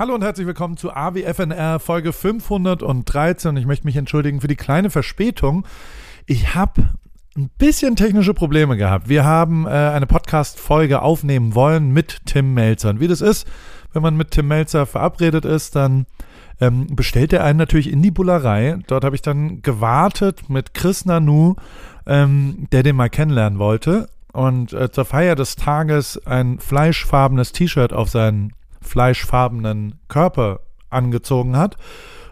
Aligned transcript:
Hallo 0.00 0.14
und 0.14 0.24
herzlich 0.24 0.46
willkommen 0.46 0.78
zu 0.78 0.94
AWFNR 0.94 1.78
Folge 1.78 2.14
513. 2.14 3.54
Ich 3.58 3.66
möchte 3.66 3.86
mich 3.86 3.96
entschuldigen 3.96 4.40
für 4.40 4.48
die 4.48 4.56
kleine 4.56 4.88
Verspätung. 4.88 5.66
Ich 6.24 6.54
habe 6.54 6.88
ein 7.36 7.50
bisschen 7.58 7.96
technische 7.96 8.32
Probleme 8.32 8.78
gehabt. 8.78 9.10
Wir 9.10 9.26
haben 9.26 9.66
äh, 9.66 9.68
eine 9.68 10.06
Podcast-Folge 10.06 11.02
aufnehmen 11.02 11.54
wollen 11.54 11.90
mit 11.90 12.24
Tim 12.24 12.54
Melzer. 12.54 12.88
Und 12.88 13.00
wie 13.00 13.08
das 13.08 13.20
ist, 13.20 13.46
wenn 13.92 14.00
man 14.00 14.16
mit 14.16 14.30
Tim 14.30 14.48
Melzer 14.48 14.86
verabredet 14.86 15.44
ist, 15.44 15.76
dann 15.76 16.06
ähm, 16.62 16.86
bestellt 16.96 17.34
er 17.34 17.44
einen 17.44 17.58
natürlich 17.58 17.92
in 17.92 18.00
die 18.00 18.10
Bullerei. 18.10 18.78
Dort 18.86 19.04
habe 19.04 19.16
ich 19.16 19.22
dann 19.22 19.60
gewartet 19.60 20.48
mit 20.48 20.72
Chris 20.72 21.04
Nanu, 21.04 21.56
ähm, 22.06 22.68
der 22.72 22.84
den 22.84 22.96
mal 22.96 23.10
kennenlernen 23.10 23.58
wollte. 23.58 24.08
Und 24.32 24.72
äh, 24.72 24.90
zur 24.90 25.04
Feier 25.04 25.34
des 25.34 25.56
Tages 25.56 26.26
ein 26.26 26.58
fleischfarbenes 26.58 27.52
T-Shirt 27.52 27.92
auf 27.92 28.08
seinen 28.08 28.54
fleischfarbenen 28.80 29.98
Körper 30.08 30.60
angezogen 30.88 31.56
hat. 31.56 31.76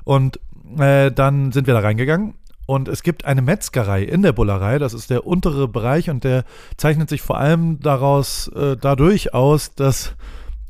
Und 0.05 0.41
äh, 0.79 1.11
dann 1.13 1.53
sind 1.53 1.67
wir 1.67 1.75
da 1.75 1.81
reingegangen. 1.81 2.35
Und 2.67 2.89
es 2.89 3.03
gibt 3.03 3.25
eine 3.25 3.41
Metzgerei 3.41 4.03
in 4.03 4.21
der 4.21 4.33
Bullerei, 4.33 4.79
das 4.79 4.93
ist 4.93 5.09
der 5.09 5.27
untere 5.27 5.69
Bereich 5.69 6.11
und 6.11 6.23
der 6.23 6.45
zeichnet 6.77 7.09
sich 7.09 7.23
vor 7.23 7.39
allem 7.39 7.81
daraus 7.81 8.49
äh, 8.49 8.77
dadurch 8.77 9.33
aus, 9.33 9.75
dass 9.75 10.15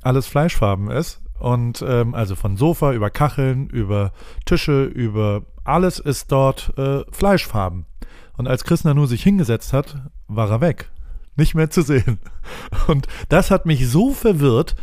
alles 0.03 0.29
fleischfarben 0.29 0.93
ist. 0.93 1.21
Und 1.41 1.85
ähm, 1.87 2.15
also 2.15 2.37
von 2.37 2.57
Sofa 2.57 2.93
über 2.93 3.11
Kacheln, 3.11 3.69
über 3.69 4.13
Tische, 4.45 4.85
über 4.85 5.43
alles 5.65 5.99
ist 5.99 6.31
dort 6.31 6.73
äh, 6.79 7.03
Fleischfarben. 7.11 7.85
Und 8.37 8.47
als 8.47 8.65
Chris 8.65 8.85
Nanu 8.85 9.07
sich 9.07 9.23
hingesetzt 9.23 9.73
hat, 9.73 9.97
war 10.29 10.51
er 10.51 10.61
weg. 10.61 10.91
Nicht 11.37 11.55
mehr 11.55 11.71
zu 11.71 11.83
sehen. 11.83 12.19
Und 12.87 13.07
das 13.29 13.51
hat 13.51 13.67
mich 13.67 13.89
so 13.89 14.13
verwirrt, 14.13 14.77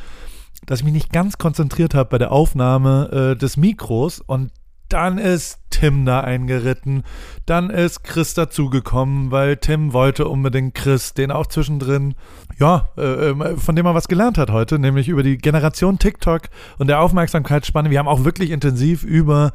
dass 0.65 0.79
ich 0.79 0.85
mich 0.85 0.93
nicht 0.93 1.11
ganz 1.11 1.37
konzentriert 1.37 1.93
habe 1.93 2.09
bei 2.09 2.17
der 2.17 2.31
Aufnahme 2.31 3.33
äh, 3.33 3.35
des 3.35 3.57
Mikros 3.57 4.19
und 4.19 4.51
dann 4.89 5.17
ist 5.17 5.59
Tim 5.71 6.05
da 6.05 6.21
eingeritten. 6.21 7.03
Dann 7.45 7.69
ist 7.69 8.03
Chris 8.03 8.33
dazugekommen, 8.33 9.31
weil 9.31 9.57
Tim 9.57 9.93
wollte 9.93 10.27
unbedingt 10.27 10.75
Chris, 10.75 11.13
den 11.13 11.31
auch 11.31 11.47
zwischendrin, 11.47 12.15
ja, 12.59 12.89
äh, 12.97 13.29
ähm, 13.29 13.57
von 13.57 13.75
dem 13.75 13.85
er 13.85 13.95
was 13.95 14.07
gelernt 14.07 14.37
hat 14.37 14.51
heute, 14.51 14.79
nämlich 14.79 15.07
über 15.09 15.23
die 15.23 15.37
Generation 15.37 15.99
TikTok 15.99 16.43
und 16.77 16.87
der 16.87 17.01
Aufmerksamkeitsspanne. 17.01 17.89
Wir 17.89 17.99
haben 17.99 18.07
auch 18.07 18.23
wirklich 18.23 18.51
intensiv 18.51 19.03
über 19.03 19.53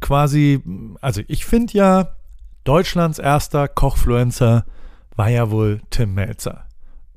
quasi, 0.00 0.62
also 1.00 1.22
ich 1.28 1.44
finde 1.44 1.72
ja, 1.74 2.08
Deutschlands 2.64 3.18
erster 3.18 3.68
Kochfluencer 3.68 4.64
war 5.16 5.28
ja 5.28 5.50
wohl 5.50 5.80
Tim 5.90 6.14
Melzer. 6.14 6.66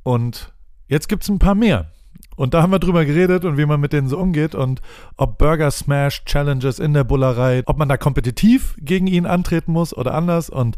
Und 0.03 0.53
jetzt 0.87 1.09
gibt 1.09 1.23
es 1.23 1.29
ein 1.29 1.39
paar 1.39 1.55
mehr. 1.55 1.91
Und 2.37 2.53
da 2.53 2.61
haben 2.61 2.71
wir 2.71 2.79
drüber 2.79 3.03
geredet 3.03 3.43
und 3.43 3.57
wie 3.57 3.65
man 3.65 3.81
mit 3.81 3.91
denen 3.91 4.07
so 4.07 4.17
umgeht 4.17 4.55
und 4.55 4.81
ob 5.17 5.37
Burger 5.37 5.71
Smash 5.71 6.23
Challenges 6.23 6.79
in 6.79 6.93
der 6.93 7.03
Bullerei, 7.03 7.63
ob 7.65 7.77
man 7.77 7.89
da 7.89 7.97
kompetitiv 7.97 8.75
gegen 8.79 9.07
ihn 9.07 9.25
antreten 9.25 9.73
muss 9.73 9.97
oder 9.97 10.13
anders 10.13 10.49
und 10.49 10.77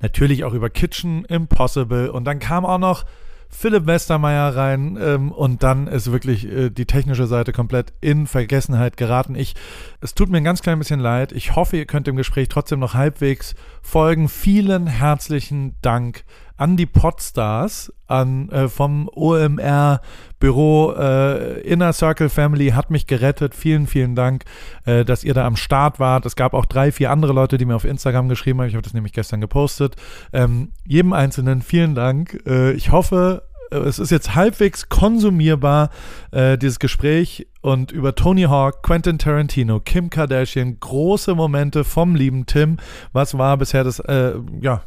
natürlich 0.00 0.44
auch 0.44 0.54
über 0.54 0.70
Kitchen 0.70 1.24
Impossible. 1.24 2.10
Und 2.10 2.24
dann 2.24 2.38
kam 2.38 2.64
auch 2.64 2.78
noch 2.78 3.04
Philipp 3.52 3.86
Westermeier 3.86 4.54
rein 4.54 4.96
ähm, 5.02 5.32
und 5.32 5.64
dann 5.64 5.88
ist 5.88 6.12
wirklich 6.12 6.46
äh, 6.46 6.70
die 6.70 6.86
technische 6.86 7.26
Seite 7.26 7.52
komplett 7.52 7.92
in 8.00 8.28
Vergessenheit 8.28 8.96
geraten. 8.96 9.34
Ich, 9.34 9.54
es 10.00 10.14
tut 10.14 10.30
mir 10.30 10.38
ein 10.38 10.44
ganz 10.44 10.62
klein 10.62 10.78
bisschen 10.78 11.00
leid. 11.00 11.32
Ich 11.32 11.56
hoffe, 11.56 11.76
ihr 11.76 11.86
könnt 11.86 12.06
dem 12.06 12.14
Gespräch 12.16 12.48
trotzdem 12.48 12.78
noch 12.78 12.94
halbwegs 12.94 13.56
folgen. 13.82 14.28
Vielen 14.28 14.86
herzlichen 14.86 15.74
Dank 15.82 16.22
an 16.60 16.76
die 16.76 16.84
Podstars, 16.84 17.90
an 18.06 18.50
äh, 18.50 18.68
vom 18.68 19.08
OMR 19.08 20.02
Büro 20.38 20.92
äh, 20.92 21.60
Inner 21.62 21.94
Circle 21.94 22.28
Family 22.28 22.68
hat 22.70 22.90
mich 22.90 23.06
gerettet. 23.06 23.54
Vielen, 23.54 23.86
vielen 23.86 24.14
Dank, 24.14 24.44
äh, 24.84 25.06
dass 25.06 25.24
ihr 25.24 25.32
da 25.32 25.46
am 25.46 25.56
Start 25.56 25.98
wart. 25.98 26.26
Es 26.26 26.36
gab 26.36 26.52
auch 26.52 26.66
drei, 26.66 26.92
vier 26.92 27.10
andere 27.12 27.32
Leute, 27.32 27.56
die 27.56 27.64
mir 27.64 27.76
auf 27.76 27.86
Instagram 27.86 28.28
geschrieben 28.28 28.60
haben. 28.60 28.68
Ich 28.68 28.74
habe 28.74 28.82
das 28.82 28.92
nämlich 28.92 29.14
gestern 29.14 29.40
gepostet. 29.40 29.96
Ähm, 30.34 30.72
jedem 30.84 31.14
Einzelnen 31.14 31.62
vielen 31.62 31.94
Dank. 31.94 32.42
Äh, 32.46 32.72
ich 32.72 32.92
hoffe, 32.92 33.42
äh, 33.70 33.76
es 33.76 33.98
ist 33.98 34.10
jetzt 34.10 34.34
halbwegs 34.34 34.90
konsumierbar, 34.90 35.88
äh, 36.30 36.58
dieses 36.58 36.78
Gespräch 36.78 37.46
und 37.62 37.90
über 37.90 38.14
Tony 38.14 38.42
Hawk, 38.42 38.82
Quentin 38.82 39.16
Tarantino, 39.16 39.80
Kim 39.80 40.10
Kardashian, 40.10 40.78
große 40.78 41.34
Momente 41.34 41.84
vom 41.84 42.14
lieben 42.14 42.44
Tim. 42.44 42.76
Was 43.14 43.38
war 43.38 43.56
bisher 43.56 43.82
das, 43.82 43.98
äh, 44.00 44.34
ja, 44.60 44.82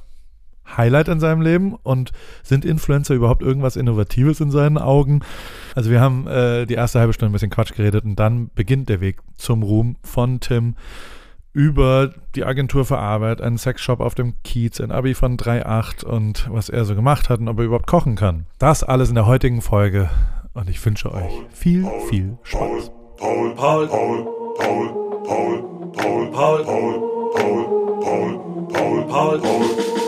Highlight 0.66 1.07
in 1.07 1.19
seinem 1.19 1.41
Leben 1.41 1.75
und 1.84 2.12
sind 2.41 2.66
Influencer 2.66 3.13
überhaupt 3.13 3.41
irgendwas 3.41 3.75
Innovatives 3.75 4.40
in 4.40 4.51
seinen 4.51 4.78
Augen? 4.78 5.22
Also 5.75 5.90
wir 5.90 6.00
haben 6.00 6.28
äh, 6.28 6.66
die 6.66 6.75
erste 6.75 7.00
halbe 7.00 7.13
Stunde 7.13 7.31
ein 7.31 7.34
bisschen 7.34 7.50
Quatsch 7.50 7.74
geredet 7.74 8.06
und 8.06 8.16
dann 8.16 8.50
beginnt 8.56 8.90
der 8.90 9.01
Weg 9.01 9.18
zum 9.38 9.63
Ruhm 9.63 9.97
von 10.03 10.40
Tim 10.40 10.75
über 11.53 12.12
die 12.34 12.44
Agentur 12.44 12.84
für 12.84 12.97
Arbeit, 12.97 13.40
einen 13.40 13.59
Sexshop 13.59 14.00
auf 14.00 14.16
dem 14.16 14.34
Kiez, 14.44 14.81
ein 14.81 14.91
Abi 14.91 15.13
von 15.13 15.38
3,8 15.38 16.03
und 16.03 16.50
was 16.51 16.69
er 16.69 16.84
so 16.84 16.95
gemacht 16.95 17.30
hat 17.30 17.40
und 17.40 17.47
ob 17.47 17.59
er 17.59 17.66
überhaupt 17.66 17.88
kochen 17.88 18.16
kann. 18.16 18.47
Das 18.57 18.84
alles 18.84 19.09
in 19.09 19.16
der 19.16 19.28
heutigen 19.28 19.62
Folge 19.62 20.09
und 20.53 20.69
ich 20.69 20.84
wünsche 20.84 21.13
euch 21.13 21.31
viel, 21.51 21.88
viel 22.09 22.38
Spaß. 22.44 22.91
Paul, 23.18 23.56
Paul, 23.56 23.88
Paul, 23.88 24.28
Paul, 24.57 25.24
Paul, 25.24 25.91
Paul, 25.94 26.31
Paul, 26.31 26.31
Paul, 26.31 26.63
Paul, 26.63 27.74
Paul, 28.01 28.40
Paul, 28.74 29.07
Paul, 29.07 29.40
Paul. 29.40 30.03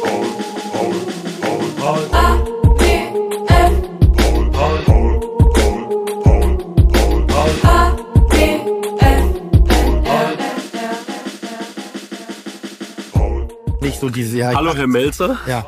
Nicht 13.82 14.00
so 14.00 14.10
diese. 14.10 14.38
Ja, 14.38 14.54
Hallo, 14.56 14.74
Herr 14.74 14.88
Melzer. 14.88 15.38
Ja. 15.46 15.64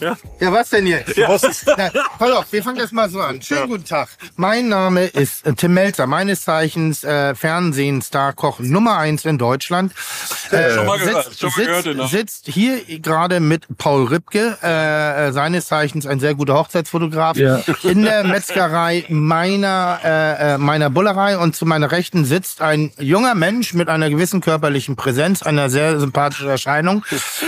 Ja. 0.00 0.16
ja, 0.40 0.52
was 0.52 0.70
denn 0.70 0.86
jetzt? 0.86 1.16
Ja. 1.16 1.28
Na, 1.76 1.90
pass 2.18 2.30
auf, 2.30 2.46
wir 2.50 2.62
fangen 2.62 2.78
das 2.78 2.90
mal 2.90 3.10
so 3.10 3.20
an. 3.20 3.42
Schönen 3.42 3.60
ja. 3.60 3.66
guten 3.66 3.84
Tag. 3.84 4.08
Mein 4.36 4.68
Name 4.68 5.04
ist 5.04 5.46
äh, 5.46 5.52
Tim 5.52 5.74
Melzer, 5.74 6.06
meines 6.06 6.42
Zeichens 6.42 7.04
äh, 7.04 7.34
Fernsehen-Star-Koch 7.34 8.60
Nummer 8.60 8.96
eins 8.96 9.24
in 9.24 9.36
Deutschland. 9.36 9.92
Äh, 10.50 10.74
schon 10.74 10.86
mal 10.86 10.98
gehört, 10.98 11.24
sitzt, 11.24 11.40
schon 11.40 11.50
mal 11.50 11.82
gehört, 11.82 12.10
sitzt 12.10 12.46
hier 12.46 12.82
gerade 13.00 13.40
mit 13.40 13.66
Paul 13.76 14.06
Ripke, 14.06 14.56
äh, 14.62 15.28
äh, 15.28 15.32
seines 15.32 15.66
Zeichens 15.66 16.06
ein 16.06 16.18
sehr 16.18 16.34
guter 16.34 16.54
Hochzeitsfotograf, 16.54 17.36
ja. 17.36 17.60
in 17.82 18.02
der 18.02 18.24
Metzgerei 18.24 19.04
meiner, 19.08 20.00
äh, 20.02 20.54
äh, 20.54 20.58
meiner 20.58 20.88
Bullerei 20.88 21.36
und 21.36 21.54
zu 21.54 21.66
meiner 21.66 21.92
Rechten 21.92 22.24
sitzt 22.24 22.62
ein 22.62 22.92
junger 22.98 23.34
Mensch 23.34 23.74
mit 23.74 23.88
einer 23.88 24.08
gewissen 24.08 24.40
körperlichen 24.40 24.96
Präsenz, 24.96 25.42
einer 25.42 25.68
sehr 25.68 26.00
sympathischen 26.00 26.48
Erscheinung, 26.48 27.04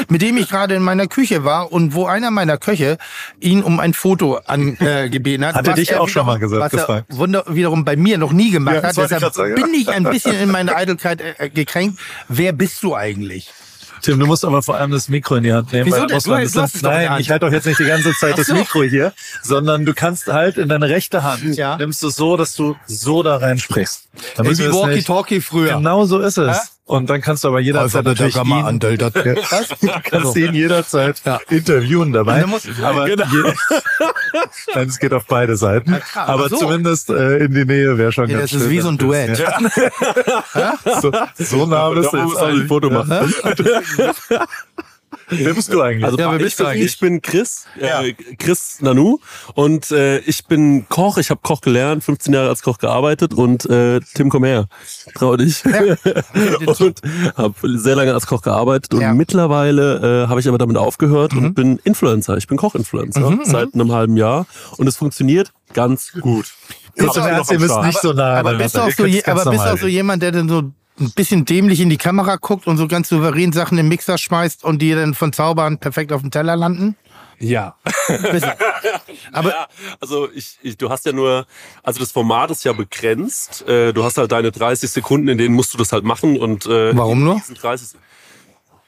mit 0.09 0.21
dem 0.23 0.37
ich 0.37 0.49
gerade 0.49 0.75
in 0.75 0.83
meiner 0.83 1.07
Küche 1.07 1.45
war 1.45 1.73
und 1.73 1.95
wo 1.95 2.07
einer 2.07 2.31
meiner 2.31 2.42
meiner 2.43 2.59
Köche 2.59 2.99
ihn 3.41 3.63
um 3.63 3.79
ein 3.79 3.95
Foto 3.95 4.41
angebeten 4.47 5.43
äh, 5.43 5.47
hat. 5.47 5.55
Hat 5.55 5.69
er 5.69 5.75
dich 5.75 5.95
auch 5.95 6.09
schon 6.09 6.27
mal 6.27 6.39
gesagt, 6.39 6.75
was 6.75 6.89
er 6.89 7.05
wunder, 7.09 7.45
wiederum 7.49 7.85
bei 7.85 7.97
mir 7.97 8.19
noch 8.19 8.33
nie 8.33 8.51
gemacht 8.51 8.77
ja, 8.77 8.83
hat. 8.83 8.97
Deshalb 8.97 9.23
ich 9.23 9.33
sagen, 9.33 9.55
bin 9.55 9.75
ich 9.75 9.89
ein 9.89 10.05
bisschen 10.05 10.35
in 10.35 10.51
meine 10.51 10.75
Eitelkeit 10.83 11.21
äh, 11.21 11.49
gekränkt. 11.49 12.01
Wer 12.29 12.53
bist 12.53 12.83
du 12.83 12.97
eigentlich? 12.97 13.53
Tim, 14.03 14.19
du 14.19 14.27
musst 14.27 14.45
aber 14.45 14.63
vor 14.63 14.75
allem 14.77 14.91
das 14.91 15.09
Mikro 15.09 15.37
in 15.37 15.45
die 15.45 15.53
Hand 15.53 15.73
nehmen. 15.73 15.87
Wieso 15.87 16.07
denn? 16.07 16.19
Du, 16.19 16.25
du 16.25 16.61
hast 16.61 16.83
nein, 16.83 17.21
ich 17.21 17.31
halte 17.31 17.47
doch 17.47 17.53
jetzt 17.53 17.67
nicht 17.67 17.79
die 17.79 17.85
ganze 17.85 18.13
Zeit 18.15 18.37
das 18.37 18.49
Mikro 18.49 18.83
hier, 18.83 19.13
sondern 19.43 19.87
du 19.87 19.95
kannst 19.95 20.27
halt 20.27 20.59
in 20.59 20.69
deine 20.69 20.89
rechte 20.89 21.23
Hand, 21.23 21.57
ja. 21.57 21.77
nimmst 21.77 22.03
du 22.03 22.11
so, 22.11 22.37
dass 22.37 22.57
du 22.57 22.75
so 22.87 23.23
da 23.23 23.37
reinsprichst. 23.37 24.09
Wie 24.39 24.59
Walkie-Talkie 24.59 25.41
früher. 25.41 25.77
Genau 25.77 26.05
so 26.05 26.19
ist 26.19 26.37
es. 26.37 26.57
Ja? 26.57 26.63
Und 26.85 27.09
dann 27.09 27.21
kannst 27.21 27.45
du 27.45 27.49
aber 27.49 27.61
jederzeit 27.61 28.07
also, 28.07 28.11
natürlich 28.11 28.37
ihn, 28.37 28.53
Andel, 28.65 28.99
das, 28.99 29.13
du 29.13 29.89
kannst 30.03 30.37
ihn 30.37 30.53
jederzeit 30.53 31.23
ja. 31.25 31.39
interviewen 31.49 32.13
dabei. 32.13 32.45
aber 32.83 33.07
genau. 33.07 33.25
je, 33.27 33.53
nein, 34.75 34.89
es 34.89 34.99
geht 34.99 35.13
auf 35.13 35.27
beide 35.27 35.57
Seiten. 35.57 35.93
Ja, 35.93 36.27
aber 36.27 36.49
so. 36.49 36.57
zumindest 36.57 37.09
äh, 37.09 37.45
in 37.45 37.55
die 37.55 37.65
Nähe 37.65 37.97
wäre 37.99 38.11
schon 38.11 38.29
ja, 38.29 38.39
ganz 38.39 38.51
Das 38.51 38.63
ist 38.63 38.71
wie 38.71 38.81
so 38.81 38.89
ein 38.89 38.99
Duett. 38.99 39.39
Ja. 39.39 40.79
so, 41.01 41.13
so 41.37 41.67
nah 41.67 41.89
bist 41.91 42.13
du 42.13 42.17
jetzt 42.17 42.37
ein 42.39 42.67
Foto 42.67 42.91
machen. 42.91 43.33
Wer 45.39 45.55
bist 45.55 45.73
du 45.73 45.81
eigentlich? 45.81 46.05
Also, 46.05 46.19
ja, 46.19 46.31
wer 46.31 46.39
bist 46.39 46.61
du 46.61 46.67
eigentlich? 46.67 46.93
Ich 46.93 46.99
bin 47.01 47.23
Chris, 47.23 47.65
äh, 47.79 48.13
Chris 48.39 48.79
Nanu 48.81 49.19
und 49.55 49.91
äh, 49.91 50.19
ich 50.21 50.47
bin 50.47 50.87
Koch. 50.89 51.19
Ich 51.19 51.31
habe 51.31 51.41
Koch 51.43 51.61
gelernt, 51.61 52.05
15 52.05 52.35
Jahre 52.35 52.49
als 52.49 52.63
Koch 52.63 52.79
gearbeitet 52.79 53.35
und 53.35 53.67
äh, 53.67 54.01
Tim, 54.15 54.29
komm 54.31 54.45
her, 54.45 54.67
trau 55.15 55.37
dich. 55.37 55.63
Ja. 55.65 55.97
und 56.67 57.01
habe 57.37 57.55
sehr 57.79 57.97
lange 57.97 58.15
als 58.15 58.27
Koch 58.27 58.43
gearbeitet 58.43 58.95
und 58.95 59.01
ja. 59.01 59.15
mittlerweile 59.15 60.25
äh, 60.25 60.29
habe 60.29 60.41
ich 60.41 60.49
aber 60.49 60.59
damit 60.59 60.77
aufgehört 60.77 61.35
mhm. 61.35 61.45
und 61.45 61.55
bin 61.55 61.81
Influencer. 61.85 62.37
Ich 62.37 62.47
bin 62.47 62.59
Koch-Influencer 62.59 63.31
mhm, 63.31 63.41
seit 63.45 63.75
einem 63.75 63.93
halben 63.93 64.17
Jahr 64.17 64.47
und 64.77 64.87
es 64.87 64.97
funktioniert 64.97 65.53
ganz 65.73 66.13
gut. 66.13 66.53
Ist 66.95 67.17
ihr 67.51 67.59
müsst 67.59 67.83
nicht 67.83 68.01
so 68.01 68.13
nah. 68.13 68.35
Aber, 68.35 68.55
bist, 68.55 68.77
du 68.77 68.81
auch 68.81 68.91
so, 68.91 69.05
aber 69.05 69.51
bist 69.51 69.67
auch 69.67 69.79
so 69.79 69.87
jemand, 69.87 70.23
der 70.23 70.33
denn 70.33 70.49
so 70.49 70.73
ein 71.01 71.11
bisschen 71.13 71.45
dämlich 71.45 71.81
in 71.81 71.91
die 71.91 71.97
Kamera 71.97 72.37
guckt 72.37 72.67
und 72.67 72.77
so 72.77 72.87
ganz 72.87 73.09
souverän 73.09 73.53
Sachen 73.53 73.79
im 73.79 73.89
Mixer 73.89 74.19
schmeißt 74.19 74.65
und 74.65 74.81
die 74.81 74.93
dann 74.93 75.15
von 75.15 75.33
Zaubern 75.33 75.79
perfekt 75.79 76.13
auf 76.13 76.21
dem 76.21 76.31
Teller 76.31 76.57
landen? 76.57 76.97
Ja. 77.39 77.75
Aber 79.33 79.51
ja, 79.51 79.67
also 80.01 80.31
ich, 80.33 80.59
ich, 80.63 80.77
du 80.77 80.91
hast 80.91 81.05
ja 81.07 81.13
nur, 81.13 81.47
also 81.83 81.99
das 81.99 82.13
Format 82.13 82.53
ist 82.53 82.65
ja 82.65 82.73
begrenzt. 82.73 83.67
Äh, 83.67 83.93
du 83.93 84.05
hast 84.05 84.17
halt 84.17 84.31
deine 84.31 84.53
30 84.53 84.89
Sekunden, 84.89 85.27
in 85.29 85.39
denen 85.39 85.55
musst 85.55 85.75
du 85.75 85.79
das 85.79 85.93
halt 85.93 86.05
machen 86.05 86.39
und 86.39 86.67
äh, 86.67 86.97
Warum 86.97 87.25
nur? 87.25 87.43
30, 87.53 87.99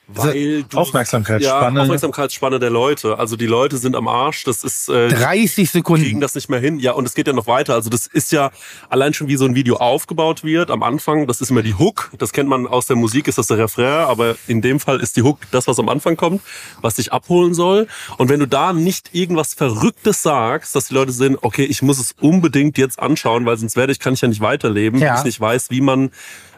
weil 0.06 0.64
du, 0.64 0.76
Aufmerksamkeitsspanne. 0.76 1.78
Ja, 1.78 1.82
Aufmerksamkeitsspanne 1.82 2.58
der 2.58 2.70
Leute. 2.70 3.18
Also 3.18 3.36
die 3.36 3.46
Leute 3.46 3.78
sind 3.78 3.96
am 3.96 4.06
Arsch. 4.06 4.44
Das 4.44 4.62
ist 4.62 4.88
äh, 4.88 5.08
30 5.08 5.70
Sekunden. 5.70 6.04
Kriegen 6.04 6.20
das 6.20 6.34
nicht 6.34 6.50
mehr 6.50 6.60
hin. 6.60 6.78
Ja, 6.78 6.92
und 6.92 7.06
es 7.06 7.14
geht 7.14 7.26
ja 7.26 7.32
noch 7.32 7.46
weiter. 7.46 7.74
Also 7.74 7.88
das 7.88 8.06
ist 8.06 8.30
ja 8.30 8.50
allein 8.90 9.14
schon 9.14 9.28
wie 9.28 9.36
so 9.36 9.46
ein 9.46 9.54
Video 9.54 9.76
aufgebaut 9.76 10.44
wird 10.44 10.70
am 10.70 10.82
Anfang. 10.82 11.26
Das 11.26 11.40
ist 11.40 11.50
immer 11.50 11.62
die 11.62 11.74
Hook. 11.74 12.10
Das 12.18 12.32
kennt 12.32 12.48
man 12.48 12.66
aus 12.66 12.86
der 12.86 12.96
Musik, 12.96 13.28
ist 13.28 13.38
das 13.38 13.46
der 13.46 13.58
Refrain. 13.58 14.04
Aber 14.06 14.36
in 14.46 14.60
dem 14.60 14.78
Fall 14.78 15.00
ist 15.00 15.16
die 15.16 15.22
Hook 15.22 15.38
das, 15.50 15.66
was 15.66 15.78
am 15.78 15.88
Anfang 15.88 16.16
kommt, 16.16 16.42
was 16.82 16.96
dich 16.96 17.12
abholen 17.12 17.54
soll. 17.54 17.86
Und 18.18 18.28
wenn 18.28 18.40
du 18.40 18.46
da 18.46 18.72
nicht 18.74 19.10
irgendwas 19.14 19.54
Verrücktes 19.54 20.22
sagst, 20.22 20.74
dass 20.74 20.88
die 20.88 20.94
Leute 20.94 21.12
sehen, 21.12 21.38
okay, 21.40 21.64
ich 21.64 21.80
muss 21.80 21.98
es 21.98 22.14
unbedingt 22.20 22.76
jetzt 22.76 22.98
anschauen, 22.98 23.46
weil 23.46 23.56
sonst 23.56 23.76
werde 23.76 23.92
ich, 23.92 24.00
kann 24.00 24.14
ich 24.14 24.20
ja 24.20 24.28
nicht 24.28 24.40
weiterleben, 24.40 25.00
ja. 25.00 25.12
wenn 25.12 25.18
ich 25.18 25.24
nicht 25.24 25.40
weiß, 25.40 25.70
wie 25.70 25.80
man 25.80 26.10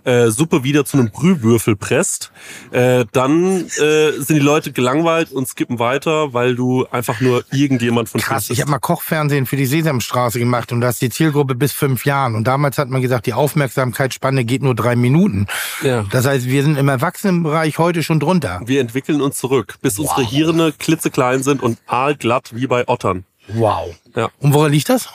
äh, 0.06 0.30
Suppe 0.30 0.64
wieder 0.64 0.84
zu 0.84 0.96
einem 0.96 1.10
Brühwürfel 1.10 1.76
presst, 1.76 2.30
äh, 2.70 3.04
dann 3.12 3.66
äh, 3.66 4.12
sind 4.12 4.36
die 4.36 4.38
Leute 4.38 4.72
gelangweilt 4.72 5.32
und 5.32 5.48
skippen 5.48 5.78
weiter, 5.78 6.32
weil 6.32 6.54
du 6.54 6.86
einfach 6.90 7.20
nur 7.20 7.44
irgendjemand 7.52 8.08
von 8.08 8.20
Krass, 8.20 8.48
ich 8.50 8.60
habe 8.60 8.70
mal 8.70 8.78
Kochfernsehen 8.78 9.46
für 9.46 9.56
die 9.56 9.66
Sesamstraße 9.66 10.38
gemacht 10.38 10.72
und 10.72 10.80
da 10.80 10.88
ist 10.88 11.02
die 11.02 11.10
Zielgruppe 11.10 11.54
bis 11.54 11.72
fünf 11.72 12.04
Jahren. 12.04 12.36
Und 12.36 12.44
damals 12.44 12.78
hat 12.78 12.88
man 12.88 13.02
gesagt, 13.02 13.26
die 13.26 13.34
Aufmerksamkeitsspanne 13.34 14.44
geht 14.44 14.62
nur 14.62 14.74
drei 14.74 14.96
Minuten. 14.96 15.46
Ja. 15.82 16.04
Das 16.10 16.26
heißt, 16.26 16.46
wir 16.46 16.62
sind 16.62 16.78
im 16.78 16.88
Erwachsenenbereich 16.88 17.78
heute 17.78 18.02
schon 18.02 18.20
drunter. 18.20 18.60
Wir 18.64 18.80
entwickeln 18.80 19.20
uns 19.20 19.38
zurück, 19.38 19.74
bis 19.82 19.98
wow. 19.98 20.08
unsere 20.08 20.28
Hirne 20.28 20.72
klitzeklein 20.72 21.42
sind 21.42 21.62
und 21.62 21.78
aalglatt 21.86 22.54
wie 22.54 22.66
bei 22.66 22.86
Ottern. 22.88 23.24
Wow. 23.48 23.94
Ja. 24.14 24.30
Und 24.38 24.54
woran 24.54 24.72
liegt 24.72 24.88
das? 24.88 25.08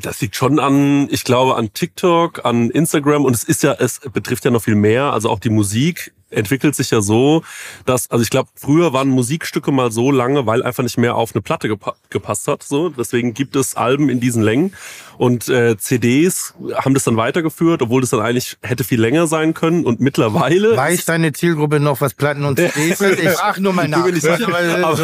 Das 0.00 0.20
liegt 0.20 0.36
schon 0.36 0.58
an, 0.58 1.08
ich 1.10 1.24
glaube, 1.24 1.56
an 1.56 1.72
TikTok, 1.72 2.44
an 2.44 2.70
Instagram 2.70 3.24
und 3.24 3.34
es 3.34 3.44
ist 3.44 3.62
ja, 3.62 3.74
es 3.78 4.00
betrifft 4.12 4.44
ja 4.44 4.50
noch 4.50 4.62
viel 4.62 4.74
mehr. 4.74 5.12
Also 5.12 5.28
auch 5.30 5.40
die 5.40 5.50
Musik 5.50 6.12
entwickelt 6.30 6.74
sich 6.74 6.90
ja 6.90 7.00
so, 7.00 7.42
dass, 7.86 8.10
also 8.10 8.22
ich 8.22 8.30
glaube, 8.30 8.48
früher 8.54 8.92
waren 8.92 9.08
Musikstücke 9.08 9.72
mal 9.72 9.90
so 9.90 10.10
lange, 10.10 10.46
weil 10.46 10.62
einfach 10.62 10.82
nicht 10.82 10.98
mehr 10.98 11.16
auf 11.16 11.34
eine 11.34 11.42
Platte 11.42 11.68
gepa 11.68 11.94
gepasst 12.10 12.48
hat. 12.48 12.62
So, 12.62 12.88
deswegen 12.90 13.34
gibt 13.34 13.56
es 13.56 13.76
Alben 13.76 14.08
in 14.08 14.20
diesen 14.20 14.42
Längen 14.42 14.72
und 15.18 15.48
äh, 15.48 15.76
CDs 15.76 16.54
haben 16.74 16.94
das 16.94 17.04
dann 17.04 17.16
weitergeführt, 17.16 17.82
obwohl 17.82 18.00
das 18.00 18.10
dann 18.10 18.20
eigentlich 18.20 18.56
hätte 18.62 18.84
viel 18.84 19.00
länger 19.00 19.26
sein 19.26 19.52
können. 19.52 19.84
Und 19.84 20.00
mittlerweile 20.00 20.76
weiß 20.76 21.04
deine 21.04 21.32
Zielgruppe 21.32 21.80
noch, 21.80 22.00
was 22.00 22.14
Platten 22.14 22.44
und 22.44 22.58
CDs 22.58 22.98
sind? 22.98 23.18
Ich 23.18 23.30
frage 23.30 23.60
nur 23.60 23.72
mal 23.72 23.88
nach. 23.88 24.06
Ich 24.06 24.22
sicher, 24.22 24.50
weil, 24.50 24.84
aber, 24.84 24.98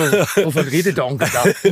wovon 0.44 0.64
redet 0.68 0.96
der 0.96 1.06
Onkel 1.06 1.28
da? 1.32 1.70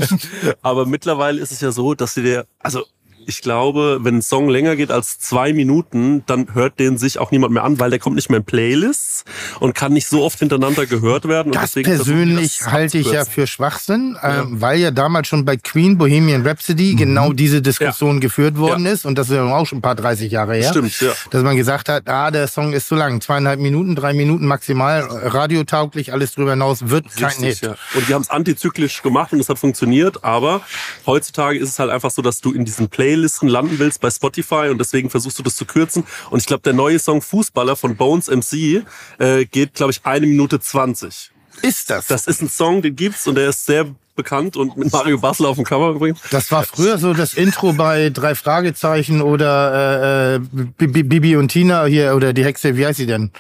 aber 0.62 0.86
mittlerweile 0.86 1.40
ist 1.40 1.52
es 1.52 1.60
ja 1.60 1.72
so, 1.72 1.94
dass 1.94 2.14
sie 2.14 2.22
der, 2.22 2.46
also 2.58 2.84
ich 3.26 3.42
glaube, 3.42 4.00
wenn 4.02 4.16
ein 4.16 4.22
Song 4.22 4.48
länger 4.48 4.76
geht 4.76 4.90
als 4.90 5.18
zwei 5.18 5.52
Minuten, 5.52 6.24
dann 6.26 6.54
hört 6.54 6.78
den 6.78 6.98
sich 6.98 7.18
auch 7.18 7.30
niemand 7.30 7.52
mehr 7.52 7.64
an, 7.64 7.78
weil 7.78 7.90
der 7.90 7.98
kommt 7.98 8.16
nicht 8.16 8.30
mehr 8.30 8.38
in 8.38 8.44
Playlists 8.44 9.24
und 9.60 9.74
kann 9.74 9.92
nicht 9.92 10.06
so 10.06 10.22
oft 10.22 10.38
hintereinander 10.38 10.86
gehört 10.86 11.28
werden. 11.28 11.52
Das 11.52 11.74
persönlich 11.74 12.58
das 12.58 12.72
halte 12.72 12.98
ich 12.98 13.10
ja 13.10 13.24
für 13.24 13.46
Schwachsinn, 13.46 14.16
ja. 14.22 14.42
Ähm, 14.42 14.60
weil 14.60 14.80
ja 14.80 14.90
damals 14.90 15.28
schon 15.28 15.44
bei 15.44 15.56
Queen 15.56 15.98
Bohemian 15.98 16.46
Rhapsody 16.46 16.92
mhm. 16.92 16.96
genau 16.96 17.32
diese 17.32 17.62
Diskussion 17.62 18.16
ja. 18.16 18.20
geführt 18.20 18.56
worden 18.58 18.86
ja. 18.86 18.92
ist 18.92 19.04
und 19.04 19.16
das 19.16 19.30
ist 19.30 19.36
ja 19.36 19.44
auch 19.44 19.66
schon 19.66 19.78
ein 19.78 19.82
paar 19.82 19.94
30 19.94 20.30
Jahre 20.30 20.54
her. 20.54 20.70
Stimmt, 20.70 21.00
ja. 21.00 21.12
Dass 21.30 21.42
man 21.42 21.56
gesagt 21.56 21.88
hat, 21.88 22.08
ah, 22.08 22.30
der 22.30 22.48
Song 22.48 22.72
ist 22.72 22.88
zu 22.88 22.94
lang, 22.94 23.20
zweieinhalb 23.20 23.60
Minuten, 23.60 23.94
drei 23.94 24.12
Minuten 24.12 24.46
maximal, 24.46 25.02
radiotauglich, 25.02 26.12
alles 26.12 26.34
drüber 26.34 26.52
hinaus 26.52 26.88
wird 26.88 27.06
Richtig, 27.06 27.22
kein 27.22 27.44
Hit. 27.44 27.78
Und 27.94 28.08
die 28.08 28.14
haben 28.14 28.22
es 28.22 28.30
antizyklisch 28.30 29.02
gemacht 29.02 29.32
und 29.32 29.40
es 29.40 29.48
hat 29.48 29.58
funktioniert, 29.58 30.24
aber 30.24 30.62
heutzutage 31.06 31.58
ist 31.58 31.70
es 31.70 31.78
halt 31.78 31.90
einfach 31.90 32.10
so, 32.10 32.22
dass 32.22 32.40
du 32.40 32.52
in 32.52 32.64
diesen 32.64 32.88
Playlists 32.88 33.11
Playlisten 33.12 33.48
landen 33.48 33.78
willst 33.78 34.00
bei 34.00 34.10
Spotify 34.10 34.68
und 34.70 34.78
deswegen 34.78 35.10
versuchst 35.10 35.38
du 35.38 35.42
das 35.42 35.56
zu 35.56 35.66
kürzen. 35.66 36.04
Und 36.30 36.40
ich 36.40 36.46
glaube, 36.46 36.62
der 36.62 36.72
neue 36.72 36.98
Song 36.98 37.20
Fußballer 37.20 37.76
von 37.76 37.96
Bones 37.96 38.28
MC 38.28 38.84
äh, 39.18 39.44
geht, 39.44 39.74
glaube 39.74 39.92
ich, 39.92 40.00
eine 40.04 40.26
Minute 40.26 40.60
zwanzig. 40.60 41.30
Ist 41.60 41.90
das? 41.90 42.06
Das 42.06 42.26
ist 42.26 42.40
ein 42.40 42.48
Song, 42.48 42.80
den 42.80 42.96
gibt's 42.96 43.26
und 43.26 43.34
der 43.34 43.50
ist 43.50 43.66
sehr 43.66 43.86
bekannt 44.14 44.56
und 44.56 44.76
mit 44.76 44.92
Mario 44.92 45.18
Basler 45.18 45.50
auf 45.50 45.56
dem 45.56 45.64
Cover 45.64 45.90
übrigens. 45.90 46.20
Das 46.30 46.50
war 46.50 46.64
früher 46.64 46.98
so 46.98 47.12
das 47.12 47.34
Intro 47.34 47.74
bei 47.74 48.10
drei 48.10 48.34
Fragezeichen 48.34 49.20
oder 49.20 50.34
äh, 50.34 50.34
äh 50.36 50.86
Bibi 50.86 51.36
und 51.36 51.48
Tina 51.48 51.84
hier 51.84 52.14
oder 52.14 52.32
die 52.32 52.44
Hexe, 52.44 52.76
wie 52.76 52.86
heißt 52.86 52.98
sie 52.98 53.06
denn? 53.06 53.30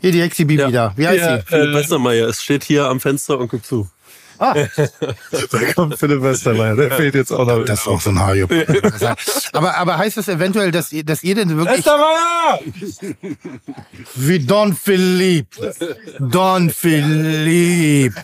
Hier 0.00 0.12
die 0.12 0.20
Hexe 0.20 0.44
Bibi 0.44 0.62
ja. 0.62 0.70
da. 0.70 0.92
Wie 0.96 1.06
heißt 1.06 1.18
ja, 1.20 1.42
sie? 1.48 1.54
Äh, 1.54 1.74
Westermeier. 1.74 2.28
Es 2.28 2.42
steht 2.42 2.64
hier 2.64 2.86
am 2.86 3.00
Fenster 3.00 3.38
und 3.38 3.48
guckt 3.48 3.66
zu. 3.66 3.88
Ah. 4.40 4.54
da 5.50 5.72
kommt 5.74 5.98
Philipp 5.98 6.22
Westermeier, 6.22 6.74
der 6.74 6.90
fehlt 6.92 7.14
jetzt 7.14 7.30
auch 7.30 7.46
noch. 7.46 7.62
Das 7.62 7.80
ist 7.80 7.86
auch 7.86 8.00
so 8.00 8.08
ein 8.08 8.18
Hajo. 8.18 8.48
aber, 9.52 9.76
aber 9.76 9.98
heißt 9.98 10.16
das 10.16 10.28
eventuell, 10.28 10.70
dass 10.70 10.90
ihr, 10.92 11.04
dass 11.04 11.22
ihr 11.22 11.34
denn 11.34 11.54
wirklich... 11.58 11.84
Westermeier! 11.84 12.60
Wie 14.14 14.38
Don 14.38 14.72
Philippe. 14.72 15.74
Don 16.18 16.70
Philippe. 16.70 18.14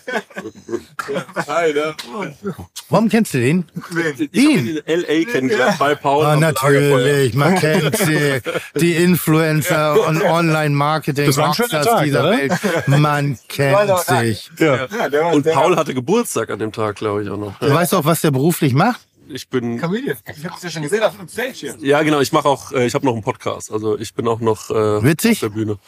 Warum 2.88 3.08
kennst 3.10 3.34
du 3.34 3.38
den? 3.38 3.66
Ich 4.18 4.42
ihn? 4.42 4.66
in 4.68 4.86
L.A. 4.86 5.30
kennengelernt 5.30 5.78
bei 5.78 5.94
Paul. 5.94 6.24
Ah, 6.24 6.36
natürlich, 6.36 7.34
man 7.34 7.56
kennt 7.56 7.98
sie. 7.98 8.40
Die 8.76 8.94
Influencer 8.94 10.06
und 10.06 10.22
Online-Marketing-Rockstars 10.22 12.02
dieser 12.04 12.20
oder? 12.20 12.38
Welt. 12.38 12.52
Man 12.86 13.38
kennt 13.48 13.98
sich. 14.00 14.50
Ja. 14.58 14.86
Und 15.32 15.44
Paul 15.44 15.76
hatte 15.76 15.92
Geburtstag 15.92 16.05
an 16.50 16.58
dem 16.58 16.72
Tag, 16.72 16.96
glaube 16.96 17.22
ich 17.22 17.30
auch 17.30 17.36
noch. 17.36 17.58
Du 17.58 17.72
weißt 17.72 17.94
auch, 17.94 18.04
was 18.04 18.20
der 18.20 18.30
beruflich 18.30 18.74
macht? 18.74 19.00
Ich 19.28 19.48
bin 19.48 19.80
Comedian. 19.80 20.16
Ich 20.36 20.44
habe 20.44 20.54
es 20.56 20.62
ja 20.62 20.70
schon 20.70 20.82
gesehen 20.82 21.02
auf 21.02 21.16
dem 21.16 21.28
Stage 21.28 21.52
hier. 21.52 21.76
Ja, 21.80 22.02
genau. 22.02 22.20
Ich 22.20 22.32
mache 22.32 22.48
auch. 22.48 22.72
Äh, 22.72 22.86
ich 22.86 22.94
habe 22.94 23.04
noch 23.04 23.12
einen 23.12 23.22
Podcast. 23.22 23.72
Also 23.72 23.98
ich 23.98 24.14
bin 24.14 24.28
auch 24.28 24.40
noch 24.40 24.70
äh, 24.70 25.02
witzig 25.02 25.32
auf 25.32 25.40
der 25.40 25.48
Bühne. 25.48 25.78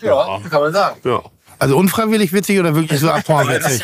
Ja, 0.00 0.38
ja, 0.38 0.48
kann 0.48 0.60
man 0.60 0.72
sagen. 0.72 1.00
Ja. 1.04 1.22
Also 1.58 1.76
unfreiwillig 1.76 2.32
witzig 2.32 2.58
oder 2.58 2.74
wirklich 2.74 3.00
so 3.00 3.10
apporn 3.10 3.48
witzig? 3.48 3.82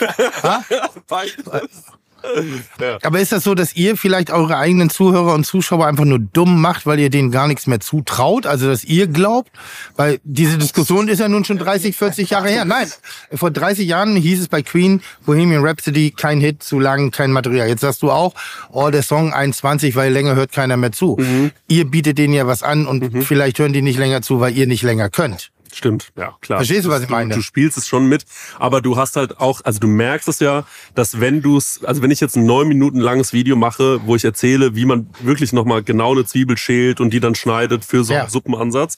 Ja. 2.81 2.99
Aber 3.03 3.19
ist 3.19 3.33
das 3.33 3.45
so, 3.45 3.55
dass 3.55 3.75
ihr 3.75 3.97
vielleicht 3.97 4.31
eure 4.31 4.57
eigenen 4.57 4.89
Zuhörer 4.89 5.35
und 5.35 5.45
Zuschauer 5.45 5.87
einfach 5.87 6.05
nur 6.05 6.21
dumm 6.21 6.61
macht, 6.61 6.87
weil 6.87 7.01
ihr 7.01 7.11
denen 7.11 7.33
gar 7.33 7.49
nichts 7.49 7.67
mehr 7.67 7.81
zutraut? 7.81 8.47
Also, 8.47 8.69
dass 8.69 8.85
ihr 8.85 9.09
glaubt? 9.09 9.51
Weil 9.97 10.21
diese 10.23 10.59
Diskussion 10.59 11.09
ist 11.09 11.19
ja 11.19 11.29
nun 11.29 11.45
schon 11.45 11.59
30, 11.59 11.97
40 11.97 12.31
Jahre 12.31 12.49
her. 12.51 12.65
Nein, 12.65 12.87
vor 13.35 13.51
30 13.51 13.87
Jahren 13.87 14.17
hieß 14.17 14.41
es 14.43 14.49
bei 14.49 14.63
Queen, 14.63 15.03
Bohemian 15.27 15.65
Rhapsody, 15.65 16.13
kein 16.13 16.41
Hit, 16.41 16.63
zu 16.63 16.79
lang, 16.79 17.11
kein 17.11 17.33
Material. 17.33 17.69
Jetzt 17.69 17.81
sagst 17.81 18.03
du 18.03 18.11
auch, 18.11 18.35
oh, 18.71 18.91
der 18.91 19.03
Song 19.03 19.33
21, 19.33 19.97
weil 19.97 20.13
länger 20.13 20.37
hört 20.37 20.53
keiner 20.53 20.77
mehr 20.77 20.93
zu. 20.93 21.17
Mhm. 21.19 21.51
Ihr 21.67 21.85
bietet 21.85 22.19
denen 22.19 22.35
ja 22.35 22.47
was 22.47 22.63
an 22.63 22.87
und 22.87 23.13
mhm. 23.13 23.23
vielleicht 23.23 23.59
hören 23.59 23.73
die 23.73 23.83
nicht 23.83 23.99
länger 23.99 24.23
zu, 24.23 24.41
weil 24.41 24.57
ihr 24.57 24.67
nicht 24.67 24.83
länger 24.83 25.11
könnt. 25.11 25.51
Stimmt, 25.73 26.13
ja, 26.17 26.37
klar. 26.41 26.59
Verstehst 26.59 26.87
du, 26.87 26.91
was 26.91 27.03
ich 27.03 27.09
meine? 27.09 27.31
Du, 27.31 27.37
du, 27.37 27.43
spielst 27.43 27.77
es 27.77 27.87
schon 27.87 28.09
mit, 28.09 28.25
aber 28.59 28.81
du 28.81 28.97
hast 28.97 29.17
halt 29.17 29.39
auch, 29.41 29.61
also 29.65 29.81
du 29.81 29.87
merkst 29.87 30.29
es 30.29 30.41
ja, 30.41 30.65
dass 30.95 31.21
wenn 31.21 31.43
du 31.43 31.57
es, 31.57 31.81
also 31.85 32.03
wenn 32.03 32.11
ich 32.11 32.21
jetzt 32.21 32.37
ein 32.37 32.47
neun 32.47 32.69
Minuten 32.69 33.01
langes 33.01 33.33
Video 33.33 33.57
mache, 33.57 34.01
wo 34.07 34.17
ich 34.17 34.25
erzähle, 34.25 34.75
wie 34.75 34.85
man 34.85 35.09
wirklich 35.21 35.53
nochmal 35.53 35.83
genau 35.83 36.13
eine 36.13 36.25
Zwiebel 36.25 36.57
schält 36.57 37.01
und 37.01 37.11
die 37.11 37.21
dann 37.21 37.35
schneidet 37.35 37.85
für 37.85 38.05
so 38.05 38.13
ja. 38.13 38.21
einen 38.21 38.31
Suppenansatz, 38.31 38.97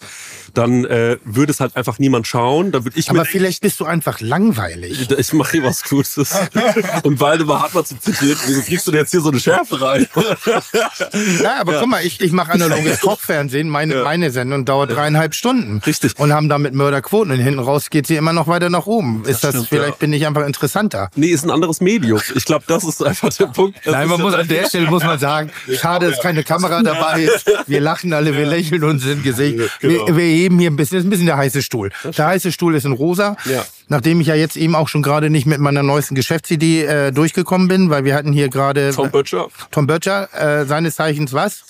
dann 0.55 0.85
äh, 0.85 1.19
würde 1.25 1.53
es 1.53 1.61
halt 1.61 1.77
einfach 1.77 1.99
niemand 1.99 2.27
schauen. 2.27 2.73
Da 2.73 2.85
würde 2.85 2.99
ich 2.99 3.11
aber 3.11 3.25
vielleicht 3.25 3.63
bist 3.63 3.81
du 3.81 3.85
einfach 3.85 4.21
langweilig. 4.21 5.03
Ich, 5.03 5.11
ich 5.19 5.33
mache 5.33 5.53
hier 5.53 5.65
was 5.65 5.85
Gutes. 5.85 6.35
und 7.03 7.21
Waldemar 7.21 7.71
mal 7.73 7.85
zu 7.85 7.99
zitiert, 7.99 8.39
wieso 8.47 8.63
kriegst 8.63 8.87
du 8.87 8.91
denn 8.91 9.01
jetzt 9.01 9.11
hier 9.11 9.21
so 9.21 9.31
eine 9.31 9.41
Schärfe 9.41 9.81
rein? 9.81 10.07
ja, 11.43 11.61
aber 11.61 11.75
ja. 11.75 11.81
guck 11.81 11.89
mal, 11.89 12.05
ich, 12.05 12.21
ich 12.21 12.33
mache 12.33 12.53
analoges 12.53 13.01
Kochfernsehen, 13.01 13.69
meine, 13.69 13.95
ja. 13.97 14.05
meine 14.05 14.31
Sendung 14.31 14.65
dauert 14.65 14.91
dreieinhalb 14.91 15.35
Stunden. 15.35 15.79
Richtig. 15.87 16.19
Und 16.19 16.33
haben 16.33 16.49
damit 16.63 16.75
Mörderquoten 16.75 17.33
und 17.33 17.39
hinten 17.39 17.61
raus 17.61 17.91
geht 17.91 18.07
sie 18.07 18.17
immer 18.17 18.33
noch 18.33 18.47
weiter 18.47 18.71
nach 18.71 18.87
oben. 18.87 19.23
Das 19.23 19.37
ist 19.37 19.45
das, 19.45 19.51
stimmt, 19.51 19.69
vielleicht 19.69 19.99
bin 19.99 20.13
ich 20.13 20.27
einfach 20.27 20.47
interessanter. 20.47 21.11
Nee, 21.17 21.29
ist 21.29 21.45
ein 21.45 21.51
anderes 21.51 21.81
Medium. 21.81 22.21
Ich 22.35 22.45
glaube, 22.45 22.65
das 22.67 22.85
ist 22.85 23.05
einfach 23.05 23.33
der 23.35 23.47
Punkt. 23.47 23.79
Das 23.85 23.93
Nein, 23.93 24.09
man 24.09 24.21
muss 24.21 24.35
an 24.35 24.47
der 24.47 24.67
Stelle 24.67 24.89
muss 24.91 25.03
man 25.03 25.19
sagen, 25.19 25.51
schade, 25.75 26.11
dass 26.11 26.21
keine 26.21 26.45
Kamera 26.45 26.83
dabei 26.83 27.23
ist. 27.23 27.51
Wir 27.67 27.81
lachen 27.81 28.13
alle, 28.13 28.37
wir 28.37 28.47
lächeln 28.47 28.85
uns 28.85 29.05
ins 29.05 29.23
Gesicht. 29.23 29.59
Genau. 29.81 30.07
Wir, 30.07 30.17
wir 30.17 30.25
heben 30.25 30.59
hier 30.59 30.71
ein 30.71 30.77
bisschen, 30.77 30.99
das 30.99 31.05
ist 31.05 31.07
ein 31.07 31.11
bisschen 31.11 31.27
der 31.27 31.37
heiße 31.37 31.63
Stuhl. 31.63 31.91
Der 32.05 32.27
heiße 32.27 32.53
Stuhl 32.53 32.75
ist 32.75 32.85
in 32.85 32.93
rosa. 32.93 33.37
Ja. 33.45 33.65
Nachdem 33.89 34.21
ich 34.21 34.29
ja 34.29 34.35
jetzt 34.35 34.57
eben 34.57 34.75
auch 34.75 34.89
schon 34.89 35.03
gerade 35.03 35.31
nicht 35.31 35.47
mit 35.47 35.59
meiner 35.59 35.83
neuesten 35.83 36.15
Geschäftsidee 36.15 36.85
äh, 36.85 37.13
durchgekommen 37.13 37.69
bin, 37.69 37.91
weil 37.91 38.05
wir 38.05 38.15
hatten 38.15 38.33
hier 38.33 38.49
gerade 38.49 38.93
Tom 38.95 39.11
Böttcher. 39.11 39.49
Tom 39.71 39.87
Böttcher, 39.87 40.29
äh, 40.35 40.65
seines 40.67 40.97
Zeichens 40.97 41.33
was? 41.33 41.65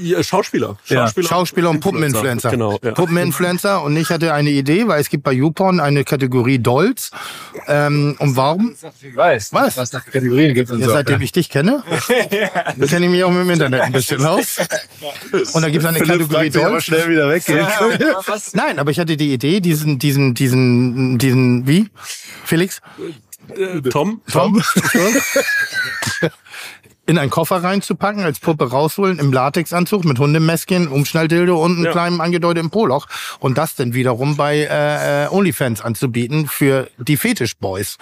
Ja, 0.00 0.22
Schauspieler. 0.22 0.76
Schauspieler, 0.84 1.24
ja. 1.24 1.28
Schauspieler 1.28 1.70
und 1.70 1.80
Puppeninfluencer. 1.80 2.50
Genau. 2.50 2.78
Ja. 2.82 2.92
Puppeninfluencer. 2.92 3.82
Und 3.82 3.96
ich 3.96 4.10
hatte 4.10 4.32
eine 4.32 4.50
Idee, 4.50 4.86
weil 4.88 5.00
es 5.00 5.08
gibt 5.08 5.24
bei 5.24 5.32
YouPorn 5.32 5.80
eine 5.80 6.04
Kategorie 6.04 6.58
Dolls. 6.58 7.10
Ähm, 7.66 8.16
und 8.18 8.36
warum? 8.36 8.74
Ich 9.02 9.16
weiß. 9.16 9.52
Was? 9.52 9.76
Was 9.76 9.92
nach 9.92 10.04
Kategorien 10.04 10.54
gibt 10.54 10.70
und 10.70 10.80
ja, 10.80 10.86
so. 10.86 10.92
Seitdem 10.92 11.20
ich 11.20 11.32
dich 11.32 11.48
kenne, 11.48 11.82
kenne 12.88 13.06
ich 13.06 13.10
mich 13.10 13.24
auch 13.24 13.30
mit 13.30 13.40
dem 13.40 13.50
Internet 13.50 13.80
ein 13.82 13.92
bisschen 13.92 14.24
aus. 14.24 14.58
Und 15.52 15.62
da 15.62 15.68
gibt 15.70 15.84
es 15.84 15.88
eine 15.88 15.98
Philipp 15.98 16.30
Kategorie 16.30 16.50
Dolls. 16.50 16.84
schnell 16.84 17.08
wieder 17.08 17.28
weggehen. 17.28 17.66
Nein, 18.52 18.78
aber 18.78 18.90
ich 18.90 18.98
hatte 18.98 19.16
die 19.16 19.32
Idee, 19.32 19.60
diesen, 19.60 19.98
diesen, 19.98 20.34
diesen, 20.34 21.18
diesen, 21.18 21.66
wie? 21.66 21.88
Felix? 22.44 22.80
Äh, 23.48 23.80
Tom? 23.90 24.22
Tom? 24.30 24.62
in 27.06 27.18
einen 27.18 27.30
Koffer 27.30 27.62
reinzupacken, 27.62 28.22
als 28.24 28.40
Puppe 28.40 28.70
rausholen, 28.70 29.18
im 29.18 29.32
Latexanzug 29.32 30.04
mit 30.04 30.18
Hundemäskchen, 30.18 30.88
Umschnalldildo 30.88 31.62
und 31.62 31.76
einem 31.76 31.84
Ja. 31.86 31.92
kleinen 31.92 32.20
angedeuteten 32.20 32.70
Poloch 32.70 33.06
und 33.40 33.58
das 33.58 33.74
dann 33.74 33.92
wiederum 33.94 34.36
bei 34.36 34.56
äh, 34.58 35.24
äh, 35.24 35.28
OnlyFans 35.28 35.82
anzubieten 35.82 36.46
für 36.48 36.88
die 36.98 37.16
Fetischboys 37.16 37.98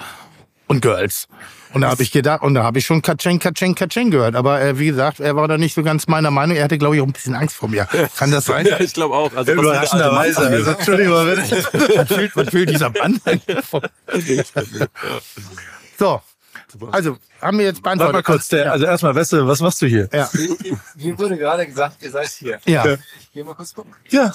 und 0.69 0.81
Girls. 0.83 1.27
Und 1.75 1.81
da 1.81 1.89
habe 1.91 2.03
ich 2.03 2.13
gedacht, 2.13 2.43
und 2.43 2.53
da 2.55 2.63
habe 2.65 2.79
ich 2.79 2.85
schon 2.87 3.01
Katscheng, 3.01 3.39
Katscheng, 3.39 3.75
Katscheng 3.75 4.11
gehört. 4.11 4.37
Aber 4.37 4.61
äh, 4.61 4.79
wie 4.79 4.87
gesagt, 4.87 5.21
er 5.21 5.37
war 5.37 5.49
da 5.49 5.57
nicht 5.57 5.75
so 5.75 5.83
ganz 5.83 6.07
meiner 6.07 6.31
Meinung. 6.31 6.55
Er 6.57 6.65
hatte, 6.65 6.77
glaube 6.77 6.97
ich, 6.97 7.01
auch 7.03 7.07
ein 7.07 7.13
bisschen 7.13 7.35
Angst 7.35 7.57
vor 7.57 7.69
mir. 7.71 7.87
Kann 8.19 8.31
das 8.31 8.45
sein? 8.45 8.67
Ja, 8.67 8.79
ich 8.79 8.93
glaube 8.93 9.15
auch. 9.15 9.35
Also, 9.35 9.57
was 9.57 9.63
Überraschenderweise. 9.65 10.39
Also, 10.41 10.71
Entschuldigung, 10.73 11.15
was, 11.97 12.11
will, 12.11 12.31
was 12.35 12.53
will 12.53 12.67
dieser 12.67 12.91
Mann? 12.91 13.19
so, 15.99 16.21
also 16.91 17.17
haben 17.43 17.59
wir 17.59 17.65
jetzt 17.67 17.85
Warte 17.85 17.99
beantwortet. 17.99 18.15
mal 18.15 18.23
kurz, 18.23 18.49
der, 18.49 18.73
also 18.73 18.87
erstmal, 18.87 19.13
du, 19.13 19.47
was 19.47 19.61
machst 19.61 19.83
du 19.83 19.87
hier? 19.87 20.09
Ja, 20.13 20.31
Mir 20.95 21.19
wurde 21.19 21.37
gerade 21.37 21.67
gesagt, 21.67 21.97
ihr 22.03 22.11
seid 22.11 22.29
hier. 22.29 22.59
ja. 22.65 22.85
Geh 23.35 23.43
mal 23.43 23.55
kurz 23.55 23.73
gucken. 23.75 23.95
Ja, 24.11 24.31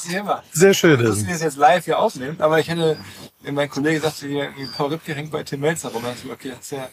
sehr 0.52 0.74
schön. 0.74 1.00
Ich 1.00 1.08
wusste, 1.08 1.28
wie 1.28 1.32
das 1.32 1.42
jetzt 1.44 1.58
live 1.58 1.86
hier 1.86 2.00
aufnehmen, 2.00 2.36
aber 2.40 2.60
ich 2.60 2.68
hätte, 2.68 2.98
mein 3.44 3.70
Kollege 3.70 4.00
sagte 4.00 4.28
hier, 4.28 4.50
Paul 4.76 4.90
Ripke 4.90 5.14
hängt 5.14 5.30
bei 5.32 5.44
Tim 5.44 5.60
Melzer 5.60 5.90
rum. 5.90 6.04
Ich, 6.16 6.32
okay, 6.32 6.50
das 6.50 6.60
ist 6.62 6.72
ja, 6.72 6.90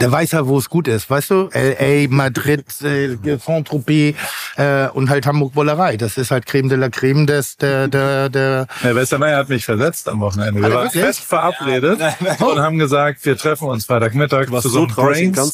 Der 0.00 0.10
weiß 0.10 0.32
ja, 0.32 0.48
wo 0.48 0.58
es 0.58 0.68
gut 0.68 0.88
ist, 0.88 1.08
weißt 1.08 1.30
du? 1.30 1.48
L.A., 1.52 2.12
Madrid, 2.12 2.64
äh, 2.82 3.16
Saint-Tropez 3.38 4.16
äh, 4.56 4.88
und 4.88 5.08
halt 5.10 5.26
Hamburg-Bollerei. 5.26 5.96
Das 5.96 6.18
ist 6.18 6.32
halt 6.32 6.46
Creme 6.46 6.68
de 6.70 6.76
la 6.76 6.88
Creme 6.88 7.24
des, 7.24 7.56
der, 7.56 7.86
der, 7.86 8.30
der... 8.30 8.66
Herr 8.80 8.96
Westermeier 8.96 9.38
hat 9.38 9.48
mich 9.48 9.64
versetzt 9.64 10.08
am 10.08 10.18
Wochenende. 10.18 10.60
Wir 10.60 10.72
waren 10.72 10.90
fest 10.90 11.20
verabredet 11.20 12.00
und 12.40 12.58
haben 12.58 12.78
gesagt, 12.78 13.24
wir 13.24 13.36
treffen 13.36 13.68
uns 13.68 13.84
Freitagmittag 13.84 14.50
warst 14.50 14.64
zu 14.64 14.70
so 14.70 14.80
einem? 14.80 14.88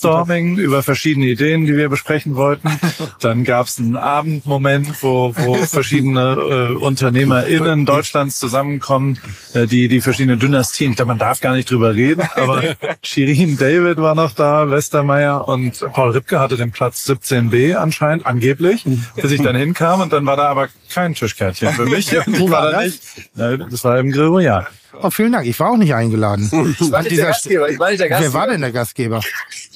Brainstorming 0.01 0.57
über 0.57 0.83
verschiedene 0.83 1.27
Ideen, 1.27 1.67
die 1.67 1.77
wir 1.77 1.89
besprechen 1.89 2.37
wollten. 2.37 2.69
Dann 3.21 3.45
gab 3.45 3.67
es 3.67 3.79
einen 3.79 3.97
Abendmoment, 3.97 5.03
wo, 5.03 5.35
wo 5.37 5.55
verschiedene 5.55 6.33
äh, 6.33 6.75
UnternehmerInnen 6.75 7.87
Deutschlands 7.87 8.39
zusammenkommen, 8.39 9.19
äh, 9.55 9.67
die 9.67 9.89
die 9.89 10.01
verschiedenen 10.01 10.39
Dynastien, 10.39 10.93
ich 10.93 10.97
glaube, 10.97 11.09
man 11.09 11.19
darf 11.19 11.41
gar 11.41 11.55
nicht 11.55 11.71
drüber 11.71 11.95
reden, 11.95 12.29
aber 12.35 12.63
Shirin 13.03 13.59
David 13.59 13.99
war 13.99 14.15
noch 14.15 14.33
da, 14.33 14.71
Westermeier 14.71 15.47
und 15.47 15.81
Paul 15.93 16.11
Ripke 16.11 16.41
hatte 16.41 16.57
den 16.57 16.71
Platz 16.71 17.09
17b 17.09 17.75
anscheinend, 17.75 18.27
angeblich, 18.27 18.85
bis 19.17 19.31
ich 19.31 19.43
dann 19.43 19.57
hinkam 19.57 20.01
und 20.01 20.13
dann 20.13 20.27
war 20.27 20.37
da 20.37 20.49
aber 20.49 20.69
kein 20.93 21.15
Tischkärtchen 21.15 21.73
für 21.73 21.87
mich. 21.87 22.11
Und 22.27 22.35
ich 22.35 22.51
war 22.51 22.73
da 22.73 22.83
das? 22.83 22.85
nicht. 22.85 23.73
Das 23.73 23.85
war 23.85 23.99
im 23.99 24.11
Grill 24.11 24.27
Royal. 24.27 24.67
Oh, 25.03 25.11
vielen 25.11 25.33
Dank, 25.33 25.47
ich 25.47 25.59
war 25.61 25.71
auch 25.71 25.77
nicht 25.77 25.95
eingeladen. 25.95 26.45
ich 26.79 26.91
war 26.91 27.03
nicht 27.03 27.17
der 27.17 27.27
Gastgeber, 27.27 27.69
ich 27.69 27.79
war 27.79 27.91
nicht 27.91 28.01
der 28.01 28.11
Wer 28.11 28.19
Gastgeber. 28.19 28.35
war 28.35 28.47
denn 28.49 28.61
der 28.61 28.73
Gastgeber? 28.73 29.21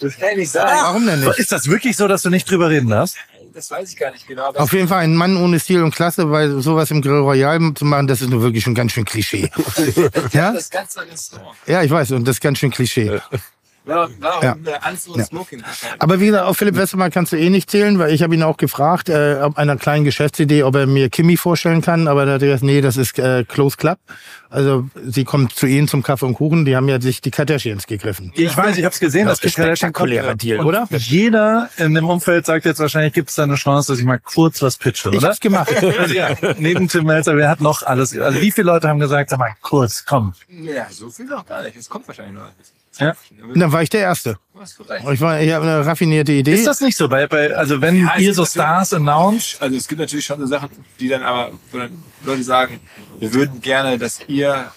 Das 0.00 0.18
kann 0.18 0.30
ich 0.32 0.36
nicht 0.38 0.50
sagen. 0.50 0.78
Warum 0.82 1.06
denn 1.06 1.20
nicht? 1.20 1.38
Ist 1.38 1.52
das 1.52 1.68
wirklich 1.68 1.96
so, 1.96 2.08
dass 2.08 2.22
du 2.22 2.30
nicht 2.30 2.50
drüber 2.50 2.70
reden 2.70 2.88
darfst? 2.90 3.16
Das 3.54 3.70
weiß 3.70 3.88
ich 3.90 3.96
gar 3.96 4.10
nicht 4.10 4.26
genau. 4.26 4.50
Auf 4.54 4.72
jeden 4.72 4.88
Fall 4.88 5.04
ein 5.04 5.14
Mann 5.14 5.36
ohne 5.36 5.60
Stil 5.60 5.80
und 5.84 5.94
Klasse, 5.94 6.28
weil 6.28 6.60
sowas 6.60 6.90
im 6.90 7.00
Grill 7.00 7.18
Royal 7.20 7.60
zu 7.74 7.84
machen, 7.84 8.08
das 8.08 8.20
ist 8.20 8.30
nur 8.30 8.42
wirklich 8.42 8.64
schon 8.64 8.74
ganz 8.74 8.90
schön 8.90 9.04
Klischee. 9.04 9.48
ja? 10.32 10.52
Das 10.52 10.68
ganze 10.70 11.00
Restaurant. 11.02 11.56
Ja, 11.66 11.82
ich 11.84 11.90
weiß, 11.90 12.10
und 12.12 12.26
das 12.26 12.36
ist 12.36 12.40
ganz 12.40 12.58
schön 12.58 12.72
Klischee. 12.72 13.20
Warum, 13.86 14.10
warum 14.18 14.42
Ja. 14.42 14.56
ja. 14.64 14.76
Anzug 14.78 15.14
und 15.14 15.20
Ja. 15.20 15.26
Smoking? 15.26 15.62
Aber 15.98 16.18
wie 16.20 16.26
gesagt, 16.26 16.46
auf 16.46 16.56
Philipp 16.56 16.76
Westermann 16.76 17.10
kannst 17.10 17.32
du 17.32 17.36
eh 17.36 17.50
nicht 17.50 17.70
zählen, 17.70 17.98
weil 17.98 18.12
ich 18.14 18.22
habe 18.22 18.34
ihn 18.34 18.42
auch 18.42 18.56
gefragt, 18.56 19.08
äh, 19.10 19.40
ob 19.42 19.58
einer 19.58 19.76
kleinen 19.76 20.04
Geschäftsidee, 20.04 20.62
ob 20.62 20.74
er 20.76 20.86
mir 20.86 21.10
Kimi 21.10 21.36
vorstellen 21.36 21.82
kann, 21.82 22.08
aber 22.08 22.24
da 22.24 22.32
hat 22.34 22.42
er 22.42 22.48
gesagt, 22.48 22.62
nee, 22.62 22.80
das 22.80 22.96
ist 22.96 23.18
äh, 23.18 23.44
Close 23.44 23.76
Club. 23.76 23.98
Also 24.48 24.88
sie 25.04 25.24
kommt 25.24 25.52
zu 25.54 25.66
ihnen 25.66 25.88
zum 25.88 26.02
Kaffee 26.04 26.24
und 26.26 26.34
Kuchen, 26.34 26.64
die 26.64 26.76
haben 26.76 26.88
ja 26.88 27.00
sich 27.00 27.20
die 27.20 27.32
Kardashians 27.32 27.86
gegriffen. 27.88 28.32
Ich 28.36 28.56
weiß, 28.56 28.78
ich 28.78 28.84
habe 28.84 28.92
es 28.94 29.00
gesehen, 29.00 29.26
das 29.26 29.40
ist 29.42 29.52
spektakulärer 29.52 30.36
Deal, 30.36 30.64
oder? 30.64 30.86
Jeder 30.90 31.68
in 31.76 31.92
dem 31.94 32.08
Umfeld 32.08 32.46
sagt 32.46 32.64
jetzt 32.64 32.78
wahrscheinlich, 32.78 33.12
gibt 33.12 33.30
es 33.30 33.34
da 33.34 33.42
eine 33.42 33.56
Chance, 33.56 33.92
dass 33.92 33.98
ich 33.98 34.04
mal 34.04 34.20
kurz 34.20 34.62
was 34.62 34.76
pitche, 34.76 35.10
Ich 35.10 35.16
oder? 35.18 35.28
hab's 35.28 35.40
gemacht. 35.40 35.74
Also 35.76 36.14
ja, 36.14 36.30
neben 36.58 36.86
Tim 36.88 37.04
Melzer, 37.04 37.36
wer 37.36 37.48
hat 37.50 37.60
noch 37.60 37.82
alles? 37.82 38.16
Also 38.16 38.40
wie 38.40 38.52
viele 38.52 38.68
Leute 38.68 38.88
haben 38.88 39.00
gesagt, 39.00 39.30
sag 39.30 39.40
mal, 39.40 39.54
kurz, 39.60 40.04
komm. 40.06 40.34
Ja, 40.48 40.86
so 40.88 41.10
viel 41.10 41.26
noch 41.26 41.44
gar 41.44 41.62
nicht. 41.64 41.76
Es 41.76 41.88
kommt 41.88 42.06
wahrscheinlich 42.06 42.34
noch. 42.34 42.48
Ja. 42.98 43.14
Und 43.42 43.58
dann 43.58 43.72
war 43.72 43.82
ich 43.82 43.90
der 43.90 44.00
Erste. 44.00 44.38
Ich, 45.12 45.20
war, 45.20 45.40
ich 45.40 45.52
habe 45.52 45.64
eine 45.66 45.84
raffinierte 45.84 46.32
Idee. 46.32 46.54
Ist 46.54 46.66
das 46.66 46.80
nicht 46.80 46.96
so? 46.96 47.08
Bei, 47.08 47.26
bei, 47.26 47.54
also 47.54 47.80
wenn 47.80 47.96
Ja, 47.96 48.16
ihr 48.18 48.32
so 48.32 48.44
Stars 48.44 48.94
announce, 48.94 49.56
Also 49.60 49.76
es 49.76 49.88
gibt 49.88 50.00
natürlich 50.00 50.24
schon 50.24 50.38
so 50.40 50.46
Sachen, 50.46 50.70
die 51.00 51.08
dann 51.08 51.22
aber, 51.22 51.52
wo 51.72 51.78
dann 51.78 52.02
Leute 52.24 52.44
sagen, 52.44 52.80
wir 53.18 53.34
würden 53.34 53.60
gerne, 53.60 53.98
dass 53.98 54.20
ihr 54.28 54.70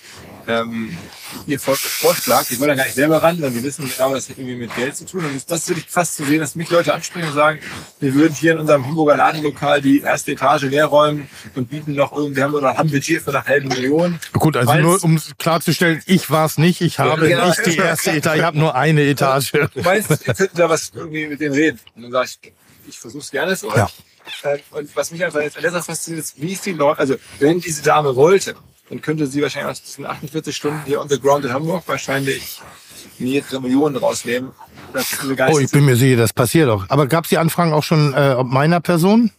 ähm, 0.47 0.97
ihr 1.45 1.59
Volk 1.59 1.77
vorschlagt. 1.77 2.51
Ich 2.51 2.59
wollte 2.59 2.71
da 2.71 2.75
gar 2.77 2.85
nicht 2.85 2.95
selber 2.95 3.21
ran, 3.21 3.41
weil 3.41 3.53
wir 3.53 3.63
wissen 3.63 3.89
genau, 3.89 4.13
das 4.13 4.29
hat 4.29 4.37
irgendwie 4.37 4.55
mit 4.55 4.75
Geld 4.75 4.95
zu 4.95 5.05
tun. 5.05 5.25
Und 5.25 5.51
das, 5.51 5.67
würde 5.67 5.81
ich 5.81 5.87
fast 5.89 6.15
zu 6.15 6.25
sehen, 6.25 6.39
dass 6.39 6.55
mich 6.55 6.69
Leute 6.69 6.93
ansprechen 6.93 7.27
und 7.27 7.33
sagen, 7.33 7.59
wir 7.99 8.13
würden 8.13 8.33
hier 8.33 8.53
in 8.53 8.59
unserem 8.59 8.85
Hamburger 8.85 9.17
Ladenlokal 9.17 9.81
die 9.81 10.01
erste 10.01 10.31
Etage 10.31 10.63
leer 10.63 10.85
räumen 10.85 11.27
und 11.55 11.69
bieten 11.69 11.93
noch 11.93 12.11
irgendwie, 12.13 12.37
wir 12.37 12.43
haben 12.45 12.53
oder 12.53 12.77
haben 12.77 12.89
Budget 12.89 13.21
für 13.21 13.29
eine 13.31 13.45
halbe 13.45 13.67
Million. 13.67 14.19
Gut, 14.33 14.55
also 14.57 14.69
Weil's- 14.69 14.83
nur 14.83 15.03
um 15.03 15.21
klarzustellen, 15.37 16.01
ich 16.05 16.29
war 16.29 16.45
es 16.45 16.57
nicht. 16.57 16.81
Ich 16.81 16.99
habe 16.99 17.27
genau. 17.27 17.47
nicht 17.47 17.65
die 17.65 17.77
erste 17.77 18.11
Etage, 18.11 18.37
ich 18.37 18.43
habe 18.43 18.57
nur 18.57 18.75
eine 18.75 19.03
Etage. 19.03 19.51
Du 19.51 19.81
meinst, 19.81 20.09
ihr 20.09 20.33
könnt 20.33 20.51
da 20.57 20.69
was 20.69 20.91
irgendwie 20.95 21.27
mit 21.27 21.39
denen 21.41 21.53
reden. 21.53 21.79
Und 21.95 22.03
dann 22.03 22.11
sage 22.11 22.29
ich, 22.43 22.53
ich 22.89 22.99
versuche 22.99 23.21
es 23.23 23.31
gerne 23.31 23.55
für 23.55 23.67
euch. 23.67 23.75
Ja. 23.75 23.89
Ähm, 24.43 24.59
Und 24.71 24.95
was 24.95 25.11
mich 25.11 25.23
einfach 25.23 25.41
jetzt 25.41 25.55
an 25.57 25.61
der 25.63 25.71
Sache 25.71 25.83
fasziniert, 25.83 26.23
ist, 26.23 26.41
wie 26.41 26.55
viele 26.55 26.77
Leute, 26.77 26.99
also 26.99 27.15
wenn 27.39 27.59
diese 27.59 27.81
Dame 27.81 28.15
wollte, 28.15 28.55
dann 28.89 29.01
könnte 29.01 29.27
sie 29.27 29.41
wahrscheinlich 29.41 29.71
aus 29.71 29.81
diesen 29.81 30.05
48 30.05 30.55
Stunden 30.55 30.81
hier 30.85 31.01
on 31.01 31.09
the 31.09 31.19
ground 31.19 31.45
in 31.45 31.53
Hamburg 31.53 31.83
wahrscheinlich 31.87 32.61
mehrere 33.19 33.61
Millionen 33.61 33.95
rausnehmen. 33.97 34.51
Oh, 35.49 35.59
ich 35.59 35.71
bin 35.71 35.85
mir 35.85 35.95
sicher, 35.95 36.17
das 36.17 36.33
passiert 36.33 36.69
auch. 36.69 36.85
Aber 36.89 37.07
gab 37.07 37.25
es 37.25 37.29
die 37.29 37.37
Anfragen 37.37 37.73
auch 37.73 37.83
schon 37.83 38.13
äh, 38.13 38.35
ob 38.37 38.47
meiner 38.47 38.79
Person? 38.79 39.31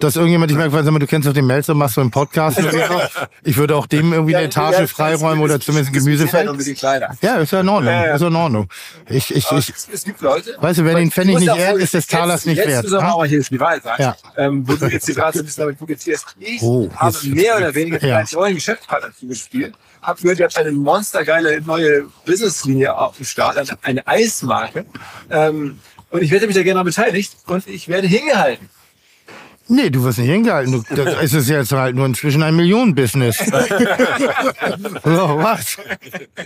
Dass 0.00 0.16
irgendjemand, 0.16 0.50
ich 0.50 0.56
merke, 0.56 0.82
sag 0.82 0.90
mal, 0.92 0.98
du 0.98 1.06
kennst 1.06 1.28
doch 1.28 1.32
den 1.32 1.46
Melzer, 1.46 1.74
machst 1.74 1.96
du 1.96 2.00
einen 2.00 2.10
Podcast 2.10 2.58
oder 2.58 2.70
so. 2.72 3.00
Ich 3.44 3.56
würde 3.56 3.76
auch 3.76 3.86
dem 3.86 4.12
irgendwie 4.12 4.34
eine 4.36 4.46
Etage 4.46 4.90
freiräumen 4.90 5.42
oder 5.42 5.60
zumindest 5.60 5.90
ein 5.94 5.98
Gemüsefeld. 5.98 6.50
Ja, 7.22 7.36
ist 7.36 7.52
ja 7.52 7.60
in 7.60 7.68
Ordnung. 7.68 7.92
Ja, 7.92 8.06
ja. 8.06 8.14
Ist 8.14 8.20
ja 8.20 8.26
in 8.28 8.36
Ordnung. 8.36 8.68
Ich, 9.08 9.34
ich, 9.34 9.50
ich, 9.50 9.72
es, 9.92 10.04
gibt 10.04 10.20
Leute. 10.20 10.56
Weißt 10.60 10.80
du, 10.80 10.84
wer 10.84 10.94
den 10.96 11.10
Pfennig 11.10 11.38
nicht 11.38 11.56
ehrt, 11.56 11.78
ist 11.78 11.94
des 11.94 12.06
Talers 12.06 12.44
jetzt, 12.44 12.46
nicht 12.46 12.56
jetzt 12.58 12.68
wert. 12.68 12.82
Müssen 12.84 12.98
wir 12.98 13.14
auch 13.14 13.24
hier 13.24 13.42
Wahrheit 13.60 13.82
sagen. 13.82 14.02
Ja. 14.02 14.16
Ähm, 14.36 14.66
wo 14.68 14.74
du 14.74 14.86
jetzt 14.86 15.06
gerade 15.06 15.38
ein 15.38 15.44
bisschen 15.44 15.62
damit 15.62 15.78
publizierst. 15.78 16.26
Ich 16.38 16.62
Oh, 16.62 16.90
habe 16.96 17.12
jetzt- 17.12 17.24
mehr 17.24 17.56
oder 17.56 17.74
weniger 17.74 18.04
Ja. 18.06 18.16
als 18.18 18.32
neuen 18.32 18.54
Geschäftspartner 18.54 19.10
zugespielt. 19.18 19.74
Hab 20.02 20.20
gehört, 20.20 20.38
ihr 20.38 20.44
habt 20.44 20.56
eine 20.58 20.72
monstergeile 20.72 21.60
neue 21.62 22.04
Businesslinie 22.26 22.96
auf 22.96 23.16
dem 23.16 23.24
Start, 23.26 23.56
eine- 23.56 23.78
eine 23.82 24.06
Eismarke. 24.06 24.84
Ähm, 25.30 25.78
und 26.10 26.22
ich 26.22 26.30
werde 26.30 26.46
mich 26.46 26.54
da 26.56 26.62
gerne 26.62 26.78
mal 26.80 26.84
beteiligt 26.84 27.36
und 27.46 27.66
ich 27.66 27.88
werde 27.88 28.06
hingehalten. 28.06 28.68
Nee, 29.68 29.88
du 29.90 30.04
wirst 30.04 30.18
nicht 30.18 30.28
hingehalten. 30.30 30.84
Du, 30.90 31.02
das 31.04 31.14
ist 31.22 31.32
es 31.34 31.48
jetzt 31.48 31.72
halt 31.72 31.96
nur 31.96 32.06
inzwischen 32.06 32.42
ein 32.42 32.54
Millionen-Business. 32.56 33.38
so, 35.04 35.38
was? 35.38 35.76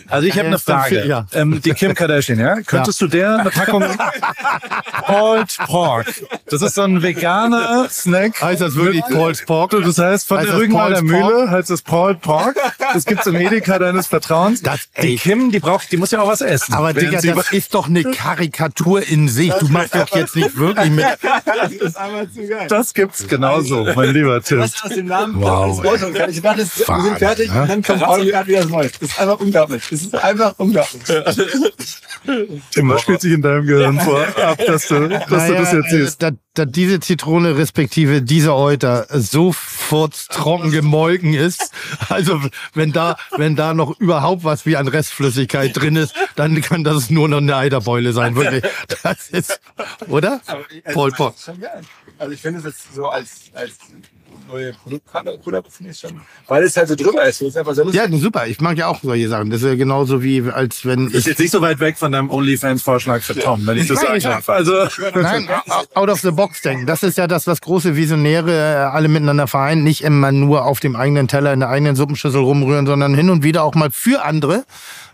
Also 0.08 0.26
ich 0.26 0.36
habe 0.38 0.48
eine 0.48 0.58
Frage. 0.58 1.04
ja. 1.06 1.26
Ähm, 1.32 1.60
die 1.62 1.72
Kim 1.72 1.94
Kardashian, 1.94 2.38
ja? 2.38 2.60
Könntest 2.62 3.00
du 3.00 3.06
der 3.08 3.38
eine 3.40 3.50
Packung 3.50 3.84
Pulled 5.06 5.56
Pork? 5.66 6.06
Das 6.46 6.62
ist 6.62 6.74
so 6.74 6.82
ein 6.82 7.02
veganer 7.02 7.88
Snack. 7.90 8.40
Heißt 8.40 8.60
das 8.60 8.74
wirklich 8.74 9.02
Paul's 9.10 9.44
Pork? 9.44 9.70
Du, 9.70 9.80
Das 9.80 9.98
heißt, 9.98 10.26
von 10.28 10.38
Heißt 10.38 10.48
der 10.48 10.54
das 10.54 10.62
Rügenwalder? 10.62 11.02
Mühle 11.02 11.50
heißt 11.50 11.70
es 11.70 11.82
Pulled 11.82 12.20
Pork. 12.20 12.56
Das 12.92 13.04
gibt's 13.04 13.26
im 13.26 13.34
Edeka 13.36 13.78
deines 13.78 14.06
Vertrauens. 14.06 14.62
Das- 14.62 14.88
die. 15.02 15.16
Kim, 15.16 15.50
die 15.50 15.58
braucht, 15.60 15.90
die 15.92 15.96
muss 15.96 16.10
ja 16.10 16.20
auch 16.20 16.28
was 16.28 16.40
essen. 16.40 16.74
Aber 16.74 16.92
Digga, 16.92 17.20
sie- 17.20 17.32
das 17.32 17.52
ist 17.52 17.74
doch 17.74 17.88
eine 17.88 18.04
Karikatur 18.04 19.02
in 19.02 19.28
sich. 19.28 19.52
Du 19.54 19.66
machst 19.68 19.94
doch 19.94 20.08
jetzt 20.14 20.36
nicht 20.36 20.56
wirklich 20.56 20.90
mit. 20.90 21.04
Das 21.44 21.72
ist 21.72 21.96
einfach 21.96 22.32
zu 22.32 22.46
geil. 22.46 22.66
das 22.68 22.94
gibt's 23.08 23.28
genauso, 23.28 23.84
mein 23.94 24.12
lieber 24.12 24.42
Tim. 24.42 24.58
Was 24.58 24.82
aus 24.82 24.90
dem 24.90 25.06
Namen 25.06 25.40
Wow, 25.40 25.82
kann. 25.82 26.30
Ich 26.30 26.42
dachte, 26.42 26.60
das- 26.60 26.78
wir 26.78 27.02
sind 27.02 27.18
fertig 27.18 27.52
ne? 27.52 27.62
und 27.62 27.68
dann 27.70 27.82
kommt 27.82 28.02
Paul 28.02 28.26
wieder 28.26 28.44
das 28.44 28.68
Neues. 28.68 28.92
Das 28.92 29.10
ist 29.10 29.18
einfach 29.20 29.40
unglaublich. 29.40 29.82
Das 29.90 30.02
ist 30.02 30.14
einfach 30.14 30.54
unglaublich. 30.58 31.02
Tim, 32.72 32.88
was 32.88 33.00
spielt 33.02 33.20
sich 33.20 33.32
in 33.32 33.42
deinem 33.42 33.66
Gehirn 33.66 34.00
vor, 34.00 34.20
ab, 34.42 34.58
dass 34.66 34.88
du, 34.88 35.08
dass 35.08 35.46
du 35.46 35.54
das 35.54 35.72
jetzt 35.72 35.90
siehst? 35.90 36.22
Da, 36.22 36.30
da 36.54 36.64
diese 36.64 37.00
Zitrone 37.00 37.56
respektive 37.56 38.20
dieser 38.22 38.54
Euter 38.56 39.06
so 39.10 39.52
furztrocken 39.52 40.70
gemolken 40.70 41.34
ist, 41.34 41.70
also 42.08 42.40
wenn 42.74 42.92
da, 42.92 43.16
wenn 43.36 43.56
da 43.56 43.72
noch 43.74 43.98
überhaupt 44.00 44.44
was 44.44 44.66
wie 44.66 44.76
an 44.76 44.88
Restflüssigkeit 44.88 45.76
drin 45.76 45.96
ist, 45.96 46.14
dann 46.36 46.60
kann 46.60 46.84
das 46.84 47.10
nur 47.10 47.28
noch 47.28 47.38
eine 47.38 47.56
Eiterbeule 47.56 48.12
sein, 48.12 48.34
wirklich. 48.36 48.64
Das 49.02 49.28
ist, 49.28 49.60
oder? 50.08 50.40
Aber, 50.46 50.64
also, 50.84 50.94
Paul 50.94 51.12
Also 52.18 52.32
ich 52.32 52.40
finde 52.40 52.58
es 52.58 52.64
jetzt 52.64 52.94
so 52.94 53.06
als, 53.06 53.50
als 53.54 53.74
neue 54.48 54.72
Produktcover 54.72 55.62
finde 55.70 55.92
ich 55.92 55.98
schon, 55.98 56.20
weil 56.46 56.64
es 56.64 56.76
halt 56.76 56.88
so 56.88 56.96
drüber 56.96 57.24
ist. 57.24 57.40
ist 57.42 57.56
einfach 57.56 57.74
so 57.74 57.84
lustig. 57.84 58.00
Ja, 58.00 58.18
super. 58.18 58.46
Ich 58.46 58.60
mag 58.60 58.76
ja 58.76 58.88
auch 58.88 59.00
solche 59.02 59.28
Sachen. 59.28 59.50
Das 59.50 59.62
ist 59.62 59.68
ja 59.68 59.74
genauso 59.74 60.22
wie, 60.22 60.42
als 60.50 60.84
wenn 60.84 61.06
Das 61.06 61.14
ist 61.14 61.20
ich... 61.20 61.26
jetzt 61.26 61.38
nicht 61.38 61.50
so 61.50 61.60
weit 61.60 61.80
weg 61.80 61.96
von 61.96 62.12
deinem 62.12 62.30
OnlyFans-Vorschlag 62.30 63.22
für 63.22 63.34
Tom, 63.38 63.66
wenn 63.66 63.78
ich 63.78 63.88
das 63.88 64.00
sagen 64.00 64.20
darf. 64.20 64.48
Also, 64.48 64.72
Nein, 65.14 65.48
out 65.94 66.08
of 66.08 66.20
the 66.20 66.30
box 66.30 66.62
denken. 66.62 66.86
Das 66.86 67.02
ist 67.02 67.18
ja 67.18 67.26
das, 67.26 67.46
was 67.46 67.60
große 67.60 67.94
Visionäre 67.96 68.52
äh, 68.52 68.74
alle 68.76 69.08
miteinander 69.08 69.46
vereinen. 69.46 69.84
Nicht 69.84 70.02
immer 70.02 70.32
nur 70.32 70.64
auf 70.64 70.80
dem 70.80 70.96
eigenen 70.96 71.28
Teller 71.28 71.52
in 71.52 71.60
der 71.60 71.68
eigenen 71.68 71.96
Suppenschüssel 71.96 72.40
rumrühren, 72.40 72.86
sondern 72.86 73.14
hin 73.14 73.30
und 73.30 73.42
wieder 73.42 73.62
auch 73.64 73.74
mal 73.74 73.90
für 73.90 74.24
andere. 74.24 74.64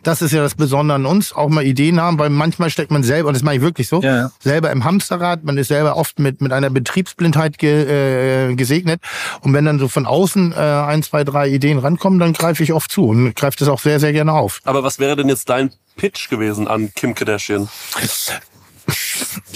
Das 0.05 0.23
ist 0.23 0.33
ja 0.33 0.43
das 0.43 0.55
Besondere 0.55 0.97
an 0.97 1.07
uns, 1.07 1.33
auch 1.33 1.49
mal 1.49 1.65
Ideen 1.65 2.01
haben, 2.01 2.19
weil 2.19 2.31
manchmal 2.31 2.71
steckt 2.71 2.91
man 2.91 3.03
selber, 3.03 3.29
und 3.29 3.35
das 3.35 3.43
mache 3.43 3.57
ich 3.57 3.61
wirklich 3.61 3.89
so, 3.89 4.01
Ja, 4.03 4.17
ja. 4.17 4.31
selber 4.39 4.71
im 4.71 4.85
Hamsterrad, 4.85 5.45
man 5.45 5.59
ist 5.59 5.69
selber 5.69 5.97
oft 5.97 6.19
mit, 6.19 6.41
mit 6.41 6.53
einer 6.53 6.71
Betriebsblindheit 6.71 7.59
ge, 7.59 8.51
äh, 8.51 8.55
gesegnet. 8.55 9.01
Und 9.41 9.53
wenn 9.55 9.65
dann 9.65 9.79
so 9.79 9.89
von 9.89 10.07
außen 10.07 10.53
äh, 10.53 10.57
ein, 10.57 11.03
zwei, 11.03 11.25
drei 11.25 11.49
Ideen 11.49 11.79
rankommen, 11.79 12.19
dann 12.21 12.33
greife 12.33 12.63
ich 12.63 12.73
oft 12.73 12.93
zu 12.93 13.09
und 13.09 13.35
greife 13.35 13.57
das 13.59 13.69
auch 13.69 13.81
sehr, 13.81 13.99
sehr 13.99 14.13
gerne 14.13 14.33
auf. 14.33 14.61
Aber 14.65 14.83
was 14.85 14.99
wäre 14.99 15.17
denn 15.17 15.29
jetzt 15.29 15.49
dein 15.49 15.73
Pitch 15.97 16.29
gewesen 16.29 16.69
an 16.69 16.93
Kim 16.95 17.15
Kardashian? 17.15 17.69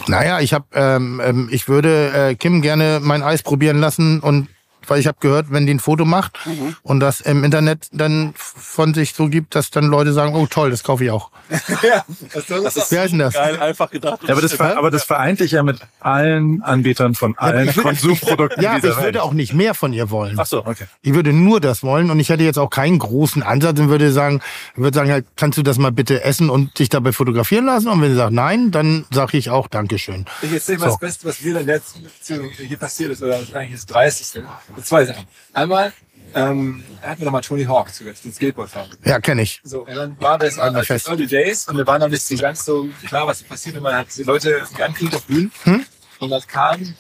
Naja, 0.06 0.40
ich 0.40 0.54
habe, 0.54 0.64
ähm, 0.72 1.20
ähm, 1.22 1.48
ich 1.52 1.68
würde 1.68 2.12
äh, 2.30 2.34
Kim 2.34 2.62
gerne 2.62 3.00
mein 3.02 3.22
Eis 3.22 3.42
probieren 3.42 3.78
lassen 3.78 4.20
und 4.20 4.48
weil 4.88 5.00
ich 5.00 5.06
habe 5.06 5.18
gehört, 5.20 5.50
wenn 5.50 5.66
die 5.66 5.74
ein 5.74 5.80
Foto 5.80 6.04
macht 6.04 6.38
und 6.82 7.00
das 7.00 7.20
im 7.20 7.44
Internet 7.44 7.88
dann 7.92 8.32
von 8.36 8.94
sich 8.94 9.14
so 9.14 9.28
gibt, 9.28 9.54
dass 9.54 9.70
dann 9.70 9.84
Leute 9.86 10.12
sagen, 10.12 10.34
oh 10.34 10.46
toll, 10.46 10.70
das 10.70 10.82
kaufe 10.82 11.04
ich 11.04 11.10
auch. 11.10 11.30
ja, 11.82 12.04
das 12.34 12.42
ist, 12.44 12.50
das 12.50 12.76
ist 12.76 12.92
Wie 12.92 12.98
heißt 12.98 13.12
denn 13.12 13.20
das? 13.20 13.34
Geil, 13.34 13.58
einfach 13.58 13.90
gedacht. 13.90 14.20
ja, 14.24 14.30
aber, 14.32 14.42
das, 14.42 14.52
ver- 14.52 14.76
aber 14.76 14.90
das 14.90 15.04
vereint 15.04 15.40
dich 15.40 15.52
ja 15.52 15.62
mit 15.62 15.78
allen 16.00 16.62
Anbietern 16.62 17.14
von 17.14 17.36
allen 17.38 17.66
würde- 17.68 17.80
Konsumprodukten 17.82 18.62
Ja, 18.62 18.76
aber 18.76 18.88
ich 18.88 18.96
würde 19.00 19.22
auch 19.22 19.32
nicht 19.32 19.54
mehr 19.54 19.74
von 19.74 19.92
ihr 19.92 20.10
wollen. 20.10 20.36
Ach 20.38 20.46
so, 20.46 20.64
okay. 20.66 20.84
Ich 21.02 21.14
würde 21.14 21.32
nur 21.32 21.60
das 21.60 21.82
wollen 21.82 22.10
und 22.10 22.20
ich 22.20 22.28
hätte 22.28 22.44
jetzt 22.44 22.58
auch 22.58 22.70
keinen 22.70 22.98
großen 22.98 23.42
Ansatz 23.42 23.78
und 23.80 23.88
würde 23.88 24.12
sagen, 24.12 24.40
würde 24.76 24.94
sagen, 24.96 25.10
halt, 25.10 25.24
kannst 25.36 25.56
du 25.58 25.62
das 25.62 25.78
mal 25.78 25.92
bitte 25.92 26.22
essen 26.22 26.50
und 26.50 26.78
dich 26.78 26.88
dabei 26.90 27.12
fotografieren 27.12 27.64
lassen? 27.64 27.88
Und 27.88 28.02
wenn 28.02 28.10
sie 28.10 28.16
sagt 28.16 28.32
nein, 28.32 28.70
dann 28.70 29.06
sage 29.10 29.38
ich 29.38 29.48
auch 29.50 29.68
Dankeschön. 29.68 30.26
Ich 30.42 30.52
erzähle 30.52 30.78
mal 30.78 30.84
So. 30.86 30.90
das 30.92 31.00
Beste, 31.00 31.28
was 31.28 31.40
mir 31.40 31.48
in 31.58 31.66
der 31.66 31.76
letzten 31.76 32.02
Beziehung 32.02 32.50
hier 32.50 32.76
passiert 32.76 33.12
ist, 33.12 33.22
oder 33.22 33.32
das 33.32 33.42
ist 33.44 33.54
eigentlich 33.56 33.74
das 33.80 33.86
30. 33.86 34.42
Zwei 34.82 35.04
Sachen. 35.04 35.26
Einmal, 35.52 35.92
ähm, 36.34 36.84
er 37.02 37.10
hat 37.10 37.18
mir 37.18 37.24
nochmal 37.24 37.42
Tony 37.42 37.64
Hawk 37.64 37.92
zuletzt, 37.92 38.24
den 38.24 38.32
Skateboardfahrer. 38.32 38.88
Ja, 39.04 39.20
kenne 39.20 39.42
ich. 39.42 39.60
So, 39.64 39.86
und 39.86 39.94
dann 39.94 40.20
war 40.20 40.38
das 40.38 40.58
Einmal 40.58 40.80
an 40.80 40.86
fest. 40.86 41.08
Early 41.08 41.26
Days 41.26 41.68
und 41.68 41.76
wir 41.76 41.86
waren 41.86 42.00
noch 42.00 42.08
nicht 42.08 42.22
so 42.22 42.36
ganz 42.36 42.64
so 42.64 42.88
klar, 43.06 43.26
was 43.26 43.42
passiert, 43.42 43.76
wenn 43.76 43.82
man 43.82 43.94
hat 43.94 44.08
die 44.16 44.24
Leute 44.24 44.62
ankriegt 44.82 45.14
auf 45.14 45.24
Bühnen. 45.24 45.50
Hm? 45.64 45.84
Und 46.20 46.30
das 46.30 46.46
kam 46.46 46.94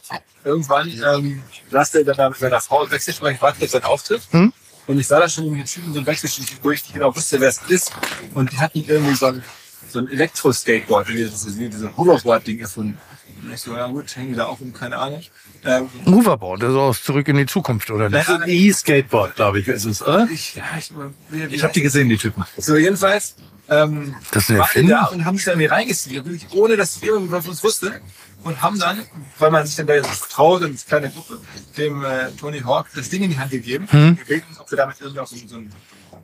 irgendwann, 0.44 0.88
ähm, 0.88 1.42
saß 1.70 1.90
der 1.92 2.04
dann 2.04 2.16
da 2.16 2.28
mit 2.30 2.38
seiner 2.38 2.60
Frau 2.60 2.84
im 2.84 2.90
warte 3.40 3.64
auf 3.64 3.70
seinen 3.70 3.84
Auftritt. 3.84 4.22
Hm? 4.30 4.52
Und 4.86 4.98
ich 4.98 5.06
sah 5.06 5.20
da 5.20 5.28
schon 5.28 5.44
irgendwie 5.44 5.60
einen 5.60 5.68
Typen 5.68 5.92
so 5.92 6.00
ein 6.00 6.06
Wechselspiel, 6.06 6.46
wo 6.62 6.70
ich 6.70 6.82
nicht 6.82 6.94
genau 6.94 7.14
wusste, 7.14 7.38
wer 7.40 7.48
es 7.48 7.60
ist. 7.68 7.92
Und 8.32 8.52
die 8.52 8.58
hatten 8.58 8.82
irgendwie 8.86 9.14
so 9.14 9.26
ein, 9.26 9.44
so 9.90 9.98
ein 9.98 10.08
Elektro-Skateboard, 10.08 11.08
irgendwie 11.08 11.28
dieses, 11.28 11.56
dieses 11.56 11.96
Hoverboard-Ding 11.96 12.60
erfunden. 12.60 12.98
Und 13.42 13.52
ich 13.52 13.60
so, 13.60 13.74
ja 13.74 13.86
gut, 13.86 14.14
hängen 14.16 14.30
die 14.30 14.36
da 14.36 14.46
auch 14.46 14.60
um, 14.60 14.72
keine 14.72 14.96
Ahnung. 14.98 15.22
Ähm, 15.64 15.88
Hoverboard, 16.06 16.62
das 16.62 16.70
ist 16.70 16.76
aus 16.76 17.02
Zurück 17.02 17.28
in 17.28 17.36
die 17.36 17.46
Zukunft, 17.46 17.90
oder 17.90 18.08
nicht? 18.08 18.28
Das 18.28 18.28
ist 18.28 18.42
ein 18.42 18.48
E-Skateboard, 18.48 19.36
glaube 19.36 19.60
ich, 19.60 19.68
ist 19.68 19.84
es, 19.84 20.02
oder? 20.02 20.28
ich, 20.30 20.54
ja, 20.54 20.64
ich, 20.78 20.92
wir, 21.30 21.50
Ich 21.50 21.62
habe 21.62 21.72
die 21.72 21.82
gesehen, 21.82 22.08
die 22.08 22.16
Typen. 22.16 22.44
So, 22.56 22.76
jedenfalls, 22.76 23.36
ähm, 23.68 24.14
Das 24.30 24.48
waren 24.50 24.68
die 24.74 24.86
da 24.86 25.04
und 25.06 25.24
haben 25.24 25.36
sich 25.36 25.44
da 25.44 25.52
irgendwie 25.52 25.66
reingestiegen, 25.66 26.24
wirklich 26.24 26.50
ohne 26.52 26.76
dass 26.76 27.00
jemand 27.00 27.30
von 27.30 27.50
uns 27.50 27.62
wusste. 27.62 28.00
Und 28.44 28.62
haben 28.62 28.78
dann, 28.78 29.02
weil 29.40 29.50
man 29.50 29.66
sich 29.66 29.74
dann 29.74 29.88
da 29.88 29.94
jetzt 29.94 30.08
vertraut 30.08 30.62
und 30.62 30.86
kleine 30.86 31.10
Gruppe, 31.10 31.40
dem 31.76 32.04
äh, 32.04 32.30
Tony 32.38 32.60
Hawk 32.60 32.86
das 32.94 33.08
Ding 33.08 33.24
in 33.24 33.30
die 33.30 33.38
Hand 33.38 33.50
gegeben. 33.50 33.88
Hm? 33.90 34.16
Gebeten, 34.16 34.46
ob 34.60 34.70
wir 34.70 34.78
damit 34.78 35.00
irgendwie 35.00 35.18
auch 35.18 35.26
so, 35.26 35.36
so 35.44 35.56
ein 35.56 35.72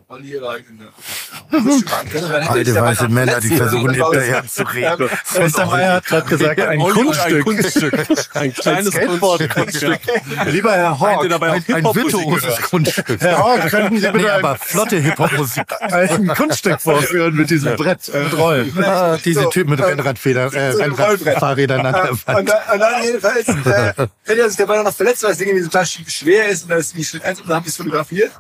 Dann 0.07 0.23
hätte 0.23 0.47
Alte 2.51 2.75
weiße 2.75 3.09
Männer, 3.09 3.41
die 3.41 3.57
versuchen, 3.57 3.91
hinterher 3.91 4.47
zu 4.47 4.63
reden. 4.65 5.09
Westermeier 5.33 5.95
hat 5.95 6.07
gerade 6.07 6.29
gesagt, 6.29 6.61
ein 6.61 6.81
Kunststück. 6.81 7.39
Ein 7.39 7.45
Kunststück. 7.45 7.95
Ein 8.35 8.53
kleines 8.53 8.95
Kunststück. 8.95 10.01
Lieber 10.47 10.73
Herr 10.73 11.01
Hawk, 11.01 11.25
Ein 11.25 11.85
virtuoses? 11.85 12.61
Kunststück. 12.63 13.21
Herr 13.21 13.39
Hawk, 13.39 13.69
könnten 13.71 13.99
Sie 13.99 14.11
bitte 14.11 14.33
aber 14.33 14.57
flotte 14.57 14.99
Hip-Hop-Musik. 14.99 15.65
ein, 15.81 16.09
ein 16.11 16.29
Kunststück 16.29 16.81
vorführen 16.81 17.35
mit 17.35 17.51
diesem 17.51 17.77
Brett, 17.77 18.11
mit 18.13 18.37
Rollen? 18.37 18.85
Ah, 18.85 19.17
diese 19.25 19.49
Typen 19.49 19.71
mit 19.71 19.81
Rennradfedern, 19.81 20.53
äh, 20.53 20.71
Rennradfahrrädern 20.71 21.87
an 21.87 21.93
der 21.93 22.11
Wand. 22.27 22.51
und 22.73 22.81
dann 22.81 23.03
jedenfalls, 23.03 23.49
äh, 23.49 23.95
hätte 24.25 24.41
er 24.41 24.49
sich 24.49 24.59
dabei 24.59 24.83
noch 24.83 24.95
verletzt, 24.95 25.23
weil 25.23 25.31
das 25.31 25.39
Ding 25.39 25.49
irgendwie 25.49 25.65
so 25.65 25.71
total 25.71 25.87
schwer 25.87 26.49
ist 26.49 26.65
und 26.65 26.71
das 26.71 26.81
ist 26.81 26.97
wie 26.97 27.05
Schritt 27.05 27.25
eins 27.25 27.41
und 27.41 27.49
dann 27.49 27.57
haben 27.57 27.65
wir 27.65 27.71
es 27.71 27.77
fotografiert. 27.77 28.33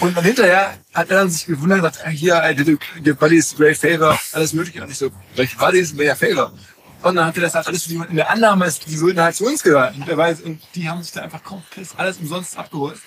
Und 0.00 0.16
dann 0.16 0.24
hinterher 0.24 0.74
hat 0.94 1.10
er 1.10 1.18
dann 1.18 1.30
sich 1.30 1.46
gewundert 1.46 1.78
und 1.78 1.84
gesagt, 1.84 2.06
ah, 2.06 2.10
hier, 2.10 2.42
I 2.44 2.54
did 2.54 2.68
a, 2.68 3.06
your 3.06 3.14
buddy 3.14 3.36
is 3.36 3.54
a 3.54 3.56
great 3.56 3.76
favor, 3.76 4.18
alles 4.32 4.52
mögliche. 4.52 4.82
Und 4.82 4.90
ich 4.90 4.98
so, 4.98 5.10
welche 5.34 5.56
buddy 5.56 5.78
ist 5.78 6.00
a 6.00 6.14
favor? 6.14 6.52
Und 7.02 7.16
dann 7.16 7.26
hat 7.26 7.36
er 7.36 7.42
das 7.42 7.54
halt 7.54 7.66
alles 7.66 7.84
für 7.84 7.90
die, 7.90 7.96
in 7.96 8.16
der 8.16 8.30
Annahme, 8.30 8.72
die 8.86 9.00
würden 9.00 9.20
halt 9.20 9.36
zu 9.36 9.46
uns 9.46 9.62
gehören. 9.62 9.94
Und, 9.94 10.08
er 10.08 10.16
weiß, 10.16 10.40
und 10.40 10.60
die 10.74 10.88
haben 10.88 11.02
sich 11.02 11.12
da 11.12 11.22
einfach 11.22 11.42
komplett 11.42 11.88
alles 11.96 12.16
umsonst 12.18 12.56
abgeholt. 12.56 12.98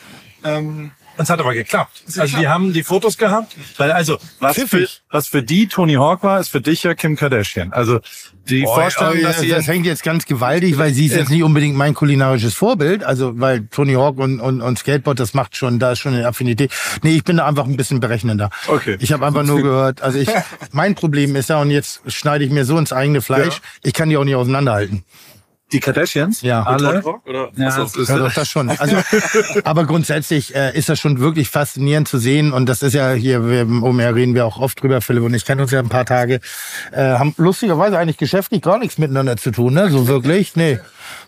Ähm, 0.44 0.92
Das 1.20 1.30
hat 1.30 1.42
aber 1.42 1.54
geklappt. 1.54 2.02
Also 2.18 2.38
die 2.38 2.48
haben 2.48 2.72
die 2.72 2.82
Fotos 2.82 3.18
gehabt. 3.18 3.54
Weil 3.76 3.92
also 3.92 4.18
was 4.40 4.58
für, 4.58 4.88
was 5.12 5.28
für 5.28 5.44
die 5.44 5.68
Tony 5.68 5.96
Hawk 5.96 6.24
war, 6.24 6.40
ist 6.40 6.48
für 6.48 6.62
dich 6.62 6.84
ja 6.84 6.94
Kim 6.94 7.18
Kardashian. 7.18 7.74
Also 7.74 8.00
die 8.48 8.64
Vorstellung, 8.64 9.18
Oh, 9.20 9.24
dass 9.24 9.36
das, 9.36 9.42
sie 9.42 9.50
das 9.50 9.68
hängt 9.68 9.86
jetzt 9.86 10.02
ganz 10.02 10.26
gewaltig, 10.26 10.78
weil 10.78 10.94
sie 10.94 11.08
ist 11.08 11.16
jetzt 11.16 11.30
nicht 11.30 11.44
unbedingt 11.44 11.76
mein 11.76 11.94
kulinarisches 11.94 12.54
Vorbild. 12.54 13.04
Also, 13.04 13.38
weil 13.38 13.68
Tony 13.68 13.96
Hawk 13.96 14.18
und, 14.18 14.40
und, 14.40 14.62
und 14.62 14.80
Skateboard, 14.80 15.20
das 15.20 15.34
macht 15.34 15.58
schon, 15.58 15.78
da 15.78 15.92
ist 15.92 16.00
schon 16.00 16.14
eine 16.14 16.26
Affinität. 16.26 16.72
Nee, 17.04 17.18
ich 17.18 17.26
bin 17.26 17.36
da 17.36 17.46
einfach 17.46 17.66
ein 17.66 17.76
bisschen 17.76 18.00
berechnender. 18.00 18.50
Okay. 18.68 18.96
Ich 19.02 19.12
habe 19.12 19.26
einfach 19.28 19.44
nur 19.44 19.62
gehört, 19.62 20.02
also 20.02 20.18
ich, 20.18 20.30
mein 20.72 20.96
Problem 20.96 21.36
ist 21.36 21.50
ja, 21.50 21.60
und 21.60 21.70
jetzt 21.70 22.02
schneide 22.08 22.46
ich 22.46 22.50
mir 22.50 22.64
so 22.64 22.78
ins 22.78 22.94
eigene 22.94 23.22
Fleisch, 23.22 23.60
ich 23.84 23.94
kann 23.94 24.10
die 24.10 24.16
auch 24.16 24.24
nicht 24.24 24.36
auseinanderhalten. 24.36 25.04
Die 25.72 25.80
Kardashians, 25.80 26.42
Ja. 26.42 26.64
alle. 26.64 27.04
Oder? 27.04 27.50
Ja, 27.56 27.68
Achso, 27.68 27.84
das 27.84 27.96
ist- 27.96 28.10
Ja, 28.10 28.18
doch, 28.18 28.34
das 28.34 28.48
schon. 28.50 28.70
Also, 28.70 28.98
aber 29.64 29.86
grundsätzlich 29.86 30.56
äh, 30.56 30.76
ist 30.78 30.90
das 30.90 31.00
schon 31.00 31.20
wirklich 31.20 31.50
faszinierend 31.50 32.08
zu 32.08 32.18
sehen. 32.18 32.52
Und 32.54 32.68
das 32.68 32.82
ist 32.82 32.94
ja 32.94 33.12
hier, 33.14 33.48
wir, 33.48 33.68
OMR 33.84 34.16
reden 34.16 34.34
wir 34.36 34.46
auch 34.46 34.60
oft 34.60 34.82
drüber, 34.82 35.02
Philipp 35.02 35.24
und 35.24 35.34
ich 35.34 35.46
kennen 35.46 35.62
uns 35.62 35.72
ja 35.72 35.80
ein 35.80 35.90
paar 35.90 36.06
Tage, 36.06 36.40
äh, 36.92 37.02
haben 37.02 37.34
lustigerweise 37.38 37.98
eigentlich 37.98 38.18
geschäftlich 38.18 38.62
gar 38.62 38.78
nichts 38.80 38.98
miteinander 38.98 39.38
zu 39.38 39.52
tun, 39.52 39.74
ne? 39.74 39.90
So 39.90 40.08
wirklich, 40.08 40.56
nee. 40.56 40.80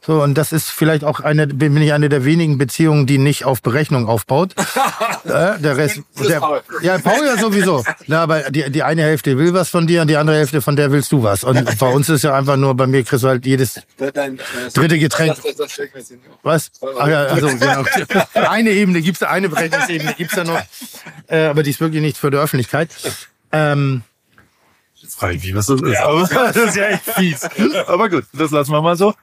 So, 0.06 0.22
und 0.22 0.36
das 0.36 0.52
ist 0.52 0.70
vielleicht 0.70 1.04
auch 1.04 1.20
eine, 1.22 1.48
bin 1.48 1.76
ich 1.78 1.94
eine 1.94 2.08
der 2.10 2.24
wenigen 2.26 2.58
Beziehungen, 2.58 3.06
die 3.08 3.18
nicht 3.18 3.46
auf 3.46 3.62
Berechnung 3.62 4.08
aufbaut. 4.08 4.54
äh, 5.26 5.60
der 5.60 5.78
Rest, 5.78 6.02
der, 6.28 6.40
Paul. 6.40 6.62
ja, 6.82 6.98
Paul 7.00 7.26
ja 7.26 7.38
sowieso. 7.38 7.84
Na, 8.08 8.22
aber 8.24 8.50
die, 8.52 8.70
die 8.72 8.84
eine 8.84 9.04
Hälfte 9.04 9.38
will 9.38 9.54
was 9.54 9.70
von 9.70 9.88
dir 9.88 10.02
und 10.02 10.08
die 10.08 10.18
andere 10.18 10.38
Hälfte 10.38 10.62
von 10.62 10.76
der 10.76 10.92
willst 10.92 11.12
du 11.12 11.24
was. 11.24 11.44
Und 11.44 11.78
bei 11.80 11.88
uns 11.88 12.10
ist 12.10 12.24
ja 12.24 12.36
einfach 12.36 12.58
nur, 12.58 12.76
bei 12.76 12.86
mir 12.88 13.04
kriegst 13.04 13.24
du 13.24 13.28
halt 13.28 13.46
jedes 13.46 13.82
dein, 14.38 14.68
äh, 14.68 14.72
Dritte 14.72 15.00
Getränk. 15.00 15.36
Das, 15.42 15.56
das, 15.56 15.76
das 15.76 16.14
was? 16.44 16.72
Ach 17.00 17.08
ja, 17.08 17.24
also 17.26 17.48
genau. 17.48 17.84
Eine 18.34 18.72
Ebene 18.72 19.02
gibt's, 19.02 19.24
eine 19.24 19.50
Berechnungsebene 19.50 20.14
gibt's 20.16 20.36
da 20.36 20.44
noch. 20.44 20.62
Äh, 21.28 21.46
aber 21.46 21.64
die 21.64 21.70
ist 21.70 21.80
wirklich 21.80 22.02
nicht 22.02 22.18
für 22.18 22.32
die 22.32 22.38
Öffentlichkeit. 22.38 22.90
Ähm, 23.52 24.04
Jetzt 25.02 25.16
frage 25.16 25.36
ich 25.36 25.44
mich, 25.44 25.56
was 25.56 25.66
das 25.66 25.82
ist. 25.82 25.98
Aber 25.98 26.28
das 26.28 26.56
ist 26.56 26.76
ja 26.76 26.90
echt 26.90 27.04
fies. 27.04 27.44
Aber 27.88 28.08
gut, 28.10 28.26
das 28.34 28.52
lassen 28.52 28.72
wir 28.72 28.82
mal 28.82 28.96
so. 28.96 29.14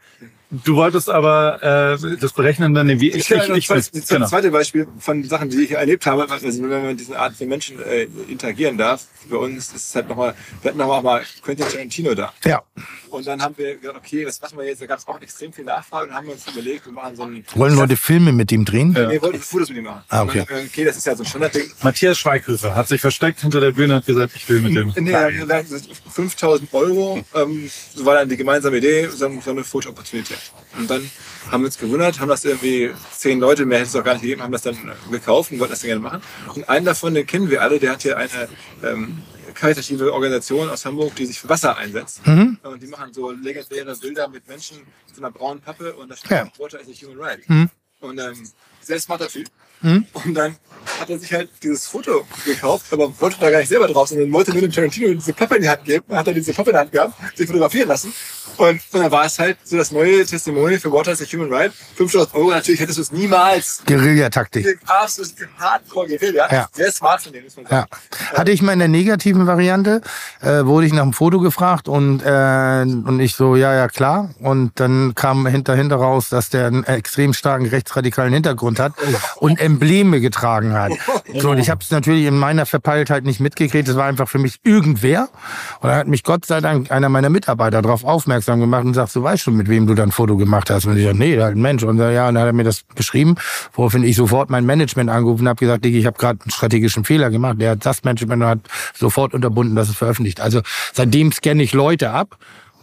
Du 0.51 0.77
wolltest 0.77 1.11
aber 1.11 1.99
äh, 2.03 2.17
das 2.17 2.33
Berechnen 2.33 2.73
dann 2.73 2.89
wie 3.01 3.11
ich, 3.11 3.31
Ich, 3.31 3.31
ich, 3.31 3.51
ich, 3.51 3.67
das 3.67 3.91
genau. 4.09 4.27
zweite 4.27 4.51
Beispiel 4.51 4.89
von 4.99 5.23
Sachen, 5.25 5.51
die 5.51 5.65
ich 5.65 5.73
erlebt 5.73 6.07
habe, 6.07 6.29
also 6.31 6.47
wenn 6.47 6.69
man 6.69 6.87
mit 6.87 7.01
diesen 7.01 7.15
Arten 7.15 7.35
von 7.35 7.49
Menschen 7.49 7.79
äh, 7.83 8.05
interagieren 8.29 8.79
darf, 8.79 9.05
bei 9.29 9.37
uns 9.37 9.75
ist 9.75 9.89
es 9.89 9.95
halt 9.95 10.09
nochmal, 10.09 10.35
wir 10.63 10.71
hatten 10.71 10.81
auch 10.81 11.03
mal 11.03 11.23
Quentin 11.43 11.69
Tarantino 11.69 12.15
da. 12.15 12.33
ja, 12.45 12.63
Und 13.11 13.27
dann 13.27 13.43
haben 13.43 13.57
wir 13.57 13.77
gesagt, 13.77 13.99
okay, 13.99 14.27
was 14.27 14.41
machen 14.41 14.59
wir 14.59 14.67
jetzt? 14.67 14.83
Da 14.83 14.87
gab 14.87 14.99
es 14.99 15.07
auch 15.07 15.21
extrem 15.21 15.53
viel 15.53 15.65
Nachfrage 15.65 16.09
und 16.09 16.15
haben 16.15 16.27
wir 16.27 16.35
uns 16.35 16.47
überlegt, 16.47 16.87
wir 16.87 16.93
machen 16.93 17.17
so 17.17 17.25
ein... 17.25 17.45
wollen 17.55 17.75
Leute 17.75 17.97
Filme 17.97 18.33
mit 18.33 18.53
ihm 18.53 18.65
drehen? 18.65 18.95
Wir 18.95 19.21
wollten 19.23 19.41
Fotos 19.41 19.69
mit 19.69 19.79
ihm 19.79 19.85
machen. 19.85 20.03
Ah, 20.09 20.23
okay. 20.23 20.41
Und, 20.41 20.51
äh, 20.51 20.65
okay, 20.67 20.85
das 20.85 20.97
ist 20.97 21.07
ja 21.07 21.17
so 21.17 21.23
ein 21.23 21.27
Standardding. 21.27 21.71
Matthias 21.83 22.19
Schweighöfer 22.19 22.75
hat 22.75 22.89
sich 22.89 23.01
versteckt 23.01 23.41
hinter 23.41 23.61
der 23.61 23.73
Bühne 23.73 23.95
und 23.95 24.01
hat 24.01 24.07
gesagt, 24.07 24.33
ich 24.37 24.49
will 24.49 24.61
mit 24.61 24.77
dem. 24.77 24.93
Nee, 24.97 25.11
wir 25.11 25.21
haben 25.21 25.39
gesagt, 25.39 25.69
5000 26.11 26.73
Euro, 26.75 27.25
ähm, 27.35 27.71
so 27.95 28.05
war 28.05 28.15
dann 28.15 28.29
die 28.29 28.37
gemeinsame 28.37 28.79
Idee, 28.79 29.09
so 29.09 29.27
eine 29.27 29.65
Foto-Opportunität. 29.65 30.39
Und 30.79 30.91
dann 30.91 31.11
haben 31.51 31.63
wir 31.63 31.67
uns 31.67 31.79
gewundert, 31.79 32.21
haben 32.21 32.29
das 32.29 32.45
irgendwie 32.45 32.91
zehn 33.17 33.41
Leute, 33.41 33.65
mehr 33.65 33.79
hätte 33.79 33.89
es 33.89 33.97
auch 33.97 34.05
gar 34.05 34.15
nicht 34.15 34.23
gegeben, 34.23 34.43
haben 34.43 34.53
das 34.53 34.63
dann 34.63 34.77
gekauft 35.11 35.51
und 35.51 35.59
wollten 35.59 35.73
das 35.73 35.81
dann 35.81 35.89
gerne 35.89 36.01
machen. 36.01 36.23
Und 36.55 36.69
einen 36.69 36.87
davon, 36.87 37.15
den 37.15 37.27
kennen 37.27 37.51
wir 37.51 37.63
alle, 37.63 37.79
der 37.79 37.93
hat 37.93 38.03
hier 38.03 38.17
eine 38.17 38.49
ähm, 38.85 39.23
karitative 39.59 40.13
Organisation 40.13 40.71
aus 40.71 40.85
Hamburg, 40.85 41.17
die 41.17 41.27
sich 41.27 41.41
für 41.41 41.49
Wasser 41.49 41.77
einsetzt. 41.77 42.25
Mhm. 42.27 42.59
Und 42.63 42.83
die 42.83 42.87
machen 42.87 43.13
so 43.13 43.33
legendäre 43.33 43.97
Bilder 43.97 44.29
mit 44.29 44.47
Menschen 44.47 44.79
mit 44.79 45.17
so 45.17 45.21
einer 45.21 45.33
braunen 45.33 45.61
Pappe 45.61 45.95
und 45.95 46.09
da 46.11 46.17
steht 46.17 46.31
Ja. 46.31 46.49
Water 46.59 46.81
is 46.81 46.89
a 46.89 47.07
human 47.07 47.19
right. 47.19 47.49
Mhm. 47.49 47.69
Und 48.01 48.19
ähm, 48.19 48.49
sehr 48.81 49.01
smarter 49.01 49.29
Typ. 49.29 49.49
Mhm. 49.81 50.07
Und 50.13 50.35
dann 50.35 50.57
hat 51.01 51.11
er 51.11 51.19
sich 51.19 51.33
halt 51.33 51.49
dieses 51.63 51.87
Foto 51.87 52.25
gekauft, 52.45 52.87
aber 52.93 53.13
wollte 53.21 53.37
da 53.41 53.51
gar 53.51 53.59
nicht 53.59 53.69
selber 53.69 53.89
drauf, 53.89 54.09
sondern 54.09 54.33
wollte 54.33 54.53
nur 54.53 54.63
dem 54.63 54.73
Tarantino 54.73 55.13
diese 55.15 55.33
Pappe 55.33 55.57
in 55.57 55.63
die 55.63 55.69
Hand 55.69 55.85
geben. 55.85 56.05
Dann 56.09 56.19
hat 56.19 56.27
er 56.27 56.35
diese 56.35 56.53
Pappe 56.53 56.71
in 56.71 56.77
die 56.77 56.81
Hand 56.81 56.93
gehabt, 56.93 57.15
sich 57.37 57.47
fotografieren 57.47 57.89
lassen. 57.89 58.13
Und, 58.57 58.81
und 58.93 59.01
dann 59.01 59.11
war 59.11 59.25
es 59.25 59.39
halt 59.39 59.59
so 59.65 59.77
das 59.77 59.93
neue 59.93 60.25
Testimonial 60.25 60.81
für 60.81 60.93
Water 60.93 61.13
is 61.13 61.23
a 61.23 61.25
Human 61.25 61.53
Right. 61.53 61.73
500 61.97 62.35
Euro, 62.35 62.51
natürlich 62.51 62.81
hättest 62.81 62.99
du 62.99 63.03
es 63.03 63.13
niemals. 63.13 63.83
Guerilla-Taktik. 63.87 64.79
Absolut 64.87 65.33
Hardcore-Guerilla. 65.59 66.49
Ja. 66.51 66.69
Sehr 66.73 66.91
smart 66.91 67.23
von 67.23 67.33
denen, 67.33 67.45
muss 67.45 67.57
man 67.57 67.67
sagen. 67.67 67.87
Ja. 67.91 68.39
Hatte 68.39 68.51
ich 68.51 68.63
mal 68.63 68.73
in 68.73 68.81
der 68.81 68.89
negativen 68.89 69.47
Variante, 69.47 70.01
äh, 70.41 70.65
wurde 70.65 70.87
ich 70.87 70.93
nach 70.93 71.03
dem 71.03 71.13
Foto 71.13 71.41
gefragt 71.41 71.89
und, 71.89 72.23
äh, 72.23 72.83
und 72.83 73.21
ich 73.21 73.35
so, 73.35 73.57
ja, 73.57 73.75
ja, 73.75 73.89
klar. 73.89 74.31
Und 74.41 74.73
dann 74.81 75.15
kam 75.15 75.47
hinter, 75.47 75.75
hinter 75.75 75.97
raus, 75.97 76.29
dass 76.29 76.51
der 76.51 76.67
einen 76.67 76.85
extrem 76.85 77.33
starken 77.35 77.67
rechtsradikalen 77.67 78.33
Hintergrund 78.33 78.81
hat 78.81 78.93
oh. 78.97 79.47
und 79.47 79.61
Embleme 79.61 80.21
getragen 80.21 80.73
hat. 80.73 80.78
So, 81.35 81.51
und 81.51 81.59
ich 81.59 81.69
habe 81.69 81.81
es 81.83 81.91
natürlich 81.91 82.25
in 82.25 82.39
meiner 82.39 82.65
Verpeiltheit 82.65 83.25
nicht 83.25 83.39
mitgekriegt. 83.39 83.87
Es 83.87 83.97
war 83.97 84.07
einfach 84.07 84.29
für 84.29 84.39
mich 84.39 84.57
irgendwer. 84.65 85.29
Und 85.81 85.91
da 85.91 85.97
hat 85.97 86.09
mich 86.09 86.25
Gott 86.25 86.47
sei 86.47 86.61
Dank 86.61 86.91
einer 86.91 87.09
meiner 87.09 87.29
Mitarbeiter 87.29 87.83
darauf 87.83 88.03
aufmerksam 88.05 88.61
gemacht 88.61 88.85
und 88.85 88.95
sagt, 88.95 89.15
du 89.15 89.23
weißt 89.23 89.43
schon, 89.43 89.55
mit 89.55 89.69
wem 89.69 89.87
du 89.87 89.95
dein 89.95 90.11
Foto 90.11 90.37
gemacht 90.37 90.71
hast. 90.71 90.87
Und 90.87 90.97
ich 90.97 91.05
sage, 91.05 91.19
nee, 91.19 91.39
halt 91.41 91.57
ein 91.57 91.61
Mensch. 91.61 91.83
Und 91.83 91.99
ja, 91.99 92.29
und 92.29 92.35
dann 92.35 92.43
hat 92.43 92.49
er 92.49 92.53
mir 92.53 92.65
das 92.65 92.83
beschrieben, 92.95 93.37
woraufhin 93.73 94.05
ich 94.05 94.17
sofort 94.17 94.51
mein 94.51 94.65
Management 94.65 95.11
angerufen 95.11 95.43
und 95.43 95.49
habe 95.49 95.59
gesagt, 95.59 95.85
ich 95.85 96.07
habe 96.07 96.19
gerade 96.19 96.41
einen 96.43 96.51
strategischen 96.51 97.05
Fehler 97.05 97.31
gemacht. 97.31 97.61
Der 97.61 97.73
hat 97.73 97.85
das 97.85 98.05
Management 98.05 98.43
hat 98.43 98.61
sofort 98.95 99.35
unterbunden, 99.35 99.77
dass 99.77 99.89
es 99.89 99.97
veröffentlicht. 99.97 100.41
Also 100.41 100.63
seitdem 100.93 101.33
scanne 101.33 101.63
ich 101.63 101.73
Leute 101.73 102.11
ab 102.11 102.39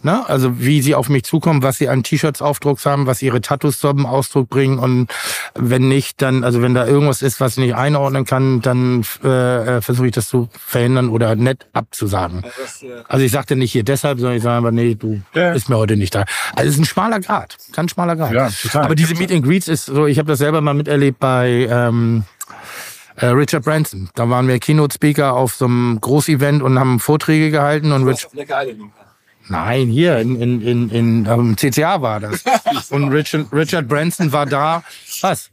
Ne? 0.06 0.24
Also 0.28 0.60
wie 0.60 0.82
sie 0.82 0.94
auf 0.94 1.08
mich 1.08 1.24
zukommen, 1.24 1.64
was 1.64 1.78
sie 1.78 1.88
an 1.88 2.04
T-Shirts 2.04 2.40
Aufdrucks 2.40 2.86
haben, 2.86 3.06
was 3.06 3.22
ihre 3.22 3.40
Tattoos 3.40 3.80
zum 3.80 4.06
Ausdruck 4.06 4.48
bringen 4.48 4.78
und 4.78 5.08
wenn 5.56 5.88
nicht, 5.88 6.22
dann, 6.22 6.44
also 6.44 6.62
wenn 6.62 6.74
da 6.74 6.86
irgendwas 6.86 7.22
ist, 7.22 7.40
was 7.40 7.54
ich 7.54 7.64
nicht 7.64 7.74
einordnen 7.74 8.24
kann, 8.24 8.60
dann 8.60 9.04
äh, 9.24 9.78
äh 9.78 9.80
versuche 9.80 10.06
ich 10.06 10.12
das 10.12 10.28
zu 10.28 10.48
verhindern 10.56 11.08
oder 11.08 11.34
nett 11.34 11.66
abzusagen. 11.72 12.44
Also 13.08 13.24
ich 13.24 13.32
sagte 13.32 13.56
nicht 13.56 13.72
hier 13.72 13.82
deshalb, 13.82 14.20
sondern 14.20 14.36
ich 14.36 14.44
sage 14.44 14.58
aber, 14.58 14.70
nee, 14.70 14.94
du 14.94 15.22
ja. 15.34 15.52
bist 15.52 15.68
mir 15.68 15.76
heute 15.76 15.96
nicht 15.96 16.14
da. 16.14 16.24
Also 16.54 16.68
es 16.68 16.76
ist 16.76 16.82
ein 16.82 16.84
schmaler 16.84 17.18
Grad, 17.18 17.56
ganz 17.72 17.90
schmaler 17.90 18.14
Grad. 18.14 18.32
Ja, 18.32 18.48
total. 18.48 18.84
Aber 18.84 18.94
diese 18.94 19.16
Meet 19.16 19.32
and 19.32 19.44
Greets 19.44 19.66
ist 19.66 19.86
so, 19.86 20.06
ich 20.06 20.20
habe 20.20 20.28
das 20.28 20.38
selber 20.38 20.60
mal 20.60 20.74
miterlebt 20.74 21.18
bei 21.18 21.66
ähm, 21.68 22.22
äh, 23.16 23.26
Richard 23.26 23.64
Branson. 23.64 24.08
Da 24.14 24.30
waren 24.30 24.46
wir 24.46 24.60
Keynote 24.60 24.94
Speaker 24.94 25.32
auf 25.32 25.56
so 25.56 25.64
einem 25.64 26.00
Großevent 26.00 26.62
und 26.62 26.78
haben 26.78 27.00
Vorträge 27.00 27.50
gehalten 27.50 27.90
und 27.90 28.04
Rich 28.04 28.28
Nein, 29.48 29.88
hier 29.88 30.18
in, 30.18 30.40
in, 30.40 30.60
in, 30.60 30.90
in 30.90 31.26
um, 31.28 31.56
CCA 31.56 32.02
war 32.02 32.20
das. 32.20 32.44
Und 32.90 33.08
Richard, 33.10 33.52
Richard 33.52 33.88
Branson 33.88 34.32
war 34.32 34.46
da. 34.46 34.82
Was? 35.20 35.50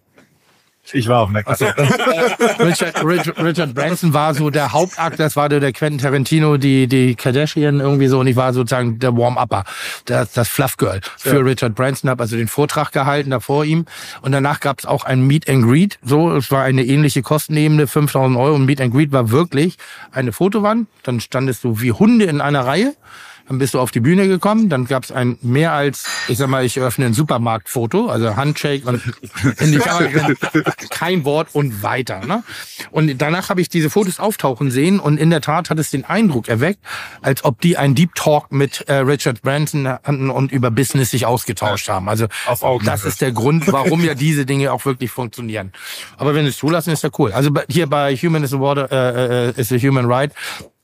Ich 0.92 1.08
war 1.08 1.22
auf 1.22 1.30
Mac. 1.30 1.48
Also, 1.48 1.66
Richard, 2.60 3.06
Richard, 3.06 3.42
Richard 3.42 3.74
Branson 3.74 4.14
war 4.14 4.34
so 4.34 4.50
der 4.50 4.74
Hauptakt, 4.74 5.18
das 5.18 5.38
war 5.38 5.48
der 5.48 5.72
Quentin 5.72 6.00
Tarantino, 6.00 6.58
die, 6.58 6.88
die 6.88 7.16
Kardashian 7.16 7.80
irgendwie 7.80 8.08
so 8.08 8.20
und 8.20 8.28
ich 8.28 8.36
war 8.36 8.54
sozusagen 8.54 9.00
der 9.00 9.16
Warm-Upper, 9.16 9.64
das, 10.06 10.34
das 10.34 10.50
Fluff 10.50 10.76
Girl 10.76 11.00
für 11.18 11.38
ja. 11.38 11.42
Richard 11.42 11.74
Branson, 11.76 12.10
habe 12.10 12.24
also 12.24 12.36
den 12.36 12.50
Vortrag 12.50 12.92
gehalten 12.92 13.30
da 13.30 13.40
vor 13.40 13.64
ihm 13.64 13.86
und 14.22 14.34
danach 14.34 14.60
gab 14.60 14.80
es 14.80 14.86
auch 14.86 15.06
ein 15.06 15.26
Meet 15.26 15.50
and 15.50 15.64
Greet, 15.64 16.00
so, 16.04 16.36
es 16.36 16.52
war 16.52 16.64
eine 16.64 16.84
ähnliche 16.84 17.22
Kostenebene, 17.22 17.88
5000 17.88 18.38
Euro 18.38 18.56
und 18.56 18.66
Meet 18.66 18.82
and 18.82 18.94
Greet 18.94 19.14
war 19.14 19.32
wirklich 19.32 19.78
eine 20.12 20.34
Fotowand, 20.34 20.90
dann 21.04 21.22
standest 21.22 21.64
du 21.64 21.80
wie 21.80 21.94
Hunde 21.94 22.26
in 22.26 22.42
einer 22.42 22.66
Reihe 22.66 22.94
dann 23.48 23.58
bist 23.58 23.74
du 23.74 23.80
auf 23.80 23.92
die 23.92 24.00
Bühne 24.00 24.28
gekommen, 24.28 24.70
dann 24.70 24.86
gab 24.86 25.04
es 25.04 25.12
ein 25.12 25.38
mehr 25.42 25.74
als, 25.74 26.06
ich 26.28 26.38
sag 26.38 26.48
mal, 26.48 26.64
ich 26.64 26.80
öffne 26.80 27.06
ein 27.06 27.14
Supermarktfoto, 27.14 28.08
also 28.08 28.36
Handshake 28.36 28.88
und 28.88 29.02
in 29.60 29.72
die 29.72 29.78
Kamera, 29.80 30.34
kein 30.90 31.26
Wort 31.26 31.50
und 31.54 31.84
weiter. 31.84 32.26
Ne? 32.26 32.44
Und 32.92 33.22
danach 33.22 33.50
habe 33.50 33.62
ich 33.62 33.70
diese 33.70 33.90
Fotos 33.90 34.20
auftauchen 34.20 34.72
sehen 34.72 35.00
und 35.00 35.18
in 35.18 35.30
der 35.30 35.42
Tat 35.42 35.70
hat 35.70 35.80
es 35.80 35.90
den 35.90 36.06
Eindruck 36.06 36.48
erweckt, 36.48 36.80
als 37.22 37.44
ob 37.44 37.60
die 37.62 37.78
einen 37.78 37.96
Deep 37.96 38.16
Talk 38.16 38.52
mit 38.52 38.82
äh, 38.88 38.96
Richard 38.96 39.42
Branson 39.42 39.88
hatten 39.88 40.30
und 40.30 40.52
über 40.52 40.72
Business 40.72 41.12
sich 41.12 41.26
ausgetauscht 41.26 41.90
haben. 41.90 42.10
Also 42.10 42.28
das 42.84 43.04
ist 43.04 43.22
der 43.22 43.32
Grund, 43.32 43.72
warum 43.72 44.04
ja 44.04 44.14
diese 44.14 44.46
Dinge 44.46 44.72
auch 44.72 44.86
wirklich 44.86 45.12
funktionieren. 45.12 45.74
Aber 46.18 46.34
wenn 46.36 46.46
es 46.46 46.58
zulassen, 46.58 46.92
ist 46.92 47.04
ja 47.04 47.10
cool. 47.18 47.32
Also 47.34 47.52
hier 47.70 47.88
bei 47.88 48.16
Human 48.16 48.44
is 48.44 48.54
a, 48.54 48.60
Water, 48.60 48.92
äh, 48.92 49.50
äh, 49.50 49.60
is 49.60 49.72
a 49.72 49.78
Human 49.78 50.06
Right 50.06 50.32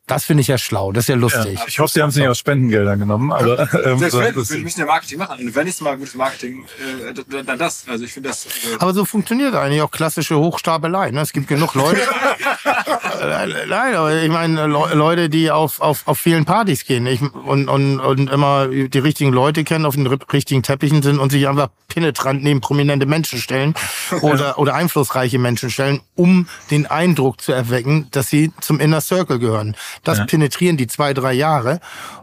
das 0.10 0.26
finde 0.26 0.42
ich 0.42 0.48
ja 0.48 0.58
schlau, 0.58 0.92
das 0.92 1.04
ist 1.04 1.10
ja 1.10 1.16
lustig. 1.16 1.60
Ja, 1.60 1.66
ich 1.68 1.80
hoffe, 1.80 1.94
Sie 1.94 2.02
haben 2.02 2.10
es 2.10 2.16
nicht 2.16 2.28
aus 2.28 2.40
Spendengeldern 2.40 3.00
genommen, 3.00 3.32
aber 3.32 3.60
ähm, 3.86 4.00
so, 4.10 4.20
wir 4.20 4.60
müssen 4.60 4.80
ja 4.80 4.86
Marketing 4.86 5.20
machen. 5.20 5.40
Und 5.40 5.56
wenn 5.56 5.68
ich 5.68 5.80
mal 5.82 5.98
gutes 5.98 6.16
Marketing, 6.16 6.66
äh, 7.10 7.44
dann 7.44 7.60
das. 7.60 7.86
Also 7.88 8.06
ich 8.06 8.14
finde 8.14 8.30
das. 8.30 8.46
Äh 8.46 8.50
aber 8.80 8.94
so 8.94 9.06
funktioniert 9.06 9.54
eigentlich 9.56 9.82
auch 9.82 9.92
klassische 9.92 10.38
Hochstapelei. 10.38 11.12
Ne? 11.12 11.22
Es 11.22 11.32
gibt 11.32 11.48
genug 11.48 11.76
Leute. 11.76 12.02
Nein, 13.68 13.96
aber 13.96 14.16
ich 14.22 14.30
meine 14.30 14.66
Leute, 14.66 15.30
die 15.30 15.52
auf, 15.52 15.80
auf, 15.80 16.08
auf 16.08 16.20
vielen 16.20 16.46
Partys 16.46 16.86
gehen 16.86 17.06
ich, 17.06 17.22
und, 17.22 17.68
und, 17.70 18.00
und 18.00 18.30
immer 18.30 18.68
die 18.68 19.00
richtigen 19.00 19.32
Leute 19.32 19.64
kennen, 19.64 19.86
auf 19.86 19.96
den 19.96 20.08
richtigen 20.08 20.64
Teppichen 20.64 21.04
sind 21.04 21.20
und 21.20 21.32
sich 21.32 21.48
einfach 21.48 21.70
penetrant 21.88 22.44
neben 22.44 22.62
prominente 22.62 23.06
Menschen 23.06 23.40
stellen 23.40 23.74
oder, 24.22 24.58
oder 24.58 24.76
einflussreiche 24.76 25.40
Menschen 25.40 25.70
stellen, 25.70 26.02
um 26.16 26.48
den 26.72 26.86
Eindruck 26.88 27.42
zu 27.42 27.52
erwecken, 27.52 28.08
dass 28.12 28.30
sie 28.30 28.52
zum 28.62 28.80
Inner 28.80 29.02
Circle 29.02 29.40
gehören. 29.40 29.76
Das 30.04 30.20
ja. 30.20 30.26
penetrieren 30.26 30.78
die 30.78 30.88
zwei, 30.88 31.14
drei 31.14 31.34
Jahre 31.34 31.80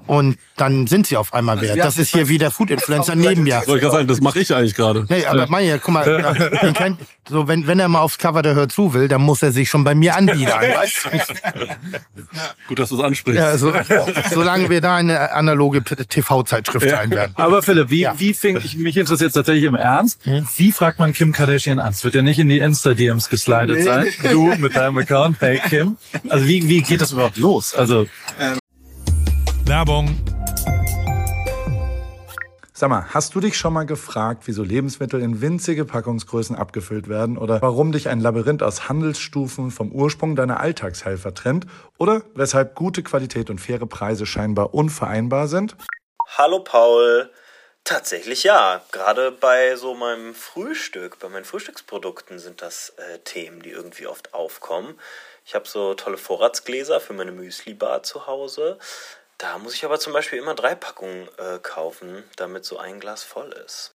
und 0.06 0.38
dann 0.56 0.86
sind 0.86 1.06
sie 1.06 1.16
auf 1.16 1.34
einmal 1.34 1.58
also 1.58 1.68
wert. 1.68 1.84
Das 1.84 1.98
ist 1.98 2.12
hier 2.12 2.28
wie 2.28 2.38
der 2.38 2.50
Food 2.50 2.70
Influencer 2.70 3.14
neben 3.14 3.42
mir. 3.42 3.62
Soll 3.66 3.76
ich 3.76 3.82
gerade 3.82 3.96
sagen, 3.96 4.08
das 4.08 4.20
mache 4.20 4.40
ich 4.40 4.54
eigentlich 4.54 4.74
gerade. 4.74 5.04
Nee, 5.08 5.26
aber 5.26 5.40
ja. 5.40 5.46
meine, 5.48 5.78
guck 5.78 5.92
mal, 5.92 6.72
kennt, 6.74 6.98
so 7.28 7.48
wenn, 7.48 7.66
wenn 7.66 7.80
er 7.80 7.88
mal 7.88 8.00
aufs 8.00 8.18
Cover 8.18 8.42
der 8.42 8.54
Hör 8.54 8.68
zu 8.68 8.94
will, 8.94 9.08
dann 9.08 9.22
muss 9.22 9.42
er 9.42 9.52
sich 9.52 9.68
schon 9.68 9.84
bei 9.84 9.94
mir 9.94 10.16
anbieten. 10.16 10.46
Gut, 12.68 12.78
dass 12.78 12.88
du 12.90 12.96
es 12.96 13.02
ansprichst. 13.02 13.38
Ja, 13.38 13.58
so, 13.58 13.72
solange 14.32 14.70
wir 14.70 14.80
da 14.80 14.96
eine 14.96 15.32
analoge 15.32 15.82
TV-Zeitschrift 15.82 16.86
ja. 16.86 17.00
einwerden. 17.00 17.34
Aber 17.36 17.62
Philipp, 17.62 17.90
wie, 17.90 18.02
ja. 18.02 18.14
wie 18.16 18.32
fing, 18.32 18.58
ich, 18.58 18.76
mich 18.76 18.96
interessiert 18.96 19.34
tatsächlich 19.34 19.64
im 19.64 19.74
Ernst, 19.74 20.24
hm? 20.24 20.46
wie 20.56 20.72
fragt 20.72 20.98
man 20.98 21.12
Kim 21.12 21.32
Kardashian 21.32 21.80
an? 21.80 21.92
Es 21.92 22.04
wird 22.04 22.14
ja 22.14 22.22
nicht 22.22 22.38
in 22.38 22.48
die 22.48 22.60
Insta-DMs 22.60 23.28
geslidet 23.28 23.76
nee. 23.78 23.82
sein. 23.82 24.06
Du 24.30 24.54
mit 24.56 24.76
deinem 24.76 24.98
Account, 24.98 25.40
hey 25.40 25.60
Kim. 25.68 25.96
Also 26.28 26.46
wie, 26.46 26.66
wie 26.68 26.82
geht 26.82 27.00
das 27.00 27.12
überhaupt 27.12 27.36
los? 27.36 27.65
Also 27.74 28.06
ähm. 28.38 28.58
Werbung. 29.64 30.16
Sag 32.78 32.90
mal, 32.90 33.06
hast 33.08 33.34
du 33.34 33.40
dich 33.40 33.56
schon 33.56 33.72
mal 33.72 33.86
gefragt, 33.86 34.42
wieso 34.44 34.62
Lebensmittel 34.62 35.22
in 35.22 35.40
winzige 35.40 35.86
Packungsgrößen 35.86 36.54
abgefüllt 36.54 37.08
werden 37.08 37.38
oder 37.38 37.62
warum 37.62 37.90
dich 37.90 38.10
ein 38.10 38.20
Labyrinth 38.20 38.62
aus 38.62 38.90
Handelsstufen 38.90 39.70
vom 39.70 39.92
Ursprung 39.92 40.36
deiner 40.36 40.60
Alltagshelfer 40.60 41.32
trennt 41.32 41.66
oder 41.96 42.20
weshalb 42.34 42.74
gute 42.74 43.02
Qualität 43.02 43.48
und 43.48 43.62
faire 43.62 43.86
Preise 43.86 44.26
scheinbar 44.26 44.74
unvereinbar 44.74 45.48
sind? 45.48 45.74
Hallo 46.36 46.60
Paul. 46.62 47.30
Tatsächlich 47.86 48.42
ja. 48.42 48.82
Gerade 48.90 49.30
bei 49.30 49.76
so 49.76 49.94
meinem 49.94 50.34
Frühstück, 50.34 51.20
bei 51.20 51.28
meinen 51.28 51.44
Frühstücksprodukten 51.44 52.40
sind 52.40 52.60
das 52.60 52.90
äh, 52.96 53.20
Themen, 53.20 53.62
die 53.62 53.70
irgendwie 53.70 54.08
oft 54.08 54.34
aufkommen. 54.34 54.98
Ich 55.44 55.54
habe 55.54 55.68
so 55.68 55.94
tolle 55.94 56.18
Vorratsgläser 56.18 56.98
für 56.98 57.12
meine 57.12 57.30
Müsli-Bar 57.30 58.02
zu 58.02 58.26
Hause. 58.26 58.80
Da 59.38 59.58
muss 59.58 59.74
ich 59.74 59.84
aber 59.84 60.00
zum 60.00 60.12
Beispiel 60.12 60.40
immer 60.40 60.56
drei 60.56 60.74
Packungen 60.74 61.28
äh, 61.38 61.60
kaufen, 61.62 62.24
damit 62.34 62.64
so 62.64 62.76
ein 62.76 62.98
Glas 62.98 63.22
voll 63.22 63.52
ist. 63.52 63.94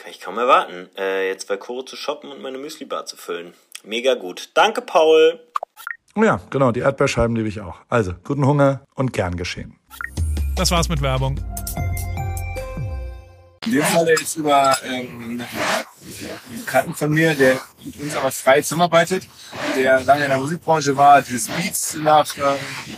Kann 0.00 0.12
ich 0.12 0.20
kaum 0.20 0.38
erwarten, 0.38 0.88
äh, 0.96 1.28
jetzt 1.28 1.46
bei 1.46 1.58
Koro 1.58 1.82
zu 1.82 1.94
shoppen 1.94 2.32
und 2.32 2.40
meine 2.40 2.56
Müsli-Bar 2.56 3.04
zu 3.04 3.18
füllen. 3.18 3.52
Mega 3.84 4.14
gut. 4.14 4.48
Danke, 4.54 4.80
Paul. 4.80 5.38
Oh 6.14 6.22
ja, 6.24 6.40
genau, 6.48 6.72
die 6.72 6.80
Erdbeerscheiben 6.80 7.36
liebe 7.36 7.48
ich 7.48 7.60
auch. 7.60 7.76
Also, 7.90 8.14
guten 8.24 8.46
Hunger 8.46 8.80
und 8.94 9.12
gern 9.12 9.36
geschehen. 9.36 9.78
Das 10.56 10.70
war's 10.70 10.88
mit 10.88 11.02
Werbung. 11.02 11.38
In 13.66 13.72
dem 13.72 13.82
Fall 13.82 14.08
jetzt 14.08 14.36
über 14.36 14.74
ähm, 14.86 15.42
einen 15.42 16.60
Bekannten 16.64 16.94
von 16.94 17.10
mir, 17.10 17.34
der 17.34 17.60
mit 17.84 18.00
uns 18.00 18.16
aber 18.16 18.30
frei 18.30 18.62
zusammenarbeitet, 18.62 19.28
der 19.76 20.00
lange 20.04 20.24
in 20.24 20.30
der 20.30 20.38
Musikbranche 20.38 20.96
war, 20.96 21.20
dieses 21.20 21.48
Beats 21.48 21.94
nach 21.96 22.26
ähm, 22.38 22.96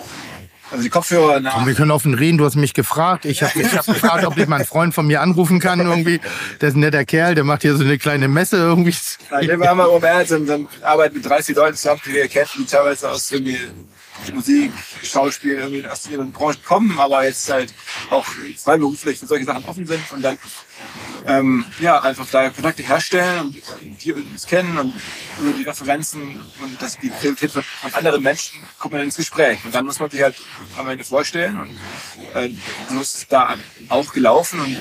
also 0.73 0.83
die 0.83 0.91
Kopfhörer 0.91 1.41
nach. 1.41 1.59
Und 1.59 1.67
wir 1.67 1.75
können 1.75 1.91
offen 1.91 2.15
reden, 2.15 2.39
du 2.39 2.45
hast 2.45 2.57
mich 2.57 2.75
gefragt. 2.75 3.25
Ich 3.25 3.43
habe 3.43 3.53
hab 3.63 3.87
gefragt, 3.87 4.25
ob 4.25 4.37
ich 4.39 4.47
meinen 4.47 4.65
Freund 4.65 4.95
von 4.95 5.07
mir 5.07 5.21
anrufen 5.21 5.61
kann 5.61 5.81
irgendwie. 5.81 6.21
Der 6.61 6.71
ist 6.71 6.77
ein 6.77 6.81
netter 6.81 7.05
Kerl, 7.05 7.35
der 7.35 7.45
macht 7.45 7.63
hier 7.63 7.77
so 7.77 7.85
eine 7.85 7.99
kleine 7.99 8.29
Messe 8.29 8.57
irgendwie. 8.57 8.95
Nein, 9.31 9.61
wir 9.61 9.69
haben 9.69 9.81
um 9.81 10.03
Ernst 10.03 10.33
und 10.33 10.47
dann 10.47 10.69
arbeiten 10.83 11.17
mit 11.17 11.29
30 11.29 11.55
Leuten 11.55 11.77
zusammen, 11.77 12.01
die 12.07 12.15
wir 12.15 12.29
kennen, 12.29 12.49
die 12.59 12.65
teilweise 12.65 13.11
aus 13.11 13.31
irgendwie 13.31 13.59
Musik, 14.33 14.73
Schauspiel, 15.03 15.55
irgendwie 15.55 15.87
aus 15.87 16.09
ihren 16.09 16.33
Branchen 16.33 16.63
kommen, 16.65 16.99
aber 16.99 17.25
jetzt 17.25 17.51
halt 17.51 17.75
auch 18.11 18.25
freiberuflich 18.57 19.19
für 19.19 19.27
solche 19.27 19.45
Sachen 19.45 19.65
offen 19.65 19.87
sind 19.87 20.03
und 20.13 20.23
dann 20.23 20.39
ähm, 21.27 21.65
ja, 21.81 22.01
einfach 22.01 22.27
da 22.31 22.51
Kontakte 22.51 22.83
herstellen 22.83 23.41
und 23.41 24.05
die 24.05 24.13
uns 24.13 24.47
kennen 24.47 24.77
und 24.79 24.93
über 25.41 25.53
die 25.57 25.63
Referenzen 25.63 26.41
und 26.61 26.83
das, 26.83 26.99
die 26.99 27.11
Qualität 27.11 27.51
von, 27.51 27.63
anderen 27.93 28.23
Menschen 28.23 28.61
kommt 28.79 28.95
man 28.95 29.03
ins 29.03 29.17
Gespräch. 29.17 29.65
Und 29.65 29.75
dann 29.75 29.85
muss 29.85 30.01
man 30.01 30.11
sich 30.11 30.23
halt 30.23 30.37
am 30.77 30.89
Ende 30.89 31.05
vorstellen 31.05 31.61
und 31.61 31.79
äh, 32.35 32.51
so 32.89 33.01
ist 33.01 33.27
da 33.31 33.57
auch 33.89 34.13
gelaufen 34.13 34.61
und 34.61 34.81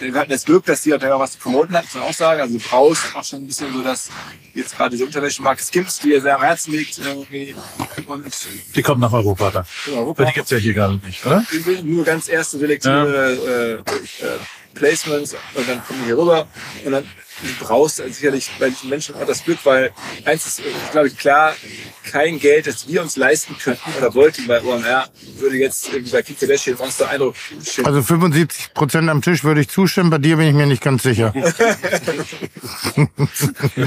wir 0.00 0.14
hatten 0.14 0.30
das 0.30 0.44
Glück, 0.44 0.64
dass 0.64 0.82
die 0.82 0.92
halt 0.92 1.02
was 1.02 1.32
zu 1.32 1.38
promoten 1.38 1.76
hat, 1.76 1.84
muss 1.84 1.94
man 1.94 2.02
auch 2.04 2.12
sagen. 2.12 2.40
Also 2.40 2.58
Braus 2.58 2.98
auch 3.14 3.24
schon 3.24 3.40
ein 3.42 3.46
bisschen 3.46 3.72
so, 3.72 3.82
dass 3.82 4.10
jetzt 4.54 4.76
gerade 4.76 4.90
diese 4.90 5.04
Unterwäschemarke 5.04 5.62
Skims, 5.62 6.00
die 6.00 6.10
ihr 6.10 6.22
sehr 6.22 6.36
am 6.36 6.42
Herzen 6.42 6.72
liegt, 6.72 6.98
irgendwie. 6.98 7.54
Und 8.06 8.24
Die 8.74 8.82
kommt 8.82 9.00
nach 9.00 9.12
Europa 9.12 9.50
dann. 9.50 9.66
Europa. 9.94 10.24
Die 10.24 10.32
gibt's 10.32 10.50
ja 10.50 10.58
hier 10.58 10.74
gar 10.74 10.92
nicht, 10.92 11.24
oder? 11.24 11.44
nur 11.82 12.04
ganz 12.04 12.28
erste 12.28 12.58
selektive 12.58 13.82
äh, 13.86 14.24
äh, 14.24 14.38
Placements 14.78 15.34
und 15.54 15.68
dann 15.68 15.84
kommen 15.84 16.00
die 16.00 16.06
hier 16.06 16.18
rüber 16.18 16.46
und 16.84 16.92
dann 16.92 17.04
du 17.42 17.64
brauchst 17.64 17.96
sicherlich 17.96 18.50
bei 18.58 18.70
diesen 18.70 18.90
Menschen 18.90 19.14
auch 19.14 19.26
das 19.26 19.44
Glück, 19.44 19.58
weil 19.64 19.92
eins 20.24 20.46
ist, 20.46 20.62
glaube 20.92 21.08
ich, 21.08 21.16
klar, 21.16 21.54
kein 22.10 22.38
Geld, 22.38 22.66
das 22.66 22.88
wir 22.88 23.02
uns 23.02 23.16
leisten 23.16 23.56
könnten 23.58 23.92
oder 23.98 24.14
wollten 24.14 24.46
bei 24.46 24.62
OMR, 24.62 25.08
würde 25.38 25.56
jetzt 25.56 25.90
bei 26.10 26.22
Kim 26.22 26.38
Kardashian 26.38 26.76
uns 26.76 26.96
der 26.96 27.10
Eindruck 27.10 27.36
schinden. 27.36 27.86
Also 27.86 28.02
75 28.02 28.74
Prozent 28.74 29.10
am 29.10 29.22
Tisch 29.22 29.44
würde 29.44 29.60
ich 29.60 29.68
zustimmen, 29.68 30.10
bei 30.10 30.18
dir 30.18 30.36
bin 30.36 30.48
ich 30.48 30.54
mir 30.54 30.66
nicht 30.66 30.82
ganz 30.82 31.02
sicher. 31.02 31.32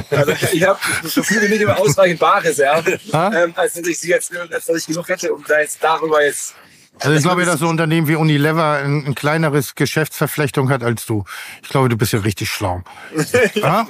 Also 0.09 0.33
ich 0.51 0.63
habe 0.63 0.79
so 1.03 1.23
viele 1.23 1.49
nicht 1.49 1.61
immer 1.61 1.79
ausreichend 1.79 2.19
Barreserven, 2.19 2.99
ähm, 3.13 3.53
als 3.55 3.73
dass 3.73 3.87
ich 3.87 3.99
sie 3.99 4.09
jetzt, 4.09 4.31
als 4.35 4.65
dass 4.65 4.77
ich 4.77 4.87
genug 4.87 5.07
hätte, 5.09 5.33
um 5.33 5.43
da 5.47 5.59
jetzt 5.59 5.77
darüber 5.81 6.23
jetzt 6.23 6.55
Also 7.01 7.17
ich 7.17 7.23
glaube, 7.23 7.45
dass 7.45 7.59
so 7.59 7.65
ein 7.65 7.71
Unternehmen 7.71 8.07
wie 8.07 8.15
Unilever 8.15 8.73
ein, 8.83 9.05
ein 9.07 9.15
kleineres 9.15 9.73
Geschäftsverflechtung 9.75 10.69
hat 10.69 10.83
als 10.83 11.05
du. 11.07 11.23
Ich 11.63 11.69
glaube, 11.69 11.89
du 11.89 11.97
bist 11.97 12.13
ja 12.13 12.19
richtig 12.19 12.49
schlau. 12.49 12.83
ja? 13.55 13.87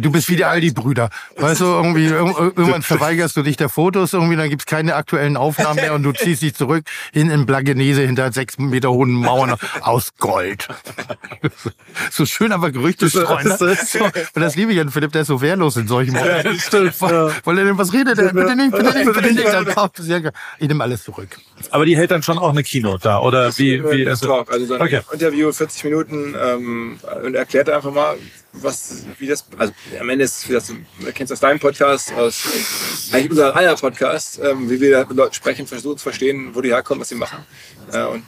Du 0.00 0.12
bist 0.12 0.28
wie 0.28 0.36
die 0.36 0.44
Aldi-Brüder. 0.44 1.10
Weißt 1.36 1.60
du, 1.60 1.64
irgendwie, 1.64 2.06
irg- 2.08 2.38
irgendwann 2.56 2.82
verweigerst 2.82 3.36
du 3.36 3.42
dich 3.42 3.56
der 3.56 3.68
Fotos, 3.68 4.12
irgendwie, 4.12 4.36
dann 4.36 4.48
gibt's 4.48 4.66
keine 4.66 4.94
aktuellen 4.94 5.36
Aufnahmen 5.36 5.76
mehr 5.76 5.94
und 5.94 6.04
du 6.04 6.12
ziehst 6.12 6.42
dich 6.42 6.54
zurück 6.54 6.84
in, 7.12 7.28
in 7.28 7.44
Blagenese 7.44 8.02
hinter 8.02 8.30
sechs 8.32 8.56
Meter 8.58 8.90
hohen 8.92 9.12
Mauern 9.12 9.56
aus 9.80 10.12
Gold. 10.18 10.68
so 12.10 12.24
schön 12.24 12.52
aber 12.52 12.70
Gerüchte 12.70 13.10
streuen. 13.10 13.48
Ne? 13.48 13.56
So, 13.58 14.04
und 14.04 14.14
das 14.42 14.54
liebe 14.54 14.72
ich 14.72 14.80
an 14.80 14.90
Philipp, 14.90 15.10
der 15.12 15.22
ist 15.22 15.28
so 15.28 15.40
wehrlos 15.40 15.76
in 15.76 15.88
solchen 15.88 16.14
Momenten. 16.14 16.56
Weil 17.44 17.58
er 17.58 17.64
denn, 17.64 17.78
was 17.78 17.92
redet 17.92 18.18
er? 18.18 18.32
Bitte 18.32 18.54
nicht, 18.54 18.70
bitte 18.70 18.94
nicht, 18.96 19.12
bitte 19.12 19.32
nicht. 19.32 19.46
Dann 19.48 19.66
ja 20.24 20.30
Ich 20.58 20.68
nehme 20.68 20.84
alles 20.84 21.02
zurück. 21.02 21.36
Aber 21.70 21.84
die 21.84 21.96
hält 21.96 22.11
dann 22.12 22.22
schon 22.22 22.38
auch 22.38 22.50
eine 22.50 22.62
Keynote 22.62 23.02
da, 23.02 23.20
oder 23.20 23.56
wie? 23.58 23.82
wie 23.90 24.04
das 24.04 24.20
Talk, 24.20 24.50
also 24.52 24.66
so 24.66 24.74
ein 24.74 24.82
Okay. 24.82 25.00
Interview, 25.12 25.52
40 25.52 25.84
Minuten 25.84 26.34
ähm, 26.40 26.98
und 27.24 27.34
erklärt 27.34 27.68
einfach 27.68 27.92
mal, 27.92 28.16
was, 28.52 29.04
wie 29.18 29.26
das, 29.26 29.44
also 29.58 29.72
am 29.98 30.08
Ende 30.08 30.24
ist 30.24 30.48
wie 30.48 30.52
das, 30.52 30.68
du 30.68 30.74
kennst 31.14 31.32
aus 31.32 31.40
deinem 31.40 31.58
Podcast, 31.58 32.12
aus 32.12 32.44
eigentlich 33.12 33.30
unser 33.30 33.56
aller 33.56 33.74
Podcast, 33.76 34.40
ähm, 34.42 34.68
wie 34.70 34.80
wir 34.80 35.06
mit 35.06 35.16
Leuten 35.16 35.34
sprechen, 35.34 35.66
versuchen 35.66 35.98
zu 35.98 36.02
verstehen, 36.04 36.54
wo 36.54 36.60
die 36.60 36.70
herkommen, 36.70 37.00
was 37.00 37.08
sie 37.08 37.14
machen. 37.14 37.38
Äh, 37.92 38.04
und 38.04 38.24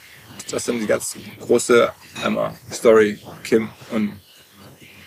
das 0.50 0.62
ist 0.62 0.68
dann 0.68 0.80
die 0.80 0.86
ganz 0.86 1.16
große 1.40 1.92
einmal 2.22 2.54
Story, 2.72 3.18
Kim 3.42 3.68
und 3.90 4.12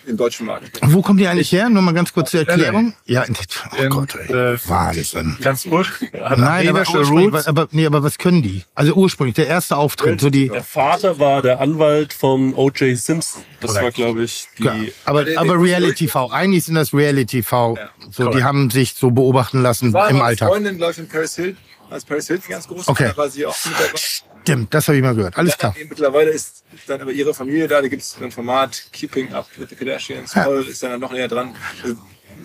im 0.07 0.17
deutschen 0.17 0.45
Markt. 0.45 0.79
Wo 0.83 1.01
kommt 1.01 1.19
die 1.19 1.27
eigentlich 1.27 1.51
her? 1.51 1.69
Nur 1.69 1.81
mal 1.81 1.93
ganz 1.93 2.13
kurz 2.13 2.31
zur 2.31 2.39
Erklärung. 2.47 2.93
Ja, 3.05 3.23
in, 3.23 3.35
oh 3.35 3.81
In, 3.83 3.89
Gott, 3.89 4.15
ey. 4.15 4.33
äh, 4.53 4.57
Wahnsinn. 4.67 5.37
Ganz 5.41 5.65
ursprünglich. 5.65 6.21
Nein, 6.37 6.69
aber, 6.69 6.79
ursprünglich, 6.79 7.31
was- 7.33 7.47
aber, 7.47 7.67
nee, 7.71 7.85
aber 7.85 8.03
was 8.03 8.17
können 8.17 8.41
die? 8.41 8.63
Also 8.75 8.93
ursprünglich, 8.93 9.35
der 9.35 9.47
erste 9.47 9.75
Auftritt, 9.77 10.21
so 10.21 10.29
die, 10.29 10.49
Der 10.49 10.63
Vater 10.63 11.19
war 11.19 11.41
der 11.41 11.59
Anwalt 11.59 12.13
von 12.13 12.53
O.J. 12.53 12.97
Simpson. 12.97 13.43
Das 13.59 13.75
war, 13.75 13.91
glaube 13.91 14.23
ich, 14.23 14.47
die. 14.57 14.63
ja, 14.63 14.73
aber, 15.05 15.25
aber 15.35 15.61
Reality 15.61 16.05
TV, 16.05 16.31
eigentlich 16.31 16.63
sind 16.65 16.75
das 16.75 16.93
Reality 16.93 17.41
TV. 17.41 17.77
So, 18.11 18.29
die 18.29 18.43
haben 18.43 18.69
sich 18.69 18.93
so 18.93 19.11
beobachten 19.11 19.61
lassen 19.61 19.91
War 19.93 20.09
im 20.09 20.17
meine 20.17 20.27
Alltag. 20.27 20.49
Freundin, 20.49 20.77
glaube 20.77 20.93
ich, 20.93 20.99
in 20.99 21.07
Paris 21.09 21.35
Hilton, 21.35 21.57
als 21.89 22.05
Paris 22.05 22.27
Hilton 22.27 22.49
ganz 22.49 22.67
groß 22.67 22.87
Okay. 22.87 23.11
war 23.15 23.29
sie 23.29 23.45
auch 23.45 23.55
mit 23.65 23.73
dabei. 23.73 23.99
Stimmt, 24.47 24.73
das 24.73 24.87
habe 24.87 24.95
ich 24.95 25.03
mal 25.03 25.13
gehört. 25.13 25.37
Alles 25.37 25.57
klar. 25.57 25.75
Mittlerweile 25.89 26.29
ist 26.29 26.63
dann 26.87 27.01
aber 27.01 27.11
ihre 27.11 27.33
Familie 27.33 27.67
da, 27.67 27.81
da 27.81 27.89
gibt 27.89 28.01
es 28.01 28.15
ein 28.21 28.31
Format 28.31 28.81
Keeping 28.93 29.33
Up 29.33 29.45
with 29.57 29.67
the 29.67 29.75
Kardashians. 29.75 30.31
Paul 30.31 30.65
ist 30.65 30.81
dann 30.81 31.01
noch 31.01 31.11
näher 31.11 31.27
dran. 31.27 31.53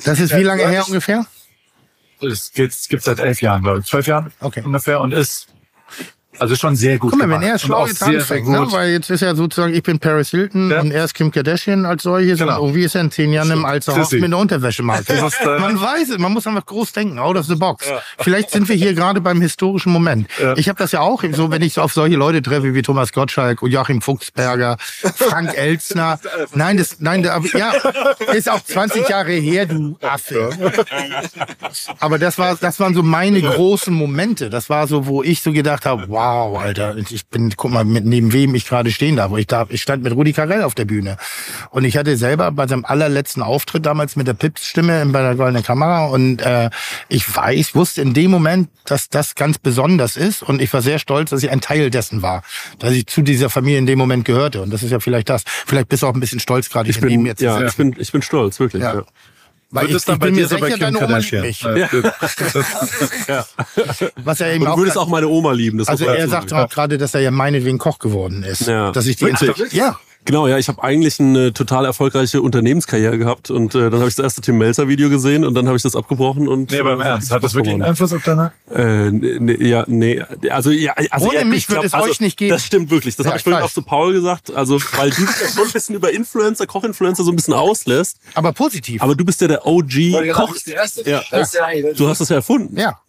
Das 0.04 0.18
ist 0.18 0.36
wie 0.36 0.42
lange 0.42 0.66
her 0.66 0.84
ungefähr? 0.84 1.24
Das 2.20 2.50
gibt's, 2.50 2.88
gibt's 2.88 3.04
seit 3.04 3.20
elf 3.20 3.40
Jahren, 3.40 3.62
glaube 3.62 3.78
ich. 3.78 3.86
Zwölf 3.86 4.08
Jahren 4.08 4.32
Okay. 4.40 4.62
ungefähr 4.64 5.00
und 5.00 5.12
ist 5.12 5.46
also 6.42 6.54
schon 6.56 6.76
sehr 6.76 6.98
gut 6.98 7.12
Guck 7.12 7.20
mal, 7.20 7.30
wenn 7.30 7.42
er 7.42 7.58
schlau 7.58 7.86
jetzt 7.86 8.02
anfängt, 8.02 8.48
ne? 8.48 8.66
weil 8.70 8.90
jetzt 8.92 9.10
ist 9.10 9.20
ja 9.22 9.34
sozusagen, 9.34 9.74
ich 9.74 9.82
bin 9.82 9.98
Paris 9.98 10.30
Hilton 10.30 10.70
Ja. 10.70 10.80
und 10.80 10.90
er 10.90 11.04
ist 11.04 11.14
Kim 11.14 11.30
Kardashian 11.30 11.86
als 11.86 12.02
solches 12.02 12.38
Genau. 12.38 12.56
und 12.60 12.68
irgendwie 12.68 12.84
ist 12.84 12.94
er 12.94 13.00
in 13.02 13.10
zehn 13.10 13.32
Jahren 13.32 13.50
im 13.50 13.64
Alter 13.64 13.94
Chrissy. 13.94 14.16
mit 14.16 14.24
einer 14.26 14.38
Unterwäschemarke. 14.38 15.12
Ist, 15.12 15.40
äh, 15.40 15.58
man 15.58 15.80
weiß 15.80 16.10
es, 16.10 16.18
man 16.18 16.32
muss 16.32 16.46
einfach 16.46 16.66
groß 16.66 16.92
denken, 16.92 17.18
out 17.18 17.36
of 17.36 17.46
the 17.46 17.54
box. 17.54 17.86
Vielleicht 18.18 18.50
sind 18.50 18.68
wir 18.68 18.76
hier 18.76 18.94
gerade 18.94 19.20
beim 19.20 19.40
historischen 19.40 19.92
Moment. 19.92 20.28
Ich 20.56 20.68
habe 20.68 20.78
das 20.78 20.92
ja 20.92 21.00
auch, 21.00 21.22
so 21.32 21.50
wenn 21.50 21.62
ich 21.62 21.72
so 21.74 21.82
auf 21.82 21.92
solche 21.92 22.16
Leute 22.16 22.42
treffe 22.42 22.74
wie 22.74 22.82
Thomas 22.82 23.12
Gottschalk 23.12 23.60
Joachim 23.62 24.02
Fuchsberger, 24.02 24.76
Frank 24.78 25.52
Elstner. 25.56 26.18
Nein, 26.54 26.76
das, 26.76 26.96
nein, 27.00 27.22
da- 27.22 27.40
ja, 27.54 27.72
ist 28.34 28.50
auch 28.50 28.60
20 28.62 29.08
Jahre 29.08 29.32
her, 29.32 29.66
du 29.66 29.96
Affe. 30.02 30.50
Aber 32.00 32.18
das 32.18 32.38
war, 32.38 32.56
das 32.56 32.78
waren 32.80 32.94
so 32.94 33.02
meine 33.02 33.40
großen 33.40 33.92
Momente. 33.94 34.50
Das 34.50 34.68
war 34.70 34.86
so, 34.86 35.06
wo 35.06 35.22
ich 35.22 35.42
so 35.42 35.52
gedacht 35.52 35.86
habe, 35.86 36.04
wow, 36.08 36.31
Alter, 36.56 36.96
ich 36.96 37.26
bin, 37.26 37.52
guck 37.56 37.70
mal, 37.70 37.84
mit, 37.84 38.04
neben 38.04 38.32
wem 38.32 38.54
ich 38.54 38.66
gerade 38.66 38.90
stehen 38.90 39.16
darf. 39.16 39.36
Ich, 39.36 39.46
darf. 39.46 39.70
ich 39.70 39.82
stand 39.82 40.02
mit 40.02 40.12
Rudi 40.14 40.32
Carell 40.32 40.62
auf 40.62 40.74
der 40.74 40.84
Bühne. 40.84 41.16
Und 41.70 41.84
ich 41.84 41.96
hatte 41.96 42.16
selber 42.16 42.50
bei 42.50 42.66
seinem 42.66 42.84
allerletzten 42.84 43.42
Auftritt 43.42 43.86
damals 43.86 44.16
mit 44.16 44.26
der 44.26 44.34
Pips-Stimme 44.34 45.06
bei 45.06 45.22
der 45.22 45.34
Goldenen 45.34 45.62
Kamera 45.62 46.06
und 46.06 46.42
äh, 46.42 46.70
ich 47.08 47.36
weiß, 47.36 47.74
wusste 47.74 48.02
in 48.02 48.14
dem 48.14 48.30
Moment, 48.30 48.68
dass 48.84 49.08
das 49.08 49.34
ganz 49.34 49.58
besonders 49.58 50.16
ist 50.16 50.42
und 50.42 50.60
ich 50.60 50.72
war 50.72 50.82
sehr 50.82 50.98
stolz, 50.98 51.30
dass 51.30 51.42
ich 51.42 51.50
ein 51.50 51.60
Teil 51.60 51.90
dessen 51.90 52.22
war, 52.22 52.42
dass 52.78 52.92
ich 52.92 53.06
zu 53.06 53.22
dieser 53.22 53.50
Familie 53.50 53.78
in 53.78 53.86
dem 53.86 53.98
Moment 53.98 54.24
gehörte 54.24 54.62
und 54.62 54.72
das 54.72 54.82
ist 54.82 54.90
ja 54.90 55.00
vielleicht 55.00 55.28
das. 55.28 55.44
Vielleicht 55.46 55.88
bist 55.88 56.02
du 56.02 56.06
auch 56.06 56.14
ein 56.14 56.20
bisschen 56.20 56.40
stolz 56.40 56.68
gerade 56.70 56.90
Ich 56.90 57.00
bin, 57.00 57.36
zu 57.36 57.44
ja, 57.44 57.64
ich 57.64 57.76
bin, 57.76 57.94
ich 57.98 58.12
bin 58.12 58.22
stolz, 58.22 58.58
wirklich. 58.60 58.82
Ja. 58.82 58.94
Ja. 58.94 59.04
Weil 59.74 59.88
Wird 59.88 60.00
ich, 60.00 60.04
dann 60.04 60.16
ich 60.16 60.20
bei 60.20 60.26
bin 60.26 60.34
dir 60.34 60.42
mir 60.42 60.48
so 60.48 60.58
bei 60.58 60.66
sicher, 60.66 60.90
Kim 60.90 60.94
deine 60.94 61.06
Oma 61.06 61.16
liebt 61.18 61.40
mich. 61.42 61.62
Ja. 63.28 63.46
Was 64.16 64.40
er 64.40 64.52
eben 64.52 64.64
Und 64.64 64.70
auch 64.70 64.76
würdest 64.76 64.98
auch 64.98 65.08
meine 65.08 65.28
Oma 65.28 65.52
lieben. 65.52 65.78
Das 65.78 65.88
Also 65.88 66.04
er 66.04 66.28
sagt 66.28 66.52
auch 66.52 66.68
gerade, 66.68 66.98
dass 66.98 67.14
er 67.14 67.22
ja 67.22 67.30
meinetwegen 67.30 67.78
Koch 67.78 67.98
geworden 67.98 68.42
ist. 68.42 68.66
Ja. 68.66 68.92
Dass 68.92 69.06
ich 69.06 69.16
die 69.16 69.32
Ja, 69.70 69.98
Genau, 70.24 70.46
ja, 70.46 70.56
ich 70.58 70.68
habe 70.68 70.82
eigentlich 70.84 71.18
eine 71.18 71.52
total 71.52 71.84
erfolgreiche 71.84 72.40
Unternehmenskarriere 72.42 73.18
gehabt 73.18 73.50
und 73.50 73.74
äh, 73.74 73.90
dann 73.90 73.98
habe 74.00 74.08
ich 74.08 74.14
das 74.14 74.22
erste 74.22 74.40
Tim 74.40 74.56
Melzer 74.58 74.86
Video 74.88 75.08
gesehen 75.10 75.44
und 75.44 75.54
dann 75.54 75.66
habe 75.66 75.76
ich 75.76 75.82
das 75.82 75.96
abgebrochen 75.96 76.46
und 76.48 76.70
Nee, 76.70 76.78
aber 76.80 76.92
im 76.92 77.00
Ernst, 77.00 77.32
hat 77.32 77.42
das 77.42 77.54
wirklich 77.54 77.74
einen 77.74 77.82
Einfluss 77.82 78.12
auf 78.12 78.22
deine? 78.22 78.52
Äh, 78.72 79.10
nee, 79.10 79.56
ja, 79.68 79.84
nee, 79.88 80.22
also 80.50 80.70
ja, 80.70 80.94
also 81.10 81.26
Ohne 81.28 81.38
ja, 81.38 81.44
mich 81.44 81.68
würde 81.68 81.86
es 81.86 81.94
also, 81.94 82.08
euch 82.08 82.20
nicht 82.20 82.36
geben. 82.36 82.50
Das 82.52 82.64
stimmt 82.64 82.90
wirklich. 82.90 83.16
Das 83.16 83.24
Ja, 83.24 83.30
habe 83.32 83.38
ich 83.38 83.44
vorhin 83.44 83.62
auch 83.62 83.70
zu 83.72 83.82
Paul 83.82 84.12
gesagt. 84.12 84.54
Also 84.54 84.80
weil 84.96 85.10
du 85.10 85.22
dich 85.26 85.40
ja 85.40 85.48
schon 85.48 85.66
ein 85.66 85.72
bisschen 85.72 85.96
über 85.96 86.12
Influencer, 86.12 86.66
Kochinfluencer 86.66 87.24
so 87.24 87.32
ein 87.32 87.36
bisschen 87.36 87.54
auslässt. 87.54 88.18
Aber 88.34 88.52
positiv. 88.52 89.02
Aber 89.02 89.14
du 89.16 89.24
bist 89.24 89.40
ja 89.40 89.48
der 89.48 89.66
OG 89.66 90.32
Koch. 90.32 90.54
der 90.66 90.74
erste. 90.76 91.08
Ja. 91.08 91.22
Ja 91.32 91.92
Du 91.96 92.08
hast 92.08 92.20
das 92.20 92.28
ja 92.28 92.36
erfunden. 92.36 92.78
Ja, 92.78 93.00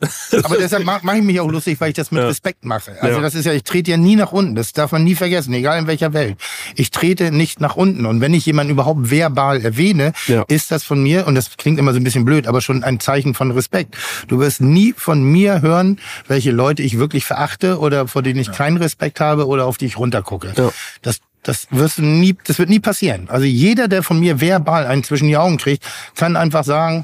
aber 0.43 0.57
deshalb 0.57 0.83
mache 0.83 1.01
mach 1.03 1.13
ich 1.15 1.23
mich 1.23 1.39
auch 1.39 1.49
lustig, 1.49 1.79
weil 1.79 1.89
ich 1.89 1.95
das 1.95 2.11
mit 2.11 2.21
Ja. 2.21 2.27
Respekt 2.27 2.65
mache. 2.65 2.91
Also 3.01 3.17
Ja. 3.17 3.21
das 3.21 3.35
ist 3.35 3.45
ja, 3.45 3.53
ich 3.53 3.63
trete 3.63 3.91
ja 3.91 3.97
nie 3.97 4.15
nach 4.15 4.31
unten. 4.31 4.55
Das 4.55 4.73
darf 4.73 4.91
man 4.91 5.03
nie 5.03 5.15
vergessen, 5.15 5.53
egal 5.53 5.77
in 5.79 5.87
welcher 5.87 6.13
Welt. 6.13 6.37
Ich 6.75 6.89
trete 7.03 7.31
nicht 7.31 7.59
nach 7.59 7.75
unten. 7.75 8.05
Und 8.05 8.21
wenn 8.21 8.33
ich 8.33 8.45
jemanden 8.45 8.71
überhaupt 8.71 9.11
verbal 9.11 9.61
erwähne, 9.61 10.13
Ja. 10.27 10.45
ist 10.47 10.71
das 10.71 10.83
von 10.83 11.03
mir, 11.03 11.27
und 11.27 11.35
das 11.35 11.57
klingt 11.57 11.77
immer 11.77 11.91
so 11.91 11.99
ein 11.99 12.03
bisschen 12.05 12.23
blöd, 12.23 12.47
aber 12.47 12.61
schon 12.61 12.81
ein 12.83 13.01
Zeichen 13.01 13.33
von 13.33 13.51
Respekt. 13.51 13.97
Du 14.29 14.39
wirst 14.39 14.61
nie 14.61 14.93
von 14.95 15.21
mir 15.21 15.61
hören, 15.61 15.99
welche 16.27 16.51
Leute 16.51 16.81
ich 16.81 16.97
wirklich 16.97 17.25
verachte 17.25 17.79
oder 17.79 18.07
vor 18.07 18.21
denen 18.21 18.39
ich 18.39 18.51
keinen 18.53 18.77
Respekt 18.77 19.19
habe 19.19 19.47
oder 19.47 19.65
auf 19.65 19.77
die 19.77 19.85
ich 19.87 19.97
runtergucke. 19.97 20.53
Ja. 20.55 20.71
Das 21.01 21.19
das 21.45 21.67
wirst 21.71 21.97
du 21.97 22.03
nie, 22.03 22.37
das 22.47 22.57
wird 22.57 22.69
nie 22.69 22.79
passieren. 22.79 23.27
Also 23.27 23.43
jeder, 23.45 23.89
der 23.89 24.01
von 24.01 24.17
mir 24.17 24.39
verbal 24.39 24.85
einen 24.87 25.03
zwischen 25.03 25.27
die 25.27 25.35
Augen 25.35 25.57
kriegt, 25.57 25.83
kann 26.15 26.37
einfach 26.37 26.63
sagen, 26.63 27.03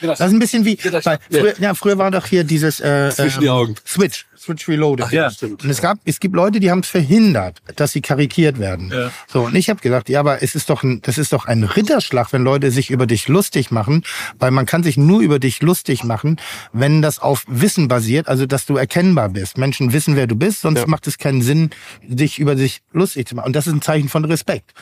das 0.00 0.20
ist 0.20 0.26
ein 0.32 0.38
bisschen 0.38 0.64
wie, 0.64 0.78
weil 1.04 1.18
früher, 1.30 1.54
ja, 1.60 1.74
früher 1.74 1.98
war 1.98 2.10
doch 2.10 2.26
hier 2.26 2.44
dieses 2.44 2.80
äh, 2.80 3.10
Zwischen 3.10 3.40
die 3.40 3.50
Augen. 3.50 3.74
Switch, 3.86 4.26
Switch 4.36 4.68
Reloaded. 4.68 5.10
ja, 5.12 5.30
stimmt. 5.30 5.64
Und 5.64 5.70
es 5.70 5.80
gab, 5.80 5.98
es 6.04 6.20
gibt 6.20 6.34
Leute, 6.34 6.60
die 6.60 6.70
haben 6.70 6.80
es 6.80 6.88
verhindert, 6.88 7.60
dass 7.76 7.92
sie 7.92 8.00
karikiert 8.00 8.58
werden. 8.58 8.90
Ja. 8.92 9.10
So 9.26 9.42
und 9.46 9.54
ich 9.54 9.68
habe 9.70 9.80
gesagt, 9.80 10.08
ja, 10.08 10.20
aber 10.20 10.42
es 10.42 10.54
ist 10.54 10.70
doch, 10.70 10.82
ein, 10.82 11.00
das 11.02 11.18
ist 11.18 11.32
doch 11.32 11.46
ein 11.46 11.64
Ritterschlag, 11.64 12.32
wenn 12.32 12.42
Leute 12.44 12.70
sich 12.70 12.90
über 12.90 13.06
dich 13.06 13.28
lustig 13.28 13.70
machen, 13.70 14.04
weil 14.38 14.50
man 14.50 14.66
kann 14.66 14.82
sich 14.82 14.96
nur 14.96 15.20
über 15.20 15.38
dich 15.38 15.60
lustig 15.62 16.04
machen, 16.04 16.36
wenn 16.72 17.02
das 17.02 17.18
auf 17.18 17.44
Wissen 17.48 17.88
basiert, 17.88 18.28
also 18.28 18.46
dass 18.46 18.66
du 18.66 18.76
erkennbar 18.76 19.28
bist. 19.30 19.58
Menschen 19.58 19.92
wissen, 19.92 20.16
wer 20.16 20.26
du 20.26 20.36
bist, 20.36 20.62
sonst 20.62 20.80
Ja. 20.80 20.86
macht 20.86 21.06
es 21.06 21.18
keinen 21.18 21.42
Sinn, 21.42 21.70
dich 22.02 22.38
über 22.38 22.54
dich 22.54 22.80
lustig 22.92 23.26
zu 23.28 23.34
machen. 23.34 23.46
Und 23.48 23.56
das 23.56 23.66
ist 23.66 23.72
ein 23.72 23.82
Zeichen 23.82 24.08
von 24.08 24.24
Respekt. 24.24 24.72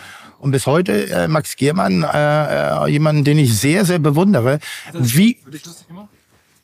Und 0.47 0.53
bis 0.53 0.67
heute 0.67 1.11
äh, 1.11 1.27
Max 1.27 1.57
Giermann, 1.57 2.05
äh, 2.05 2.85
äh, 2.85 2.89
jemanden, 2.89 3.25
den 3.25 3.37
ich 3.37 3.59
sehr, 3.59 3.85
sehr 3.85 3.99
bewundere, 3.99 4.61
wie 4.93 5.39
Für 5.43 5.51
dich 5.51 5.67
lustig 5.67 5.89
gemacht? 5.89 6.09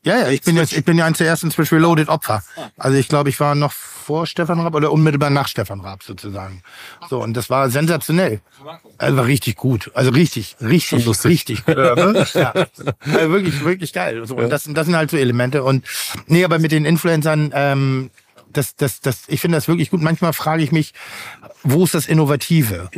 ja, 0.04 0.18
ja, 0.18 0.28
ich 0.28 0.42
bin 0.42 0.56
jetzt, 0.56 0.72
ich 0.72 0.84
bin 0.84 0.96
ja 0.98 1.04
eins 1.04 1.18
der 1.18 1.26
ersten 1.26 1.50
Switch 1.50 1.72
Reloaded 1.72 2.08
Opfer. 2.08 2.44
Also 2.76 2.96
ich 2.96 3.08
glaube, 3.08 3.28
ich 3.28 3.40
war 3.40 3.56
noch 3.56 3.72
vor 3.72 4.28
Stefan 4.28 4.60
Raab 4.60 4.76
oder 4.76 4.92
unmittelbar 4.92 5.30
nach 5.30 5.48
Stefan 5.48 5.80
Raab 5.80 6.04
sozusagen. 6.04 6.62
So, 7.10 7.20
und 7.20 7.36
das 7.36 7.50
war 7.50 7.70
sensationell. 7.70 8.40
Also 8.98 9.16
war 9.16 9.26
richtig 9.26 9.56
gut. 9.56 9.90
Also 9.94 10.12
richtig, 10.12 10.54
richtig, 10.60 11.04
richtig. 11.24 11.64
Ja, 11.66 11.96
ne? 11.96 12.24
ja. 12.34 12.52
Also 12.52 13.32
wirklich, 13.32 13.64
wirklich 13.64 13.92
geil. 13.92 14.24
So, 14.26 14.36
und 14.36 14.48
das, 14.48 14.62
das 14.62 14.86
sind 14.86 14.94
halt 14.94 15.10
so 15.10 15.16
Elemente. 15.16 15.64
Und 15.64 15.84
nee, 16.28 16.44
aber 16.44 16.60
mit 16.60 16.70
den 16.70 16.84
Influencern, 16.84 17.50
ähm, 17.52 18.10
das, 18.52 18.76
das, 18.76 19.00
das, 19.00 19.22
ich 19.26 19.40
finde 19.40 19.56
das 19.56 19.66
wirklich 19.66 19.90
gut. 19.90 20.02
Manchmal 20.02 20.32
frage 20.32 20.62
ich 20.62 20.70
mich, 20.70 20.94
wo 21.64 21.82
ist 21.82 21.94
das 21.94 22.06
Innovative? 22.06 22.88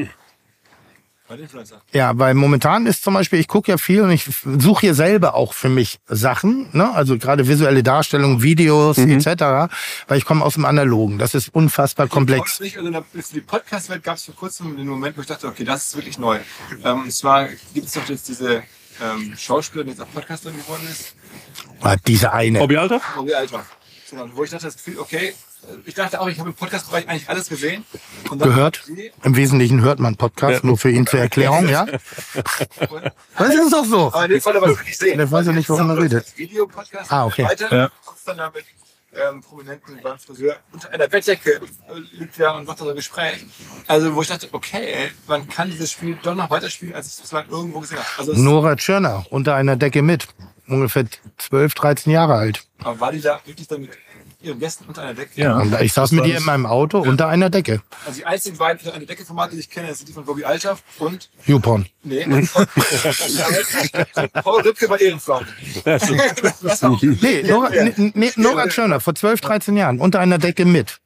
Bei 1.27 1.37
den 1.37 1.45
Influencer. 1.45 1.81
Ja, 1.93 2.19
weil 2.19 2.35
momentan 2.35 2.85
ist 2.87 3.03
zum 3.03 3.15
Beispiel, 3.15 3.41
ich 3.41 3.49
gucke 3.49 3.71
ja 3.71 3.79
viel 3.79 4.03
und 4.03 4.11
ich 4.11 4.27
suche 4.45 4.81
hier 4.83 4.95
selber 4.95 5.35
auch 5.35 5.55
für 5.55 5.71
mich 5.71 5.99
Sachen, 6.07 6.69
ne? 6.73 6.93
also 6.95 7.17
gerade 7.17 7.49
visuelle 7.49 7.83
Darstellung, 7.83 8.43
Videos 8.43 8.99
etc., 8.99 9.73
weil 10.07 10.19
ich 10.19 10.27
komme 10.27 10.45
aus 10.45 10.55
dem 10.55 10.67
Analogen. 10.67 11.19
Das 11.19 11.35
ist 11.35 11.49
unfassbar 11.55 12.09
komplex. 12.09 12.61
Nicht, 12.61 12.77
also 12.77 12.89
in 12.89 12.93
der, 12.93 13.05
Podcast-Welt 13.47 14.03
gab 14.03 14.17
es 14.17 14.25
vor 14.25 14.35
kurzem 14.35 14.77
den 14.77 14.87
Moment, 14.87 15.17
wo 15.17 15.23
ich 15.23 15.27
dachte, 15.27 15.47
okay, 15.47 15.65
das 15.65 15.87
ist 15.87 15.97
wirklich 15.97 16.19
neu. 16.19 16.39
Ähm, 16.85 17.03
und 17.05 17.13
zwar 17.13 17.49
gibt 17.73 17.87
es 17.87 17.95
doch 17.95 18.07
jetzt 18.07 18.29
diese 18.29 18.63
ähm, 19.03 19.35
Schauspieler, 19.39 19.85
die 19.85 19.91
jetzt 19.91 20.03
auch 20.03 20.13
Podcasterin 20.13 20.57
geworden 20.59 20.87
ist, 20.91 21.15
Ah, 21.81 21.97
Diese 22.07 22.33
eine. 22.33 22.61
Hobby 22.61 22.77
Alter? 22.77 23.01
wo 23.17 23.27
wir 23.27 23.39
alt 23.39 23.51
waren. 23.53 23.65
Genau, 24.11 24.29
wo 24.35 24.45
ich 24.45 24.51
dachte, 24.51 24.67
das 24.67 24.77
Gefühl, 24.77 24.99
okay, 24.99 25.35
ich 25.87 25.95
dachte 25.95 26.21
auch, 26.21 26.29
ich 26.29 26.39
habe 26.39 26.51
im 26.51 26.55
Podcast-Bereich 26.55 27.09
eigentlich 27.09 27.29
alles 27.29 27.49
gesehen. 27.49 27.85
Und 28.31 28.43
Gehört. 28.43 28.83
Im 29.23 29.37
Wesentlichen 29.37 29.81
hört 29.83 29.99
man 29.99 30.17
Podcast, 30.17 30.65
nur 30.65 30.79
für 30.79 30.91
ihn 30.91 31.07
zur 31.07 31.21
Erklärung, 31.21 31.69
ja? 31.69 31.87
Das 33.39 33.55
ist 33.55 33.73
doch 33.73 33.85
so. 33.85 34.07
Aber 34.09 34.25
in 34.25 34.31
dem 34.33 34.41
Fall 34.41 34.57
aber 34.57 34.69
wirklich 34.69 34.97
sehen. 34.97 35.19
Der 35.19 35.31
weiß 35.31 35.47
ja 35.47 35.53
nicht, 35.53 35.69
wovon 35.69 35.91
er 35.91 35.99
redet. 35.99 36.37
Videopodcast. 36.37 37.13
Ah, 37.13 37.27
okay. 37.27 37.45
Weiter 37.45 37.75
Ja. 37.75 37.91
dann 38.27 38.37
da 38.39 38.51
mit 38.55 38.65
ähm, 39.15 39.41
Prominenten 39.43 40.01
beim 40.03 40.19
Friseur 40.19 40.57
unter 40.73 40.91
einer 40.91 41.07
Bettdecke 41.09 41.61
äh, 41.61 41.61
liegt 42.19 42.39
da 42.41 42.57
und 42.57 42.67
macht 42.67 42.81
da 42.81 42.85
so 42.85 42.91
ein 42.91 42.97
Gespräch. 42.97 43.45
Also 43.87 44.15
wo 44.15 44.23
ich 44.23 44.29
dachte, 44.29 44.49
okay, 44.53 45.11
man 45.27 45.49
kann 45.49 45.71
dieses 45.71 45.93
Spiel 45.93 46.19
doch 46.23 46.35
noch 46.35 46.51
weiterspielen, 46.51 46.95
als 46.95 47.07
ich 47.07 47.13
es 47.15 47.21
bislang 47.21 47.49
irgendwo 47.49 47.81
gesehen 47.81 47.99
habe. 47.99 48.09
Also 48.19 48.33
Nora 48.35 48.77
Tschirner, 48.77 49.25
unter 49.31 49.55
einer 49.55 49.77
Decke 49.77 50.03
mit. 50.03 50.27
Ungefähr 50.67 51.05
12, 51.37 51.75
13 51.75 52.13
Jahre 52.13 52.35
alt. 52.35 52.67
aber 52.83 52.99
war 52.99 53.13
die 53.13 53.21
da 53.21 53.39
wirklich 53.45 53.69
dann 53.69 53.83
mit 53.83 53.91
ihren 54.45 54.59
Gästen 54.59 54.85
unter 54.87 55.03
einer 55.03 55.15
Decke? 55.15 55.41
Ja. 55.41 55.59
Und 55.59 55.81
ich 55.81 55.93
saß 55.93 56.13
mit 56.13 56.27
ihr 56.27 56.37
in 56.39 56.45
meinem 56.45 56.67
Auto 56.67 56.99
unter 57.01 57.29
einer 57.29 57.51
Decke. 57.51 57.83
Also 58.07 58.19
die 58.19 58.27
einzigen 58.27 58.57
beiden 58.57 58.81
unter 58.81 58.95
einer 58.95 59.07
Decke-Formate, 59.07 59.55
die 59.55 59.61
ich 59.61 59.71
kenne, 59.71 59.95
sind 59.95 60.09
die 60.09 60.13
von 60.13 60.25
Bobby 60.25 60.45
Altschaf 60.45 60.83
und 60.99 61.31
YouPorn. 61.47 61.87
nee, 62.03 62.25
von 62.45 62.67
Paul 64.43 64.63
Rübke 64.63 64.89
bei 64.89 64.97
Ehrenfrau. 64.99 65.41
Nee, 67.21 67.43
Nora, 67.43 67.71
nee, 67.71 68.13
nee, 68.15 68.33
Nora 68.37 68.67
Tschirner, 68.69 69.01
vor 69.01 69.15
12, 69.15 69.41
13 69.41 69.77
Jahren, 69.77 70.01
unter 70.01 70.21
einer 70.21 70.39
Decke 70.39 70.65
mit. 70.65 70.99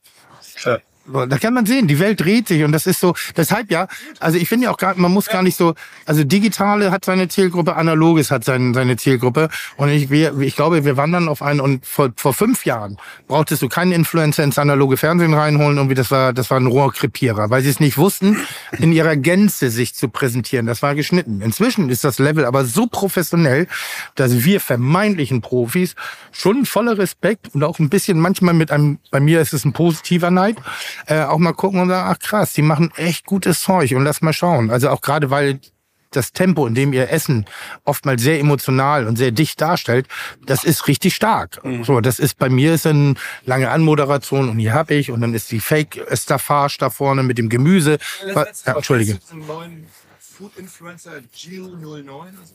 Ja. 0.64 0.78
Da 1.12 1.38
kann 1.38 1.54
man 1.54 1.64
sehen, 1.64 1.88
die 1.88 1.98
Welt 1.98 2.20
dreht 2.20 2.48
sich 2.48 2.64
und 2.64 2.72
das 2.72 2.86
ist 2.86 3.00
so, 3.00 3.14
deshalb 3.36 3.70
ja, 3.70 3.88
also 4.20 4.36
ich 4.38 4.48
finde 4.48 4.66
ja 4.66 4.70
auch 4.70 4.76
gar, 4.76 4.94
man 4.96 5.10
muss 5.10 5.26
gar 5.26 5.42
nicht 5.42 5.56
so, 5.56 5.74
also 6.04 6.22
digitale 6.22 6.90
hat 6.90 7.04
seine 7.04 7.28
Zielgruppe, 7.28 7.76
analoges 7.76 8.30
hat 8.30 8.44
seine, 8.44 8.74
seine 8.74 8.96
Zielgruppe 8.96 9.48
und 9.76 9.88
ich, 9.88 10.10
wir, 10.10 10.38
ich 10.40 10.54
glaube, 10.54 10.84
wir 10.84 10.96
wandern 10.96 11.28
auf 11.28 11.40
einen 11.40 11.60
und 11.60 11.86
vor, 11.86 12.10
vor 12.16 12.34
fünf 12.34 12.66
Jahren 12.66 12.98
brauchtest 13.26 13.62
du 13.62 13.68
keinen 13.68 13.92
Influencer 13.92 14.44
ins 14.44 14.58
analoge 14.58 14.96
Fernsehen 14.98 15.32
reinholen 15.32 15.78
irgendwie, 15.78 15.94
das 15.94 16.10
war, 16.10 16.32
das 16.32 16.50
war 16.50 16.60
ein 16.60 16.66
Rohrkrepierer, 16.66 17.48
weil 17.48 17.62
sie 17.62 17.70
es 17.70 17.80
nicht 17.80 17.96
wussten, 17.96 18.36
in 18.78 18.92
ihrer 18.92 19.16
Gänze 19.16 19.70
sich 19.70 19.94
zu 19.94 20.08
präsentieren, 20.08 20.66
das 20.66 20.82
war 20.82 20.94
geschnitten. 20.94 21.40
Inzwischen 21.40 21.88
ist 21.88 22.04
das 22.04 22.18
Level 22.18 22.44
aber 22.44 22.64
so 22.64 22.86
professionell, 22.86 23.66
dass 24.14 24.44
wir 24.44 24.60
vermeintlichen 24.60 25.40
Profis 25.40 25.94
schon 26.32 26.66
voller 26.66 26.98
Respekt 26.98 27.54
und 27.54 27.64
auch 27.64 27.78
ein 27.78 27.88
bisschen 27.88 28.20
manchmal 28.20 28.54
mit 28.54 28.70
einem, 28.70 28.98
bei 29.10 29.20
mir 29.20 29.40
ist 29.40 29.54
es 29.54 29.64
ein 29.64 29.72
positiver 29.72 30.30
Neid, 30.30 30.56
äh, 31.06 31.22
auch 31.22 31.38
mal 31.38 31.52
gucken 31.52 31.80
und 31.80 31.88
sagen, 31.88 32.08
ach 32.10 32.18
krass, 32.18 32.52
die 32.52 32.62
machen 32.62 32.92
echt 32.96 33.26
gutes 33.26 33.62
Zeug 33.62 33.94
und 33.94 34.04
lass 34.04 34.20
mal 34.20 34.32
schauen. 34.32 34.70
Also 34.70 34.90
auch 34.90 35.00
gerade 35.00 35.30
weil 35.30 35.60
das 36.10 36.32
Tempo, 36.32 36.66
in 36.66 36.74
dem 36.74 36.92
ihr 36.92 37.10
Essen 37.10 37.44
oftmals 37.84 38.22
sehr 38.22 38.40
emotional 38.40 39.06
und 39.06 39.16
sehr 39.16 39.30
dicht 39.30 39.60
darstellt, 39.60 40.06
das 40.46 40.64
ist 40.64 40.88
richtig 40.88 41.14
stark. 41.14 41.60
So, 41.84 42.00
das 42.00 42.18
ist 42.18 42.38
bei 42.38 42.48
mir 42.48 42.74
ist 42.74 42.86
eine 42.86 43.14
lange 43.44 43.70
Anmoderation 43.70 44.48
und 44.48 44.58
hier 44.58 44.72
hab 44.72 44.90
ich 44.90 45.10
und 45.10 45.20
dann 45.20 45.34
ist 45.34 45.50
die 45.50 45.60
Fake 45.60 46.02
Staffage 46.12 46.78
da 46.78 46.90
vorne 46.90 47.22
mit 47.22 47.38
dem 47.38 47.48
Gemüse. 47.48 47.98
Ja, 48.26 48.46
Entschuldige. 48.74 49.18
Einen 50.38 50.48
neuen 50.58 50.68
Food-Influencer 50.68 51.12
Gio09. 51.34 52.26
Also? 52.38 52.54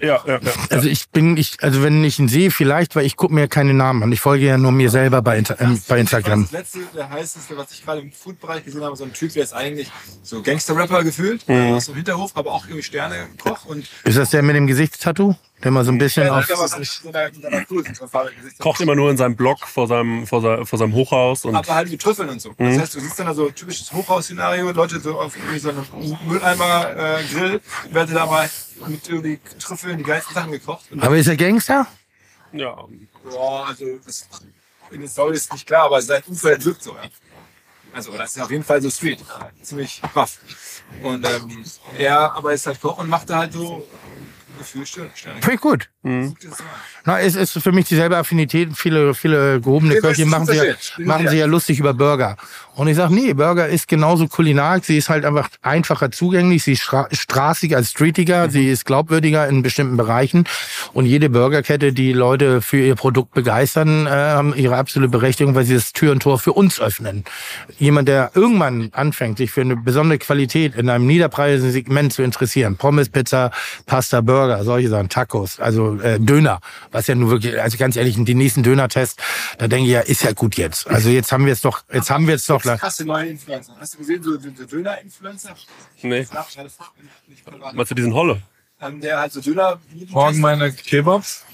Ja, 0.00 0.20
ja, 0.26 0.38
ja. 0.42 0.52
Also 0.70 0.88
ich 0.88 1.08
bin, 1.10 1.36
ich, 1.36 1.62
also 1.62 1.82
wenn 1.82 2.02
ich 2.04 2.18
ihn 2.18 2.28
sehe, 2.28 2.50
vielleicht, 2.50 2.94
weil 2.96 3.04
ich 3.06 3.16
gucke 3.16 3.34
mir 3.34 3.48
keine 3.48 3.74
Namen 3.74 4.02
an. 4.02 4.12
Ich 4.12 4.20
folge 4.20 4.46
ja 4.46 4.58
nur 4.58 4.72
mir 4.72 4.90
selber 4.90 5.22
bei, 5.22 5.38
Inter 5.38 5.60
ähm, 5.60 5.80
bei 5.88 5.98
Instagram. 6.00 6.42
Das 6.44 6.52
letzte, 6.52 6.80
der 6.94 7.10
heißeste, 7.10 7.56
was 7.56 7.72
ich 7.72 7.84
gerade 7.84 8.00
im 8.00 8.12
Food-Bereich 8.12 8.64
gesehen 8.64 8.82
habe, 8.82 8.96
so 8.96 9.04
ein 9.04 9.12
Typ, 9.12 9.32
der 9.32 9.44
ist 9.44 9.52
eigentlich 9.52 9.90
so 10.22 10.42
Gangster-Rapper 10.42 11.04
gefühlt, 11.04 11.48
Mhm. 11.48 11.72
aus 11.74 11.86
dem 11.86 11.94
Hinterhof, 11.96 12.32
aber 12.34 12.52
auch 12.52 12.64
irgendwie 12.66 12.82
Sterne-Koch 12.82 13.64
und 13.66 13.88
Ist 14.04 14.18
das 14.18 14.30
der 14.30 14.42
mit 14.42 14.56
dem 14.56 14.66
Gesichtstattoo? 14.66 15.34
Der 15.62 15.70
mal 15.70 15.84
so 15.84 15.92
ein 15.92 15.98
bisschen 15.98 16.26
ja, 16.26 16.38
auf. 16.38 16.48
Kocht 18.58 18.80
immer 18.80 18.96
nur 18.96 19.10
in 19.10 19.16
seinem 19.16 19.36
Blog 19.36 19.66
vor 19.66 19.86
seinem, 19.86 20.26
vor, 20.26 20.42
sein, 20.42 20.66
vor 20.66 20.78
seinem 20.78 20.92
Hochhaus 20.92 21.44
und 21.44 21.54
aber 21.54 21.74
halt 21.74 21.90
mit 21.90 22.00
Trüffeln 22.00 22.28
und 22.28 22.40
so. 22.40 22.50
Mhm. 22.50 22.54
Das 22.58 22.78
heißt, 22.78 22.94
du 22.96 23.00
siehst 23.00 23.18
dann 23.18 23.26
da 23.26 23.34
so 23.34 23.48
typisches 23.50 23.92
Hochhaus-Szenario, 23.92 24.70
Leute 24.72 24.98
so 24.98 25.18
auf 25.20 25.36
irgendwie 25.36 25.58
so 25.58 25.68
einem 25.68 25.84
Mülleimer-Grill, 26.26 27.60
werden 27.90 28.14
da 28.14 28.26
mal 28.26 28.50
mit 28.88 29.08
irgendwie 29.08 29.38
Trüffeln 29.58 29.98
die 29.98 30.04
geilsten 30.04 30.34
Sachen 30.34 30.50
gekocht. 30.50 30.90
Und 30.90 31.02
Aber 31.02 31.16
ist 31.16 31.28
er 31.28 31.36
Gangster? 31.36 31.86
ja, 32.52 32.76
Boah, 33.24 33.68
also 33.68 33.84
das 34.04 34.28
in 34.90 35.00
der 35.00 35.08
Story 35.08 35.36
ist 35.36 35.52
nicht 35.52 35.66
klar, 35.66 35.84
aber 35.84 36.02
sein 36.02 36.22
Umfeld 36.26 36.64
wirkt 36.64 36.82
so, 36.82 36.94
ja. 36.94 37.02
Also 37.94 38.12
das 38.12 38.36
ist 38.36 38.42
auf 38.42 38.50
jeden 38.50 38.64
Fall 38.64 38.80
so 38.80 38.90
street. 38.90 39.22
Ziemlich 39.62 40.00
rough. 40.16 40.38
Und 41.02 41.26
ähm, 41.26 41.64
er 41.98 42.32
aber 42.34 42.52
ist 42.52 42.66
halt 42.66 42.80
Koch 42.80 42.98
und 42.98 43.08
macht 43.08 43.28
da 43.28 43.38
halt 43.38 43.52
so 43.52 43.86
Gefühl. 44.62 44.86
Finde 44.86 45.54
ich 45.54 45.60
gut. 45.60 45.88
Na, 47.04 47.20
es 47.20 47.36
ist 47.36 47.52
für 47.52 47.70
mich 47.70 47.86
dieselbe 47.86 48.16
Affinität. 48.16 48.70
Viele, 48.76 49.14
viele 49.14 49.60
gehobene 49.60 49.96
Köche 49.96 50.26
machen, 50.26 50.46
sich 50.46 50.56
ja, 50.56 50.74
machen 51.04 51.28
sich 51.28 51.38
ja 51.38 51.46
lustig 51.46 51.78
über 51.78 51.94
Burger. 51.94 52.36
Und 52.74 52.88
ich 52.88 52.96
sage, 52.96 53.14
nee, 53.14 53.34
Burger 53.34 53.68
ist 53.68 53.86
genauso 53.86 54.26
kulinarisch. 54.26 54.86
Sie 54.86 54.96
ist 54.96 55.08
halt 55.08 55.24
einfach 55.24 55.48
einfacher 55.60 56.10
zugänglich. 56.10 56.64
Sie 56.64 56.72
ist 56.72 56.82
stra 56.82 57.06
straßiger 57.12 57.76
als 57.76 57.90
streetiger. 57.90 58.50
Sie 58.50 58.68
ist 58.68 58.84
glaubwürdiger 58.84 59.46
in 59.46 59.62
bestimmten 59.62 59.96
Bereichen. 59.96 60.44
Und 60.92 61.06
jede 61.06 61.30
Burgerkette, 61.30 61.92
die 61.92 62.12
Leute 62.12 62.62
für 62.62 62.78
ihr 62.78 62.96
Produkt 62.96 63.34
begeistern, 63.34 64.06
äh, 64.06 64.10
haben 64.10 64.54
ihre 64.54 64.76
absolute 64.76 65.10
Berechtigung, 65.10 65.54
weil 65.54 65.64
sie 65.64 65.74
das 65.74 65.92
Tür 65.92 66.12
und 66.12 66.22
Tor 66.22 66.38
für 66.38 66.52
uns 66.52 66.80
öffnen. 66.80 67.24
Jemand, 67.78 68.08
der 68.08 68.32
irgendwann 68.34 68.88
anfängt, 68.92 69.38
sich 69.38 69.52
für 69.52 69.60
eine 69.60 69.76
besondere 69.76 70.18
Qualität 70.18 70.74
in 70.74 70.88
einem 70.88 71.06
niederpreisigen 71.06 71.70
Segment 71.70 72.12
zu 72.12 72.22
interessieren. 72.22 72.76
Pommes, 72.76 73.08
Pizza, 73.08 73.52
Pasta, 73.86 74.20
Burger, 74.20 74.51
solche 74.62 74.88
Sachen, 74.88 75.08
Tacos, 75.08 75.60
also 75.60 76.00
äh, 76.00 76.18
Döner, 76.20 76.60
was 76.90 77.06
ja 77.06 77.14
nur 77.14 77.30
wirklich, 77.30 77.60
also 77.60 77.76
ganz 77.78 77.96
ehrlich, 77.96 78.16
die 78.18 78.34
nächsten 78.34 78.62
Döner-Test, 78.62 79.20
da 79.58 79.68
denke 79.68 79.86
ich 79.86 79.92
ja, 79.92 80.00
ist 80.00 80.22
ja 80.22 80.32
gut 80.32 80.56
jetzt. 80.56 80.86
Also 80.88 81.08
jetzt 81.10 81.32
haben 81.32 81.46
wir 81.46 81.52
es 81.52 81.60
doch, 81.60 81.82
jetzt 81.92 82.10
haben 82.10 82.26
wir 82.26 82.34
es 82.34 82.46
doch. 82.46 82.64
Hast 82.64 83.00
du 83.00 83.04
neue 83.04 83.28
Influencer? 83.28 83.74
Hast 83.78 83.94
du 83.94 83.98
gesehen, 83.98 84.22
so, 84.22 84.38
so 84.38 84.48
so 84.56 84.64
Döner-Influencer? 84.64 85.54
Nee. 86.02 86.26
Meinst 87.74 87.90
du 87.90 87.94
diesen 87.94 88.14
Holle? 88.14 88.42
Der 89.00 89.18
halt 89.20 89.32
so 89.32 89.40
Döner. 89.40 89.78
Morgen 90.10 90.40
meine 90.40 90.72
Kebabs. 90.72 91.44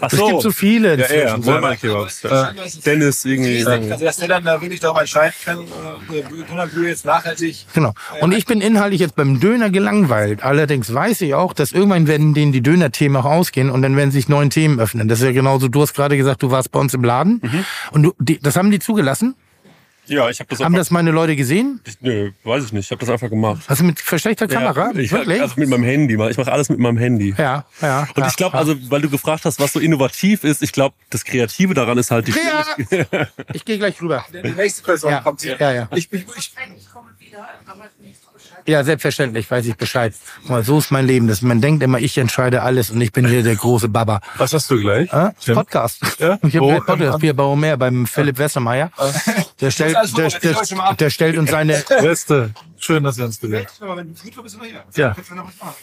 Ach 0.00 0.10
Es 0.10 0.18
gibt 0.18 0.40
so 0.40 0.50
viele 0.52 0.96
Ja, 0.96 1.06
ja, 1.06 1.34
inzwischen. 1.34 1.44
morgen 1.44 1.60
meine 1.60 1.76
Kebabs. 1.76 2.24
Äh, 2.24 2.80
Dennis 2.86 3.24
irgendwie. 3.24 3.64
Also, 3.66 4.04
dass 4.04 4.16
der 4.16 4.28
dann 4.28 4.44
da 4.44 4.60
wirklich 4.60 4.80
darüber 4.80 5.00
entscheiden 5.00 5.34
kann, 5.44 5.58
äh, 5.60 6.44
Dönerbrühe 6.48 6.88
jetzt 6.88 7.04
nachhaltig. 7.04 7.66
Genau. 7.74 7.92
Und 8.20 8.32
ich 8.32 8.46
bin 8.46 8.60
inhaltlich 8.60 9.00
jetzt 9.00 9.16
beim 9.16 9.40
Döner 9.40 9.70
gelangweilt. 9.70 10.44
Allerdings 10.44 10.92
weiß 10.94 11.20
ich 11.22 11.34
auch, 11.34 11.52
dass 11.52 11.72
irgendwann 11.72 12.06
werden 12.06 12.34
denen 12.34 12.52
die 12.52 12.62
Döner-Themen 12.62 13.16
auch 13.16 13.26
ausgehen 13.26 13.68
und 13.70 13.82
dann 13.82 13.96
werden 13.96 14.12
sich 14.12 14.28
neuen 14.28 14.50
Themen 14.50 14.80
öffnen. 14.80 15.08
Das 15.08 15.18
ist 15.20 15.24
ja 15.26 15.32
genauso. 15.32 15.68
Du 15.68 15.82
hast 15.82 15.92
gerade 15.94 16.16
gesagt, 16.16 16.42
du 16.42 16.50
warst 16.50 16.70
bei 16.70 16.78
uns 16.80 16.94
im 16.94 17.04
Laden 17.04 17.42
und 17.90 18.02
du, 18.04 18.14
die, 18.18 18.38
das 18.38 18.56
haben 18.56 18.70
die 18.70 18.78
zugelassen. 18.78 19.34
Ja, 20.06 20.28
ich 20.28 20.38
habe 20.40 20.48
das 20.50 20.58
Haben 20.60 20.66
einfach, 20.66 20.78
das 20.78 20.90
meine 20.90 21.10
Leute 21.10 21.34
gesehen? 21.36 21.80
Nö, 22.00 22.30
weiß 22.44 22.64
ich 22.66 22.72
nicht. 22.72 22.84
Ich 22.86 22.90
habe 22.90 23.00
das 23.00 23.08
einfach 23.08 23.30
gemacht. 23.30 23.62
Hast 23.68 23.80
du 23.80 23.84
mit 23.84 24.00
versteckter 24.00 24.46
Kamera? 24.46 24.92
Ja, 24.92 24.98
ich, 25.00 25.10
Wirklich? 25.12 25.40
Also 25.40 25.54
mit 25.56 25.68
meinem 25.68 25.84
Handy. 25.84 26.14
Ich 26.30 26.36
mache 26.36 26.52
alles 26.52 26.68
mit 26.68 26.78
meinem 26.78 26.98
Handy. 26.98 27.34
ja, 27.38 27.64
ja. 27.80 28.00
Und 28.14 28.18
ja, 28.18 28.26
ich 28.28 28.36
glaube, 28.36 28.54
ja. 28.54 28.60
also, 28.60 28.74
weil 28.90 29.00
du 29.00 29.08
gefragt 29.10 29.44
hast, 29.44 29.58
was 29.60 29.72
so 29.72 29.80
innovativ 29.80 30.44
ist, 30.44 30.62
ich 30.62 30.72
glaube, 30.72 30.94
das 31.10 31.24
Kreative 31.24 31.74
daran 31.74 31.96
ist 31.98 32.10
halt 32.10 32.28
die 32.28 32.32
Ja. 32.32 33.28
Ich 33.52 33.64
gehe 33.64 33.78
gleich 33.78 34.00
rüber. 34.00 34.24
Die 34.32 34.50
nächste 34.50 34.82
Person 34.82 35.10
Ja, 35.10 35.20
kommt 35.20 35.40
hier. 35.40 35.56
ja, 35.58 35.72
ja. 35.72 35.88
Ich, 35.94 36.12
ich, 36.12 36.24
ich, 36.36 36.52
Ja, 38.66 38.82
selbstverständlich 38.82 39.50
weiß 39.50 39.66
ich 39.66 39.76
Bescheid. 39.76 40.14
Mal, 40.44 40.64
so 40.64 40.78
ist 40.78 40.90
mein 40.90 41.06
Leben. 41.06 41.28
Das, 41.28 41.42
man 41.42 41.60
denkt 41.60 41.82
immer, 41.82 41.98
ich 41.98 42.16
entscheide 42.16 42.62
alles 42.62 42.90
und 42.90 43.00
ich 43.00 43.12
bin 43.12 43.26
hier 43.28 43.42
der 43.42 43.56
große 43.56 43.88
Baba. 43.88 44.20
Was 44.38 44.52
hast 44.54 44.70
du 44.70 44.80
gleich? 44.80 45.12
Äh? 45.12 45.30
Tim? 45.40 45.54
Podcast. 45.54 46.00
Ja? 46.18 46.38
Ich 46.42 46.56
habe 46.56 46.80
Podcast 46.80 47.20
hier 47.20 47.34
bei 47.34 47.42
Homer, 47.42 47.76
beim 47.76 48.06
Philipp 48.06 48.38
Westermeier. 48.38 48.90
Der 49.60 49.70
stellt, 49.70 49.96
der, 50.16 50.28
der, 50.30 50.94
der 50.94 51.10
stellt 51.10 51.36
uns 51.36 51.50
seine, 51.50 51.74
Beste. 52.00 52.50
Schön, 52.78 53.04
dass 53.04 53.18
wir 53.18 53.26
uns 53.26 53.40
gesehen 53.40 53.66
hier. 54.66 54.84
Ja. 54.94 55.16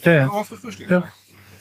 Ja, 0.04 0.12
ja. 0.12 1.04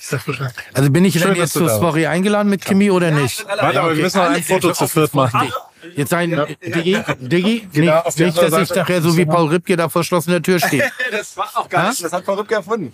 Ja. 0.01 0.03
Ich 0.03 0.07
sag 0.07 0.25
Bescheid. 0.25 0.55
also 0.73 0.91
bin 0.91 1.05
ich 1.05 1.15
Schön, 1.15 1.29
denn 1.29 1.37
jetzt 1.37 1.53
zur 1.53 1.69
Story 1.69 2.07
eingeladen 2.07 2.49
mit 2.49 2.65
Kimi 2.65 2.91
oder 2.91 3.11
nicht? 3.11 3.47
Warte, 3.47 3.81
aber 3.81 3.95
wir 3.95 4.03
müssen 4.03 4.19
noch 4.19 4.31
ein 4.31 4.43
Foto 4.43 4.73
zu 4.73 4.89
viert 4.89 5.15
machen. 5.15 5.53
Jetzt 5.95 6.11
sein, 6.11 6.31
Diggi, 6.63 6.99
Diggi, 7.21 7.69
Genau, 7.73 8.03
nicht, 8.05 8.19
nicht, 8.19 8.39
dass 8.39 8.53
ich 8.53 8.69
Seite. 8.69 8.81
nachher 8.81 9.03
so 9.03 9.17
wie 9.17 9.25
Paul 9.27 9.49
Ripke 9.49 9.77
da 9.77 9.85
vor 9.85 10.03
verschlossener 10.03 10.43
Tür 10.43 10.59
stehe. 10.59 10.91
Das 11.11 11.37
war 11.37 11.51
auch 11.55 11.69
gar 11.69 11.91
nicht. 11.91 12.03
Das 12.03 12.13
hat 12.13 12.25
Frau 12.25 12.35
Rübke 12.35 12.55
erfunden. 12.55 12.93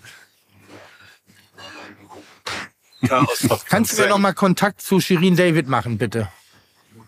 Kannst 3.69 3.99
du 3.99 4.03
mir 4.03 4.09
noch 4.09 4.19
mal 4.19 4.33
Kontakt 4.33 4.81
zu 4.83 5.01
Shirin 5.01 5.37
David 5.37 5.69
machen, 5.69 5.99
bitte? 5.99 6.29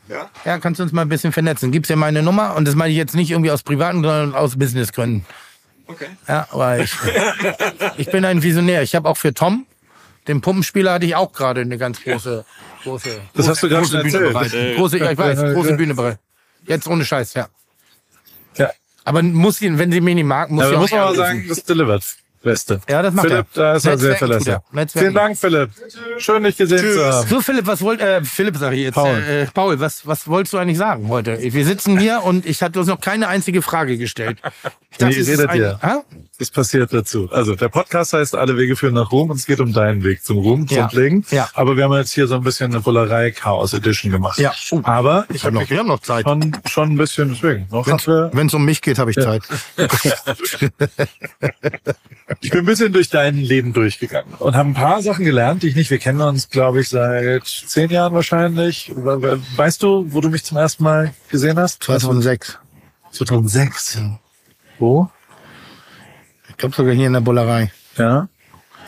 Ja? 0.09 0.31
Ja, 0.45 0.59
kannst 0.59 0.79
du 0.79 0.85
uns 0.85 0.93
mal 0.93 1.03
ein 1.03 1.09
bisschen 1.09 1.33
vernetzen? 1.33 1.71
Gibst 1.71 1.91
dir 1.91 1.97
meine 1.97 2.23
Nummer 2.23 2.55
und 2.55 2.67
das 2.67 2.75
meine 2.75 2.91
ich 2.91 2.97
jetzt 2.97 3.15
nicht 3.15 3.31
irgendwie 3.31 3.51
aus 3.51 3.63
privaten, 3.63 4.03
sondern 4.03 4.35
aus 4.35 4.57
Businessgründen. 4.59 5.27
Okay. 5.87 6.07
Ja, 6.27 6.47
weil 6.53 6.83
ich, 6.83 6.95
ich 7.97 8.11
bin 8.11 8.25
ein 8.25 8.43
Visionär. 8.43 8.83
Ich 8.83 8.95
habe 8.95 9.09
auch 9.09 9.17
für 9.17 9.35
Tom, 9.35 9.67
den 10.29 10.41
Pumpenspieler, 10.41 10.93
hatte 10.93 11.07
ich 11.07 11.17
auch 11.17 11.33
gerade 11.33 11.63
eine 11.63 11.79
ganz 11.79 12.03
große, 12.03 12.45
große, 12.85 13.21
Das 13.35 13.49
hast 13.49 13.63
du 13.63 13.69
große 13.69 14.03
Bühne 14.03 14.19
erzählt. 14.19 14.33
bereit. 14.33 14.77
Große, 14.77 14.99
ja, 14.99 15.11
ich 15.11 15.19
weiß, 15.19 15.55
große 15.55 15.75
Bühne 15.75 15.95
bereit. 15.95 16.19
Jetzt 16.67 16.87
ohne 16.87 17.05
Scheiß, 17.05 17.35
ja. 17.35 17.49
Ja. 18.57 18.71
Aber 19.05 19.23
muss 19.23 19.61
ihn, 19.63 19.79
wenn 19.79 19.91
sie 19.91 20.01
mich 20.01 20.15
nicht 20.15 20.25
mag, 20.25 20.51
muss 20.51 20.65
Ja, 20.65 20.77
auch 20.77 20.81
muss 20.81 20.91
man 20.91 21.01
mal 21.01 21.17
sagen, 21.17 21.47
das 21.49 21.65
delivert. 21.65 22.05
Beste. 22.43 22.81
Ja, 22.89 23.03
das 23.03 23.15
macht 23.15 23.27
Philipp, 23.29 23.47
er. 23.55 23.63
da 23.63 23.73
ist 23.75 23.87
er 23.87 23.99
sehr 23.99 24.17
verlässlich. 24.17 24.57
er. 24.73 24.89
Vielen 24.89 25.15
Dank, 25.15 25.37
Philipp. 25.39 25.71
Schön, 26.19 26.43
dich 26.45 26.57
gesehen 26.57 26.79
zu 26.95 27.05
haben. 27.05 27.29
So, 27.29 27.41
Philipp, 27.41 27.67
was 27.67 27.83
wollt, 27.83 28.01
äh, 28.01 28.23
Philipp 28.25 28.57
sag 28.57 28.73
ich 28.73 28.81
jetzt, 28.81 28.95
Paul. 28.95 29.17
Äh, 29.19 29.47
Paul, 29.53 29.79
was, 29.81 30.07
was 30.07 30.27
wolltest 30.29 30.53
du 30.55 30.59
eigentlich 30.59 30.79
sagen 30.79 31.09
heute? 31.09 31.39
Wir 31.41 31.65
sitzen 31.65 31.99
hier 31.99 32.23
und 32.25 32.47
ich 32.47 32.63
hatte 32.63 32.79
uns 32.79 32.89
noch 32.89 33.01
keine 33.01 33.29
einzige 33.29 33.63
Frage 33.63 33.99
gestellt. 33.99 34.39
Ich 34.93 34.99
Nee, 35.01 35.11
es 35.11 35.17
ist 35.19 35.29
redet 35.39 35.51
ein, 35.51 35.59
ihr. 35.59 35.79
Hä? 35.83 35.95
Das 36.39 36.51
passiert 36.53 36.93
dazu. 36.93 37.29
Also 37.33 37.57
der 37.57 37.69
Podcast 37.69 38.13
heißt 38.13 38.37
Alle 38.37 38.57
Wege 38.57 38.77
führen 38.77 38.95
nach 38.95 39.11
Ruhm 39.11 39.31
und 39.31 39.37
es 39.39 39.47
geht 39.47 39.59
um 39.61 39.73
deinen 39.73 40.05
Weg 40.05 40.25
zum 40.25 40.39
Ruhm, 40.39 40.67
Ja. 40.71 40.83
grundlegend. 40.83 41.31
Ja. 41.33 41.49
Aber 41.55 41.77
wir 41.77 41.85
haben 41.85 41.93
jetzt 41.95 42.13
hier 42.13 42.27
so 42.29 42.37
ein 42.37 42.43
bisschen 42.43 42.71
eine 42.73 42.81
Bullerei 42.81 43.33
Chaos 43.33 43.73
Edition 43.73 44.13
gemacht. 44.13 44.39
Ja. 44.39 44.53
Oh. 44.71 44.81
Aber 44.85 45.27
Ich 45.33 45.45
habe 45.45 45.55
noch, 45.55 45.69
wir 45.69 45.79
haben 45.79 45.89
noch 45.89 46.01
Zeit. 46.01 46.25
schon, 46.25 46.57
schon 46.67 46.93
ein 46.93 46.97
bisschen 46.97 47.31
deswegen. 47.31 47.67
Noch 47.71 47.87
Wenn 47.87 48.47
es 48.47 48.55
um 48.55 48.65
mich 48.65 48.81
geht, 48.83 48.99
habe 48.99 49.11
ich 49.11 49.17
Zeit. 49.17 49.43
ich 52.41 52.51
bin 52.51 52.61
ein 52.61 52.67
bisschen 52.67 52.93
durch 52.93 53.09
dein 53.09 53.37
Leben 53.37 53.73
durchgegangen 53.73 54.35
und 54.39 54.55
habe 54.55 54.69
ein 54.69 54.75
paar 54.75 55.03
Sachen 55.03 55.25
gelernt, 55.25 55.63
die 55.63 55.69
ich 55.69 55.77
nicht. 55.77 55.91
Wir 55.91 55.99
kennen 55.99 56.21
uns, 56.21 56.51
glaube 56.51 56.81
ich, 56.81 56.89
seit 56.89 57.47
zehn 57.47 57.91
Jahren 57.91 58.13
wahrscheinlich. 58.15 58.93
Weißt 58.95 59.83
du, 59.83 60.07
wo 60.13 60.21
du 60.21 60.29
mich 60.29 60.45
zum 60.45 60.59
ersten 60.59 60.85
Mal 60.85 61.15
gesehen 61.31 61.59
hast? 61.59 61.83
2006. 61.83 62.59
2006. 63.13 64.01
Wo? 64.79 65.11
Ich 66.49 66.57
glaube 66.57 66.75
sogar 66.75 66.95
hier 66.95 67.07
in 67.07 67.15
der 67.15 67.21
Bullerei. 67.21 67.73
Ja. 67.97 68.29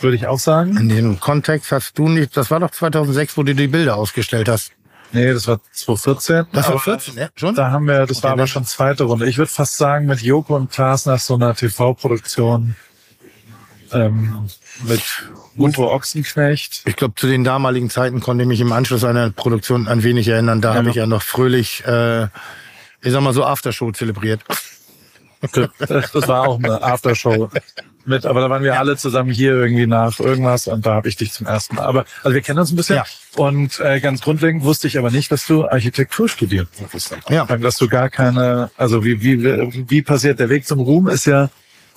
Würde 0.01 0.17
ich 0.17 0.27
auch 0.27 0.39
sagen. 0.39 0.77
In 0.77 0.89
dem 0.89 1.21
Kontext 1.21 1.73
hast 1.73 1.99
du 1.99 2.09
nicht, 2.09 2.37
das 2.37 2.51
war 2.51 2.61
doch 2.61 2.71
2006, 2.71 3.37
wo 3.37 3.43
du 3.43 3.55
die 3.55 3.69
Bilder 3.69 3.97
ausgestellt 3.97 4.49
hast. 4.49 4.73
Nee, 5.13 5.33
das 5.33 5.49
war 5.49 5.61
2014. 5.73 6.47
Das 6.53 6.67
war 6.67 6.73
Aber 6.73 6.81
14, 6.81 7.15
ne? 7.17 7.31
Schon? 7.35 7.55
Da 7.55 7.71
haben 7.71 7.87
wir, 7.87 8.07
das 8.07 8.19
Okay, 8.19 8.25
war 8.25 8.33
aber 8.33 8.47
schon 8.47 8.65
zweite 8.65 9.05
Runde. 9.05 9.29
Ich 9.29 9.39
würde 9.39 9.51
fast 9.51 9.77
sagen, 9.77 10.07
mit 10.07 10.21
Joko 10.23 10.57
und 10.57 10.71
Klaas 10.71 11.07
nach 11.07 11.19
so 11.19 11.35
einer 11.35 11.55
TV-Produktion 11.55 12.77
ähm, 13.93 14.49
mit 14.87 15.03
Uwe 15.57 15.91
Ochsenknecht. 15.91 16.83
Ich 16.87 16.97
glaube, 16.97 17.15
zu 17.17 17.27
den 17.27 17.45
damaligen 17.45 17.91
Zeiten 17.91 18.21
konnte 18.21 18.43
ich 18.43 18.49
mich 18.49 18.61
im 18.61 18.73
Anschluss 18.73 19.05
einer 19.05 19.31
Produktion 19.31 19.89
ein 19.89 20.03
wenig 20.03 20.29
erinnern. 20.29 20.61
Da 20.61 20.75
habe 20.75 20.91
ich 20.91 20.97
ja 20.97 21.07
noch 21.07 21.23
fröhlich, 21.23 21.85
äh, 21.87 22.25
ich 23.03 23.13
sag 23.13 23.21
mal 23.23 23.33
so 23.35 23.45
Aftershow 23.45 23.93
zelebriert. 23.93 24.41
Das 25.43 26.29
war 26.29 26.47
auch 26.47 26.59
eine 26.59 26.83
Aftershow 26.83 27.49
mit, 28.05 28.27
aber 28.27 28.41
da 28.41 28.51
waren 28.51 28.63
wir 28.63 28.79
alle 28.79 28.97
zusammen 28.97 29.31
hier 29.31 29.53
irgendwie 29.53 29.87
nach 29.87 30.19
irgendwas 30.21 30.67
und 30.67 30.85
da 30.85 30.95
habe 30.95 31.09
ich 31.09 31.17
dich 31.17 31.33
zum 31.33 31.47
ersten 31.47 31.77
Mal. 31.77 31.85
Aber 31.85 32.05
also 32.23 32.35
wir 32.35 32.43
kennen 32.43 32.59
uns 32.59 32.73
ein 32.73 32.77
bisschen 32.77 32.97
Ja. 32.97 33.05
und 33.37 33.79
äh, 33.81 34.01
ganz 34.01 34.21
grundlegend 34.21 34.65
wusste 34.65 34.87
ich 34.87 34.99
aber 34.99 35.11
nicht, 35.11 35.33
dass 35.33 35.47
du 35.47 35.67
Architektur 35.67 36.29
studiert 36.29 36.69
hast. 36.93 37.17
Ja. 37.29 37.45
Dass 37.45 37.77
du 37.79 37.89
gar 37.89 38.11
keine, 38.11 38.71
also 38.77 39.05
wie, 39.05 39.23
wie, 39.23 39.89
wie 39.89 40.03
passiert 40.03 40.41
der 40.41 40.49
Weg 40.49 40.67
zum 40.67 40.81
Ruhm 40.81 41.09
ist 41.09 41.25
ja 41.27 41.49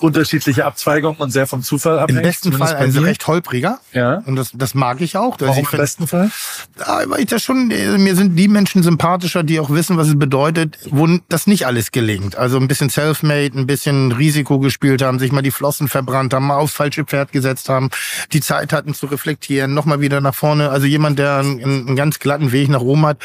unterschiedliche 0.04 0.66
Abzweigungen 0.66 1.18
und 1.18 1.30
sehr 1.30 1.46
vom 1.46 1.62
Zufall 1.62 1.94
Im 1.96 2.02
abhängig. 2.02 2.22
besten 2.22 2.52
Fall 2.52 2.76
ein 2.76 2.92
mir. 2.92 3.02
recht 3.04 3.26
holpriger. 3.26 3.80
Ja. 3.92 4.22
Und 4.26 4.36
das, 4.36 4.50
das 4.52 4.74
mag 4.74 5.00
ich 5.00 5.16
auch. 5.16 5.32
Also 5.32 5.46
Warum 5.46 5.64
ich 5.64 5.72
im 5.72 5.78
besten 5.78 6.06
Fall? 6.06 6.30
Ja, 6.78 7.02
weil 7.06 7.20
ich 7.20 7.26
das 7.26 7.42
schon, 7.42 7.70
äh, 7.70 7.96
mir 7.96 8.14
sind 8.14 8.36
die 8.36 8.48
Menschen 8.48 8.82
sympathischer, 8.82 9.42
die 9.42 9.58
auch 9.58 9.70
wissen, 9.70 9.96
was 9.96 10.08
es 10.08 10.18
bedeutet, 10.18 10.78
wo 10.90 11.08
das 11.28 11.46
nicht 11.46 11.66
alles 11.66 11.90
gelingt. 11.90 12.36
Also 12.36 12.58
ein 12.58 12.68
bisschen 12.68 12.90
self-made, 12.90 13.58
ein 13.58 13.66
bisschen 13.66 14.12
Risiko 14.12 14.58
gespielt 14.58 15.00
haben, 15.00 15.18
sich 15.18 15.32
mal 15.32 15.42
die 15.42 15.50
Flossen 15.50 15.88
verbrannt 15.88 16.34
haben, 16.34 16.46
mal 16.46 16.56
aufs 16.56 16.74
falsche 16.74 17.04
Pferd 17.04 17.32
gesetzt 17.32 17.70
haben, 17.70 17.88
die 18.32 18.42
Zeit 18.42 18.72
hatten 18.74 18.92
zu 18.92 19.06
reflektieren, 19.06 19.72
nochmal 19.72 20.00
wieder 20.02 20.20
nach 20.20 20.34
vorne. 20.34 20.68
Also 20.68 20.86
jemand, 20.86 21.18
der 21.18 21.36
einen, 21.38 21.64
einen 21.64 21.96
ganz 21.96 22.18
glatten 22.18 22.52
Weg 22.52 22.68
nach 22.68 22.80
Rom 22.80 23.06
hat, 23.06 23.18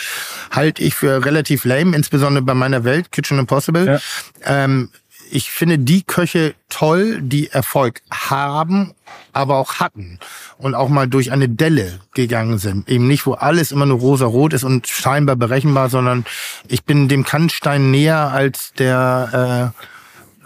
halte 0.51 0.81
ich 0.81 0.95
für 0.95 1.25
relativ 1.25 1.65
lame, 1.65 1.95
insbesondere 1.95 2.43
bei 2.43 2.53
meiner 2.53 2.85
Welt, 2.85 3.11
Kitchen 3.11 3.37
Impossible. 3.37 3.85
Ja. 3.85 3.99
Ähm, 4.45 4.89
ich 5.31 5.51
finde 5.51 5.79
die 5.79 6.03
Köche 6.03 6.55
toll, 6.69 7.21
die 7.21 7.49
Erfolg 7.49 8.01
haben, 8.11 8.93
aber 9.33 9.57
auch 9.57 9.75
hatten 9.75 10.19
und 10.57 10.75
auch 10.75 10.89
mal 10.89 11.07
durch 11.07 11.31
eine 11.31 11.49
Delle 11.49 11.99
gegangen 12.13 12.57
sind. 12.57 12.89
Eben 12.89 13.07
nicht, 13.07 13.25
wo 13.25 13.33
alles 13.33 13.71
immer 13.71 13.85
nur 13.85 13.99
rosa-rot 13.99 14.53
ist 14.53 14.63
und 14.63 14.87
scheinbar 14.87 15.35
berechenbar, 15.35 15.89
sondern 15.89 16.25
ich 16.67 16.83
bin 16.83 17.07
dem 17.07 17.23
Kannstein 17.23 17.91
näher 17.91 18.31
als 18.31 18.73
der 18.77 19.73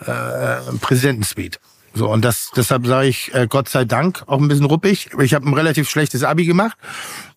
äh, 0.06 0.10
äh, 0.10 0.78
Präsidentensuite. 0.82 1.60
So, 1.96 2.10
und 2.10 2.26
das, 2.26 2.50
deshalb 2.56 2.88
sage 2.88 3.08
ich 3.08 3.34
äh, 3.36 3.48
Gott 3.48 3.70
sei 3.70 3.86
Dank 3.86 4.24
auch 4.26 4.40
ein 4.40 4.48
bisschen 4.48 4.66
ruppig. 4.66 5.12
Ich 5.20 5.34
habe 5.34 5.48
ein 5.48 5.54
relativ 5.54 5.90
schlechtes 5.90 6.24
Abi 6.24 6.46
gemacht. 6.46 6.76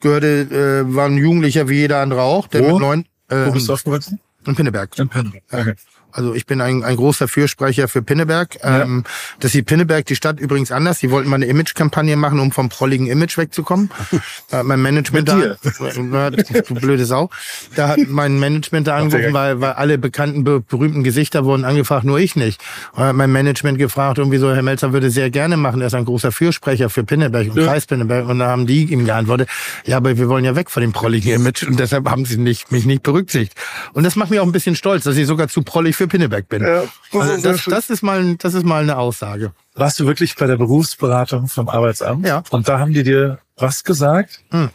Gehörte, 0.00 0.82
äh, 0.86 0.94
war 0.94 1.06
ein 1.06 1.18
Jugendlicher 1.18 1.68
wie 1.68 1.80
jeder 1.80 2.00
andere 2.00 2.22
auch. 2.22 2.48
Der 2.48 2.62
Wo? 2.62 2.72
mit 2.72 2.80
neun, 2.80 3.04
Wo 3.28 3.34
äh, 3.34 3.50
bist 3.50 3.68
du 3.68 3.74
aufgewachsen? 3.74 4.18
In 4.46 4.54
Pinneberg. 4.54 4.98
In 4.98 5.08
Pinneberg. 5.08 5.42
Okay. 5.52 5.74
Also 6.16 6.34
ich 6.34 6.46
bin 6.46 6.62
ein, 6.62 6.82
ein 6.82 6.96
großer 6.96 7.28
Fürsprecher 7.28 7.88
für 7.88 8.00
Pinneberg. 8.00 8.56
Ja. 8.62 8.82
Ähm, 8.82 9.04
das 9.40 9.52
sieht 9.52 9.66
Pinneberg, 9.66 10.06
die 10.06 10.16
Stadt 10.16 10.40
übrigens 10.40 10.72
anders. 10.72 10.98
Die 11.00 11.10
wollten 11.10 11.28
mal 11.28 11.36
eine 11.36 11.46
Image-Kampagne 11.46 12.16
machen, 12.16 12.40
um 12.40 12.52
vom 12.52 12.70
prolligen 12.70 13.06
Image 13.06 13.36
wegzukommen. 13.36 13.90
äh, 14.50 14.62
mein 14.62 14.80
Management 14.80 15.28
da, 15.28 15.36
du 15.94 16.74
blöde 16.74 17.04
Sau. 17.04 17.28
Da 17.74 17.88
hat 17.88 17.98
mein 18.08 18.40
Management 18.40 18.86
da 18.86 18.96
angerufen, 18.96 19.34
weil, 19.34 19.60
weil 19.60 19.72
alle 19.72 19.98
bekannten, 19.98 20.42
berühmten 20.44 21.04
Gesichter 21.04 21.44
wurden 21.44 21.66
angefragt, 21.66 22.04
nur 22.04 22.18
ich 22.18 22.34
nicht. 22.34 22.62
Und 22.92 23.04
hat 23.04 23.14
mein 23.14 23.30
Management 23.30 23.78
gefragt, 23.78 24.16
irgendwie 24.16 24.38
so, 24.38 24.50
Herr 24.54 24.62
Melzer 24.62 24.94
würde 24.94 25.10
sehr 25.10 25.30
gerne 25.30 25.58
machen. 25.58 25.82
Er 25.82 25.88
ist 25.88 25.94
ein 25.94 26.06
großer 26.06 26.32
Fürsprecher 26.32 26.88
für 26.88 27.04
Pinneberg 27.04 27.50
und 27.50 27.58
ja. 27.58 27.66
Kreis 27.66 27.84
Pinneberg. 27.84 28.26
Und 28.26 28.38
da 28.38 28.46
haben 28.46 28.66
die 28.66 28.84
ihm 28.84 29.04
geantwortet, 29.04 29.50
ja, 29.84 29.98
aber 29.98 30.16
wir 30.16 30.30
wollen 30.30 30.46
ja 30.46 30.56
weg 30.56 30.70
von 30.70 30.80
dem 30.80 30.92
prolligen 30.92 31.34
Image. 31.34 31.64
Und 31.64 31.78
deshalb 31.78 32.08
haben 32.08 32.24
sie 32.24 32.38
nicht, 32.38 32.72
mich 32.72 32.86
nicht 32.86 33.02
berücksichtigt. 33.02 33.54
Und 33.92 34.04
das 34.04 34.16
macht 34.16 34.30
mich 34.30 34.40
auch 34.40 34.46
ein 34.46 34.52
bisschen 34.52 34.76
stolz, 34.76 35.04
dass 35.04 35.16
ich 35.16 35.26
sogar 35.26 35.48
zu 35.48 35.62
prollig 35.62 35.94
für 35.94 36.05
Pinneberg 36.08 36.48
bin. 36.48 36.62
Ja, 36.62 36.84
also 37.12 37.42
das, 37.42 37.64
das, 37.64 37.90
ist 37.90 38.02
mal, 38.02 38.36
das 38.36 38.54
ist 38.54 38.64
mal 38.64 38.82
eine 38.82 38.96
Aussage. 38.96 39.52
Warst 39.74 40.00
du 40.00 40.06
wirklich 40.06 40.34
bei 40.36 40.46
der 40.46 40.56
Berufsberatung 40.56 41.48
vom 41.48 41.68
Arbeitsamt? 41.68 42.26
Ja. 42.26 42.42
Und 42.50 42.68
da 42.68 42.78
haben 42.78 42.92
die 42.92 43.02
dir 43.02 43.38
was 43.56 43.84
gesagt? 43.84 44.40
Hm. 44.50 44.70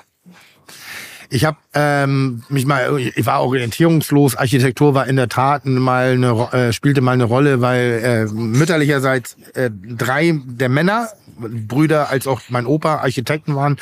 Ich 1.34 1.46
habe 1.46 1.58
ähm, 1.74 2.44
mich 2.50 2.66
mal, 2.66 3.00
ich 3.00 3.26
war 3.26 3.42
orientierungslos. 3.42 4.36
Architektur 4.36 4.94
war 4.94 5.08
in 5.08 5.16
der 5.16 5.30
Tat 5.30 5.66
mal 5.66 6.12
eine, 6.12 6.50
äh, 6.52 6.74
spielte 6.74 7.00
mal 7.00 7.14
eine 7.14 7.24
Rolle, 7.24 7.62
weil 7.62 8.02
äh, 8.04 8.26
mütterlicherseits 8.34 9.38
äh, 9.54 9.72
drei 9.72 10.38
der 10.44 10.68
Männer, 10.68 11.08
Brüder 11.40 12.10
als 12.10 12.28
auch 12.28 12.42
mein 12.50 12.66
Opa 12.66 12.98
Architekten 12.98 13.56
waren 13.56 13.78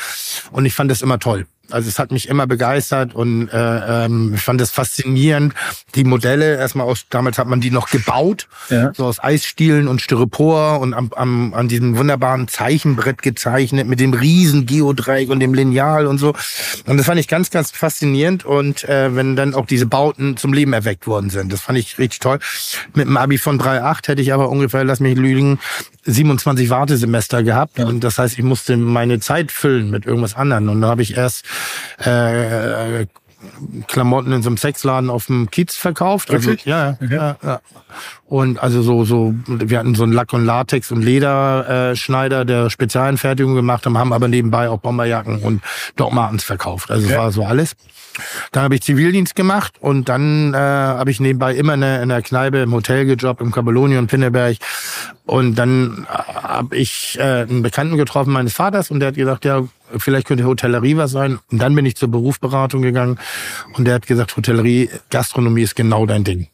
und 0.52 0.66
ich 0.66 0.76
fand 0.76 0.92
das 0.92 1.02
immer 1.02 1.20
toll. 1.20 1.48
Also 1.72 1.90
es 1.90 2.00
hat 2.00 2.12
mich 2.12 2.30
immer 2.30 2.48
begeistert 2.48 3.14
und 3.16 3.50
äh, 3.50 4.06
ähm, 4.06 4.34
ich 4.36 4.42
fand 4.42 4.62
es 4.62 4.72
faszinierend. 4.72 5.54
Die 5.96 6.04
Modelle, 6.04 6.58
erstmal 6.58 6.88
aus, 6.88 7.06
damals 7.10 7.38
hat 7.38 7.48
man 7.48 7.62
die 7.62 7.72
noch 7.72 7.90
gebaut, 7.90 8.48
ja. 8.70 8.92
so 8.94 9.06
aus 9.06 9.24
Eisstielen 9.24 9.88
und 9.88 10.02
Styropor 10.02 10.80
und 10.80 10.94
am, 10.94 11.12
am, 11.16 11.54
an 11.54 11.68
diesem 11.68 11.98
wunderbaren 11.98 12.48
Zeichenbrett 12.48 13.22
gezeichnet 13.22 13.88
mit 13.88 14.00
dem 14.00 14.14
riesen 14.14 14.66
Geodreieck 14.66 15.30
und 15.30 15.40
dem 15.40 15.54
Lineal 15.54 16.08
und 16.08 16.18
so. 16.18 16.34
Und 16.86 16.98
das 16.98 17.06
fand 17.06 17.20
ich 17.20 17.28
ganz, 17.28 17.50
ganz 17.50 17.72
faszinierend. 17.72 18.46
Und 18.46 18.84
äh, 18.84 19.16
wenn 19.16 19.36
dann 19.36 19.54
auch 19.54 19.66
diese 19.66 19.86
Bauten 19.86 20.38
zum 20.38 20.54
Leben 20.54 20.74
erweckt 20.74 21.08
worden 21.08 21.30
sind, 21.30 21.52
das 21.52 21.62
fand 21.62 21.78
ich 21.78 21.98
richtig 21.98 22.20
toll. 22.20 22.40
Mit 22.94 23.08
einem 23.08 23.18
Abi 23.18 23.38
von 23.38 23.60
3,8 23.60 24.08
hätte 24.08 24.22
ich 24.22 24.34
aber 24.34 24.50
ungefähr, 24.50 24.84
lass 24.84 25.00
mich 25.00 25.18
lügen, 25.18 25.60
27 26.06 26.70
Wartesemester 26.70 27.44
gehabt. 27.44 27.78
Ja. 27.78 27.86
Und 27.86 28.04
das 28.04 28.18
heißt, 28.18 28.38
ich 28.38 28.44
musste 28.44 28.78
meine 28.78 29.20
Zeit 29.20 29.52
füllen 29.52 29.90
mit 29.90 30.06
irgendwas 30.06 30.36
anderem. 30.36 30.70
Und 30.70 30.82
da 30.82 30.88
habe 30.90 31.02
ich 31.02 31.16
erst 31.18 31.46
äh, 32.00 33.06
Klamotten 33.88 34.32
in 34.34 34.42
so 34.44 34.50
einem 34.50 34.58
Sexladen 34.58 35.10
auf 35.10 35.28
dem 35.28 35.50
Kiez 35.50 35.76
verkauft. 35.76 36.32
Also, 36.32 36.52
ja, 36.66 36.98
okay. 37.02 37.16
ja, 37.16 37.38
ja. 37.42 37.62
Und 38.30 38.62
also 38.62 38.84
so, 38.84 39.06
so, 39.06 39.34
wir 39.48 39.80
hatten 39.80 39.96
so 39.96 40.04
einen 40.04 40.14
Lack- 40.14 40.34
und 40.34 40.46
Latex- 40.46 40.92
und 40.92 41.02
Lederschneider, 41.02 42.42
äh, 42.42 42.46
der 42.46 42.70
Spezialanfertigung 42.70 43.56
gemacht 43.56 43.88
haben, 43.88 43.98
haben 43.98 44.14
aber 44.14 44.28
nebenbei 44.28 44.70
auch 44.70 44.78
Bomberjacken 44.78 45.40
und 45.40 45.64
Doc 45.96 46.14
Martens 46.14 46.44
verkauft. 46.44 46.92
Also 46.92 47.08
okay. 47.08 47.18
war 47.18 47.32
so 47.32 47.44
alles. 47.44 47.76
Dann 48.52 48.62
habe 48.62 48.76
ich 48.76 48.84
Zivildienst 48.84 49.36
gemacht 49.36 49.78
und 49.80 50.10
dann 50.10 50.54
äh, 50.54 50.58
habe 50.58 51.10
ich 51.10 51.20
nebenbei 51.20 51.56
immer 51.56 51.74
in 51.74 51.82
der, 51.82 52.04
in 52.04 52.10
der 52.10 52.22
Kneipe 52.22 52.60
im 52.60 52.72
Hotel 52.72 53.06
gejobbt, 53.06 53.42
im 53.42 53.52
Cabelloni 53.52 53.98
und 53.98 54.06
Pinneberg. 54.06 54.58
Und 55.26 55.56
dann 55.56 56.06
äh, 56.08 56.34
habe 56.44 56.78
ich 56.78 57.18
äh, 57.20 57.48
einen 57.50 57.64
Bekannten 57.64 57.98
getroffen 57.98 58.32
meines 58.32 58.54
Vaters 58.54 58.92
und 58.92 59.00
der 59.00 59.08
hat 59.08 59.16
gesagt, 59.16 59.44
ja, 59.44 59.64
vielleicht 59.98 60.28
könnte 60.28 60.44
Hotellerie 60.44 60.98
was 60.98 61.10
sein. 61.10 61.40
Und 61.52 61.64
dann 61.64 61.74
bin 61.74 61.88
ich 61.88 61.96
zur 61.96 62.12
Berufsberatung 62.12 62.84
gegangen 62.84 63.18
und 63.74 63.86
der 63.86 63.96
hat 63.96 64.06
gesagt, 64.06 64.38
Hotellerie, 64.38 64.92
Gastronomie 65.10 65.64
ist 65.64 65.76
genau 65.76 66.06
dein 66.06 66.24
Ding. 66.24 66.48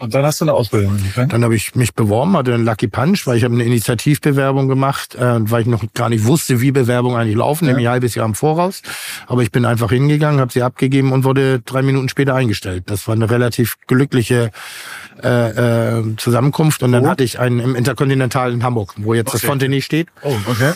Und 0.00 0.14
dann 0.14 0.24
hast 0.24 0.40
du 0.40 0.46
eine 0.46 0.54
Ausbildung 0.54 0.92
angefangen? 0.92 1.28
Dann 1.28 1.44
habe 1.44 1.54
ich 1.54 1.74
mich 1.74 1.94
beworben, 1.94 2.34
hatte 2.34 2.54
einen 2.54 2.64
Lucky 2.64 2.88
Punch, 2.88 3.26
weil 3.26 3.36
ich 3.36 3.44
habe 3.44 3.54
eine 3.54 3.64
Initiativbewerbung 3.64 4.66
gemacht, 4.66 5.14
äh, 5.14 5.50
weil 5.50 5.60
ich 5.60 5.66
noch 5.66 5.84
gar 5.92 6.08
nicht 6.08 6.24
wusste, 6.24 6.62
wie 6.62 6.72
Bewerbungen 6.72 7.20
eigentlich 7.20 7.36
laufen, 7.36 7.66
ja. 7.66 7.72
nämlich 7.72 7.86
ein 7.86 7.92
halbes 7.92 8.14
Jahr 8.14 8.24
im 8.24 8.34
Voraus. 8.34 8.80
Aber 9.26 9.42
ich 9.42 9.52
bin 9.52 9.66
einfach 9.66 9.90
hingegangen, 9.90 10.40
habe 10.40 10.52
sie 10.52 10.62
abgegeben 10.62 11.12
und 11.12 11.24
wurde 11.24 11.60
drei 11.60 11.82
Minuten 11.82 12.08
später 12.08 12.34
eingestellt. 12.34 12.84
Das 12.86 13.06
war 13.06 13.14
eine 13.14 13.28
relativ 13.30 13.76
glückliche 13.86 14.50
äh, 15.22 15.98
äh, 15.98 16.16
Zusammenkunft. 16.16 16.82
Und 16.82 16.92
dann 16.92 17.04
oh. 17.04 17.08
hatte 17.08 17.22
ich 17.22 17.38
einen 17.38 17.60
im 17.60 17.74
Interkontinental 17.74 18.52
in 18.52 18.64
Hamburg, 18.64 18.94
wo 18.96 19.12
jetzt 19.12 19.28
okay. 19.28 19.38
das 19.38 19.44
Fontenay 19.44 19.82
steht. 19.82 20.08
Oh, 20.22 20.34
okay. 20.46 20.72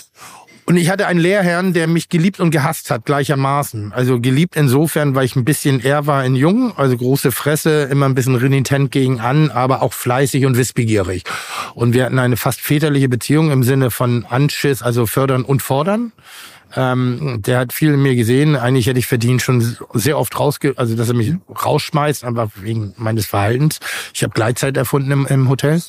Und 0.67 0.79
ich 0.79 0.89
hatte 0.89 1.07
einen 1.07 1.21
Lehrherrn, 1.21 1.75
der 1.75 1.87
mich 1.87 2.09
geliebt 2.09 2.41
und 2.41 2.51
gehasst 2.51 2.91
hat, 2.91 3.05
gleichermaßen. 3.05 3.93
Also 3.93 4.19
geliebt 4.21 4.57
insofern, 4.57 5.15
weil 5.15 5.27
ich 5.27 5.37
ein 5.37 5.45
bisschen 5.45 5.81
eher 5.81 6.07
war 6.07 6.25
in 6.25 6.37
Jung, 6.37 6.73
also 6.77 6.97
große 6.97 7.33
Fresse, 7.33 7.83
immer 7.91 8.07
ein 8.07 8.15
bisschen 8.15 8.35
renitent 8.35 8.91
gegen 8.91 9.21
an, 9.21 9.51
aber 9.51 9.83
auch 9.83 9.93
fleißig 9.93 10.47
und 10.47 10.57
wissbegierig. 10.57 11.25
Und 11.75 11.93
wir 11.93 12.07
hatten 12.07 12.19
eine 12.19 12.39
fast 12.39 12.63
väterliche 12.63 13.11
Beziehung 13.11 13.51
im 13.51 13.63
Sinne 13.63 13.91
von 13.91 14.25
Anschiss, 14.25 14.81
also 14.81 15.07
fördern 15.07 15.45
und 15.45 15.61
fordern. 15.61 16.13
Ähm, 16.77 17.41
der 17.43 17.59
hat 17.59 17.73
viel 17.73 17.95
in 17.95 18.03
mir 18.03 18.15
gesehen. 18.15 18.57
Eigentlich 18.57 18.87
hätte 18.87 18.99
ich 18.99 19.07
verdient 19.07 19.43
schon 19.43 19.77
sehr 19.93 20.19
oft 20.19 20.39
rausge, 20.39 20.75
also 20.77 20.97
dass 20.97 21.09
er 21.09 21.15
mich 21.15 21.35
rausschmeißt, 21.49 22.25
aber 22.25 22.51
wegen 22.57 22.95
meines 22.97 23.27
Verhaltens. 23.27 23.81
Ich 24.13 24.23
habe 24.23 24.35
Gleitzeit 24.35 24.77
erfunden 24.77 25.11
im, 25.11 25.27
im 25.27 25.49
Hotel. 25.49 25.81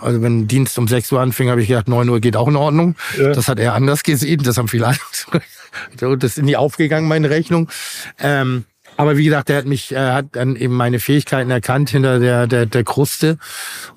Also 0.00 0.22
wenn 0.22 0.46
Dienst 0.46 0.78
um 0.78 0.88
6 0.88 1.12
Uhr 1.12 1.20
anfing, 1.20 1.50
habe 1.50 1.62
ich 1.62 1.68
gedacht, 1.68 1.88
9 1.88 2.08
Uhr 2.08 2.20
geht 2.20 2.36
auch 2.36 2.48
in 2.48 2.56
Ordnung. 2.56 2.96
Ja. 3.18 3.32
Das 3.32 3.48
hat 3.48 3.58
er 3.58 3.74
anders 3.74 4.02
gesehen. 4.02 4.42
Das 4.42 4.58
haben 4.58 4.68
viele 4.68 4.86
andere. 4.86 6.16
Das 6.18 6.36
ist 6.36 6.44
nie 6.44 6.56
aufgegangen, 6.56 7.08
meine 7.08 7.30
Rechnung. 7.30 7.68
Ähm, 8.18 8.64
aber 8.96 9.16
wie 9.16 9.24
gesagt, 9.24 9.50
er 9.50 9.58
hat 9.58 9.66
mich, 9.66 9.92
er 9.92 10.14
hat 10.14 10.26
dann 10.32 10.56
eben 10.56 10.74
meine 10.74 11.00
Fähigkeiten 11.00 11.50
erkannt 11.50 11.90
hinter 11.90 12.18
der, 12.18 12.46
der, 12.46 12.66
der 12.66 12.84
Kruste 12.84 13.38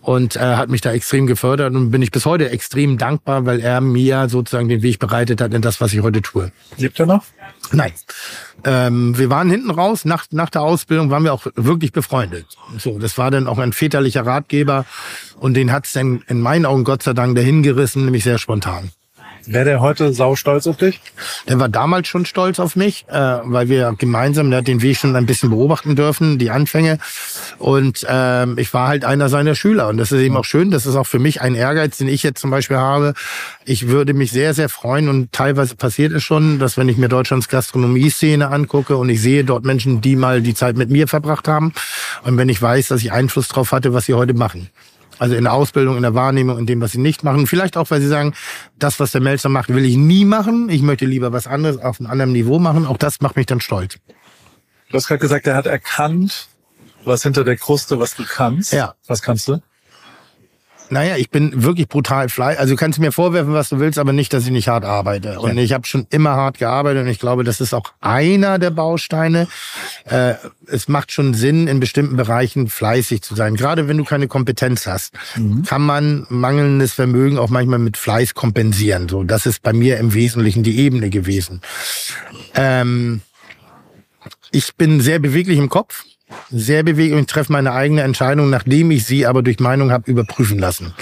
und 0.02 0.36
äh, 0.36 0.40
hat 0.40 0.70
mich 0.70 0.82
da 0.82 0.92
extrem 0.92 1.28
gefördert 1.28 1.74
und 1.74 1.92
bin 1.92 2.02
ich 2.02 2.12
bis 2.12 2.26
heute 2.26 2.50
extrem 2.50 2.98
dankbar, 2.98 3.46
weil 3.46 3.60
er 3.60 3.82
mir 3.82 4.30
sozusagen 4.30 4.68
den 4.68 4.82
Weg 4.82 5.00
bereitet 5.00 5.42
hat 5.42 5.54
in 5.54 5.62
das, 5.62 5.80
was 5.82 5.94
ich 5.94 6.02
heute 6.02 6.22
tue. 6.22 6.52
Lebt 6.78 7.00
er 7.00 7.06
noch? 7.06 7.24
Nein. 7.72 7.94
Ähm, 8.66 9.18
wir 9.18 9.30
waren 9.30 9.50
hinten 9.50 9.72
raus, 9.72 10.06
nach, 10.06 10.26
nach 10.32 10.50
der 10.50 10.62
Ausbildung 10.62 11.10
waren 11.10 11.24
wir 11.24 11.34
auch 11.34 11.48
wirklich 11.56 11.92
befreundet. 11.92 12.46
So, 12.78 13.00
das 13.00 13.18
war 13.18 13.32
dann 13.32 13.48
auch 13.48 13.58
ein 13.58 13.74
väterlicher 13.74 14.26
Ratgeber 14.26 14.86
und 15.40 15.54
den 15.54 15.72
hat's 15.72 15.94
dann 15.94 16.24
in 16.28 16.42
meinen 16.42 16.66
Augen 16.66 16.84
Gott 16.84 17.04
sei 17.04 17.14
Dank 17.14 17.36
dahin 17.36 17.64
gerissen, 17.64 18.06
nämlich 18.06 18.24
sehr 18.24 18.38
spontan. 18.38 18.92
Wäre 19.52 19.66
der 19.66 19.82
heute 19.82 20.14
sau 20.14 20.36
stolz 20.36 20.68
auf 20.68 20.78
dich? 20.78 21.02
Der 21.48 21.60
war 21.60 21.70
damals 21.70 22.08
schon 22.08 22.24
stolz 22.26 22.60
auf 22.60 22.76
mich, 22.76 23.06
äh, 23.10 23.40
weil 23.44 23.68
wir 23.68 23.96
gemeinsam, 23.98 24.52
der 24.52 24.60
hat 24.60 24.68
den 24.68 24.84
Weg 24.84 24.98
schon 24.98 25.16
ein 25.16 25.26
bisschen 25.26 25.50
beobachten 25.50 25.96
dürfen, 25.96 26.38
die 26.38 26.52
Anfänge. 26.52 27.00
Und 27.58 28.06
ähm, 28.08 28.60
ich 28.60 28.72
war 28.76 28.88
halt 28.88 29.06
einer 29.06 29.28
seiner 29.28 29.56
Schüler. 29.56 29.88
Und 29.88 29.98
das 29.98 30.12
ist 30.12 30.22
eben 30.22 30.38
auch 30.38 30.46
schön. 30.46 30.70
Das 30.70 30.86
ist 30.86 30.96
auch 30.96 31.08
für 31.08 31.18
mich 31.18 31.42
ein 31.42 31.56
Ehrgeiz, 31.56 31.98
den 31.98 32.08
ich 32.10 32.22
jetzt 32.22 32.40
zum 32.40 32.52
Beispiel 32.52 32.78
habe. 32.78 33.16
Ich 33.66 33.88
würde 33.88 34.14
mich 34.14 34.32
sehr, 34.32 34.54
sehr 34.54 34.70
freuen 34.70 35.10
und 35.10 35.32
teilweise 35.32 35.76
passiert 35.76 36.14
es 36.14 36.24
schon, 36.24 36.60
dass 36.60 36.78
wenn 36.78 36.88
ich 36.88 36.98
mir 36.98 37.10
Deutschlands 37.10 37.48
Gastronomie-Szene 37.48 38.52
angucke 38.52 38.98
und 38.98 39.10
ich 39.10 39.20
sehe 39.20 39.44
dort 39.44 39.66
Menschen, 39.66 40.00
die 40.00 40.16
mal 40.16 40.44
die 40.44 40.54
Zeit 40.54 40.78
mit 40.78 40.92
mir 40.92 41.08
verbracht 41.08 41.48
haben 41.48 41.74
und 42.24 42.38
wenn 42.38 42.50
ich 42.50 42.62
weiß, 42.62 42.90
dass 42.90 43.02
ich 43.02 43.12
Einfluss 43.12 43.48
drauf 43.48 43.72
hatte, 43.72 43.94
was 43.94 44.06
sie 44.06 44.14
heute 44.14 44.36
machen. 44.36 44.70
Also 45.20 45.36
in 45.36 45.44
der 45.44 45.54
Ausbildung, 45.54 45.98
in 45.98 46.02
der 46.02 46.16
Wahrnehmung, 46.16 46.58
in 46.58 46.66
dem, 46.66 46.82
was 46.82 46.94
sie 46.94 46.98
nicht 46.98 47.24
machen. 47.24 47.46
Vielleicht 47.46 47.78
auch, 47.78 47.92
weil 47.92 48.02
sie 48.02 48.08
sagen, 48.08 48.34
das, 48.78 49.00
was 49.00 49.12
der 49.12 49.22
Melzer 49.22 49.50
macht, 49.50 49.70
will 49.70 49.86
ich 49.86 49.98
nie 49.98 50.26
machen. 50.26 50.70
Ich 50.70 50.82
möchte 50.82 51.06
lieber 51.06 51.34
was 51.34 51.46
anderes 51.46 51.78
auf 51.78 52.00
einem 52.00 52.10
anderen 52.10 52.32
Niveau 52.32 52.58
machen. 52.58 52.88
Auch 52.88 52.98
das 52.98 53.20
macht 53.20 53.36
mich 53.36 53.46
dann 53.46 53.60
stolz. 53.60 53.98
Du 54.90 54.96
hast 54.96 55.08
gerade 55.08 55.20
gesagt, 55.20 55.46
er 55.46 55.56
hat 55.56 55.66
erkannt, 55.66 56.48
was 57.04 57.24
hinter 57.24 57.44
der 57.44 57.58
Kruste, 57.58 58.00
was 58.00 58.16
du 58.16 58.24
kannst. 58.24 58.74
Ja. 58.74 58.96
Was 59.08 59.22
kannst 59.22 59.48
du? 59.48 59.62
Naja, 60.90 61.18
ich 61.18 61.30
bin 61.30 61.64
wirklich 61.64 61.88
brutal 61.88 62.30
fleißig. 62.30 62.60
Also 62.60 62.74
du 62.74 62.78
kannst 62.78 63.00
mir 63.00 63.12
vorwerfen, 63.12 63.54
was 63.54 63.70
du 63.70 63.80
willst, 63.80 64.00
aber 64.00 64.14
nicht, 64.14 64.34
dass 64.34 64.46
ich 64.46 64.52
nicht 64.52 64.68
hart 64.68 64.86
arbeite. 64.86 65.40
Und 65.40 65.58
ich 65.58 65.74
habe 65.74 65.86
schon 65.86 66.08
immer 66.10 66.32
hart 66.32 66.58
gearbeitet 66.58 67.04
und 67.04 67.10
ich 67.10 67.20
glaube, 67.20 67.44
das 67.44 67.62
ist 67.62 67.74
auch 67.74 67.92
einer 68.02 68.60
der 68.60 68.72
Bausteine. 68.72 69.48
Äh, 70.06 70.34
es 70.68 70.88
macht 70.88 71.12
schon 71.12 71.34
Sinn, 71.34 71.68
in 71.68 71.80
bestimmten 71.80 72.16
Bereichen 72.18 72.70
fleißig 72.70 73.22
zu 73.22 73.36
sein. 73.36 73.56
Gerade 73.56 73.88
wenn 73.88 73.98
du 73.98 74.04
keine 74.04 74.28
Kompetenz 74.28 74.88
hast, 74.88 75.14
mhm. 75.36 75.64
kann 75.64 75.82
man 75.82 76.26
mangelndes 76.30 76.94
Vermögen 76.94 77.38
auch 77.38 77.50
manchmal 77.50 77.80
mit 77.80 77.98
Fleiß 77.98 78.34
kompensieren. 78.34 79.10
So, 79.10 79.24
das 79.24 79.46
ist 79.46 79.62
bei 79.62 79.74
mir 79.74 79.98
im 79.98 80.14
Wesentlichen 80.14 80.64
die 80.64 80.80
Ebene 80.80 81.10
gewesen. 81.10 81.62
Ähm, 82.56 83.22
ich 84.52 84.76
bin 84.76 85.02
sehr 85.02 85.20
beweglich 85.20 85.58
im 85.58 85.70
Kopf 85.70 86.06
sehr 86.52 86.84
bewegt 86.84 87.14
und 87.14 87.22
ich 87.22 87.28
treffe 87.28 87.52
meine 87.52 87.74
eigene 87.74 88.02
Entscheidung, 88.02 88.50
nachdem 88.50 88.92
ich 88.92 89.06
sie 89.06 89.26
aber 89.26 89.44
durch 89.44 89.60
Meinung 89.60 89.92
habe 89.92 90.10
überprüfen 90.10 90.60
lassen. 90.60 90.94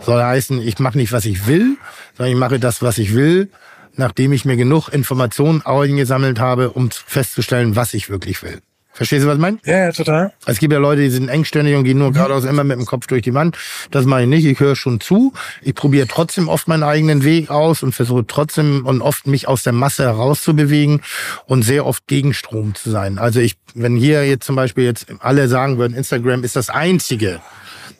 Soll 0.00 0.22
heißen, 0.22 0.60
ich 0.60 0.78
mache 0.78 0.98
nicht, 0.98 1.12
was 1.12 1.24
ich 1.24 1.46
will, 1.46 1.76
sondern 2.16 2.32
ich 2.32 2.38
mache 2.38 2.58
das, 2.58 2.82
was 2.82 2.98
ich 2.98 3.14
will, 3.14 3.50
nachdem 3.96 4.32
ich 4.32 4.44
mir 4.44 4.56
genug 4.56 4.88
Informationen 4.88 5.62
eingesammelt 5.62 6.40
habe, 6.40 6.70
um 6.70 6.90
festzustellen, 6.90 7.76
was 7.76 7.94
ich 7.94 8.08
wirklich 8.08 8.42
will. 8.42 8.60
Verstehst 8.94 9.24
du, 9.24 9.28
was 9.28 9.36
ich 9.36 9.40
meine? 9.40 9.58
Ja, 9.64 9.78
ja, 9.78 9.92
total. 9.92 10.32
Es 10.44 10.58
gibt 10.58 10.72
ja 10.72 10.78
Leute, 10.78 11.00
die 11.02 11.10
sind 11.10 11.28
engständig 11.28 11.76
und 11.76 11.84
gehen 11.84 11.98
nur 11.98 12.12
geradeaus 12.12 12.44
immer 12.44 12.62
mit 12.62 12.78
dem 12.78 12.84
Kopf 12.84 13.06
durch 13.06 13.22
die 13.22 13.32
Wand. 13.32 13.56
Das 13.90 14.04
mache 14.04 14.22
ich 14.22 14.28
nicht. 14.28 14.44
Ich 14.44 14.60
höre 14.60 14.76
schon 14.76 15.00
zu. 15.00 15.32
Ich 15.62 15.74
probiere 15.74 16.06
trotzdem 16.06 16.48
oft 16.48 16.68
meinen 16.68 16.82
eigenen 16.82 17.24
Weg 17.24 17.50
aus 17.50 17.82
und 17.82 17.94
versuche 17.94 18.26
trotzdem 18.26 18.84
und 18.84 19.00
oft 19.00 19.26
mich 19.26 19.48
aus 19.48 19.62
der 19.62 19.72
Masse 19.72 20.04
herauszubewegen 20.04 21.00
und 21.46 21.62
sehr 21.62 21.86
oft 21.86 22.06
Gegenstrom 22.06 22.74
zu 22.74 22.90
sein. 22.90 23.18
Also 23.18 23.40
ich, 23.40 23.56
wenn 23.74 23.96
hier 23.96 24.26
jetzt 24.26 24.44
zum 24.44 24.56
Beispiel 24.56 24.84
jetzt 24.84 25.06
alle 25.20 25.48
sagen 25.48 25.78
würden, 25.78 25.96
Instagram 25.96 26.44
ist 26.44 26.56
das 26.56 26.68
einzige, 26.68 27.40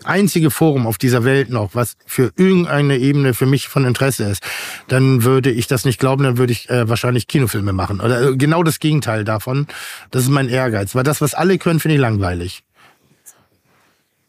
einzige 0.05 0.50
Forum 0.50 0.86
auf 0.86 0.98
dieser 0.98 1.24
Welt 1.24 1.50
noch, 1.50 1.74
was 1.74 1.96
für 2.07 2.32
irgendeine 2.36 2.98
Ebene 2.98 3.34
für 3.34 3.46
mich 3.46 3.68
von 3.68 3.84
Interesse 3.84 4.24
ist, 4.24 4.42
dann 4.88 5.24
würde 5.24 5.50
ich 5.50 5.66
das 5.66 5.84
nicht 5.84 5.98
glauben, 5.98 6.24
dann 6.24 6.38
würde 6.38 6.53
ich 6.53 6.68
äh, 6.70 6.88
wahrscheinlich 6.88 7.26
Kinofilme 7.26 7.72
machen. 7.72 8.00
Oder 8.00 8.30
äh, 8.30 8.36
genau 8.36 8.62
das 8.62 8.78
Gegenteil 8.78 9.24
davon. 9.24 9.66
Das 10.11 10.22
ist 10.22 10.30
mein 10.30 10.48
Ehrgeiz. 10.48 10.94
Weil 10.94 11.05
das, 11.05 11.20
was 11.20 11.34
alle 11.34 11.59
können, 11.59 11.80
finde 11.80 11.96
ich 11.96 12.00
langweilig. 12.00 12.62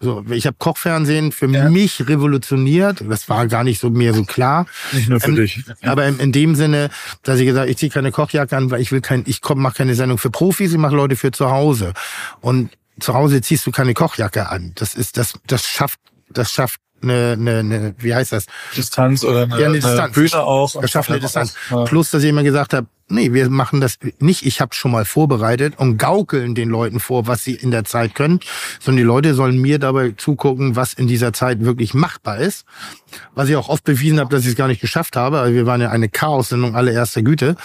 So, 0.03 0.25
ich 0.29 0.45
habe 0.45 0.57
Kochfernsehen 0.59 1.31
für 1.31 1.47
ja. 1.47 1.69
mich 1.69 2.07
revolutioniert. 2.07 3.03
Das 3.07 3.29
war 3.29 3.47
gar 3.47 3.63
nicht 3.63 3.79
so 3.79 3.89
mir 3.89 4.13
so 4.13 4.25
klar. 4.25 4.65
Nicht 4.91 5.07
nur 5.07 5.21
für 5.21 5.29
ähm, 5.29 5.35
dich. 5.37 5.63
Aber 5.81 6.05
in, 6.05 6.19
in, 6.19 6.31
dem 6.33 6.55
Sinne, 6.55 6.89
dass 7.23 7.39
ich 7.39 7.45
gesagt, 7.45 7.69
ich 7.69 7.77
ziehe 7.77 7.89
keine 7.89 8.11
Kochjacke 8.11 8.55
an, 8.57 8.69
weil 8.69 8.81
ich 8.81 8.91
will 8.91 8.99
kein, 8.99 9.23
ich 9.25 9.39
mache 9.55 9.75
keine 9.75 9.95
Sendung 9.95 10.17
für 10.17 10.29
Profis, 10.29 10.73
ich 10.73 10.77
mache 10.77 10.95
Leute 10.95 11.15
für 11.15 11.31
zu 11.31 11.49
Hause. 11.49 11.93
Und 12.41 12.69
zu 12.99 13.13
Hause 13.13 13.41
ziehst 13.41 13.65
du 13.65 13.71
keine 13.71 13.93
Kochjacke 13.93 14.49
an. 14.49 14.73
Das 14.75 14.93
ist, 14.95 15.17
das, 15.17 15.33
das 15.47 15.65
schafft, 15.65 15.99
das 16.29 16.51
schafft 16.51 16.79
eine, 17.01 17.33
eine, 17.33 17.59
eine 17.59 17.95
wie 17.97 18.15
heißt 18.15 18.31
das? 18.31 18.45
Distanz 18.75 19.23
oder 19.23 19.43
eine, 19.43 19.59
ja, 19.59 19.65
eine, 19.65 19.75
Distanz. 19.75 19.99
eine 19.99 20.11
Bühne 20.11 20.43
auch. 20.43 20.81
Das 20.81 20.91
schafft 20.91 21.09
eine 21.09 21.19
Distanz. 21.19 21.55
Plus, 21.85 22.11
dass 22.11 22.23
ich 22.23 22.29
immer 22.29 22.43
gesagt 22.43 22.73
habe, 22.73 22.87
nee, 23.13 23.31
wir 23.33 23.49
machen 23.49 23.79
das 23.79 23.99
nicht, 24.19 24.45
ich 24.45 24.59
habe 24.59 24.73
schon 24.73 24.91
mal 24.91 25.05
vorbereitet 25.05 25.75
und 25.77 25.97
gaukeln 25.97 26.55
den 26.55 26.69
Leuten 26.69 26.99
vor, 26.99 27.27
was 27.27 27.43
sie 27.43 27.53
in 27.53 27.71
der 27.71 27.85
Zeit 27.85 28.15
können, 28.15 28.39
sondern 28.79 28.97
die 28.97 29.03
Leute 29.03 29.33
sollen 29.33 29.59
mir 29.59 29.79
dabei 29.79 30.13
zugucken, 30.17 30.75
was 30.75 30.93
in 30.93 31.07
dieser 31.07 31.33
Zeit 31.33 31.61
wirklich 31.61 31.93
machbar 31.93 32.39
ist. 32.39 32.65
Was 33.35 33.47
ich 33.47 33.55
auch 33.55 33.69
oft 33.69 33.83
bewiesen 33.83 34.19
habe, 34.19 34.29
dass 34.29 34.43
ich 34.43 34.49
es 34.49 34.55
gar 34.55 34.67
nicht 34.67 34.81
geschafft 34.81 35.15
habe. 35.15 35.39
Also 35.39 35.53
wir 35.53 35.67
waren 35.67 35.81
ja 35.81 35.89
eine 35.89 36.09
Chaos-Sendung 36.09 36.75
allererster 36.75 37.21
Güte. 37.21 37.55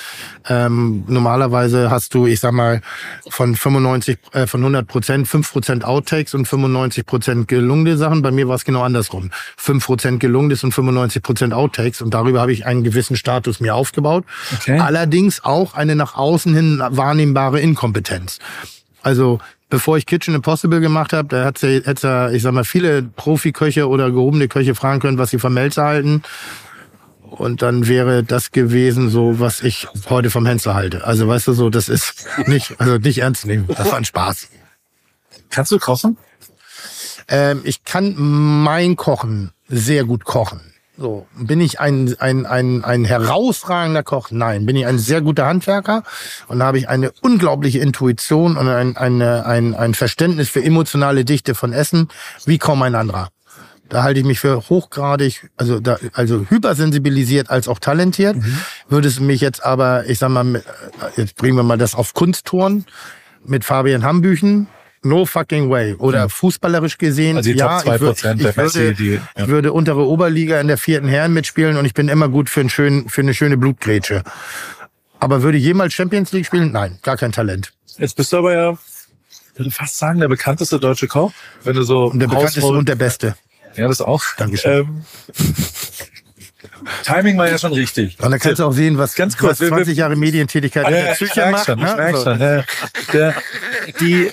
Ähm, 0.46 1.04
normalerweise 1.06 1.90
hast 1.90 2.14
du, 2.14 2.26
ich 2.26 2.40
sag 2.40 2.52
mal, 2.52 2.82
von 3.30 3.54
95, 3.54 4.18
äh, 4.32 4.46
von 4.46 4.60
100 4.60 4.86
Prozent, 4.86 5.26
5 5.26 5.50
Prozent 5.50 5.84
Outtakes 5.84 6.34
und 6.34 6.46
95 6.46 7.06
Prozent 7.06 7.48
gelungene 7.48 7.96
Sachen. 7.96 8.20
Bei 8.20 8.30
mir 8.30 8.46
war 8.48 8.56
es 8.56 8.64
genau 8.66 8.82
andersrum. 8.82 9.30
5 9.56 9.86
Prozent 9.86 10.20
gelungenes 10.20 10.64
und 10.64 10.72
95 10.72 11.22
Prozent 11.22 11.54
Outtakes. 11.54 12.02
Und 12.02 12.12
darüber 12.12 12.42
habe 12.42 12.52
ich 12.52 12.66
einen 12.66 12.84
gewissen 12.84 13.16
Status 13.16 13.60
mir 13.60 13.74
aufgebaut. 13.74 14.24
Okay. 14.54 14.78
Allerdings 14.78 15.37
auch 15.44 15.74
eine 15.74 15.96
nach 15.96 16.16
außen 16.16 16.54
hin 16.54 16.82
wahrnehmbare 16.84 17.60
Inkompetenz. 17.60 18.38
Also 19.02 19.40
bevor 19.70 19.96
ich 19.96 20.06
Kitchen 20.06 20.34
Impossible 20.34 20.80
gemacht 20.80 21.12
habe, 21.12 21.28
da 21.28 21.44
hätte 21.44 21.82
ja, 22.02 22.30
ich 22.30 22.42
sag 22.42 22.52
mal, 22.52 22.64
viele 22.64 23.02
Profiköche 23.02 23.88
oder 23.88 24.10
gehobene 24.10 24.48
Köche 24.48 24.74
fragen 24.74 25.00
können, 25.00 25.18
was 25.18 25.30
sie 25.30 25.38
vom 25.38 25.54
Melzer 25.54 25.84
halten. 25.84 26.22
Und 27.22 27.62
dann 27.62 27.86
wäre 27.86 28.24
das 28.24 28.52
gewesen, 28.52 29.10
so 29.10 29.38
was 29.38 29.62
ich 29.62 29.86
heute 30.08 30.30
vom 30.30 30.46
Hensler 30.46 30.74
halte. 30.74 31.06
Also 31.06 31.28
weißt 31.28 31.46
du 31.46 31.52
so, 31.52 31.68
das 31.70 31.88
ist 31.88 32.26
nicht, 32.46 32.80
also 32.80 32.96
nicht 32.96 33.18
ernst 33.18 33.46
nehmen. 33.46 33.66
Das 33.68 33.90
war 33.90 33.98
ein 33.98 34.04
Spaß. 34.04 34.48
Kannst 35.50 35.70
du 35.70 35.78
kochen? 35.78 36.16
Ähm, 37.28 37.60
ich 37.64 37.84
kann 37.84 38.14
mein 38.16 38.96
Kochen 38.96 39.52
sehr 39.68 40.04
gut 40.04 40.24
kochen. 40.24 40.60
So, 41.00 41.28
bin 41.36 41.60
ich 41.60 41.78
ein, 41.78 42.16
ein, 42.18 42.44
ein, 42.44 42.84
ein 42.84 43.04
herausragender 43.04 44.02
Koch? 44.02 44.32
Nein. 44.32 44.66
Bin 44.66 44.74
ich 44.74 44.84
ein 44.84 44.98
sehr 44.98 45.20
guter 45.20 45.46
Handwerker 45.46 46.02
und 46.48 46.60
habe 46.60 46.78
ich 46.78 46.88
eine 46.88 47.12
unglaubliche 47.20 47.78
Intuition 47.78 48.56
und 48.56 48.66
ein, 48.66 48.96
eine, 48.96 49.46
ein, 49.46 49.76
ein 49.76 49.94
Verständnis 49.94 50.48
für 50.48 50.62
emotionale 50.62 51.24
Dichte 51.24 51.54
von 51.54 51.72
Essen 51.72 52.08
wie 52.46 52.58
kaum 52.58 52.82
ein 52.82 52.96
anderer. 52.96 53.28
Da 53.88 54.02
halte 54.02 54.18
ich 54.18 54.26
mich 54.26 54.40
für 54.40 54.68
hochgradig, 54.68 55.48
also 55.56 55.78
da, 55.78 55.98
also 56.14 56.44
hypersensibilisiert 56.50 57.48
als 57.48 57.68
auch 57.68 57.78
talentiert. 57.78 58.36
Mhm. 58.36 58.58
Würde 58.88 59.06
es 59.06 59.20
mich 59.20 59.40
jetzt 59.40 59.64
aber, 59.64 60.04
ich 60.06 60.18
sag 60.18 60.30
mal, 60.30 60.64
jetzt 61.16 61.36
bringen 61.36 61.56
wir 61.56 61.62
mal 61.62 61.78
das 61.78 61.94
auf 61.94 62.12
Kunsttouren 62.12 62.84
mit 63.44 63.64
Fabian 63.64 64.04
Hambüchen, 64.04 64.66
No 65.02 65.26
fucking 65.26 65.70
way. 65.70 65.94
Oder 65.94 66.18
ja. 66.18 66.28
fußballerisch 66.28 66.98
gesehen, 66.98 67.36
also 67.36 67.50
ja, 67.50 67.78
ich, 67.80 68.00
würd, 68.00 68.18
ich, 68.18 68.56
würde, 68.56 68.94
die, 68.94 69.14
ja. 69.14 69.20
ich 69.36 69.48
würde 69.48 69.72
untere 69.72 70.06
Oberliga 70.06 70.60
in 70.60 70.68
der 70.68 70.78
vierten 70.78 71.08
Herren 71.08 71.32
mitspielen 71.32 71.76
und 71.76 71.84
ich 71.84 71.94
bin 71.94 72.08
immer 72.08 72.28
gut 72.28 72.50
für, 72.50 72.60
einen 72.60 72.70
schönen, 72.70 73.08
für 73.08 73.20
eine 73.20 73.34
schöne 73.34 73.56
Blutgrätsche. 73.56 74.22
Aber 75.20 75.42
würde 75.42 75.58
jemals 75.58 75.94
Champions 75.94 76.32
League 76.32 76.46
spielen? 76.46 76.72
Nein, 76.72 76.98
gar 77.02 77.16
kein 77.16 77.32
Talent. 77.32 77.72
Jetzt 77.96 78.16
bist 78.16 78.32
du 78.32 78.38
aber 78.38 78.52
ja, 78.52 78.78
ich 79.52 79.58
würde 79.58 79.70
fast 79.70 79.98
sagen, 79.98 80.20
der 80.20 80.28
bekannteste 80.28 80.78
deutsche 80.78 81.08
Koch. 81.08 81.32
Wenn 81.64 81.74
du 81.74 81.82
so 81.82 82.06
und 82.06 82.18
der 82.20 82.28
bekannteste 82.28 82.66
und 82.66 82.88
der 82.88 82.94
beste. 82.94 83.36
Ja, 83.74 83.88
das 83.88 84.00
auch. 84.00 84.22
Dankeschön. 84.36 84.72
Ähm, 84.72 85.04
Timing 87.04 87.38
war 87.38 87.48
ja 87.48 87.58
schon 87.58 87.72
richtig. 87.72 88.18
Und 88.20 88.30
da 88.30 88.38
kannst 88.38 88.60
du 88.60 88.64
auch 88.64 88.72
sehen, 88.72 88.98
was, 88.98 89.14
Ganz 89.14 89.36
kurz, 89.36 89.60
was 89.60 89.68
20 89.68 89.96
Jahre 89.96 90.16
Medientätigkeit 90.16 90.86
in 90.86 90.92
der 90.92 91.12
Psyche 91.12 91.50
macht. 91.50 91.66
Schon, 91.66 91.78
ne? 91.78 92.12
so. 92.12 92.24
schon. 92.24 92.38
Der, 92.38 92.64
die, 94.00 94.30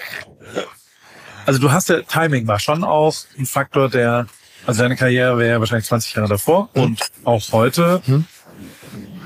also 1.46 1.60
du 1.60 1.72
hast 1.72 1.90
ja, 1.90 2.02
Timing 2.02 2.48
war 2.48 2.60
schon 2.60 2.84
auch 2.84 3.16
ein 3.38 3.46
Faktor, 3.46 3.90
der, 3.90 4.28
also 4.66 4.82
deine 4.82 4.96
Karriere 4.96 5.38
wäre 5.38 5.52
ja 5.52 5.60
wahrscheinlich 5.60 5.86
20 5.86 6.16
Jahre 6.16 6.30
davor 6.30 6.70
mhm. 6.74 6.82
und 6.82 7.12
auch 7.24 7.52
heute 7.52 8.02
hm. 8.06 8.26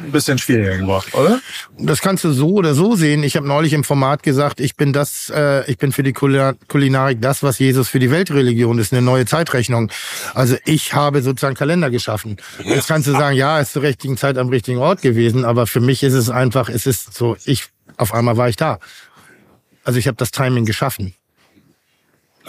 ein 0.04 0.12
bisschen 0.12 0.38
schwieriger 0.38 0.78
geworden, 0.78 1.08
oder? 1.14 1.40
Das 1.78 2.02
kannst 2.02 2.24
du 2.26 2.32
so 2.32 2.50
oder 2.50 2.74
so 2.74 2.96
sehen. 2.96 3.24
Ich 3.24 3.38
habe 3.38 3.48
neulich 3.48 3.74
im 3.74 3.84
Format 3.86 4.22
gesagt, 4.24 4.60
ich 4.60 4.76
bin 4.76 4.92
das, 4.92 5.32
äh, 5.34 5.70
ich 5.72 5.78
bin 5.78 5.92
für 5.92 6.04
die 6.04 6.14
Kulinarik 6.14 7.22
das, 7.22 7.42
was 7.42 7.60
Jesus 7.60 7.88
für 7.88 8.00
die 8.00 8.12
Weltreligion 8.12 8.80
ist, 8.80 8.92
eine 8.92 9.02
neue 9.02 9.26
Zeitrechnung. 9.26 9.90
Also 10.34 10.58
ich 10.66 10.94
habe 10.94 11.22
sozusagen 11.22 11.56
Kalender 11.56 11.90
geschaffen. 11.90 12.38
Jetzt 12.64 12.88
kannst 12.88 13.08
du 13.08 13.12
sagen, 13.12 13.38
ja, 13.38 13.60
ist 13.60 13.74
zur 13.74 13.84
richtigen 13.84 14.18
Zeit 14.18 14.38
am 14.38 14.50
richtigen 14.50 14.80
Ort 14.80 15.02
gewesen, 15.02 15.46
aber 15.46 15.68
für 15.68 15.80
mich 15.80 16.04
ist 16.04 16.14
es 16.14 16.30
einfach, 16.30 16.68
es 16.68 16.86
ist 16.86 17.14
so, 17.14 17.38
ich, 17.46 17.68
auf 17.96 18.14
einmal 18.14 18.36
war 18.36 18.50
ich 18.50 18.58
da. 18.58 18.80
Also 19.84 20.00
ich 20.00 20.08
habe 20.08 20.18
das 20.18 20.32
Timing 20.32 20.66
geschaffen. 20.66 21.14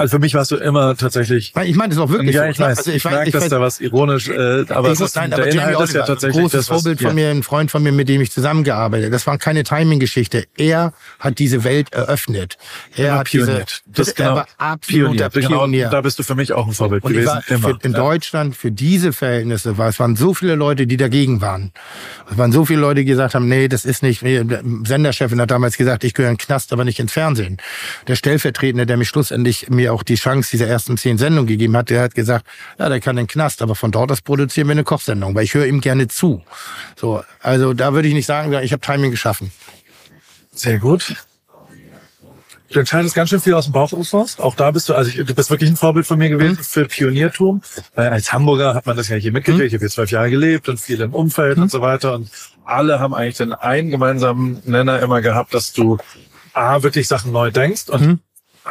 Also 0.01 0.17
für 0.17 0.19
mich 0.19 0.35
warst 0.35 0.51
du 0.51 0.57
immer 0.57 0.97
tatsächlich. 0.97 1.53
Ich 1.65 1.77
meine 1.77 1.95
das 1.95 1.99
auch 2.03 2.09
wirklich. 2.09 2.35
Ja, 2.35 2.49
ich 2.49 2.59
weiß. 2.59 2.79
Also 2.79 2.91
ich, 2.91 3.05
merke, 3.05 3.31
dass 3.31 3.49
da 3.49 3.61
was 3.61 3.81
ironisch, 3.81 4.29
äh, 4.29 4.65
aber, 4.69 4.93
ist, 4.93 5.15
nein, 5.15 5.33
aber 5.33 5.43
der 5.43 5.53
Inhalt 5.53 5.81
ist 5.81 5.95
ja 5.95 6.07
tatsächlich 6.07 6.39
ein 6.39 6.43
großes 6.43 6.67
das, 6.67 6.69
Vorbild 6.69 7.03
von 7.03 7.15
mir, 7.15 7.29
ein 7.29 7.43
Freund 7.43 7.71
von 7.71 7.83
mir, 7.83 7.93
mit 7.93 8.09
dem 8.09 8.23
ich 8.23 8.33
zusammengearbeitet. 8.33 9.13
Das 9.13 9.27
war 9.27 9.37
keine 9.37 9.63
Timing-Geschichte. 9.63 10.47
Er 10.57 10.95
hat 11.19 11.39
diese 11.39 11.65
Welt 11.65 11.93
eröffnet. 11.93 12.57
Er 12.97 13.19
hat 13.19 13.27
pioniert. 13.27 13.83
Diese, 13.87 14.07
das 14.07 14.15
genau, 14.15 14.31
er 14.31 14.37
war 14.37 14.47
absoluter 14.57 15.29
Pionier. 15.29 15.49
Pionier. 15.49 15.79
Genau, 15.85 15.91
da 15.91 16.01
bist 16.01 16.19
du 16.19 16.23
für 16.23 16.35
mich 16.35 16.53
auch 16.55 16.67
ein 16.67 16.73
Vorbild 16.73 17.05
Und 17.05 17.13
gewesen. 17.13 17.43
Für, 17.43 17.79
in 17.83 17.93
Deutschland 17.93 18.57
für 18.57 18.71
diese 18.71 19.13
Verhältnisse 19.13 19.77
war 19.77 19.89
es 19.89 20.01
waren 20.01 20.17
so 20.17 20.33
viele 20.33 20.55
Leute, 20.55 20.87
die 20.87 20.97
dagegen 20.97 21.43
waren. 21.43 21.73
Es 22.31 22.39
waren 22.39 22.53
so 22.53 22.65
viele 22.65 22.81
Leute, 22.81 23.01
die 23.01 23.07
gesagt 23.07 23.35
haben, 23.35 23.49
nee, 23.49 23.69
das 23.69 23.85
ist 23.85 24.03
nicht. 24.03 24.23
Der 24.23 24.63
Senderchefin 24.85 25.41
hat 25.41 25.51
damals 25.51 25.77
gesagt, 25.77 26.05
ich 26.05 26.15
gehöre 26.15 26.31
in 26.31 26.37
den 26.37 26.47
Knast, 26.47 26.73
aber 26.73 26.85
nicht 26.85 26.99
ins 26.99 27.13
Fernsehen. 27.13 27.59
Der 28.09 28.17
Stellvertretende, 28.17 28.87
der 28.87 28.97
mich 28.97 29.09
schlussendlich 29.09 29.69
mir 29.69 29.90
auch 29.91 30.03
die 30.03 30.15
Chance 30.15 30.51
dieser 30.53 30.67
ersten 30.67 30.97
zehn 30.97 31.19
Sendungen 31.19 31.47
gegeben 31.47 31.77
hat, 31.77 31.91
der 31.91 32.03
hat 32.03 32.15
gesagt, 32.15 32.47
ja, 32.79 32.89
der 32.89 33.01
kann 33.01 33.17
den 33.17 33.27
Knast, 33.27 33.63
aber 33.63 33.75
von 33.75 33.91
dort 33.91 34.11
aus 34.13 34.23
produzieren 34.23 34.69
wir 34.69 34.73
eine 34.73 34.85
Kochsendung, 34.85 35.35
weil 35.35 35.45
ich 35.45 35.55
höre 35.55 35.67
ihm 35.67 35.81
gerne 35.81 36.09
zu. 36.09 36.43
So, 36.97 37.23
also 37.41 37.75
da 37.75 37.93
würde 37.93 38.09
ich 38.09 38.15
nicht 38.15 38.27
sagen, 38.27 38.53
ich 38.63 38.73
habe 38.73 38.81
Timing 38.81 39.11
geschaffen. 39.11 39.53
Sehr 40.53 40.79
gut. 40.79 41.15
Du 42.71 42.79
entscheidest 42.79 43.17
ganz 43.17 43.31
schön 43.31 43.41
viel 43.41 43.55
aus 43.55 43.65
dem 43.65 43.73
Bauch 43.73 43.93
raus. 43.93 44.39
Auch 44.39 44.55
da 44.55 44.71
bist 44.71 44.89
du, 44.89 44.95
also 44.95 45.11
du 45.11 45.35
bist 45.35 45.51
wirklich 45.51 45.69
ein 45.69 45.77
Vorbild 45.77 46.07
von 46.07 46.19
mir 46.19 46.29
gewesen 46.29 46.57
mhm. 46.59 46.63
für 46.63 46.87
Pioniertum. 46.87 47.63
Weil 47.97 48.11
als 48.11 48.33
Hamburger 48.33 48.75
hat 48.75 48.87
man 48.87 48.97
das 48.97 49.09
ja 49.09 49.17
hier 49.17 49.33
mitgekriegt. 49.33 49.63
Mhm. 49.63 49.67
Ich 49.67 49.73
habe 49.73 49.81
hier 49.81 49.91
zwölf 49.91 50.11
Jahre 50.13 50.31
gelebt 50.31 50.69
und 50.69 50.79
viel 50.79 51.01
im 51.01 51.13
Umfeld 51.13 51.57
mhm. 51.57 51.65
und 51.65 51.71
so 51.71 51.81
weiter. 51.81 52.15
Und 52.15 52.31
alle 52.65 53.01
haben 53.01 53.13
eigentlich 53.13 53.39
den 53.39 53.53
einen 53.53 53.91
gemeinsamen 53.91 54.63
Nenner 54.65 55.01
immer 55.01 55.21
gehabt, 55.21 55.53
dass 55.53 55.73
du 55.73 55.99
A, 56.53 56.83
wirklich 56.85 57.09
Sachen 57.09 57.33
neu 57.33 57.51
denkst 57.51 57.89
und 57.89 58.01
mhm 58.01 58.19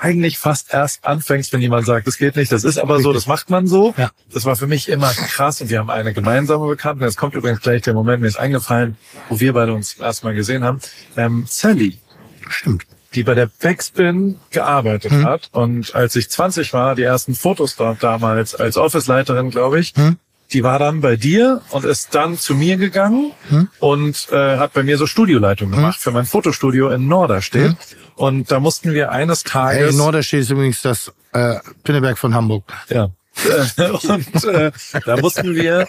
eigentlich 0.02 0.38
fast 0.38 0.74
erst 0.74 1.06
anfängst, 1.06 1.54
wenn 1.54 1.62
jemand 1.62 1.86
sagt, 1.86 2.08
das 2.08 2.18
geht 2.18 2.36
nicht, 2.36 2.52
das 2.52 2.64
ist 2.64 2.78
aber 2.78 3.00
so, 3.00 3.14
das 3.14 3.28
macht 3.28 3.50
man 3.50 3.68
so. 3.68 3.94
Ja. 3.98 4.12
Das 4.34 4.46
war 4.46 4.56
für 4.56 4.68
mich 4.68 4.90
immer 4.90 5.10
krass 5.10 5.62
und 5.62 5.70
wir 5.70 5.80
haben 5.80 5.90
eine 5.90 6.14
gemeinsame 6.14 6.68
Bekannte. 6.68 7.06
Jetzt 7.06 7.18
kommt 7.18 7.36
übrigens 7.36 7.62
gleich 7.62 7.82
der 7.82 7.94
Moment, 7.94 8.22
mir 8.22 8.28
ist 8.28 8.40
eingefallen, 8.40 8.98
wo 9.30 9.40
wir 9.40 9.54
beide 9.54 9.74
uns 9.74 9.94
erstmal 9.94 10.34
gesehen 10.34 10.64
haben. 10.64 10.80
Ähm, 11.18 11.46
Sally. 11.48 11.98
Stimmt. 12.50 12.84
Die 13.16 13.24
bei 13.24 13.34
der 13.34 13.50
Backspin 13.62 14.40
gearbeitet 14.52 15.12
hm. 15.12 15.26
hat 15.26 15.50
und 15.52 15.96
als 15.96 16.16
ich 16.16 16.30
20 16.30 16.74
war, 16.74 16.96
die 16.96 17.04
ersten 17.04 17.36
Fotos 17.36 17.76
dort 17.76 18.04
damals 18.04 18.56
als 18.56 18.78
Office-Leiterin, 18.78 19.50
glaube 19.50 19.80
ich, 19.80 19.94
hm 19.96 20.18
die 20.52 20.64
war 20.64 20.80
dann 20.80 21.02
bei 21.02 21.16
dir 21.16 21.62
und 21.70 21.86
ist 21.86 22.16
dann 22.16 22.38
zu 22.38 22.56
mir 22.56 22.78
gegangen 22.78 23.32
hm? 23.50 23.70
und 23.80 24.30
äh, 24.32 24.58
hat 24.58 24.74
bei 24.74 24.84
mir 24.84 24.98
so 24.98 25.06
Studioleitung 25.06 25.72
gemacht 25.72 25.98
hm? 25.98 26.02
für 26.02 26.12
mein 26.12 26.26
Fotostudio 26.26 26.90
in 26.90 27.08
Norderstedt. 27.08 27.76
Und 28.20 28.52
da 28.52 28.60
mussten 28.60 28.94
wir 28.94 29.14
eines 29.14 29.44
Tages. 29.46 29.92
Hey, 29.92 29.98
Norderstedt 29.98 30.42
ist 30.42 30.50
übrigens 30.50 30.82
das 30.82 31.14
äh, 31.32 31.56
Pinneberg 31.86 32.18
von 32.18 32.34
Hamburg. 32.36 32.66
Ja. 32.90 33.12
und 34.10 34.44
äh, 34.44 34.72
da 35.06 35.16
mussten 35.16 35.56
wir 35.56 35.88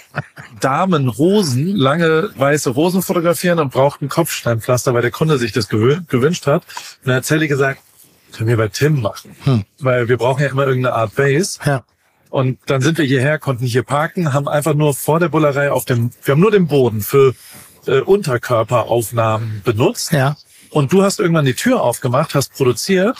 Damenrosen, 0.60 1.74
lange 1.74 2.30
weiße 2.36 2.70
Rosen 2.70 3.02
fotografieren 3.02 3.58
und 3.58 3.72
brauchten 3.72 4.08
Kopfsteinpflaster, 4.08 4.94
weil 4.94 5.02
der 5.02 5.10
Kunde 5.10 5.38
sich 5.38 5.50
das 5.50 5.68
gewünscht 5.68 6.46
hat. 6.46 6.62
Und 7.02 7.08
dann 7.08 7.16
hat 7.16 7.24
Sally 7.24 7.48
gesagt, 7.48 7.80
können 8.32 8.48
wir 8.48 8.56
bei 8.56 8.68
Tim 8.68 9.00
machen. 9.00 9.34
Hm. 9.42 9.64
Weil 9.80 10.08
wir 10.08 10.16
brauchen 10.16 10.40
ja 10.40 10.50
immer 10.50 10.68
irgendeine 10.68 10.94
Art 10.94 11.16
Base. 11.16 11.58
Ja. 11.64 11.82
Und 12.28 12.60
dann 12.66 12.80
sind 12.80 12.98
wir 12.98 13.06
hierher, 13.06 13.40
konnten 13.40 13.66
hier 13.66 13.82
parken, 13.82 14.32
haben 14.32 14.46
einfach 14.46 14.74
nur 14.74 14.94
vor 14.94 15.18
der 15.18 15.30
Bullerei 15.30 15.72
auf 15.72 15.84
dem, 15.84 16.12
wir 16.22 16.32
haben 16.32 16.40
nur 16.40 16.52
den 16.52 16.68
Boden 16.68 17.00
für 17.00 17.34
äh, 17.88 17.98
Unterkörperaufnahmen 18.02 19.62
benutzt. 19.64 20.12
Ja. 20.12 20.36
Und 20.70 20.92
du 20.92 21.02
hast 21.02 21.20
irgendwann 21.20 21.44
die 21.44 21.54
Tür 21.54 21.82
aufgemacht, 21.82 22.34
hast 22.34 22.54
produziert 22.54 23.16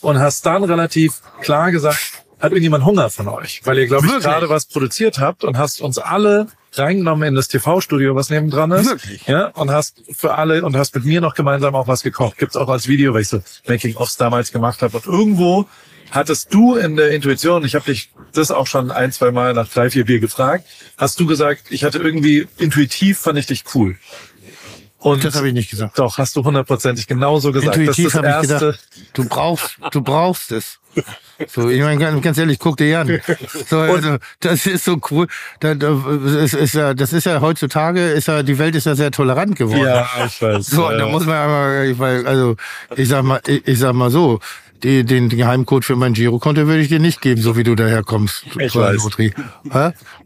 und 0.00 0.18
hast 0.18 0.44
dann 0.46 0.64
relativ 0.64 1.20
klar 1.40 1.70
gesagt, 1.72 2.24
hat 2.38 2.52
irgendjemand 2.52 2.84
Hunger 2.84 3.10
von 3.10 3.28
euch? 3.28 3.60
Weil 3.64 3.78
ihr, 3.78 3.86
glaube 3.86 4.06
ich, 4.06 4.12
gerade 4.12 4.48
was 4.48 4.66
produziert 4.66 5.18
habt 5.18 5.44
und 5.44 5.58
hast 5.58 5.80
uns 5.80 5.98
alle 5.98 6.46
reingenommen 6.72 7.28
in 7.28 7.34
das 7.34 7.48
TV-Studio, 7.48 8.14
was 8.14 8.30
nebendran 8.30 8.70
ist. 8.70 8.86
Wirklich? 8.88 9.26
Ja, 9.26 9.48
und 9.48 9.70
hast 9.70 10.02
für 10.12 10.34
alle 10.34 10.64
und 10.64 10.76
hast 10.76 10.94
mit 10.94 11.04
mir 11.04 11.20
noch 11.20 11.34
gemeinsam 11.34 11.74
auch 11.74 11.88
was 11.88 12.02
gekocht. 12.02 12.38
Gibt's 12.38 12.56
auch 12.56 12.68
als 12.68 12.88
Video, 12.88 13.12
weil 13.12 13.22
ich 13.22 13.28
so 13.28 13.42
Making-ofs 13.66 14.16
damals 14.16 14.52
gemacht 14.52 14.80
habe. 14.82 14.96
Und 14.96 15.06
irgendwo 15.06 15.66
hattest 16.10 16.52
du 16.54 16.76
in 16.76 16.96
der 16.96 17.10
Intuition, 17.10 17.64
ich 17.64 17.74
habe 17.74 17.84
dich 17.86 18.10
das 18.32 18.50
auch 18.50 18.66
schon 18.66 18.90
ein, 18.90 19.12
zwei 19.12 19.30
Mal 19.32 19.54
nach 19.54 19.68
drei, 19.68 19.90
vier 19.90 20.04
Bier 20.04 20.20
gefragt, 20.20 20.66
hast 20.96 21.18
du 21.20 21.26
gesagt, 21.26 21.64
ich 21.70 21.84
hatte 21.84 21.98
irgendwie 21.98 22.46
intuitiv 22.58 23.18
fand 23.18 23.38
ich 23.38 23.46
dich 23.46 23.64
cool. 23.74 23.96
Und 25.00 25.24
das 25.24 25.34
habe 25.34 25.48
ich 25.48 25.54
nicht 25.54 25.70
gesagt. 25.70 25.98
Doch, 25.98 26.18
hast 26.18 26.36
du 26.36 26.44
hundertprozentig 26.44 27.06
genauso 27.06 27.52
gesagt. 27.52 27.76
Intuitiv 27.76 28.14
habe 28.14 28.28
ich 28.28 28.48
gedacht, 28.48 28.78
du 29.14 29.24
brauchst, 29.24 29.78
du 29.92 30.02
brauchst 30.02 30.52
es. 30.52 30.78
So, 31.48 31.70
ich 31.70 31.80
meine, 31.80 32.20
ganz 32.20 32.36
ehrlich, 32.36 32.58
guck 32.58 32.76
dir 32.76 33.00
an. 33.00 33.20
So, 33.66 33.78
also, 33.78 34.18
das 34.40 34.66
ist 34.66 34.84
so 34.84 35.00
cool. 35.10 35.26
Das 35.60 36.52
ist, 36.52 36.74
ja, 36.74 36.92
das 36.92 37.14
ist 37.14 37.24
ja 37.24 37.40
heutzutage, 37.40 38.10
ist 38.10 38.28
ja, 38.28 38.42
die 38.42 38.58
Welt 38.58 38.74
ist 38.74 38.84
ja 38.86 38.94
sehr 38.94 39.10
tolerant 39.10 39.56
geworden. 39.56 39.86
Ja, 39.86 40.06
ich 40.26 40.42
weiß. 40.42 40.66
So, 40.66 40.90
ja. 40.90 40.98
da 40.98 41.06
muss 41.06 41.24
man 41.24 41.98
weiß, 41.98 42.26
also, 42.26 42.56
ich 42.94 43.08
sag 43.08 43.22
mal, 43.22 43.40
ich, 43.46 43.78
sag 43.78 43.94
mal 43.94 44.10
so, 44.10 44.40
die, 44.82 45.04
den 45.04 45.30
Geheimcode 45.30 45.84
für 45.84 45.96
mein 45.96 46.12
Girokonto 46.12 46.66
würde 46.66 46.80
ich 46.80 46.88
dir 46.88 47.00
nicht 47.00 47.22
geben, 47.22 47.40
so 47.40 47.56
wie 47.56 47.62
du 47.62 47.74
daherkommst. 47.74 48.44
Ich 48.58 48.74
weiß. 48.74 49.02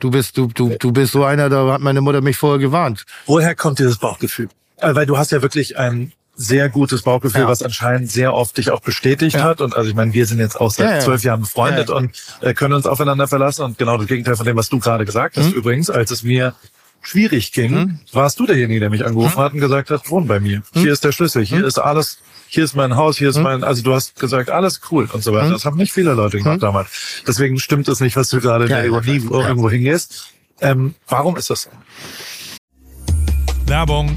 Du 0.01 0.11
bist, 0.11 0.37
du, 0.37 0.49
du, 0.49 0.71
du 0.79 0.93
bist 0.93 1.13
so 1.13 1.25
einer, 1.25 1.49
da 1.49 1.75
hat 1.75 1.81
meine 1.81 2.01
Mutter 2.01 2.23
mich 2.23 2.37
vorher 2.37 2.59
gewarnt. 2.59 3.05
Woher 3.27 3.55
kommt 3.55 3.79
dieses 3.79 3.99
Bauchgefühl? 3.99 4.49
Äh, 4.79 4.95
Weil 4.95 5.07
du 5.07 5.17
hast 5.19 5.33
ja 5.33 5.43
wirklich 5.43 5.79
ein 5.79 6.13
sehr 6.37 6.69
gutes 6.69 7.03
Bauchgefühl, 7.03 7.43
Ja. 7.43 7.49
was 7.49 7.63
anscheinend 7.63 8.11
sehr 8.11 8.35
oft 8.35 8.57
dich 8.59 8.71
auch 8.73 8.81
bestätigt 8.81 9.37
Ja. 9.37 9.43
hat. 9.45 9.61
Und 9.61 9.77
also 9.77 9.89
ich 9.89 9.95
meine, 9.95 10.13
wir 10.13 10.27
sind 10.27 10.41
jetzt 10.41 10.61
auch 10.61 10.71
seit 10.73 10.87
Ja, 10.89 10.95
ja. 10.97 11.01
zwölf 11.01 11.23
Jahren 11.23 11.43
befreundet 11.43 11.89
Ja, 11.89 11.95
ja. 11.95 12.01
und 12.01 12.11
äh, 12.41 12.55
können 12.55 12.75
uns 12.75 12.87
aufeinander 12.87 13.29
verlassen. 13.29 13.63
Und 13.65 13.79
genau 13.79 13.97
das 13.99 14.09
Gegenteil 14.09 14.35
von 14.37 14.45
dem, 14.47 14.57
was 14.57 14.69
du 14.69 14.81
gerade 14.81 15.05
gesagt 15.05 15.37
Mhm. 15.37 15.43
hast, 15.43 15.53
übrigens, 15.53 15.91
als 15.91 16.11
es 16.11 16.25
mir 16.25 16.55
schwierig 17.03 17.53
ging, 17.53 18.01
warst 18.13 18.41
du 18.41 18.47
derjenige, 18.47 18.81
der 18.81 18.91
mich 18.91 19.05
angerufen 19.07 19.37
Mhm. 19.39 19.43
hat 19.43 19.53
und 19.53 19.61
gesagt 19.61 19.91
hat, 19.91 20.11
wohn 20.11 20.27
bei 20.27 20.41
mir. 20.41 20.63
Hier 20.73 20.93
ist 20.93 21.05
der 21.05 21.13
Schlüssel, 21.13 21.45
hier 21.45 21.65
ist 21.65 21.79
alles, 21.79 22.19
hier 22.49 22.65
ist 22.65 22.75
mein 22.75 22.97
Haus, 22.97 23.17
hier 23.19 23.29
ist 23.29 23.39
mein, 23.39 23.63
also 23.63 23.83
du 23.83 23.95
hast 23.95 24.19
gesagt, 24.19 24.51
alles 24.51 24.81
cool 24.91 25.09
und 25.13 25.23
so 25.23 25.33
weiter. 25.33 25.51
Das 25.51 25.65
haben 25.67 25.77
nicht 25.77 25.93
viele 25.93 26.15
Leute 26.15 26.39
gemacht 26.39 26.63
damals. 26.65 26.89
Deswegen 27.29 27.61
stimmt 27.61 27.87
es 27.89 28.01
nicht, 28.01 28.17
was 28.17 28.29
du 28.31 28.41
gerade 28.41 28.65
in 28.65 28.71
der 28.71 28.85
Ironie 28.87 29.19
ja. 29.31 29.47
irgendwo 29.49 29.71
hingehst. 29.71 30.31
Ähm, 30.61 30.95
warum 31.07 31.37
ist 31.37 31.51
das 31.51 31.63
so? 31.63 31.71
Werbung. 33.67 34.17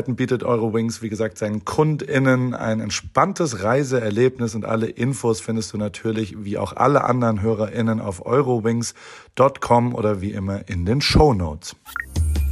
bietet 0.07 0.43
Eurowings, 0.43 1.01
wie 1.01 1.09
gesagt, 1.09 1.37
seinen 1.37 1.65
KundInnen 1.65 2.53
ein 2.53 2.79
entspanntes 2.79 3.63
Reiseerlebnis 3.63 4.55
und 4.55 4.65
alle 4.65 4.87
Infos 4.87 5.41
findest 5.41 5.73
du 5.73 5.77
natürlich, 5.77 6.43
wie 6.43 6.57
auch 6.57 6.75
alle 6.75 7.03
anderen 7.03 7.41
HörerInnen, 7.41 7.99
auf 7.99 8.25
eurowings.com 8.25 9.95
oder 9.95 10.21
wie 10.21 10.31
immer 10.31 10.67
in 10.67 10.85
den 10.85 11.01
Show 11.01 11.33
Notes. 11.33 11.75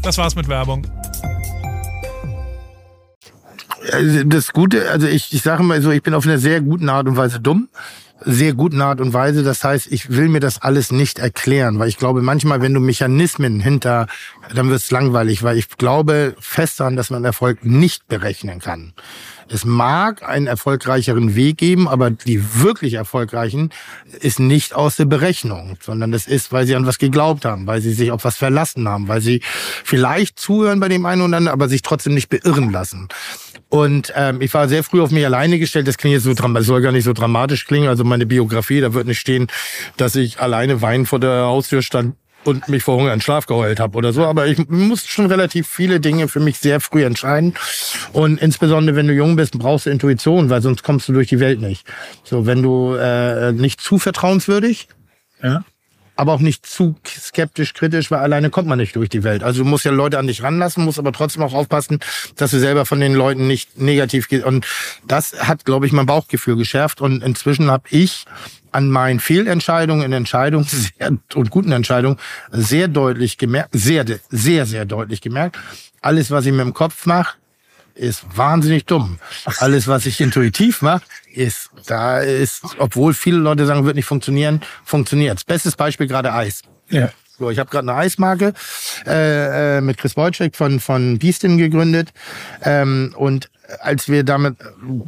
Das 0.01 0.17
war's 0.17 0.35
mit 0.35 0.47
Werbung. 0.47 0.85
Das 4.25 4.53
Gute, 4.53 4.89
also 4.91 5.07
ich, 5.07 5.33
ich 5.33 5.41
sage 5.41 5.63
mal 5.63 5.81
so, 5.81 5.91
ich 5.91 6.03
bin 6.03 6.13
auf 6.13 6.25
eine 6.25 6.37
sehr 6.37 6.61
guten 6.61 6.89
Art 6.89 7.07
und 7.07 7.17
Weise 7.17 7.39
dumm. 7.39 7.69
Sehr 8.25 8.53
guten 8.53 8.81
Art 8.81 8.99
und 8.99 9.13
Weise. 9.13 9.43
Das 9.43 9.63
heißt, 9.63 9.87
ich 9.91 10.09
will 10.09 10.27
mir 10.27 10.41
das 10.41 10.61
alles 10.61 10.91
nicht 10.91 11.19
erklären, 11.19 11.79
weil 11.79 11.87
ich 11.87 11.97
glaube, 11.97 12.21
manchmal, 12.21 12.61
wenn 12.61 12.73
du 12.73 12.81
Mechanismen 12.81 13.61
hinter, 13.61 14.07
dann 14.53 14.69
wird 14.69 14.81
es 14.81 14.91
langweilig, 14.91 15.41
weil 15.43 15.57
ich 15.57 15.69
glaube 15.77 16.35
fest 16.39 16.79
daran, 16.81 16.97
dass 16.97 17.09
man 17.09 17.23
Erfolg 17.23 17.63
nicht 17.63 18.07
berechnen 18.07 18.59
kann. 18.59 18.93
Es 19.51 19.65
mag 19.65 20.21
einen 20.27 20.47
erfolgreicheren 20.47 21.33
Weg 21.35 21.57
geben, 21.57 21.87
aber 21.87 22.11
die 22.11 22.61
wirklich 22.61 22.95
erfolgreichen 22.95 23.71
ist 24.19 24.39
nicht 24.39 24.73
aus 24.73 24.97
der 24.97 25.05
Berechnung, 25.05 25.77
sondern 25.81 26.11
das 26.11 26.27
ist, 26.27 26.51
weil 26.51 26.67
sie 26.67 26.75
an 26.75 26.85
was 26.85 26.99
geglaubt 26.99 27.45
haben, 27.45 27.65
weil 27.65 27.81
sie 27.81 27.93
sich 27.93 28.11
auf 28.11 28.25
was 28.25 28.37
verlassen 28.37 28.87
haben, 28.87 29.07
weil 29.07 29.21
sie 29.21 29.41
vielleicht 29.83 30.39
zuhören 30.39 30.79
bei 30.79 30.87
dem 30.87 31.05
einen 31.05 31.21
oder 31.21 31.37
anderen, 31.37 31.53
aber 31.53 31.67
sich 31.67 31.81
trotzdem 31.81 32.13
nicht 32.13 32.29
beirren 32.29 32.71
lassen. 32.71 33.07
Und 33.69 34.11
ähm, 34.15 34.41
ich 34.41 34.53
war 34.53 34.67
sehr 34.67 34.83
früh 34.83 35.01
auf 35.01 35.11
mich 35.11 35.25
alleine 35.25 35.59
gestellt. 35.59 35.87
Das 35.87 35.97
klingt 35.97 36.13
jetzt 36.13 36.23
so 36.23 36.33
dramatisch, 36.33 36.67
soll 36.67 36.81
gar 36.81 36.91
nicht 36.91 37.03
so 37.03 37.13
dramatisch 37.13 37.65
klingen. 37.65 37.87
Also 37.87 38.03
meine 38.03 38.25
Biografie, 38.25 38.81
da 38.81 38.93
wird 38.93 39.07
nicht 39.07 39.19
stehen, 39.19 39.47
dass 39.97 40.15
ich 40.15 40.39
alleine 40.39 40.81
weinend 40.81 41.07
vor 41.07 41.19
der 41.19 41.43
Haustür 41.43 41.81
stand 41.83 42.15
und 42.45 42.67
mich 42.67 42.83
vor 42.83 42.97
Hunger 42.97 43.13
in 43.13 43.21
Schlaf 43.21 43.45
geheult 43.45 43.79
habe 43.79 43.97
oder 43.97 44.11
so. 44.11 44.25
Aber 44.25 44.47
ich 44.47 44.67
musste 44.69 45.09
schon 45.09 45.27
relativ 45.27 45.67
viele 45.67 45.99
Dinge 45.99 46.27
für 46.27 46.39
mich 46.39 46.57
sehr 46.57 46.79
früh 46.79 47.03
entscheiden. 47.05 47.53
Und 48.11 48.41
insbesondere, 48.41 48.95
wenn 48.95 49.07
du 49.07 49.13
jung 49.13 49.35
bist, 49.35 49.57
brauchst 49.59 49.85
du 49.85 49.91
Intuition, 49.91 50.49
weil 50.49 50.61
sonst 50.61 50.83
kommst 50.83 51.07
du 51.07 51.13
durch 51.13 51.27
die 51.27 51.39
Welt 51.39 51.61
nicht. 51.61 51.85
So, 52.23 52.45
wenn 52.47 52.63
du 52.63 52.95
äh, 52.95 53.51
nicht 53.51 53.81
zu 53.81 53.99
vertrauenswürdig, 53.99 54.87
Ja? 55.43 55.63
Aber 56.19 56.33
auch 56.33 56.41
nicht 56.41 56.65
zu 56.65 56.97
skeptisch, 57.07 57.73
kritisch, 57.73 58.11
weil 58.11 58.19
alleine 58.19 58.49
kommt 58.49 58.67
man 58.67 58.77
nicht 58.77 58.93
durch 58.97 59.07
die 59.07 59.23
Welt. 59.23 59.41
Also 59.41 59.63
du 59.63 59.69
musst 59.69 59.85
ja 59.85 59.91
Leute 59.91 60.19
an 60.19 60.27
dich 60.27 60.43
ranlassen, 60.43 60.83
musst 60.83 60.99
aber 60.99 61.13
trotzdem 61.13 61.43
auch 61.43 61.53
aufpassen, 61.53 61.99
dass 62.35 62.51
du 62.51 62.59
selber 62.59 62.85
von 62.85 62.99
den 62.99 63.13
Leuten 63.13 63.47
nicht 63.47 63.79
negativ 63.79 64.27
gehst. 64.27 64.43
Und 64.43 64.67
das 65.07 65.47
hat, 65.47 65.63
glaube 65.63 65.85
ich, 65.85 65.93
mein 65.93 66.05
Bauchgefühl 66.05 66.57
geschärft. 66.57 66.99
Und 66.99 67.23
inzwischen 67.23 67.71
habe 67.71 67.85
ich 67.89 68.25
an 68.73 68.89
meinen 68.89 69.21
Fehlentscheidungen 69.21 70.03
in 70.03 70.11
Entscheidungen 70.11 70.65
sehr, 70.69 71.11
und 71.35 71.49
guten 71.51 71.71
Entscheidungen 71.71 72.17
sehr 72.51 72.89
deutlich 72.89 73.37
gemerkt, 73.37 73.69
sehr, 73.71 74.03
sehr, 74.29 74.65
sehr 74.65 74.83
deutlich 74.83 75.21
gemerkt, 75.21 75.57
alles, 76.01 76.31
was 76.31 76.45
ich 76.45 76.51
mit 76.51 76.61
dem 76.61 76.73
Kopf 76.73 77.05
mache, 77.05 77.37
ist 77.99 78.25
wahnsinnig 78.35 78.85
dumm. 78.85 79.19
Alles, 79.59 79.87
was 79.87 80.05
ich 80.05 80.21
intuitiv 80.21 80.81
mache, 80.81 81.03
ist, 81.33 81.69
da 81.85 82.19
ist, 82.19 82.63
obwohl 82.77 83.13
viele 83.13 83.37
Leute 83.37 83.65
sagen, 83.65 83.85
wird 83.85 83.95
nicht 83.95 84.05
funktionieren, 84.05 84.61
funktioniert's. 84.83 85.43
Bestes 85.43 85.75
Beispiel 85.75 86.07
gerade 86.07 86.33
Eis. 86.33 86.61
Ja. 86.89 87.09
So, 87.37 87.49
ich 87.49 87.59
habe 87.59 87.69
gerade 87.69 87.89
eine 87.89 87.97
Eismarke 87.97 88.53
äh, 89.05 89.77
äh, 89.77 89.81
mit 89.81 89.97
Chris 89.97 90.17
Wojcik 90.17 90.57
von 90.57 90.81
von 90.81 91.19
Beastin 91.19 91.57
gegründet 91.57 92.09
ähm, 92.63 93.13
und 93.17 93.49
als 93.79 94.09
wir 94.09 94.23
damit 94.23 94.55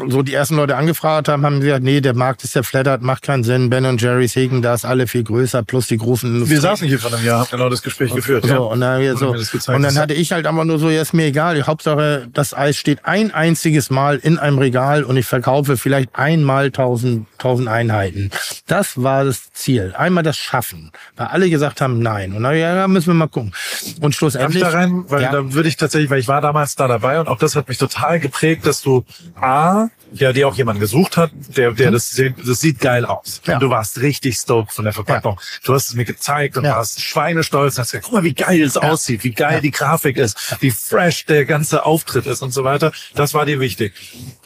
so 0.07 0.21
die 0.21 0.33
ersten 0.33 0.55
Leute 0.55 0.75
angefragt 0.75 1.27
haben, 1.27 1.45
haben 1.45 1.61
sie 1.61 1.67
gesagt, 1.67 1.83
nee, 1.83 2.01
der 2.01 2.13
Markt 2.13 2.43
ist 2.43 2.55
ja 2.55 2.63
flattert, 2.63 3.01
macht 3.01 3.23
keinen 3.23 3.43
Sinn. 3.43 3.69
Ben 3.69 3.85
und 3.85 4.01
Jerry's 4.01 4.35
Hegen, 4.35 4.61
da 4.61 4.73
ist 4.73 4.85
alle 4.85 5.07
viel 5.07 5.23
größer, 5.23 5.63
plus 5.63 5.87
die 5.87 5.97
großen 5.97 6.31
Industrie. 6.31 6.55
Wir 6.55 6.61
saßen 6.61 6.87
hier 6.87 6.99
vor 6.99 7.13
einem 7.13 7.25
Jahr, 7.25 7.41
haben 7.41 7.51
genau 7.51 7.69
das 7.69 7.81
Gespräch 7.81 8.13
geführt. 8.13 8.45
So, 8.45 8.53
ja. 8.53 8.57
und 8.57 8.81
dann, 8.81 9.01
wir 9.01 9.15
so. 9.17 9.29
und 9.31 9.83
dann 9.83 9.97
hatte 9.97 10.13
ich 10.13 10.31
halt 10.31 10.45
einfach 10.45 10.63
nur 10.63 10.79
so, 10.79 10.89
ja, 10.89 11.01
ist 11.01 11.13
mir 11.13 11.25
egal. 11.25 11.55
Die 11.55 11.63
Hauptsache, 11.63 12.27
das 12.33 12.53
Eis 12.53 12.77
steht 12.77 13.05
ein 13.05 13.31
einziges 13.31 13.89
Mal 13.89 14.17
in 14.17 14.37
einem 14.37 14.57
Regal 14.57 15.03
und 15.03 15.17
ich 15.17 15.25
verkaufe 15.25 15.77
vielleicht 15.77 16.15
einmal 16.15 16.71
tausend, 16.71 17.27
tausend 17.37 17.67
Einheiten. 17.67 18.29
Das 18.67 19.01
war 19.01 19.25
das 19.25 19.51
Ziel. 19.53 19.93
Einmal 19.97 20.23
das 20.23 20.37
Schaffen. 20.37 20.91
Weil 21.15 21.27
alle 21.27 21.49
gesagt 21.49 21.81
haben, 21.81 21.99
nein. 21.99 22.33
Und 22.33 22.43
dann, 22.43 22.55
ja, 22.55 22.87
müssen 22.87 23.07
wir 23.07 23.13
mal 23.13 23.27
gucken. 23.27 23.53
Und 24.01 24.15
schlussendlich. 24.15 24.61
Darf 24.61 24.69
ich 24.69 24.73
da 24.73 24.79
rein? 24.79 25.05
Weil 25.07 25.21
ja. 25.21 25.31
da 25.31 25.53
würde 25.53 25.69
ich 25.69 25.77
tatsächlich, 25.77 26.09
weil 26.09 26.19
ich 26.19 26.27
war 26.27 26.41
damals 26.41 26.75
da 26.75 26.87
dabei 26.87 27.19
und 27.19 27.27
auch 27.27 27.37
das 27.37 27.55
hat 27.55 27.67
mich 27.67 27.77
total 27.77 28.19
geprägt, 28.19 28.50
dass 28.61 28.81
du 28.81 29.03
A, 29.39 29.87
ja, 30.13 30.33
dir 30.33 30.47
auch 30.47 30.55
jemand 30.55 30.79
gesucht 30.81 31.15
hat, 31.15 31.31
der, 31.55 31.71
der 31.71 31.89
das, 31.91 32.11
sieht- 32.11 32.35
das 32.45 32.59
sieht 32.59 32.79
geil 32.79 33.05
aus. 33.05 33.41
Ja. 33.45 33.53
Und 33.53 33.59
du 33.63 33.69
warst 33.69 34.01
richtig 34.01 34.35
stoked 34.35 34.73
von 34.73 34.83
der 34.83 34.93
Verpackung. 34.93 35.39
Du 35.63 35.73
hast 35.73 35.87
es 35.89 35.93
mir 35.95 36.03
gezeigt 36.03 36.57
und 36.57 36.65
Ja. 36.65 36.75
warst 36.75 36.99
schweinestolz 37.01 37.75
und 37.77 37.81
hast 37.81 37.91
gesagt, 37.91 38.05
guck 38.05 38.13
mal, 38.15 38.23
wie 38.23 38.33
geil 38.33 38.61
es 38.61 38.75
aussieht, 38.75 39.23
wie 39.23 39.31
geil 39.31 39.61
die 39.61 39.71
Grafik 39.71 40.17
ist, 40.17 40.57
wie 40.61 40.69
fresh 40.71 41.25
der 41.27 41.45
ganze 41.45 41.85
Auftritt 41.85 42.25
ist 42.27 42.41
und 42.41 42.51
so 42.51 42.63
weiter. 42.65 42.91
Das 43.15 43.33
war 43.33 43.45
dir 43.45 43.59
wichtig. 43.61 43.93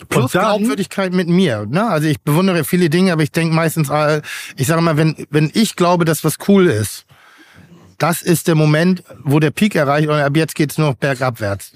Plus 0.10 0.26
und 0.26 0.36
dann, 0.36 0.58
Glaubwürdigkeit 0.60 1.14
mit 1.14 1.28
mir. 1.28 1.66
Ne? 1.68 1.88
Also 1.90 2.08
ich 2.08 2.22
bewundere 2.22 2.64
viele 2.64 2.90
Dinge, 2.92 3.12
aber 3.14 3.24
ich 3.24 3.32
denke 3.32 3.56
meistens, 3.56 3.90
äh, 3.90 4.22
ich 4.58 4.68
sage 4.68 4.82
mal, 4.82 4.98
wenn, 4.98 5.26
wenn 5.32 5.50
ich 5.56 5.76
glaube, 5.76 6.06
dass 6.06 6.24
was 6.24 6.36
cool 6.48 6.68
ist, 6.68 7.06
das 7.98 8.22
ist 8.22 8.48
der 8.48 8.56
Moment, 8.56 9.04
wo 9.24 9.40
der 9.40 9.52
Peak 9.52 9.74
erreicht 9.74 10.10
und 10.10 10.16
ab 10.16 10.36
jetzt 10.36 10.54
geht's 10.54 10.78
nur 10.78 10.90
noch 10.90 10.96
bergabwärts. 10.96 11.72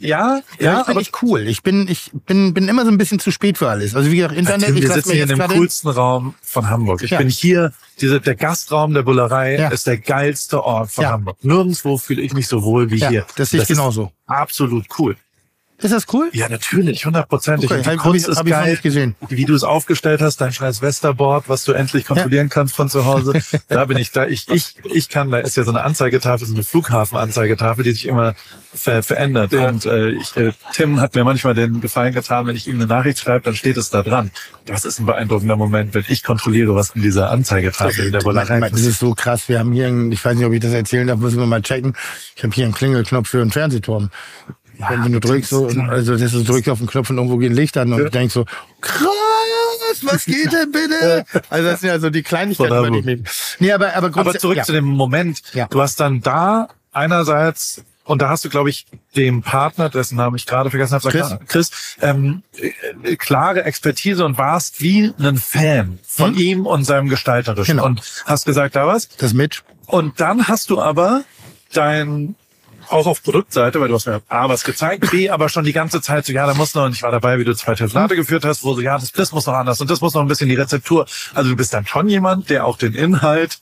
Ja, 0.00 0.36
Ja, 0.38 0.42
ja, 0.60 0.80
ich 0.82 0.88
aber 0.88 0.98
nicht 0.98 1.22
cool. 1.22 1.46
Ich 1.48 1.62
bin, 1.62 1.88
ich 1.88 2.10
bin, 2.26 2.54
bin 2.54 2.68
immer 2.68 2.84
so 2.84 2.90
ein 2.90 2.98
bisschen 2.98 3.18
zu 3.18 3.30
spät 3.30 3.58
für 3.58 3.68
alles. 3.68 3.94
Also 3.94 4.10
wie 4.10 4.16
gesagt, 4.16 4.34
Internet, 4.36 4.70
ich 4.70 4.82
wir 4.82 4.92
sitzen 4.92 5.12
hier 5.12 5.22
in 5.24 5.28
dem 5.28 5.38
coolsten 5.48 5.88
Raum 5.88 6.34
von 6.42 6.68
Hamburg. 6.70 7.02
Ich 7.02 7.10
Ja. 7.10 7.18
bin 7.18 7.28
hier, 7.28 7.72
diese, 8.00 8.20
der 8.20 8.34
Gastraum 8.34 8.94
der 8.94 9.02
Bullerei 9.02 9.56
Ja. 9.58 9.68
ist 9.68 9.86
der 9.86 9.98
geilste 9.98 10.62
Ort 10.64 10.90
von. 10.90 11.06
Hamburg. 11.06 11.36
Nirgendwo 11.42 11.98
fühle 11.98 12.22
ich 12.22 12.32
mich 12.32 12.48
so 12.48 12.62
wohl 12.62 12.90
wie 12.90 12.98
hier. 13.06 13.26
das 13.36 13.50
sehe 13.50 13.58
ich 13.62 13.68
ist 13.70 13.76
genauso. 13.76 14.12
Absolut 14.26 14.86
cool. 14.98 15.16
Ist 15.80 15.94
das 15.94 16.06
cool? 16.12 16.28
Ja, 16.32 16.48
natürlich, 16.48 17.06
hundertprozentig. 17.06 17.70
Okay, 17.70 17.82
die 17.82 17.90
hab- 17.90 17.98
Kunst 17.98 18.24
ich- 18.26 18.32
ist 18.32 18.38
hab 18.38 18.46
ich 18.46 18.52
noch 18.52 18.58
geil, 18.60 18.70
nicht 18.72 18.82
gesehen. 18.82 19.14
wie 19.28 19.44
du 19.44 19.54
es 19.54 19.62
aufgestellt 19.62 20.20
hast, 20.20 20.40
dein 20.40 20.52
scheiß 20.52 20.82
Westerboard, 20.82 21.48
was 21.48 21.64
du 21.64 21.72
endlich 21.72 22.04
kontrollieren 22.04 22.48
kannst 22.48 22.74
von 22.74 22.88
zu 22.88 23.04
Hause. 23.04 23.40
da 23.68 23.84
bin 23.84 23.96
ich 23.96 24.10
da. 24.10 24.26
Ich, 24.26 24.48
ich, 24.48 24.74
ich 24.82 25.08
kann, 25.08 25.30
da 25.30 25.38
ist 25.38 25.56
ja 25.56 25.62
so 25.62 25.70
eine 25.70 25.82
Anzeigetafel, 25.84 26.48
so 26.48 26.54
eine 26.54 26.64
Flughafenanzeigetafel, 26.64 27.84
die 27.84 27.92
sich 27.92 28.06
immer 28.06 28.34
ver 28.74 29.04
verändert. 29.04 29.54
Und 29.54 29.86
äh, 29.86 30.10
ich, 30.10 30.36
äh, 30.36 30.52
Tim 30.72 31.00
hat 31.00 31.14
mir 31.14 31.22
manchmal 31.22 31.54
den 31.54 31.80
Gefallen 31.80 32.12
getan, 32.12 32.48
wenn 32.48 32.56
ich 32.56 32.66
ihm 32.66 32.74
eine 32.74 32.86
Nachricht 32.86 33.20
schreibe, 33.20 33.44
dann 33.44 33.54
steht 33.54 33.76
es 33.76 33.90
da 33.90 34.02
dran. 34.02 34.32
Das 34.66 34.84
ist 34.84 34.98
ein 34.98 35.06
beeindruckender 35.06 35.54
Moment, 35.56 35.94
wenn 35.94 36.04
ich 36.08 36.24
kontrolliere, 36.24 36.74
was 36.74 36.90
in 36.90 37.02
dieser 37.02 37.30
Anzeigetafel 37.30 38.06
in 38.06 38.12
der 38.12 38.20
Bullerei 38.20 38.58
Das 38.68 38.80
ist 38.80 38.98
so 38.98 39.14
krass. 39.14 39.48
Wir 39.48 39.60
haben 39.60 39.72
hier, 39.72 39.86
einen, 39.86 40.10
ich 40.10 40.24
weiß 40.24 40.36
nicht, 40.36 40.44
ob 40.44 40.52
ich 40.52 40.60
das 40.60 40.72
erzählen 40.72 41.06
darf, 41.06 41.20
müssen 41.20 41.38
wir 41.38 41.46
mal 41.46 41.62
checken. 41.62 41.94
Ich 42.34 42.42
habe 42.42 42.52
hier 42.52 42.64
einen 42.64 42.74
Klingelknopf 42.74 43.28
für 43.28 43.40
einen 43.40 43.52
Fernsehturm. 43.52 44.10
Wenn, 44.78 45.04
wenn 45.04 45.12
du 45.12 45.20
drückst, 45.20 45.50
so, 45.50 45.66
also 45.66 46.12
das 46.12 46.22
ist, 46.22 46.34
du 46.34 46.44
drückst 46.44 46.68
auf 46.70 46.78
den 46.78 46.86
Knopf 46.86 47.10
und 47.10 47.16
irgendwo 47.16 47.36
gehen 47.38 47.52
Lichter 47.52 47.82
an 47.82 47.92
und 47.92 47.98
du 47.98 48.10
denkst 48.10 48.34
so, 48.34 48.44
krass, 48.80 49.08
was 50.02 50.24
geht 50.24 50.52
denn 50.52 50.70
bitte? 50.70 51.24
Also 51.50 51.68
das 51.68 51.80
sind 51.80 51.88
ja 51.88 51.98
so 51.98 52.10
die 52.10 52.22
Kleinigkeiten, 52.22 52.92
die 52.92 52.98
ich 52.98 53.04
mich. 53.04 53.20
Nee, 53.58 53.72
aber, 53.72 53.94
aber, 53.94 54.16
Aber 54.16 54.38
zurück 54.38 54.58
ja. 54.58 54.64
zu 54.64 54.72
dem 54.72 54.84
Moment. 54.84 55.42
Ja. 55.54 55.66
Du 55.66 55.80
hast 55.80 55.98
dann 56.00 56.20
da 56.20 56.68
einerseits 56.92 57.82
und 58.04 58.22
da 58.22 58.30
hast 58.30 58.44
du, 58.44 58.48
glaube 58.48 58.70
ich, 58.70 58.86
dem 59.16 59.42
Partner, 59.42 59.90
dessen 59.90 60.16
Namen 60.16 60.36
ich 60.36 60.46
gerade 60.46 60.70
vergessen 60.70 60.94
habe, 60.94 61.10
Chris. 61.10 61.28
Chris, 61.28 61.70
Chris 61.70 61.70
ähm, 62.00 62.42
äh, 63.02 63.16
klare 63.16 63.64
Expertise 63.64 64.24
und 64.24 64.38
warst 64.38 64.80
wie 64.80 65.12
ein 65.18 65.36
Fan 65.36 65.98
von 66.06 66.32
Hm? 66.34 66.40
ihm 66.40 66.66
und 66.66 66.84
seinem 66.84 67.08
Gestalterischen. 67.08 67.76
Genau. 67.76 67.86
Und 67.86 68.02
hast 68.24 68.46
gesagt, 68.46 68.76
da 68.76 68.86
was. 68.86 69.08
Das 69.18 69.34
Mitch. 69.34 69.62
Und 69.86 70.20
dann 70.20 70.48
hast 70.48 70.70
du 70.70 70.80
aber 70.80 71.24
dein 71.74 72.34
auch 72.90 73.06
auf 73.06 73.22
Produktseite, 73.22 73.80
weil 73.80 73.88
du 73.88 73.94
hast 73.94 74.06
mir 74.06 74.22
A, 74.28 74.48
was 74.48 74.64
gezeigt, 74.64 75.10
B, 75.10 75.30
aber 75.30 75.48
schon 75.48 75.64
die 75.64 75.72
ganze 75.72 76.00
Zeit 76.00 76.26
so, 76.26 76.32
ja, 76.32 76.46
da 76.46 76.54
muss 76.54 76.74
noch, 76.74 76.84
und 76.84 76.94
ich 76.94 77.02
war 77.02 77.10
dabei, 77.10 77.38
wie 77.38 77.44
du 77.44 77.54
zwei 77.54 77.74
Telefonate 77.74 78.16
geführt 78.16 78.44
hast, 78.44 78.64
wo 78.64 78.74
so, 78.74 78.80
ja, 78.80 78.98
das, 78.98 79.12
das 79.12 79.32
muss 79.32 79.46
noch 79.46 79.54
anders 79.54 79.80
und 79.80 79.90
das 79.90 80.00
muss 80.00 80.14
noch 80.14 80.22
ein 80.22 80.28
bisschen 80.28 80.48
die 80.48 80.54
Rezeptur. 80.54 81.06
Also 81.34 81.50
du 81.50 81.56
bist 81.56 81.72
dann 81.72 81.86
schon 81.86 82.08
jemand, 82.08 82.50
der 82.50 82.66
auch 82.66 82.76
den 82.76 82.94
Inhalt 82.94 83.58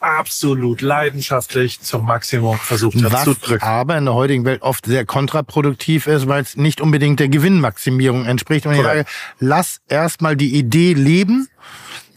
absolut 0.00 0.80
leidenschaftlich 0.80 1.80
zum 1.80 2.04
Maximum 2.04 2.58
versucht 2.58 3.02
hat 3.02 3.24
zu 3.24 3.34
drücken. 3.34 3.64
aber 3.64 3.98
in 3.98 4.04
der 4.04 4.14
heutigen 4.14 4.44
Welt 4.44 4.62
oft 4.62 4.86
sehr 4.86 5.04
kontraproduktiv 5.04 6.06
ist, 6.06 6.28
weil 6.28 6.42
es 6.42 6.56
nicht 6.56 6.80
unbedingt 6.80 7.18
der 7.20 7.28
Gewinnmaximierung 7.28 8.24
entspricht. 8.24 8.66
Und 8.66 8.74
ich 8.74 8.82
sage, 8.82 9.04
lass 9.40 9.80
erstmal 9.88 10.36
die 10.36 10.54
Idee 10.54 10.92
leben, 10.92 11.48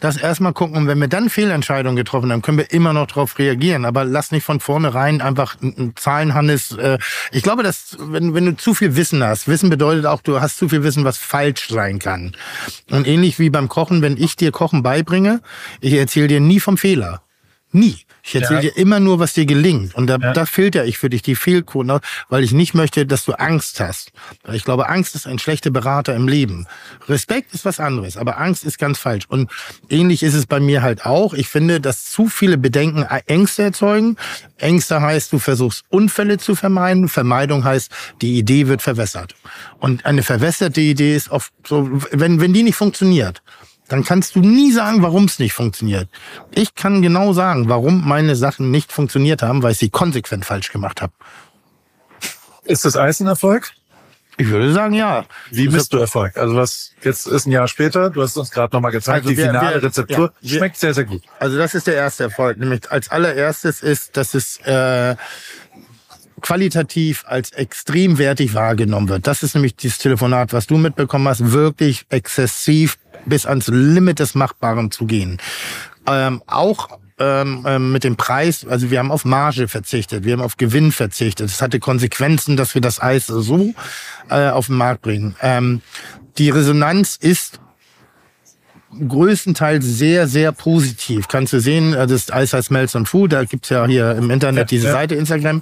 das 0.02 0.18
erstmal 0.18 0.52
gucken. 0.52 0.76
Und 0.76 0.88
wenn 0.88 1.00
wir 1.00 1.08
dann 1.08 1.30
Fehlentscheidungen 1.30 1.96
getroffen 1.96 2.32
haben, 2.32 2.42
können 2.42 2.58
wir 2.58 2.72
immer 2.72 2.92
noch 2.92 3.08
darauf 3.08 3.40
reagieren. 3.40 3.86
Aber 3.86 4.04
lass 4.04 4.32
nicht 4.32 4.44
von 4.44 4.60
vornherein 4.60 5.22
einfach 5.22 5.56
ein, 5.62 5.76
ein 5.78 5.94
Zahlenhannes. 5.96 6.74
Äh, 6.74 6.98
ich 7.32 7.44
glaube, 7.44 7.64
dass 7.64 7.98
wenn, 8.00 8.34
wenn 8.34 8.46
du 8.46 8.58
zu 8.58 8.74
viel 8.74 8.96
Wissen 8.96 9.24
hast, 9.24 9.48
Wissen 9.48 9.70
bedeutet 9.70 10.06
auch, 10.06 10.22
du 10.22 10.42
hast 10.42 10.58
zu 10.58 10.68
viel 10.68 10.84
Wissen, 10.84 11.06
was 11.06 11.18
falsch 11.18 11.70
sein 11.70 12.00
kann. 12.00 12.36
Und 12.90 13.08
ähnlich 13.08 13.40
wie 13.40 13.50
beim 13.50 13.70
Kochen, 13.70 14.02
wenn 14.02 14.18
ich 14.18 14.36
dir 14.36 14.52
Kochen 14.52 14.84
beibringe, 14.84 15.42
ich 15.80 15.94
erzähle 15.94 16.28
dir 16.28 16.40
nie 16.40 16.60
vom 16.60 16.78
Fehler. 16.78 17.22
Nie. 17.74 17.98
Ich 18.24 18.36
erzähle 18.36 18.62
Ja. 18.64 18.70
dir 18.70 18.78
immer 18.78 19.00
nur, 19.00 19.20
was 19.20 19.34
dir 19.34 19.46
gelingt. 19.46 19.96
Und 19.96 20.08
da, 20.08 20.18
Ja. 20.18 20.34
da 20.34 20.46
filter 20.46 20.86
ich 20.86 20.98
für 20.98 21.10
dich 21.10 21.22
die 21.22 21.36
Fehlquoten 21.36 22.00
weil 22.30 22.44
ich 22.44 22.52
nicht 22.52 22.74
möchte, 22.74 23.06
dass 23.06 23.26
du 23.26 23.34
Angst 23.34 23.80
hast. 23.80 24.12
Weil 24.44 24.56
ich 24.56 24.64
glaube, 24.64 24.90
Angst 24.90 25.16
ist 25.16 25.26
ein 25.26 25.40
schlechter 25.40 25.72
Berater 25.72 26.16
im 26.16 26.28
Leben. 26.28 26.68
Respekt 27.08 27.54
ist 27.54 27.66
was 27.66 27.80
anderes, 27.80 28.18
aber 28.18 28.40
Angst 28.40 28.64
ist 28.64 28.78
ganz 28.78 29.00
falsch. 29.00 29.26
Und 29.28 29.50
ähnlich 29.90 30.22
ist 30.22 30.34
es 30.36 30.46
bei 30.46 30.60
mir 30.60 30.82
halt 30.82 31.06
auch. 31.06 31.34
Ich 31.34 31.48
finde, 31.48 31.80
dass 31.82 32.06
zu 32.12 32.28
viele 32.28 32.58
Bedenken 32.58 33.04
Ängste 33.26 33.64
erzeugen. 33.64 34.18
Ängste 34.58 35.02
heißt, 35.02 35.32
du 35.34 35.40
versuchst 35.40 35.84
Unfälle 35.90 36.38
zu 36.38 36.56
vermeiden. 36.56 37.10
Vermeidung 37.10 37.64
heißt, 37.64 37.92
die 38.22 38.38
Idee 38.38 38.68
wird 38.68 38.82
verwässert. 38.82 39.36
Und 39.80 40.06
eine 40.06 40.24
verwässerte 40.24 40.82
Idee 40.82 41.16
ist 41.16 41.30
oft 41.32 41.52
so, 41.68 41.90
wenn, 42.12 42.40
wenn 42.40 42.54
die 42.54 42.64
nicht 42.64 42.76
funktioniert, 42.76 43.42
dann 43.92 44.04
kannst 44.04 44.36
du 44.36 44.40
nie 44.40 44.72
sagen, 44.72 45.02
warum 45.02 45.26
es 45.26 45.40
nicht 45.40 45.54
funktioniert. 45.54 46.08
Ich 46.54 46.76
kann 46.76 47.02
genau 47.02 47.34
sagen, 47.34 47.68
warum 47.70 48.08
meine 48.08 48.36
Sachen 48.36 48.72
nicht 48.72 48.92
funktioniert 48.92 49.42
haben, 49.42 49.64
weil 49.64 49.74
ich 49.74 49.78
sie 49.80 49.90
konsequent 49.90 50.46
falsch 50.46 50.72
gemacht 50.72 51.02
habe. 51.02 51.14
Ist 52.64 52.86
das 52.86 52.96
Eis 52.96 53.20
ein 53.20 53.28
Erfolg? 53.28 53.72
Ich 54.38 54.48
würde 54.48 54.72
sagen, 54.72 54.94
ja. 54.94 55.26
Wie 55.52 55.66
Das 55.66 55.74
bist 55.74 55.94
du 55.94 55.98
Erfolg? 55.98 56.38
Also 56.38 56.56
was, 56.56 56.92
jetzt 57.04 57.28
ist 57.28 57.46
ein 57.46 57.52
Jahr 57.52 57.68
später, 57.68 58.10
du 58.10 58.22
hast 58.24 58.38
uns 58.38 58.50
gerade 58.50 58.74
nochmal 58.76 58.92
gezeigt, 58.92 59.20
Also 59.26 59.30
die 59.30 59.38
wir- 59.38 59.48
finale 59.48 59.76
wir- 59.76 59.84
Rezeptur 59.84 60.34
ja, 60.40 60.50
wir- 60.52 60.58
schmeckt 60.58 60.78
sehr, 60.78 60.94
sehr 60.94 61.04
gut. 61.04 61.22
Also 61.40 61.58
das 61.58 61.76
ist 61.76 61.86
der 61.86 61.96
erste 61.96 62.24
Erfolg. 62.24 62.58
Nämlich 62.58 62.90
als 62.90 63.10
allererstes 63.10 63.84
ist, 63.84 64.16
dass 64.18 64.34
es 64.34 64.58
äh, 64.64 65.16
qualitativ 66.42 67.24
als 67.28 67.52
extrem 67.52 68.18
wertig 68.18 68.54
wahrgenommen 68.54 69.10
wird. 69.10 69.28
Das 69.28 69.44
ist 69.44 69.56
nämlich 69.56 69.76
dieses 69.76 69.98
Telefonat, 69.98 70.54
was 70.54 70.68
du 70.68 70.78
mitbekommen 70.78 71.28
hast, 71.28 71.52
wirklich 71.52 72.06
exzessiv 72.10 72.98
bis 73.26 73.46
ans 73.46 73.68
Limit 73.68 74.20
des 74.20 74.36
Machbaren 74.36 74.92
zu 74.92 75.06
gehen. 75.06 75.38
Ähm, 76.08 76.42
auch 76.48 76.90
ähm, 77.20 77.64
ähm, 77.68 77.92
mit 77.92 78.04
dem 78.04 78.16
Preis, 78.16 78.66
also 78.68 78.90
wir 78.90 79.00
haben 79.00 79.12
auf 79.12 79.26
Marge 79.26 79.68
verzichtet, 79.68 80.24
wir 80.24 80.34
haben 80.34 80.42
auf 80.42 80.58
Gewinn 80.58 80.92
verzichtet. 80.92 81.50
Es 81.50 81.62
hatte 81.62 81.80
Konsequenzen, 81.80 82.58
dass 82.58 82.74
wir 82.74 82.82
das 82.82 83.02
Eis 83.02 83.28
so 83.28 83.74
äh, 84.30 84.50
auf 84.50 84.68
den 84.68 84.76
Markt 84.76 85.04
bringen. 85.04 85.36
Ähm, 85.42 85.82
die 86.38 86.50
Resonanz 86.50 87.18
ist 87.22 87.60
größtenteils 89.08 89.86
sehr, 89.86 90.28
sehr 90.28 90.52
positiv. 90.52 91.28
Kannst 91.28 91.54
du 91.54 91.60
sehen, 91.60 91.94
äh, 91.94 92.08
das 92.08 92.32
Eis 92.32 92.54
heißt 92.54 92.72
Melts 92.72 92.96
und 92.96 93.08
Food, 93.08 93.34
da 93.34 93.44
gibt's 93.44 93.70
ja 93.70 93.86
hier 93.86 94.12
im 94.16 94.30
Internet 94.30 94.72
diese 94.72 94.88
ja. 94.88 94.94
Seite, 94.94 95.16
Instagram. 95.16 95.62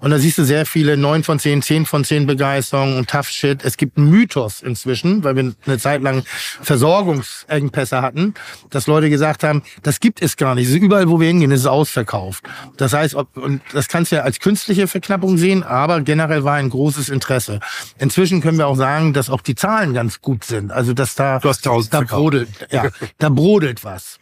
Und 0.00 0.10
da 0.10 0.18
siehst 0.18 0.38
du 0.38 0.44
sehr 0.44 0.66
viele 0.66 0.96
9 0.96 1.22
von 1.22 1.38
10, 1.38 1.62
10 1.62 1.86
von 1.86 2.04
10 2.04 2.26
Begeisterung 2.26 2.96
und 2.96 3.08
Tough 3.08 3.28
Shit. 3.28 3.64
Es 3.64 3.76
gibt 3.76 3.96
einen 3.96 4.10
Mythos 4.10 4.62
inzwischen, 4.62 5.24
weil 5.24 5.36
wir 5.36 5.54
eine 5.66 5.78
Zeit 5.78 6.02
lang 6.02 6.24
Versorgungsengpässe 6.60 8.02
hatten, 8.02 8.34
dass 8.70 8.86
Leute 8.86 9.10
gesagt 9.10 9.42
haben, 9.42 9.62
das 9.82 10.00
gibt 10.00 10.22
es 10.22 10.36
gar 10.36 10.54
nicht. 10.54 10.68
Es 10.68 10.74
ist 10.74 10.82
überall, 10.82 11.08
wo 11.08 11.20
wir 11.20 11.28
hingehen, 11.28 11.50
ist 11.50 11.60
es 11.60 11.66
ausverkauft. 11.66 12.44
Das 12.76 12.92
heißt, 12.92 13.14
ob, 13.14 13.36
und 13.36 13.62
das 13.72 13.88
kannst 13.88 14.12
du 14.12 14.16
ja 14.16 14.22
als 14.22 14.40
künstliche 14.40 14.86
Verknappung 14.86 15.38
sehen, 15.38 15.62
aber 15.62 16.00
generell 16.02 16.44
war 16.44 16.54
ein 16.54 16.70
großes 16.70 17.08
Interesse. 17.08 17.60
Inzwischen 17.98 18.40
können 18.40 18.58
wir 18.58 18.66
auch 18.66 18.76
sagen, 18.76 19.12
dass 19.12 19.30
auch 19.30 19.40
die 19.40 19.54
Zahlen 19.54 19.94
ganz 19.94 20.20
gut 20.20 20.44
sind. 20.44 20.72
Also, 20.72 20.92
dass 20.92 21.14
da, 21.14 21.38
Du 21.38 21.48
hast 21.48 21.66
1000 21.66 21.94
da 21.94 22.00
brodelt, 22.00 22.48
ja, 22.70 22.88
da 23.18 23.28
brodelt 23.28 23.84
was. 23.84 24.18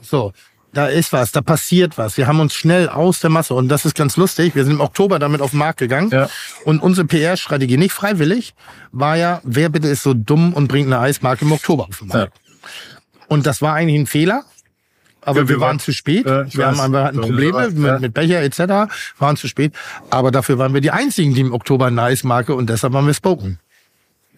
So. 0.00 0.32
Da 0.74 0.86
ist 0.86 1.12
was, 1.12 1.32
da 1.32 1.42
passiert 1.42 1.98
was. 1.98 2.16
Wir 2.16 2.26
haben 2.26 2.40
uns 2.40 2.54
schnell 2.54 2.88
aus 2.88 3.20
der 3.20 3.28
Masse 3.28 3.52
und 3.52 3.68
das 3.68 3.84
ist 3.84 3.94
ganz 3.94 4.16
lustig. 4.16 4.54
Wir 4.54 4.64
sind 4.64 4.72
im 4.72 4.80
Oktober 4.80 5.18
damit 5.18 5.42
auf 5.42 5.50
den 5.50 5.58
Markt 5.58 5.78
gegangen 5.80 6.08
Ja. 6.10 6.30
und 6.64 6.82
unsere 6.82 7.06
PR-Strategie, 7.06 7.76
nicht 7.76 7.92
freiwillig, 7.92 8.54
war 8.90 9.16
ja, 9.18 9.42
wer 9.44 9.68
bitte 9.68 9.88
ist 9.88 10.02
so 10.02 10.14
dumm 10.14 10.54
und 10.54 10.68
bringt 10.68 10.86
eine 10.86 10.98
Eismarke 10.98 11.44
im 11.44 11.52
Oktober 11.52 11.88
auf 11.90 11.98
den 11.98 12.08
Markt. 12.08 12.40
Und 13.28 13.44
das 13.44 13.60
war 13.60 13.74
eigentlich 13.74 14.00
ein 14.00 14.06
Fehler, 14.06 14.44
aber 15.20 15.40
Ja, 15.40 15.48
wir 15.48 15.48
wir 15.56 15.60
waren 15.60 15.68
waren- 15.72 15.78
zu 15.80 15.92
spät. 15.92 16.24
Ja, 16.24 16.44
ich 16.44 16.56
wir, 16.56 16.66
haben, 16.66 16.90
wir 16.90 17.04
hatten 17.04 17.16
Ja, 17.18 17.22
Probleme 17.22 17.62
ja. 17.64 17.68
mit, 17.92 18.00
mit 18.00 18.14
Becher 18.14 18.40
etc. 18.40 18.90
Waren 19.18 19.36
zu 19.36 19.48
spät. 19.48 19.74
Aber 20.08 20.30
dafür 20.30 20.56
waren 20.56 20.72
wir 20.72 20.80
die 20.80 20.90
einzigen, 20.90 21.34
die 21.34 21.42
im 21.42 21.52
Oktober 21.52 21.84
eine 21.88 22.00
Eismarke 22.02 22.54
und 22.54 22.70
deshalb 22.70 22.94
haben 22.94 23.06
wir 23.06 23.12
spoken. 23.12 23.58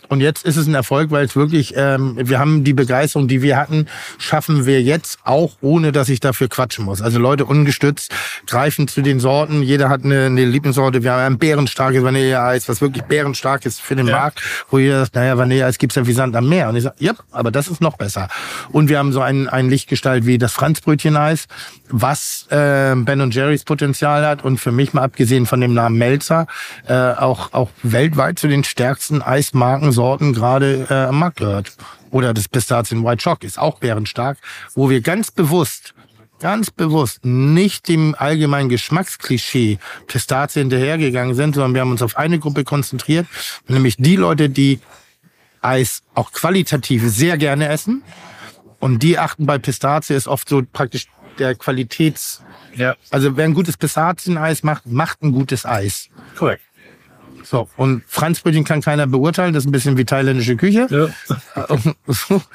Und 0.08 0.20
jetzt 0.20 0.44
ist 0.44 0.56
es 0.56 0.66
ein 0.66 0.74
Erfolg, 0.74 1.10
weil 1.10 1.24
es 1.24 1.36
wirklich, 1.36 1.74
ähm, 1.76 2.16
wir 2.16 2.38
haben 2.38 2.64
die 2.64 2.72
Begeisterung, 2.72 3.28
die 3.28 3.42
wir 3.42 3.56
hatten, 3.56 3.86
schaffen 4.18 4.66
wir 4.66 4.82
jetzt 4.82 5.18
auch, 5.24 5.56
ohne 5.60 5.92
dass 5.92 6.08
ich 6.08 6.20
dafür 6.20 6.48
quatschen 6.48 6.84
muss. 6.84 7.00
Also 7.00 7.18
Leute 7.18 7.44
ungestützt 7.44 8.12
greifen 8.46 8.88
zu 8.88 9.02
den 9.02 9.20
Sorten. 9.20 9.62
Jeder 9.62 9.88
hat 9.88 10.04
eine, 10.04 10.26
eine 10.26 10.44
Lieblingssorte. 10.44 11.02
Wir 11.02 11.12
haben 11.12 11.34
ein 11.34 11.38
bärenstarkes 11.38 12.02
Vanilleeis, 12.02 12.68
was 12.68 12.80
wirklich 12.80 13.04
bärenstark 13.04 13.64
ist 13.66 13.80
für 13.80 13.96
den 13.96 14.06
Markt, 14.06 14.42
wo 14.70 14.78
jeder 14.78 15.00
sagt, 15.00 15.14
naja, 15.14 15.38
Vanilleeis 15.38 15.78
gibt's 15.78 15.96
ja 15.96 16.06
wie 16.06 16.12
Sand 16.12 16.36
am 16.36 16.48
Meer. 16.48 16.68
Und 16.68 16.76
ich 16.76 16.84
sage, 16.84 16.96
ja, 16.98 17.12
aber 17.30 17.50
das 17.50 17.68
ist 17.68 17.80
noch 17.80 17.96
besser. 17.96 18.28
Und 18.70 18.88
wir 18.88 18.98
haben 18.98 19.12
so 19.12 19.20
ein, 19.20 19.48
ein 19.48 19.68
Lichtgestalt 19.70 20.26
wie 20.26 20.38
das 20.38 20.52
Franzbrötcheneis, 20.52 21.46
was 21.88 22.46
äh, 22.50 22.94
Ben 22.96 23.30
Jerry's 23.30 23.64
Potenzial 23.64 24.26
hat 24.26 24.44
und 24.44 24.58
für 24.58 24.72
mich 24.72 24.92
mal 24.92 25.02
abgesehen 25.02 25.46
von 25.46 25.60
dem 25.60 25.74
Namen 25.74 25.96
Melzer 25.96 26.46
äh, 26.86 26.94
auch, 26.94 27.52
auch 27.52 27.70
weltweit 27.82 28.38
zu 28.38 28.48
den 28.48 28.64
stärksten 28.64 29.22
Eismarkensorten 29.94 30.32
gerade 30.32 30.86
äh, 30.90 30.94
am 31.08 31.18
Markt 31.18 31.38
gehört. 31.38 31.72
Oder 32.10 32.34
das 32.34 32.48
Pistazien 32.48 33.04
White 33.04 33.22
Shock 33.22 33.44
ist 33.44 33.58
auch 33.58 33.78
bärenstark, 33.78 34.38
wo 34.74 34.90
wir 34.90 35.00
ganz 35.00 35.30
bewusst 35.30 35.94
ganz 36.40 36.70
bewusst 36.70 37.24
nicht 37.24 37.88
dem 37.88 38.14
allgemeinen 38.18 38.68
Geschmacksklischee 38.68 39.78
Pistazie 40.08 40.58
hinterhergegangen 40.58 41.34
sind, 41.34 41.54
sondern 41.54 41.72
wir 41.72 41.80
haben 41.80 41.92
uns 41.92 42.02
auf 42.02 42.18
eine 42.18 42.38
Gruppe 42.38 42.64
konzentriert, 42.64 43.26
nämlich 43.66 43.96
die 43.96 44.16
Leute, 44.16 44.50
die 44.50 44.80
Eis 45.62 46.02
auch 46.12 46.32
qualitativ 46.32 47.02
sehr 47.06 47.38
gerne 47.38 47.68
essen. 47.68 48.02
Und 48.78 49.02
die 49.02 49.18
achten 49.18 49.46
bei 49.46 49.56
Pistazie 49.56 50.14
ist 50.14 50.28
oft 50.28 50.46
so 50.48 50.62
praktisch 50.70 51.06
der 51.38 51.54
Qualitäts... 51.54 52.42
Ja, 52.74 52.96
Also 53.10 53.36
wer 53.36 53.44
ein 53.44 53.54
gutes 53.54 53.78
Pistazieneis 53.78 54.64
macht, 54.64 54.84
macht 54.86 55.22
ein 55.22 55.32
gutes 55.32 55.64
Eis. 55.64 56.10
korrekt. 56.36 56.62
So, 57.46 57.68
und 57.76 58.02
Franzbrötchen 58.06 58.64
kann 58.64 58.80
keiner 58.80 59.06
beurteilen, 59.06 59.52
das 59.52 59.64
ist 59.64 59.68
ein 59.68 59.72
bisschen 59.72 59.98
wie 59.98 60.04
thailändische 60.06 60.56
Küche. 60.56 60.86
Ja. 60.90 61.66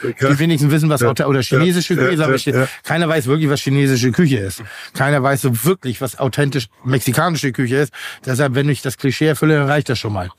Die 0.04 0.40
wenigsten 0.40 0.72
wissen, 0.72 0.90
was 0.90 1.02
Ja. 1.02 1.12
oder 1.28 1.42
chinesische 1.42 1.94
Ja. 1.94 2.00
Küche 2.08 2.26
ist, 2.36 2.46
Ja. 2.48 2.68
keiner 2.84 3.08
weiß 3.08 3.28
wirklich, 3.28 3.50
was 3.50 3.62
chinesische 3.62 4.12
Küche 4.12 4.38
ist. 4.40 4.64
Keiner 4.94 5.22
weiß 5.22 5.42
so 5.42 5.64
wirklich, 5.64 6.02
was 6.02 6.18
authentisch 6.20 6.68
mexikanische 6.84 7.52
Küche 7.52 7.76
ist. 7.78 7.94
Deshalb, 8.26 8.56
wenn 8.56 8.68
ich 8.68 8.82
das 8.82 8.98
Klischee 8.98 9.28
erfülle, 9.28 9.60
dann 9.60 9.68
reicht 9.68 9.90
das 9.90 10.00
schon 10.00 10.12
mal. 10.14 10.30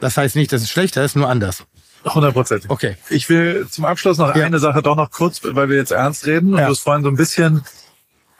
Das 0.00 0.16
heißt 0.16 0.34
nicht, 0.34 0.52
dass 0.52 0.62
es 0.62 0.70
schlechter 0.70 1.04
ist, 1.04 1.14
nur 1.14 1.28
anders. 1.28 1.64
100 2.04 2.32
Prozent. 2.32 2.64
Okay. 2.68 2.96
Ich 3.10 3.28
will 3.28 3.66
zum 3.70 3.84
Abschluss 3.84 4.18
noch 4.18 4.34
Ja. 4.34 4.46
eine 4.46 4.58
Sache 4.58 4.82
doch 4.82 4.96
noch 4.96 5.10
kurz, 5.10 5.40
weil 5.44 5.68
wir 5.68 5.76
jetzt 5.76 5.92
ernst 5.92 6.26
reden 6.26 6.54
und 6.54 6.58
Ja. 6.60 6.66
du 6.66 6.72
es 6.72 6.80
vorhin 6.80 7.04
so 7.04 7.08
ein 7.10 7.16
bisschen 7.16 7.62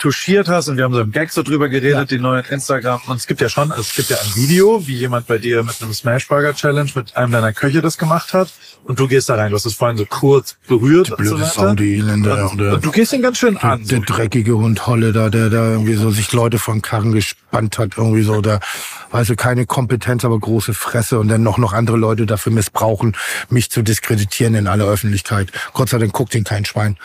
touchiert 0.03 0.49
hast 0.49 0.69
und 0.69 0.77
wir 0.77 0.85
haben 0.85 0.95
so 0.95 1.01
im 1.01 1.13
Gag 1.13 1.31
so 1.31 1.45
drüber 1.45 1.69
geredet, 1.69 2.11
die 2.11 2.19
neuen 2.19 2.45
Instagram. 2.47 3.01
Und 3.07 3.19
es 3.19 3.29
gibt 3.29 3.41
ja 3.41 3.49
schon, 3.49 3.71
also 3.71 3.83
es 3.83 3.95
gibt 3.95 4.11
ja 4.11 4.17
ein 4.17 4.35
Video, 4.35 4.85
wie 4.89 4.97
jemand 4.97 5.29
bei 5.29 5.39
dir 5.39 5.63
mit 5.63 5.81
einem 5.81 5.95
Smashburger 5.95 6.55
Challenge 6.55 6.91
mit 6.97 7.17
einem 7.17 7.31
deiner 7.31 7.53
Köche 7.53 7.81
das 7.83 7.99
gemacht 7.99 8.35
hat. 8.35 8.51
Und 8.83 8.99
du 8.99 9.07
gehst 9.07 9.29
da 9.29 9.37
rein. 9.37 9.51
Du 9.51 9.57
hast 9.57 9.65
es 9.65 9.75
vorhin 9.75 9.97
so 9.97 10.05
kurz 10.05 10.57
berührt. 10.67 11.13
und 11.13 11.25
so 11.25 11.37
Blöde 11.37 11.43
weiter. 11.43 11.69
Sau, 11.69 11.75
die 11.75 11.99
Elende. 11.99 12.49
Und, 12.49 12.61
und 12.61 12.85
du 12.85 12.91
gehst 12.91 13.13
ihn 13.13 13.23
ganz 13.23 13.39
schön 13.39 13.57
an. 13.59 13.87
Der 13.87 14.01
dreckige 14.01 14.57
Hund 14.57 14.89
Holle 14.89 15.13
da, 15.13 15.31
der 15.31 15.51
da 15.51 15.71
irgendwie 15.71 15.95
so 15.95 16.11
sich 16.11 16.33
Leute 16.33 16.59
von 16.59 16.83
Karren 16.83 17.13
gespannt 17.13 17.79
hat, 17.79 17.97
irgendwie 17.97 18.23
so, 18.23 18.41
da, 18.41 18.59
weißt 19.13 19.31
du, 19.31 19.37
keine 19.37 19.67
Kompetenz, 19.67 20.25
aber 20.25 20.37
große 20.37 20.75
Fresse 20.75 21.21
und 21.21 21.29
dann 21.29 21.45
noch, 21.45 21.59
noch 21.59 21.73
andere 21.73 21.97
Leute 21.97 22.27
dafür 22.27 22.51
missbrauchen, 22.51 23.17
mich 23.51 23.71
zu 23.71 23.83
diskreditieren 23.83 24.57
in 24.57 24.67
aller 24.67 24.87
Öffentlichkeit. 24.87 25.53
Gott 25.75 25.91
sei 25.91 25.99
Dank 25.99 26.13
guckt 26.13 26.35
ihn 26.35 26.43
kein 26.43 26.65
Schwein. 26.65 26.97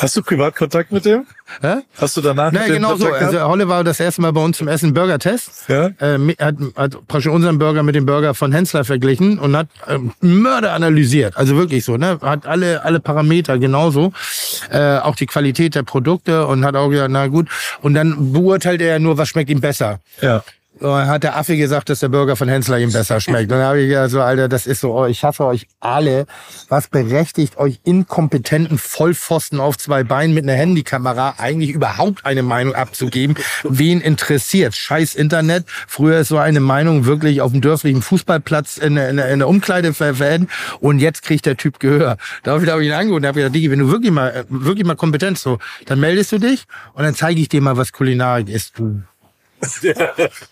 Hast 0.00 0.16
du 0.16 0.22
Privatkontakt 0.22 0.92
mit 0.92 1.04
dem? 1.04 1.26
Hä? 1.60 1.76
Hast 1.98 2.16
du 2.16 2.20
danach 2.20 2.52
Ja, 2.52 2.60
mit 2.60 2.68
dem 2.68 2.74
genau 2.76 2.96
so. 2.96 3.06
Also? 3.12 3.40
Holle 3.42 3.68
war 3.68 3.84
das 3.84 4.00
erste 4.00 4.22
Mal 4.22 4.32
bei 4.32 4.42
uns 4.42 4.56
zum 4.58 4.68
Essen 4.68 4.94
Burger-Test. 4.94 5.68
Ja. 5.68 5.90
Äh, 6.00 6.16
mit- 6.18 6.40
hat, 6.40 6.54
hat 6.76 7.06
praktisch 7.06 7.26
unseren 7.30 7.58
Burger 7.58 7.82
mit 7.82 7.94
dem 7.94 8.06
Burger 8.06 8.34
von 8.34 8.52
Hensler 8.52 8.84
verglichen 8.84 9.38
und 9.38 9.56
hat 9.56 9.68
ähm, 9.88 10.12
Mörder 10.20 10.72
analysiert. 10.72 11.36
Also 11.36 11.56
wirklich 11.56 11.84
so, 11.84 11.96
ne? 11.96 12.18
Hat 12.22 12.46
alle, 12.46 12.84
alle 12.84 13.00
Parameter 13.00 13.58
genauso. 13.58 14.12
Äh, 14.70 14.98
auch 14.98 15.16
die 15.16 15.26
Qualität 15.26 15.74
der 15.74 15.82
Produkte 15.82 16.46
und 16.46 16.64
hat 16.64 16.76
auch 16.76 16.88
gesagt, 16.88 17.10
na 17.10 17.26
gut. 17.26 17.48
Und 17.82 17.94
dann 17.94 18.32
beurteilt 18.32 18.80
er 18.80 18.98
nur, 18.98 19.18
was 19.18 19.28
schmeckt 19.28 19.50
ihm 19.50 19.60
besser. 19.60 20.00
Ja. 20.22 20.42
Hat 20.82 21.22
der 21.24 21.36
Affe 21.36 21.56
gesagt, 21.56 21.88
dass 21.90 22.00
der 22.00 22.08
Burger 22.08 22.36
von 22.36 22.48
Hensler 22.48 22.78
ihm 22.78 22.92
besser 22.92 23.20
schmeckt. 23.20 23.52
Und 23.52 23.58
dann 23.58 23.66
habe 23.66 23.80
ich 23.80 23.88
gesagt, 23.88 24.10
so, 24.10 24.20
Alter, 24.20 24.48
das 24.48 24.66
ist 24.66 24.80
so, 24.80 24.92
oh, 24.98 25.06
ich 25.06 25.22
hasse 25.24 25.44
euch 25.44 25.66
alle. 25.80 26.26
Was 26.68 26.88
berechtigt 26.88 27.58
euch 27.58 27.80
inkompetenten 27.84 28.78
Vollpfosten 28.78 29.60
auf 29.60 29.76
zwei 29.78 30.04
Beinen 30.04 30.34
mit 30.34 30.44
einer 30.44 30.54
Handykamera 30.54 31.34
eigentlich 31.38 31.70
überhaupt 31.70 32.24
eine 32.24 32.42
Meinung 32.42 32.74
abzugeben? 32.74 33.36
Wen 33.62 34.00
interessiert? 34.00 34.74
Scheiß 34.74 35.14
Internet. 35.14 35.64
Früher 35.86 36.20
ist 36.20 36.28
so 36.28 36.38
eine 36.38 36.60
Meinung 36.60 37.04
wirklich 37.04 37.40
auf 37.42 37.52
dem 37.52 37.60
dörflichen 37.60 38.02
Fußballplatz 38.02 38.78
in, 38.78 38.94
der- 38.94 39.10
in, 39.10 39.18
in 39.18 39.38
der 39.40 39.48
Umkleide 39.48 39.92
ver- 39.92 40.14
verenden. 40.14 40.48
Und 40.80 40.98
jetzt 41.00 41.22
kriegt 41.22 41.44
der 41.46 41.56
Typ 41.56 41.78
Gehör. 41.80 42.16
Daraufhin 42.42 42.70
habe 42.70 42.82
ich 42.82 42.88
ihn 42.88 42.94
angerufen 42.94 43.22
und 43.22 43.26
habe 43.26 43.40
gesagt, 43.40 43.54
Digi, 43.54 43.70
wenn 43.70 43.80
du 43.80 43.90
wirklich 43.90 44.10
mal, 44.12 44.28
äh, 44.30 44.44
wirklich 44.48 44.86
mal 44.86 44.96
kompetent 44.96 45.38
so, 45.38 45.58
dann 45.86 46.00
meldest 46.00 46.32
du 46.32 46.38
dich 46.38 46.64
und 46.94 47.04
dann 47.04 47.14
zeige 47.14 47.40
ich 47.40 47.48
dir 47.48 47.60
mal, 47.60 47.76
was 47.76 47.92
Kulinarik 47.92 48.48
ist, 48.48 48.78
du 48.78 49.02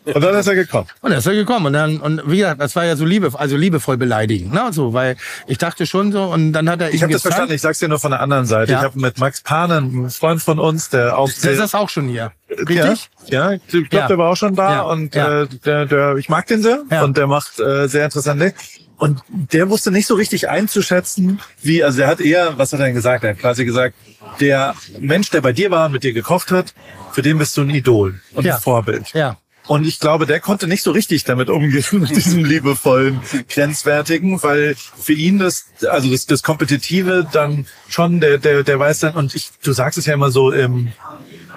Und 0.05 0.23
dann 0.23 0.35
ist 0.35 0.47
er 0.47 0.55
gekommen. 0.55 0.87
und 1.01 1.11
dann 1.11 1.19
ist 1.19 1.27
er 1.27 1.35
gekommen 1.35 1.67
und 1.67 1.73
dann 1.73 1.99
und 1.99 2.23
wie 2.31 2.39
gesagt, 2.39 2.61
das 2.61 2.77
war 2.77 2.85
ja 2.85 2.97
so 2.97 3.05
liebe, 3.05 3.31
also 3.35 3.57
liebevoll 3.57 3.97
beleidigend, 3.97 4.53
ne, 4.53 4.69
so, 4.71 4.93
weil 4.93 5.17
ich 5.47 5.59
dachte 5.59 5.87
schon 5.87 6.13
so 6.13 6.25
und 6.25 6.53
dann 6.53 6.69
hat 6.69 6.81
er 6.81 6.93
Ich 6.93 7.03
habe 7.03 7.13
das 7.13 7.23
verstanden, 7.23 7.55
ich 7.55 7.63
sag's 7.63 7.79
dir 7.79 7.89
nur 7.89 7.99
von 7.99 8.11
der 8.11 8.21
anderen 8.21 8.47
Seite. 8.47 8.73
Ja. 8.73 8.79
Ich 8.79 8.85
habe 8.85 8.99
mit 9.01 9.19
Max 9.19 9.41
Panen, 9.41 9.85
einem 9.89 10.11
Freund 10.11 10.43
von 10.43 10.59
uns, 10.59 10.91
der 10.91 11.19
auch 11.19 11.31
Der 11.43 11.53
ist 11.53 11.61
das 11.61 11.75
auch 11.75 11.89
schon 11.89 12.09
hier, 12.09 12.33
richtig? 12.51 13.11
Ja, 13.27 13.53
ja 13.53 13.59
ich 13.67 13.67
glaube, 13.69 13.89
Ja. 13.93 14.07
der 14.09 14.19
war 14.19 14.31
auch 14.31 14.37
schon 14.37 14.55
da 14.55 14.81
und. 14.83 15.17
Äh, 15.17 15.47
der, 15.65 15.87
der, 15.87 16.17
ich 16.17 16.29
mag 16.29 16.47
den 16.47 16.63
sehr 16.63 16.83
und 17.03 17.17
der 17.17 17.27
macht 17.27 17.59
äh, 17.61 17.89
sehr 17.89 18.05
interessante. 18.05 18.53
Und 18.99 19.23
der 19.29 19.71
wusste 19.71 19.91
nicht 19.93 20.07
so 20.07 20.15
richtig 20.15 20.49
einzuschätzen, 20.49 21.41
wie, 21.63 21.85
also 21.85 22.03
er 22.03 22.09
hat 22.09 22.21
eher, 22.21 22.59
was 22.59 22.73
hat 22.73 22.81
er 22.81 22.87
denn 22.87 22.95
gesagt? 22.95 23.23
Er 23.25 23.31
hat 23.31 23.39
quasi 23.39 23.65
gesagt, 23.65 23.95
der 24.41 24.75
Mensch, 24.99 25.31
der 25.31 25.41
bei 25.41 25.53
dir 25.53 25.71
war 25.71 25.87
und 25.87 25.93
mit 25.93 26.03
dir 26.03 26.13
gekocht 26.13 26.51
hat, 26.51 26.75
für 27.13 27.23
den 27.23 27.39
bist 27.39 27.57
du 27.57 27.63
ein 27.63 27.71
Idol 27.71 28.21
und 28.35 28.45
Ja. 28.45 28.57
ein 28.57 28.61
Vorbild. 28.61 29.13
Ja. 29.15 29.37
Und 29.69 29.87
ich 29.87 30.01
glaube, 30.01 30.25
der 30.25 30.41
konnte 30.41 30.67
nicht 30.67 30.83
so 30.83 30.93
richtig 30.93 31.25
damit 31.25 31.51
umgehen, 31.51 31.85
mit 31.93 32.11
diesem 32.17 32.45
liebevollen, 32.45 33.21
grenzwertigen, 33.49 34.43
weil 34.43 34.75
für 34.99 35.13
ihn 35.13 35.39
das, 35.39 35.67
also 35.89 36.11
das, 36.11 36.27
das 36.27 36.43
Kompetitive 36.43 37.29
dann 37.31 37.67
schon, 37.89 38.21
der, 38.21 38.39
der, 38.39 38.63
der 38.65 38.79
weiß 38.79 39.01
dann, 39.01 39.15
und 39.15 39.35
ich, 39.35 39.51
du 39.63 39.73
sagst 39.73 39.99
es 39.99 40.07
ja 40.07 40.15
immer 40.15 40.31
so, 40.31 40.53
ähm, 40.53 40.93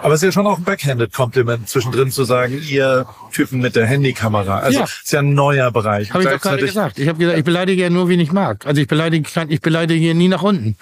aber 0.01 0.13
es 0.13 0.21
ist 0.21 0.27
ja 0.27 0.31
schon 0.31 0.47
auch 0.47 0.57
ein 0.57 0.63
backhanded 0.63 1.13
Compliment 1.13 1.69
zwischendrin 1.69 2.11
zu 2.11 2.23
sagen, 2.23 2.61
ihr 2.67 3.05
Typen 3.31 3.59
mit 3.59 3.75
der 3.75 3.85
Handykamera. 3.85 4.59
Also 4.59 4.79
Ja. 4.79 4.85
ist 4.85 5.11
ja 5.11 5.19
ein 5.19 5.33
neuer 5.33 5.71
Bereich. 5.71 6.11
Habe 6.13 6.23
ich 6.23 6.29
doch 6.29 6.41
gerade 6.41 6.65
gesagt. 6.65 6.99
Ich 6.99 7.07
habe 7.07 7.19
gesagt, 7.19 7.37
ich 7.37 7.43
beleidige 7.45 7.81
ja 7.83 7.89
nur, 7.89 8.09
wen 8.09 8.19
ich 8.19 8.31
mag. 8.31 8.65
Also 8.65 8.81
ich 8.81 8.87
beleidige, 8.87 9.27
ich 9.49 9.61
beleidige 9.61 10.13
nie 10.15 10.27
nach 10.27 10.41
unten. 10.43 10.75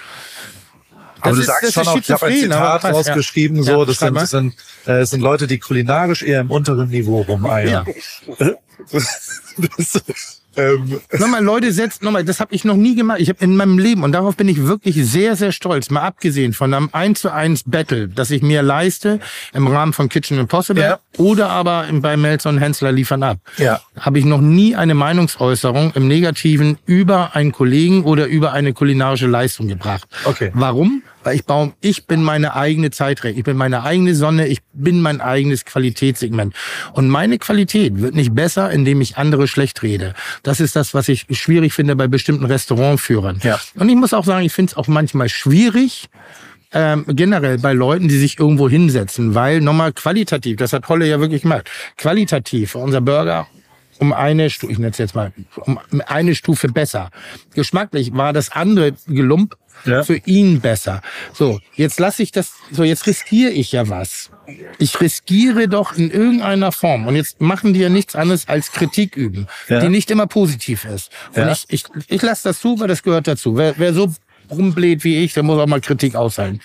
Aber 1.21 1.31
Das 1.31 1.35
du 1.35 1.41
ist- 1.41 1.47
sagst 1.47 1.63
das 1.63 1.73
schon 1.73 1.87
auch, 1.87 1.97
ich 1.97 2.11
habe 2.11 2.25
ein 2.27 2.31
aber 2.31 2.41
Zitat 2.41 2.83
ja. 2.83 2.89
rausgeschrieben, 2.91 3.57
Ja, 3.57 3.63
so, 3.63 3.85
das 3.85 3.95
schreib 3.97 4.07
sind, 4.09 4.15
das 4.21 4.29
sind, 4.29 4.53
äh, 4.85 4.99
das 4.99 5.09
sind 5.09 5.19
Leute, 5.21 5.47
die 5.47 5.59
kulinarisch 5.59 6.23
eher 6.23 6.39
im 6.41 6.49
unteren 6.51 6.89
Niveau 6.89 7.21
rumeiern. 7.21 7.85
das, 8.91 9.33
ähm, 10.57 10.99
Nochmal, 11.17 11.43
Leute, 11.43 11.71
setzt 11.71 12.01
nochmal, 12.03 12.23
das 12.25 12.39
habe 12.39 12.53
ich 12.55 12.65
noch 12.65 12.75
nie 12.75 12.95
gemacht. 12.95 13.19
Ich 13.19 13.29
habe 13.29 13.43
in 13.43 13.55
meinem 13.55 13.77
Leben, 13.77 14.03
und 14.03 14.11
darauf 14.11 14.35
bin 14.35 14.47
ich 14.47 14.65
wirklich 14.65 14.95
sehr, 15.05 15.35
sehr 15.35 15.51
stolz, 15.51 15.89
mal 15.89 16.01
abgesehen 16.01 16.53
von 16.53 16.73
einem 16.73 16.89
1 16.91 17.21
zu 17.21 17.31
1 17.31 17.63
Battle, 17.65 18.07
das 18.07 18.31
ich 18.31 18.41
mir 18.41 18.61
leiste 18.61 19.19
im 19.53 19.67
Rahmen 19.67 19.93
von 19.93 20.09
Kitchen 20.09 20.37
Impossible 20.39 20.81
Ja. 20.83 20.99
oder 21.17 21.49
aber 21.49 21.85
bei 21.91 22.17
Melzer 22.17 22.49
und 22.49 22.57
Hensler 22.57 22.91
liefern 22.91 23.23
ab. 23.23 23.37
Ja. 23.57 23.79
Habe 23.99 24.19
ich 24.19 24.25
noch 24.25 24.41
nie 24.41 24.75
eine 24.75 24.95
Meinungsäußerung 24.95 25.93
im 25.95 26.07
Negativen 26.07 26.77
über 26.85 27.35
einen 27.35 27.51
Kollegen 27.51 28.03
oder 28.03 28.25
über 28.27 28.51
eine 28.53 28.73
kulinarische 28.73 29.27
Leistung 29.27 29.67
gebracht. 29.67 30.07
Okay. 30.25 30.51
Warum? 30.53 31.03
Weil 31.29 31.35
ich 31.35 31.45
baue, 31.45 31.73
ich 31.79 32.07
bin 32.07 32.23
meine 32.23 32.55
eigene 32.55 32.89
Zeitrechnung, 32.89 33.37
ich 33.37 33.43
bin 33.43 33.55
meine 33.55 33.83
eigene 33.83 34.15
Sonne, 34.15 34.47
ich 34.47 34.61
bin 34.73 34.99
mein 34.99 35.21
eigenes 35.21 35.63
Qualitätssegment. 35.63 36.55
Und 36.93 37.07
meine 37.07 37.37
Qualität 37.37 38.01
wird 38.01 38.15
nicht 38.15 38.33
besser, 38.33 38.71
indem 38.71 38.99
ich 38.99 39.17
andere 39.17 39.47
schlecht 39.47 39.83
rede. 39.83 40.15
Das 40.41 40.59
ist 40.59 40.75
das, 40.75 40.95
was 40.95 41.07
ich 41.07 41.27
schwierig 41.29 41.73
finde 41.73 41.95
bei 41.95 42.07
bestimmten 42.07 42.45
Restaurantführern. 42.45 43.41
Ja. 43.43 43.59
Und 43.75 43.89
ich 43.89 43.95
muss 43.95 44.11
auch 44.15 44.25
sagen, 44.25 44.43
ich 44.43 44.53
finde 44.53 44.71
es 44.71 44.77
auch 44.77 44.87
manchmal 44.87 45.29
schwierig, 45.29 46.09
ähm, 46.71 47.05
generell 47.09 47.59
bei 47.59 47.73
Leuten, 47.73 48.07
die 48.07 48.17
sich 48.17 48.39
irgendwo 48.39 48.67
hinsetzen, 48.67 49.35
weil 49.35 49.61
nochmal 49.61 49.93
qualitativ, 49.93 50.57
das 50.57 50.73
hat 50.73 50.89
Holle 50.89 51.07
ja 51.07 51.19
wirklich 51.19 51.43
gemacht, 51.43 51.69
qualitativ, 51.95 52.73
unser 52.73 53.01
Burger 53.01 53.45
um 53.99 54.13
eine 54.13 54.49
Stufe, 54.49 54.71
ich 54.71 54.79
nenne 54.79 54.91
es 54.91 54.97
jetzt 54.97 55.13
mal, 55.13 55.31
um 55.57 55.79
eine 56.07 56.33
Stufe 56.33 56.69
besser. 56.69 57.11
Geschmacklich 57.53 58.13
war 58.13 58.33
das 58.33 58.51
andere 58.51 58.93
Gelump 59.07 59.57
Ja. 59.85 60.03
für 60.03 60.17
ihn 60.25 60.59
besser. 60.61 61.01
So, 61.33 61.59
jetzt 61.75 61.99
lasse 61.99 62.21
ich 62.23 62.31
das, 62.31 62.53
so 62.71 62.83
jetzt 62.83 63.07
riskiere 63.07 63.51
ich 63.51 63.71
ja 63.71 63.87
was. 63.89 64.29
Ich 64.77 64.99
riskiere 64.99 65.67
doch 65.67 65.93
in 65.97 66.11
irgendeiner 66.11 66.71
Form. 66.71 67.07
Und 67.07 67.15
jetzt 67.15 67.39
machen 67.41 67.73
die 67.73 67.79
ja 67.81 67.89
nichts 67.89 68.15
anderes 68.15 68.47
als 68.47 68.71
Kritik 68.71 69.15
üben, 69.15 69.47
Ja. 69.67 69.79
die 69.79 69.89
nicht 69.89 70.09
immer 70.11 70.27
positiv 70.27 70.85
ist. 70.85 71.11
Und 71.35 71.43
Ja. 71.43 71.51
ich, 71.51 71.65
ich, 71.69 71.83
ich 72.07 72.21
lasse 72.21 72.49
das 72.49 72.59
zu, 72.59 72.79
weil 72.79 72.87
das 72.87 73.03
gehört 73.03 73.27
dazu. 73.27 73.55
Wer, 73.57 73.75
wer 73.77 73.93
so 73.93 74.11
rumbläht 74.51 75.03
wie 75.03 75.23
ich, 75.23 75.33
der 75.33 75.43
muss 75.43 75.59
auch 75.59 75.67
mal 75.67 75.79
Kritik 75.81 76.15
aushalten. 76.15 76.59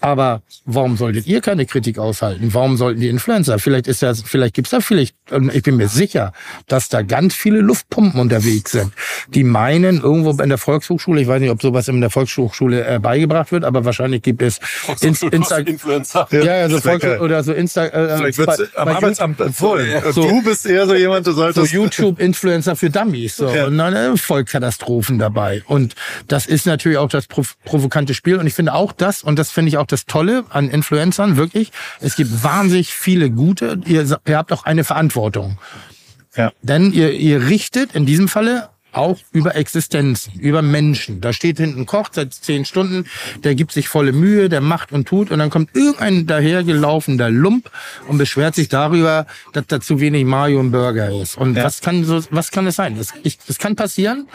Aber 0.00 0.42
warum 0.64 0.96
solltet 0.96 1.26
ihr 1.26 1.40
keine 1.40 1.66
Kritik 1.66 1.98
aushalten? 1.98 2.50
Warum 2.54 2.76
sollten 2.76 3.00
die 3.00 3.08
Influencer? 3.08 3.58
Vielleicht 3.58 3.88
ist 3.88 4.02
das, 4.02 4.22
vielleicht 4.22 4.54
gibt's 4.54 4.70
da 4.70 4.80
vielleicht, 4.80 5.16
ich 5.52 5.62
bin 5.62 5.76
mir 5.76 5.88
sicher, 5.88 6.32
dass 6.68 6.88
da 6.88 7.02
ganz 7.02 7.34
viele 7.34 7.60
Luftpumpen 7.60 8.20
unterwegs 8.20 8.72
sind, 8.72 8.92
die 9.28 9.44
meinen, 9.44 10.00
irgendwo 10.00 10.30
in 10.42 10.48
der 10.48 10.58
Volkshochschule, 10.58 11.20
ich 11.20 11.26
weiß 11.28 11.40
nicht, 11.40 11.50
ob 11.50 11.60
sowas 11.60 11.88
in 11.88 12.00
der 12.00 12.10
Volkshochschule 12.10 12.86
äh, 12.86 12.98
beigebracht 12.98 13.50
wird, 13.50 13.64
aber 13.64 13.84
wahrscheinlich 13.84 14.22
gibt 14.22 14.40
es 14.42 14.60
Inst 15.00 15.22
Insta 15.24 15.58
Influencer. 15.58 16.28
ja, 16.30 16.44
ja, 16.44 16.68
so 16.68 16.78
Volks 16.80 17.04
oder 17.20 17.42
so 17.42 17.52
Insta 17.52 17.86
äh, 17.86 18.16
Vielleicht 18.18 18.38
wird's 18.38 18.56
bei- 18.58 18.78
am 18.80 18.84
bei 18.86 18.94
Arbeitsamt 18.94 19.40
empfohlen. 19.40 20.02
So- 20.12 20.28
du 20.28 20.42
bist 20.42 20.64
eher 20.66 20.86
so 20.86 20.94
jemand, 20.94 21.26
du 21.26 21.32
so 21.32 21.38
solltest... 21.38 21.72
YouTube-Influencer 21.72 22.76
für 22.76 22.90
Dummies. 22.90 23.36
So. 23.36 23.48
Ja. 23.48 23.66
Und 23.66 23.78
dann 23.78 23.94
äh, 23.94 24.16
Vollkatastrophen 24.16 25.18
dabei. 25.18 25.62
Und 25.66 25.94
das 26.28 26.46
ist 26.46 26.66
natürlich 26.66 26.98
auch 26.98 27.08
das 27.08 27.26
prov 27.26 27.56
provokante 27.64 28.14
Spiel. 28.14 28.36
Und 28.36 28.46
ich 28.46 28.54
finde 28.54 28.74
auch 28.74 28.92
das, 28.92 29.22
und 29.22 29.38
das 29.38 29.50
finde 29.50 29.70
ich 29.70 29.78
auch 29.78 29.86
das 29.92 30.06
Tolle 30.06 30.44
an 30.50 30.68
Influencern, 30.70 31.36
wirklich, 31.36 31.72
es 32.00 32.16
gibt 32.16 32.42
wahnsinnig 32.44 32.92
viele 32.92 33.30
gute. 33.30 33.80
Ihr, 33.86 34.04
ihr 34.26 34.36
habt 34.36 34.52
auch 34.52 34.64
eine 34.64 34.84
Verantwortung. 34.84 35.58
Ja. 36.36 36.52
Denn 36.62 36.92
ihr, 36.92 37.12
ihr 37.12 37.48
richtet 37.48 37.94
in 37.94 38.06
diesem 38.06 38.28
Falle 38.28 38.70
auch 38.92 39.18
über 39.32 39.54
Existenzen, 39.54 40.38
über 40.40 40.62
Menschen. 40.62 41.20
Da 41.20 41.32
steht 41.32 41.58
hinten 41.58 41.86
Koch 41.86 42.08
seit 42.10 42.32
zehn 42.32 42.64
Stunden, 42.64 43.04
der 43.44 43.54
gibt 43.54 43.72
sich 43.72 43.88
volle 43.88 44.12
Mühe, 44.12 44.48
der 44.48 44.60
macht 44.60 44.92
und 44.92 45.06
tut 45.06 45.30
und 45.30 45.38
dann 45.38 45.50
kommt 45.50 45.74
irgendein 45.74 46.26
dahergelaufener 46.26 47.30
Lump 47.30 47.70
und 48.08 48.18
beschwert 48.18 48.54
sich 48.54 48.68
darüber, 48.68 49.26
dass 49.52 49.66
da 49.66 49.80
zu 49.80 50.00
wenig 50.00 50.24
Mayo 50.24 50.60
im 50.60 50.70
Burger 50.70 51.10
ist. 51.20 51.36
Und 51.36 51.56
was 51.56 51.80
kann 51.80 52.04
so, 52.04 52.22
was 52.30 52.50
kann 52.50 52.66
es 52.66 52.76
sein? 52.76 52.96
Das, 52.96 53.12
ich, 53.22 53.38
das 53.38 53.58
kann 53.58 53.76
passieren, 53.76 54.26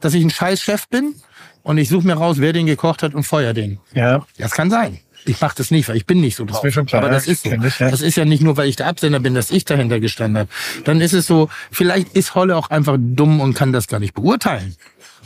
dass 0.00 0.14
ich 0.14 0.22
ein 0.22 0.30
scheiß 0.30 0.60
Chef 0.60 0.88
bin 0.88 1.14
und 1.62 1.78
ich 1.78 1.88
suche 1.88 2.06
mir 2.06 2.14
raus, 2.14 2.36
wer 2.38 2.52
den 2.52 2.66
gekocht 2.66 3.02
hat 3.02 3.14
und 3.14 3.24
feuer 3.24 3.52
den. 3.54 3.78
Ja. 3.94 4.26
Das 4.38 4.52
kann 4.52 4.70
sein. 4.70 4.98
Ich 5.24 5.40
mache 5.40 5.54
das 5.56 5.70
nicht, 5.70 5.88
weil 5.88 5.96
ich 5.96 6.06
bin 6.06 6.20
nicht 6.20 6.34
so 6.36 6.44
drauf. 6.44 6.62
mir 6.64 6.72
schon 6.72 6.86
klar, 6.86 7.02
Aber 7.02 7.12
das 7.12 7.28
ist 7.28 7.44
so. 7.44 7.52
ich, 7.52 7.78
ja. 7.78 7.90
Das 7.90 8.00
ist 8.00 8.16
ja 8.16 8.24
nicht 8.24 8.42
nur, 8.42 8.56
weil 8.56 8.68
ich 8.68 8.76
der 8.76 8.88
Absender 8.88 9.20
bin, 9.20 9.34
dass 9.34 9.50
ich 9.52 9.64
dahinter 9.64 10.00
gestanden 10.00 10.38
habe. 10.38 10.50
Dann 10.84 11.00
ist 11.00 11.12
es 11.12 11.26
so, 11.26 11.48
vielleicht 11.70 12.16
ist 12.16 12.34
Holle 12.34 12.56
auch 12.56 12.70
einfach 12.70 12.96
dumm 12.98 13.40
und 13.40 13.54
kann 13.54 13.72
das 13.72 13.86
gar 13.86 14.00
nicht 14.00 14.14
beurteilen. 14.14 14.74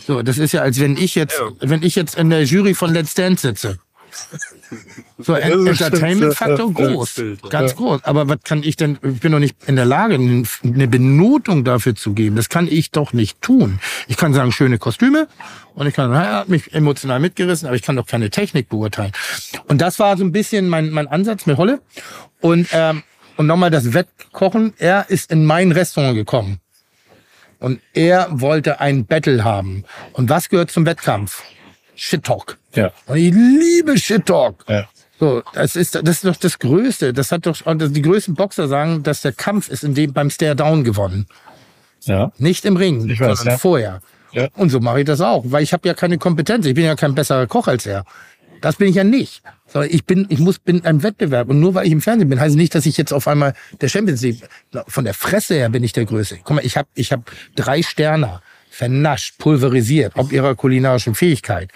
So, 0.06 0.22
das 0.22 0.38
ist 0.38 0.52
ja, 0.52 0.60
als 0.60 0.78
wenn 0.80 0.96
ich 0.96 1.14
jetzt, 1.14 1.40
wenn 1.60 1.82
ich 1.82 1.94
jetzt 1.96 2.16
in 2.16 2.30
der 2.30 2.44
Jury 2.44 2.74
von 2.74 2.92
Let's 2.92 3.14
Dance 3.14 3.48
sitze. 3.48 3.78
So, 5.18 5.34
Entertainment-Faktor 5.34 6.72
groß. 6.72 7.22
Ganz 7.48 7.76
groß. 7.76 8.04
Aber 8.04 8.28
was 8.28 8.38
kann 8.44 8.62
ich 8.62 8.76
denn, 8.76 8.98
ich 9.02 9.20
bin 9.20 9.32
doch 9.32 9.38
nicht 9.38 9.56
in 9.66 9.76
der 9.76 9.84
Lage, 9.84 10.14
eine 10.14 10.88
Benotung 10.88 11.64
dafür 11.64 11.94
zu 11.94 12.12
geben. 12.12 12.36
Das 12.36 12.48
kann 12.48 12.68
ich 12.68 12.90
doch 12.90 13.12
nicht 13.12 13.40
tun. 13.40 13.78
Ich 14.08 14.16
kann 14.16 14.34
sagen, 14.34 14.52
schöne 14.52 14.78
Kostüme. 14.78 15.28
Und 15.74 15.86
ich 15.86 15.94
kann 15.94 16.10
sagen, 16.10 16.24
er 16.24 16.36
hat 16.36 16.48
mich 16.48 16.72
emotional 16.74 17.20
mitgerissen, 17.20 17.66
aber 17.66 17.76
ich 17.76 17.82
kann 17.82 17.96
doch 17.96 18.06
keine 18.06 18.30
Technik 18.30 18.68
beurteilen. 18.68 19.12
Und 19.68 19.80
das 19.80 19.98
war 19.98 20.16
so 20.16 20.24
ein 20.24 20.32
bisschen 20.32 20.68
mein, 20.68 20.90
mein 20.90 21.06
Ansatz 21.06 21.46
mit 21.46 21.56
Holle. 21.56 21.80
Und, 22.40 22.68
ähm, 22.72 23.02
und 23.36 23.46
nochmal 23.46 23.70
das 23.70 23.92
Wettkochen. 23.92 24.74
Er 24.78 25.06
ist 25.08 25.30
in 25.30 25.44
mein 25.44 25.72
Restaurant 25.72 26.14
gekommen. 26.14 26.60
Und 27.58 27.80
er 27.94 28.28
wollte 28.30 28.80
ein 28.80 29.06
Battle 29.06 29.44
haben. 29.44 29.84
Und 30.12 30.28
was 30.28 30.48
gehört 30.48 30.70
zum 30.70 30.84
Wettkampf? 30.86 31.42
Shit 31.96 32.24
Talk. 32.24 32.58
Ja. 32.74 32.92
Und 33.06 33.16
ich 33.16 33.32
liebe 33.32 33.98
Shit 33.98 34.26
Talk. 34.26 34.64
Ja. 34.68 34.86
So, 35.18 35.42
das 35.54 35.76
ist, 35.76 35.94
das 35.94 36.08
ist 36.08 36.24
doch 36.24 36.36
das 36.36 36.58
Größte. 36.58 37.12
Das 37.12 37.32
hat 37.32 37.46
doch, 37.46 37.56
die 37.64 38.02
größten 38.02 38.34
Boxer 38.34 38.68
sagen, 38.68 39.02
dass 39.02 39.22
der 39.22 39.32
Kampf 39.32 39.68
ist 39.68 39.82
in 39.82 39.94
dem 39.94 40.12
beim 40.12 40.30
Stare 40.30 40.54
Down 40.54 40.84
gewonnen. 40.84 41.26
Ja. 42.02 42.32
Nicht 42.38 42.64
im 42.66 42.76
Ring, 42.76 43.08
Ich 43.08 43.18
weiß, 43.18 43.38
sondern 43.38 43.54
ja. 43.54 43.58
vorher. 43.58 44.00
Ja. 44.32 44.48
Und 44.54 44.68
so 44.68 44.80
mache 44.80 45.00
ich 45.00 45.06
das 45.06 45.22
auch, 45.22 45.44
weil 45.46 45.62
ich 45.62 45.72
habe 45.72 45.88
ja 45.88 45.94
keine 45.94 46.18
Kompetenz. 46.18 46.66
Ich 46.66 46.74
bin 46.74 46.84
ja 46.84 46.94
kein 46.94 47.14
besserer 47.14 47.46
Koch 47.46 47.66
als 47.66 47.86
er. 47.86 48.04
Das 48.60 48.76
bin 48.76 48.88
ich 48.88 48.96
ja 48.96 49.04
nicht. 49.04 49.42
Sondern 49.66 49.90
ich 49.90 50.04
bin, 50.04 50.26
ich 50.28 50.38
muss, 50.38 50.58
bin 50.58 50.80
im 50.80 51.02
Wettbewerb. 51.02 51.48
Und 51.48 51.60
nur 51.60 51.74
weil 51.74 51.86
ich 51.86 51.92
im 51.92 52.02
Fernsehen 52.02 52.28
bin, 52.28 52.38
heißt 52.38 52.56
nicht, 52.56 52.74
dass 52.74 52.84
ich 52.86 52.96
jetzt 52.96 53.12
auf 53.12 53.26
einmal 53.26 53.54
der 53.80 53.88
Champions 53.88 54.20
League, 54.22 54.42
von 54.86 55.04
der 55.04 55.14
Fresse 55.14 55.54
her 55.54 55.70
bin 55.70 55.82
ich 55.82 55.92
der 55.92 56.04
Größte. 56.04 56.38
Guck 56.44 56.56
mal, 56.56 56.64
ich 56.64 56.76
habe 56.76 56.88
ich 56.94 57.12
hab 57.12 57.30
drei 57.54 57.82
Sterne 57.82 58.40
vernascht, 58.76 59.38
pulverisiert, 59.38 60.12
ob 60.16 60.32
ihrer 60.32 60.54
kulinarischen 60.54 61.14
Fähigkeit. 61.14 61.70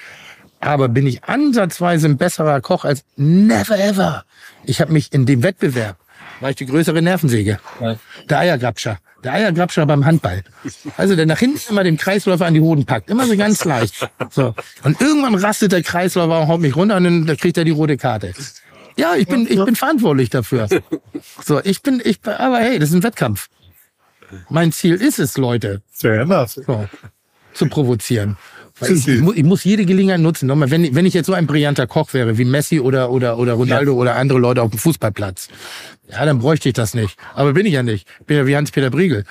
Aber 0.61 0.88
bin 0.88 1.07
ich 1.07 1.24
ansatzweise 1.24 2.07
ein 2.09 2.18
besserer 2.18 2.61
Koch 2.61 2.84
als 2.84 3.05
never 3.16 3.78
ever. 3.78 4.24
Ich 4.64 4.80
habe 4.82 4.92
mich 4.92 5.12
in 5.12 5.24
dem 5.24 5.42
Wettbewerb, 5.42 5.96
war 6.40 6.51
ich 6.51 6.57
die 6.57 6.66
größere 6.66 7.01
Nervensäge. 7.01 7.59
Der 8.28 8.38
Eiergrabscher. 8.38 8.98
Der 9.24 9.32
Eiergrabscher 9.32 9.86
beim 9.86 10.05
Handball. 10.05 10.42
Also 10.96 11.16
der 11.16 11.26
nach 11.26 11.38
hinten 11.38 11.61
immer 11.70 11.84
den 11.84 11.96
Kreisläufer 11.96 12.46
an 12.46 12.55
die 12.55 12.61
Hoden 12.61 12.84
packt. 12.84 13.11
Immer 13.11 13.26
so 13.26 13.36
ganz 13.36 13.64
leicht. 13.64 14.09
So. 14.30 14.55
Und 14.82 15.01
irgendwann 15.01 15.34
rastet 15.34 15.72
der 15.72 15.82
Kreisläufer 15.82 16.40
und 16.40 16.48
haut 16.48 16.61
mich 16.61 16.76
runter 16.76 16.96
und 16.96 17.05
dann 17.05 17.26
da 17.26 17.34
kriegt 17.34 17.57
er 17.57 17.64
die 17.64 17.70
rote 17.70 17.96
Karte. 17.96 18.32
Ja, 18.96 19.14
ich 19.16 19.26
bin, 19.26 19.46
ich 19.48 19.62
bin 19.64 19.76
verantwortlich 19.76 20.28
dafür. 20.28 20.68
So, 21.42 21.61
ich 21.64 21.82
bin, 21.82 22.03
ich, 22.05 22.20
aber 22.26 22.59
hey, 22.59 22.78
das 22.78 22.90
ist 22.90 22.94
ein 22.94 23.03
Wettkampf. 23.03 23.48
Mein 24.48 24.72
Ziel 24.72 24.94
ist 24.94 25.18
es, 25.18 25.36
Leute, 25.36 25.82
so, 26.66 26.86
zu 27.54 27.66
provozieren. 27.66 28.36
Ich, 28.82 29.06
ich, 29.36 29.44
muss, 29.44 29.64
jede 29.64 29.84
Gelegenheit 29.84 30.20
nutzen. 30.20 30.46
Nochmal, 30.46 30.70
wenn, 30.70 30.84
ich- 30.84 30.94
wenn 30.94 31.04
ich 31.04 31.12
jetzt 31.12 31.26
so 31.26 31.34
ein 31.34 31.46
brillanter 31.46 31.86
Koch 31.86 32.14
wäre 32.14 32.38
wie 32.38 32.44
Messi 32.46 32.80
oder, 32.80 33.10
oder, 33.10 33.36
oder 33.38 33.52
Ronaldo 33.54 33.92
oder 33.94 34.16
andere 34.16 34.38
Leute 34.38 34.62
auf 34.62 34.70
dem 34.70 34.78
Fußballplatz, 34.78 35.48
ja, 36.10 36.24
dann 36.24 36.38
bräuchte 36.38 36.68
ich 36.70 36.74
das 36.74 36.94
nicht. 36.94 37.16
Aber 37.34 37.52
bin 37.52 37.66
ich 37.66 37.74
ja 37.74 37.82
nicht. 37.82 38.08
Bin 38.26 38.36
ja 38.38 38.46
wie 38.46 38.56
Hans-Peter 38.56 38.88
Briegel. 38.90 39.24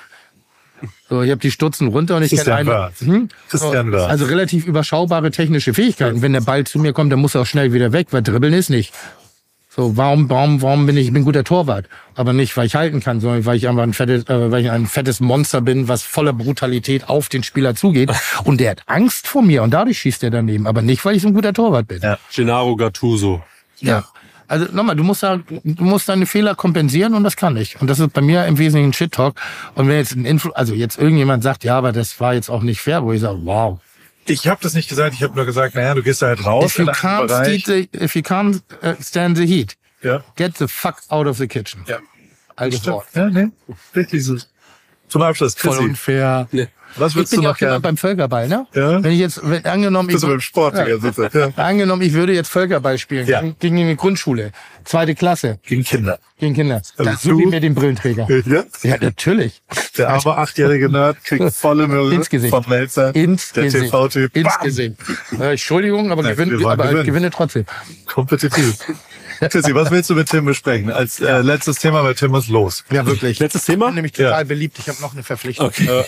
So, 1.10 1.24
ich 1.24 1.32
habe 1.32 1.42
die 1.42 1.52
Stutzen 1.52 1.88
runter 1.90 2.16
und 2.18 2.24
ich 2.24 2.30
kenne 2.46 2.56
einen. 2.58 2.68
Hm? 3.00 3.30
So. 3.60 3.72
Also 4.06 4.26
relativ 4.26 4.66
überschaubare 4.68 5.32
technische 5.32 5.74
Fähigkeiten. 5.74 6.22
Wenn 6.22 6.34
der 6.34 6.42
Ball 6.42 6.66
zu 6.66 6.78
mir 6.80 6.94
kommt, 6.94 7.12
dann 7.12 7.20
muss 7.20 7.36
er 7.36 7.42
auch 7.42 7.46
schnell 7.48 7.74
wieder 7.74 7.92
weg, 7.92 8.08
weil 8.12 8.22
dribbeln 8.22 8.54
ist 8.54 8.70
nicht. 8.70 8.94
So, 9.80 9.96
warum, 9.96 10.30
warum, 10.30 10.62
warum 10.62 10.86
bin 10.86 10.98
ich, 10.98 11.08
ich 11.08 11.14
bin 11.14 11.22
ein 11.22 11.26
guter 11.26 11.46
Torwart? 11.46 11.86
Aber 12.14 12.34
nicht, 12.34 12.58
weil 12.58 12.66
ich 12.66 12.76
halten 12.76 13.00
kann, 13.00 13.22
sondern 13.22 13.46
weil 13.46 13.56
ich 13.56 13.66
einfach 13.70 13.84
ein 13.84 13.94
fettes, 13.94 14.28
äh, 14.28 14.52
weil 14.52 14.62
ich 14.62 14.70
ein 14.70 14.88
fettes 14.88 15.22
Monster 15.22 15.62
bin, 15.62 15.88
was 15.88 16.04
voller 16.04 16.34
Brutalität 16.34 17.08
auf 17.08 17.30
den 17.30 17.44
Spieler 17.44 17.76
zugeht. 17.76 18.12
Und 18.44 18.60
der 18.60 18.72
hat 18.72 18.84
Angst 18.88 19.26
vor 19.26 19.42
mir 19.42 19.64
und 19.64 19.72
dadurch 19.72 20.00
schießt 20.00 20.22
er 20.26 20.32
daneben. 20.32 20.68
Aber 20.68 20.82
nicht, 20.82 21.06
weil 21.06 21.16
ich 21.16 21.22
so 21.22 21.30
ein 21.30 21.34
guter 21.34 21.54
Torwart 21.54 21.88
bin. 21.88 22.02
Ja. 22.02 22.18
Gennaro 22.36 22.76
Gattuso. 22.76 23.42
Ja. 23.78 24.04
Also 24.50 24.66
nochmal, 24.74 24.98
du 24.98 25.04
musst 25.06 25.24
da, 25.24 25.38
du 25.38 25.84
musst 25.86 26.10
deine 26.10 26.26
Fehler 26.26 26.56
kompensieren 26.56 27.14
und 27.14 27.24
das 27.24 27.38
kann 27.38 27.56
ich. 27.56 27.80
Und 27.80 27.90
das 27.90 28.00
ist 28.00 28.12
bei 28.12 28.20
mir 28.20 28.48
im 28.48 28.58
Wesentlichen 28.58 28.92
Shit 28.92 29.14
Talk. 29.14 29.36
Und 29.76 29.88
wenn 29.88 29.96
jetzt 29.96 30.14
ein 30.14 30.26
Influ 30.26 30.52
also 30.52 30.74
jetzt 30.74 30.98
irgendjemand 30.98 31.42
sagt, 31.42 31.64
ja, 31.64 31.78
aber 31.78 31.94
das 31.94 32.20
war 32.20 32.34
jetzt 32.34 32.50
auch 32.50 32.64
nicht 32.64 32.82
fair, 32.82 33.02
wo 33.06 33.14
ich 33.14 33.22
sage, 33.22 33.40
wow. 33.44 33.80
Ich 34.26 34.48
habe 34.48 34.62
das 34.62 34.74
nicht 34.74 34.90
gesagt, 34.90 35.16
ich 35.16 35.24
habe 35.24 35.36
nur 35.36 35.46
gesagt, 35.46 35.76
naja, 35.76 35.94
du 35.96 36.04
gehst 36.04 36.22
da 36.22 36.28
halt 36.28 36.46
raus 36.46 36.66
If 36.66 36.78
you 36.80 36.86
can't, 36.86 37.66
the, 37.66 37.90
if 37.94 38.16
you 38.16 38.22
can't 38.22 38.62
uh, 38.84 38.94
stand 39.02 39.38
the 39.38 39.46
heat, 39.46 39.76
Ja, 40.02 40.24
get 40.36 40.56
the 40.58 40.68
fuck 40.68 41.02
out 41.10 41.28
of 41.28 41.38
the 41.38 41.48
kitchen. 41.48 41.84
ja. 41.88 42.00
Altes 42.56 42.80
Stimmt. 42.80 42.96
Wort. 42.96 43.08
Ja, 43.16 43.30
nee. 43.30 43.48
Richtig 43.96 44.24
so. 44.24 44.38
Zum 45.08 45.22
Abschluss, 45.22 45.56
Voll 45.56 45.72
Chrissy, 45.72 45.90
unfair. 45.90 46.48
Was 46.96 47.12
Ich 47.12 47.16
würdest 47.16 47.32
bin 47.32 47.42
du 47.42 47.46
ja 47.48 47.52
auch 47.52 47.58
jemand 47.58 47.84
beim 47.84 47.98
Völkerball, 47.98 48.48
ne? 48.48 48.66
Ja? 48.74 49.04
Wenn 49.04 49.12
ich 49.12 49.20
jetzt, 49.20 49.42
wenn, 49.44 49.66
angenommen, 49.66 50.10
ich, 50.10 50.22
beim 50.22 50.42
Sport 50.42 50.76
Zeit, 50.76 51.34
ja. 51.34 51.50
angenommen, 51.56 52.02
ich 52.02 52.14
würde 52.14 52.34
jetzt 52.34 52.50
Völkerball 52.50 52.98
spielen, 52.98 53.28
Ja. 53.28 53.42
gegen, 53.60 53.78
eine 53.80 53.96
Grundschule, 53.96 54.52
zweite 54.86 55.16
Klasse, 55.16 55.60
Gegen 55.66 55.84
Kinder. 55.84 56.20
gegen 56.40 56.54
Kinder, 56.56 56.82
Also 56.98 57.12
suche 57.32 57.44
ich 57.44 57.50
mir 57.50 57.60
den 57.60 57.76
Brillenträger. 57.76 58.28
Ja? 58.46 58.64
Ja, 58.84 58.96
natürlich. 59.00 59.62
Der 59.98 60.10
arme 60.10 60.38
achtjährige 60.38 60.90
Nerd 60.90 61.24
kriegt 61.24 61.54
volle 61.54 61.88
Möhre 61.88 62.14
Ins 62.14 62.30
Gesicht. 62.30 62.54
vom 62.54 62.66
Melzer. 62.68 63.14
Ins 63.16 63.52
der 63.52 63.66
Gesicht. 63.66 63.86
TV-Typ. 63.92 64.36
Ins! 64.36 64.60
Gesicht. 64.62 64.96
Äh, 65.40 65.52
Entschuldigung, 65.52 66.12
aber, 66.12 66.24
Nein, 66.24 66.38
wollen 66.38 66.66
aber 66.66 67.04
gewinne 67.04 67.30
trotzdem. 67.30 67.66
Kompetitiv. 68.06 68.76
Chrissy, 69.40 69.74
was 69.76 69.90
willst 69.92 70.10
du 70.10 70.16
mit 70.16 70.30
Tim 70.30 70.46
besprechen? 70.46 70.92
Als 70.92 71.20
äh, 71.20 71.42
letztes 71.42 71.78
Thema, 71.80 72.04
weil 72.04 72.16
Tim 72.16 72.32
muss 72.32 72.48
los. 72.48 72.84
Ja, 72.92 73.06
wirklich. 73.06 73.40
Letztes 73.40 73.66
Thema? 73.66 73.86
Ich 73.86 73.90
bin 73.90 73.96
nämlich 73.96 74.12
total 74.14 74.42
Ja. 74.42 74.44
beliebt. 74.44 74.78
Ich 74.80 74.88
habe 74.90 75.02
noch 75.02 75.14
eine 75.14 75.24
Verpflichtung. 75.24 75.68
Okay. 75.68 76.04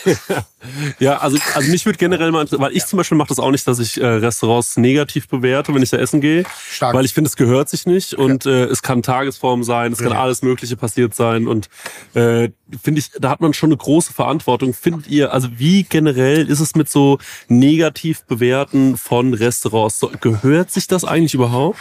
ja, 1.00 1.18
also, 1.18 1.38
also 1.54 1.72
mich 1.72 1.86
würde 1.86 1.98
generell 1.98 2.32
mal, 2.32 2.46
weil 2.52 2.76
ich 2.76 2.86
zum 2.86 2.98
Beispiel 2.98 3.18
mache 3.18 3.30
das 3.30 3.40
auch 3.40 3.52
nicht, 3.52 3.68
dass 3.68 3.80
ich 3.80 4.00
äh, 4.02 4.06
Restaurants 4.06 4.78
negativ 4.78 5.28
bewerte, 5.28 5.74
wenn 5.74 5.82
ich 5.82 5.90
da 5.90 5.98
essen 5.98 6.22
gehe. 6.22 6.44
Stark. 6.70 6.94
Weil 6.94 7.06
ich 7.06 7.14
finde, 7.14 7.30
es 7.30 7.36
gehört 7.36 7.70
sich 7.70 7.86
nicht 7.86 8.14
und 8.14 8.46
äh, 8.46 8.66
es 8.66 8.82
kann 8.82 9.02
Tagesform 9.02 9.64
sein, 9.64 9.92
es 9.94 10.00
kann 10.00 10.14
alles 10.14 10.42
Mögliche 10.42 10.76
passiert 10.76 11.16
sein 11.16 11.48
und 11.48 11.70
äh, 12.14 12.50
finde 12.84 13.00
ich, 13.00 13.12
da 13.20 13.30
hat 13.30 13.42
man 13.42 13.54
schon 13.54 13.70
eine 13.70 13.78
große 13.78 14.14
Verantwortung. 14.14 14.74
Findet 14.74 15.08
ihr, 15.08 15.34
also 15.34 15.50
wie 15.58 15.84
generell 15.84 16.48
ist 16.50 16.60
es 16.60 16.76
mit 16.76 16.90
so 16.90 17.18
negativ 17.48 18.24
bewerten 18.26 18.98
von 18.98 19.34
Restaurants? 19.34 20.00
So, 20.00 20.12
gehört 20.22 20.72
sich 20.72 20.88
das 20.88 21.04
eigentlich 21.04 21.34
überhaupt? 21.34 21.80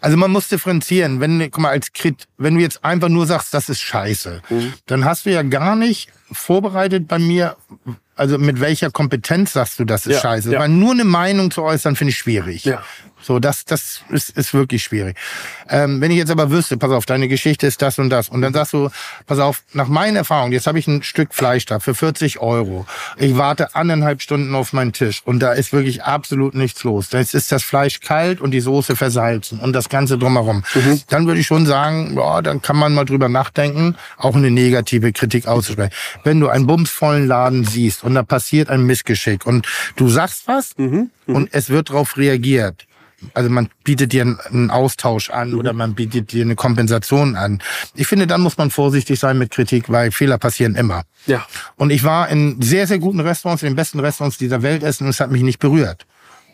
Also 0.00 0.16
man 0.16 0.30
muss 0.30 0.48
differenzieren. 0.74 1.20
Wenn, 1.20 1.40
guck 1.50 1.58
mal, 1.58 1.70
als 1.70 1.92
Krit, 1.92 2.26
wenn 2.38 2.54
du 2.54 2.60
jetzt 2.60 2.84
einfach 2.84 3.08
nur 3.08 3.26
sagst, 3.26 3.52
das 3.54 3.68
ist 3.68 3.80
scheiße, 3.80 4.42
dann 4.86 5.04
hast 5.04 5.26
du 5.26 5.30
ja 5.30 5.42
gar 5.42 5.76
nicht 5.76 6.08
vorbereitet 6.32 7.08
bei 7.08 7.18
mir, 7.18 7.56
also 8.16 8.38
mit 8.38 8.60
welcher 8.60 8.90
Kompetenz 8.90 9.52
sagst 9.54 9.78
du, 9.80 9.84
das 9.84 10.06
ist 10.06 10.16
Ja, 10.16 10.20
scheiße. 10.20 10.52
ja. 10.52 10.60
Weil 10.60 10.68
nur 10.68 10.92
eine 10.92 11.04
Meinung 11.04 11.50
zu 11.50 11.62
äußern, 11.62 11.96
finde 11.96 12.10
ich 12.10 12.18
schwierig. 12.18 12.64
Ja. 12.64 12.82
So, 13.22 13.38
das, 13.38 13.64
das 13.64 14.02
ist, 14.08 14.30
ist 14.30 14.54
wirklich 14.54 14.82
schwierig. 14.82 15.16
Ähm, 15.68 16.00
wenn 16.00 16.10
ich 16.10 16.16
jetzt 16.16 16.30
aber 16.30 16.50
wüsste, 16.50 16.76
pass 16.76 16.90
auf, 16.90 17.06
deine 17.06 17.28
Geschichte 17.28 17.66
ist 17.66 17.82
das 17.82 17.98
und 17.98 18.10
das, 18.10 18.28
und 18.28 18.42
dann 18.42 18.52
sagst 18.52 18.72
du, 18.72 18.90
pass 19.26 19.38
auf, 19.38 19.62
nach 19.72 19.88
meinen 19.88 20.16
Erfahrungen, 20.16 20.52
jetzt 20.52 20.66
habe 20.66 20.78
ich 20.78 20.86
ein 20.86 21.02
Stück 21.02 21.34
Fleisch 21.34 21.66
da 21.66 21.80
für 21.80 21.94
40 21.94 22.40
Euro. 22.40 22.86
Ich 23.16 23.36
warte 23.36 23.74
anderthalb 23.74 24.22
Stunden 24.22 24.54
auf 24.54 24.72
meinen 24.72 24.92
Tisch 24.92 25.22
und 25.24 25.40
da 25.40 25.52
ist 25.52 25.72
wirklich 25.72 26.02
absolut 26.02 26.54
nichts 26.54 26.82
los. 26.84 27.08
Da 27.10 27.18
ist 27.18 27.52
das 27.52 27.62
Fleisch 27.62 28.00
kalt 28.00 28.40
und 28.40 28.52
die 28.52 28.60
Soße 28.60 28.96
versalzen 28.96 29.60
und 29.60 29.72
das 29.72 29.88
Ganze 29.88 30.18
drumherum. 30.18 30.64
Mhm. 30.74 31.02
Dann 31.08 31.26
würde 31.26 31.40
ich 31.40 31.46
schon 31.46 31.66
sagen, 31.66 32.16
ja, 32.16 32.42
dann 32.42 32.62
kann 32.62 32.76
man 32.76 32.94
mal 32.94 33.04
drüber 33.04 33.28
nachdenken, 33.28 33.96
auch 34.16 34.34
eine 34.34 34.50
negative 34.50 35.12
Kritik 35.12 35.46
auszusprechen. 35.46 35.92
Wenn 36.24 36.40
du 36.40 36.48
einen 36.48 36.66
bumsvollen 36.66 37.26
Laden 37.26 37.64
siehst 37.64 38.04
und 38.04 38.14
da 38.14 38.22
passiert 38.22 38.70
ein 38.70 38.84
Missgeschick 38.84 39.46
und 39.46 39.66
du 39.96 40.08
sagst 40.08 40.46
was 40.46 40.76
mhm. 40.76 41.10
Mhm. 41.26 41.34
und 41.34 41.48
es 41.52 41.70
wird 41.70 41.90
darauf 41.90 42.16
reagiert, 42.16 42.86
also 43.34 43.50
man 43.50 43.68
bietet 43.84 44.12
dir 44.12 44.22
einen 44.22 44.70
Austausch 44.70 45.30
an 45.30 45.54
oder 45.54 45.72
man 45.72 45.94
bietet 45.94 46.32
dir 46.32 46.44
eine 46.44 46.56
Kompensation 46.56 47.36
an. 47.36 47.62
Ich 47.94 48.06
finde, 48.06 48.26
dann 48.26 48.40
muss 48.40 48.56
man 48.56 48.70
vorsichtig 48.70 49.18
sein 49.18 49.38
mit 49.38 49.50
Kritik, 49.50 49.90
weil 49.90 50.10
Fehler 50.10 50.38
passieren 50.38 50.74
immer. 50.74 51.02
Ja. 51.26 51.46
Und 51.76 51.90
ich 51.90 52.04
war 52.04 52.28
in 52.28 52.60
sehr, 52.62 52.86
sehr 52.86 52.98
guten 52.98 53.20
Restaurants, 53.20 53.62
in 53.62 53.70
den 53.70 53.76
besten 53.76 54.00
Restaurants 54.00 54.38
dieser 54.38 54.62
Welt 54.62 54.82
essen 54.82 55.04
und 55.04 55.10
es 55.10 55.20
hat 55.20 55.30
mich 55.30 55.42
nicht 55.42 55.58
berührt. 55.58 56.06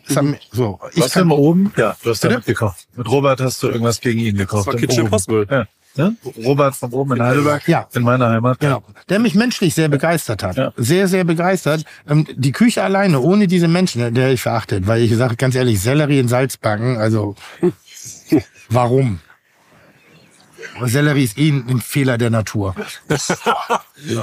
Es 0.09 0.15
hat 0.15 0.23
mich, 0.23 0.49
so, 0.51 0.79
ich 0.93 1.03
Was 1.03 1.11
kann, 1.11 1.29
oben? 1.31 1.73
Ja, 1.75 1.95
du 2.01 2.09
hast 2.09 2.23
da 2.23 2.29
mitgekocht. 2.29 2.87
Mit 2.95 3.09
Robert 3.09 3.41
hast 3.41 3.61
du 3.61 3.67
irgendwas 3.67 3.99
gegen 3.99 4.19
ihn 4.19 4.37
gekocht. 4.37 4.67
Das 4.67 4.73
war 4.73 4.79
Kitchen 4.79 5.05
Impossible. 5.05 5.47
Ja. 5.49 5.67
Ne? 5.97 6.15
Robert 6.45 6.75
von 6.75 6.91
oben 6.91 7.17
in 7.17 7.23
Heidelberg, 7.23 7.67
ja. 7.67 7.87
in 7.93 8.03
meiner 8.03 8.29
Heimat. 8.29 8.59
Genau. 8.59 8.83
Der 9.09 9.19
mich 9.19 9.35
menschlich 9.35 9.73
sehr 9.73 9.89
begeistert 9.89 10.43
hat. 10.43 10.57
Ja. 10.57 10.73
Sehr, 10.77 11.07
sehr 11.07 11.23
begeistert. 11.23 11.83
Ähm, 12.07 12.25
die 12.35 12.51
Küche 12.51 12.83
alleine, 12.83 13.19
ohne 13.19 13.47
diese 13.47 13.67
Menschen, 13.67 14.13
der 14.13 14.31
ich 14.31 14.41
verachtet, 14.41 14.87
weil 14.87 15.01
ich 15.01 15.15
sage 15.15 15.35
ganz 15.35 15.55
ehrlich, 15.55 15.79
Sellerie 15.79 16.19
in 16.19 16.27
Salzbacken, 16.27 16.97
also 16.97 17.35
warum? 18.69 19.19
Sellerie 20.83 21.23
ist 21.23 21.37
eh 21.37 21.49
ein 21.49 21.81
Fehler 21.81 22.17
der 22.17 22.29
Natur. 22.29 22.75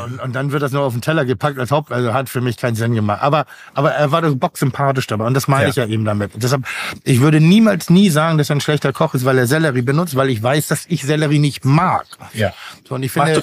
und, 0.04 0.20
und, 0.20 0.32
dann 0.34 0.52
wird 0.52 0.62
das 0.62 0.72
nur 0.72 0.82
auf 0.82 0.92
den 0.92 1.02
Teller 1.02 1.24
gepackt 1.24 1.58
als 1.58 1.70
Haupt, 1.70 1.92
also 1.92 2.12
hat 2.12 2.28
für 2.28 2.40
mich 2.40 2.56
keinen 2.56 2.74
Sinn 2.74 2.94
gemacht. 2.94 3.22
Aber, 3.22 3.46
aber 3.74 3.92
er 3.92 4.12
war 4.12 4.22
doch 4.22 4.34
bocksympathisch 4.34 5.06
dabei 5.06 5.26
und 5.26 5.34
das 5.34 5.48
meine 5.48 5.64
ja. 5.64 5.68
ich 5.70 5.76
ja 5.76 5.86
eben 5.86 6.04
damit. 6.04 6.32
Deshalb, 6.34 6.64
ich 7.02 7.20
würde 7.20 7.40
niemals 7.40 7.90
nie 7.90 8.10
sagen, 8.10 8.38
dass 8.38 8.50
er 8.50 8.56
ein 8.56 8.60
schlechter 8.60 8.92
Koch 8.92 9.14
ist, 9.14 9.24
weil 9.24 9.38
er 9.38 9.46
Sellerie 9.46 9.82
benutzt, 9.82 10.16
weil 10.16 10.30
ich 10.30 10.42
weiß, 10.42 10.68
dass 10.68 10.86
ich 10.88 11.02
Sellerie 11.02 11.38
nicht 11.38 11.64
mag. 11.64 12.06
Ja. 12.32 12.52
So, 12.88 12.94
und 12.94 13.02
ich 13.02 13.12
finde, 13.12 13.40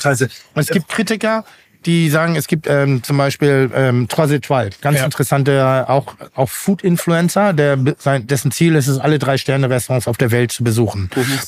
es 0.56 0.68
gibt 0.68 0.90
Kritiker, 0.90 1.44
die 1.86 2.10
sagen, 2.10 2.36
es 2.36 2.48
gibt 2.48 2.68
ähm, 2.68 3.02
zum 3.04 3.18
Beispiel 3.18 3.72
ähm, 3.74 4.08
Trois 4.08 4.40
ganz 4.82 5.00
ja. 5.00 5.06
interessante, 5.06 5.90
auch, 5.90 6.16
auch 6.36 6.50
Food-Influencer, 6.50 7.54
der, 7.54 7.78
sein, 7.98 8.28
dessen 8.28 8.52
Ziel 8.52 8.76
ist 8.76 8.88
es, 8.88 9.00
alle 9.00 9.18
drei 9.18 9.38
Sterne-Restaurants 9.38 10.08
auf 10.08 10.18
der 10.18 10.32
Welt 10.32 10.52
zu 10.52 10.64
besuchen. 10.64 11.10
Mhm. 11.16 11.40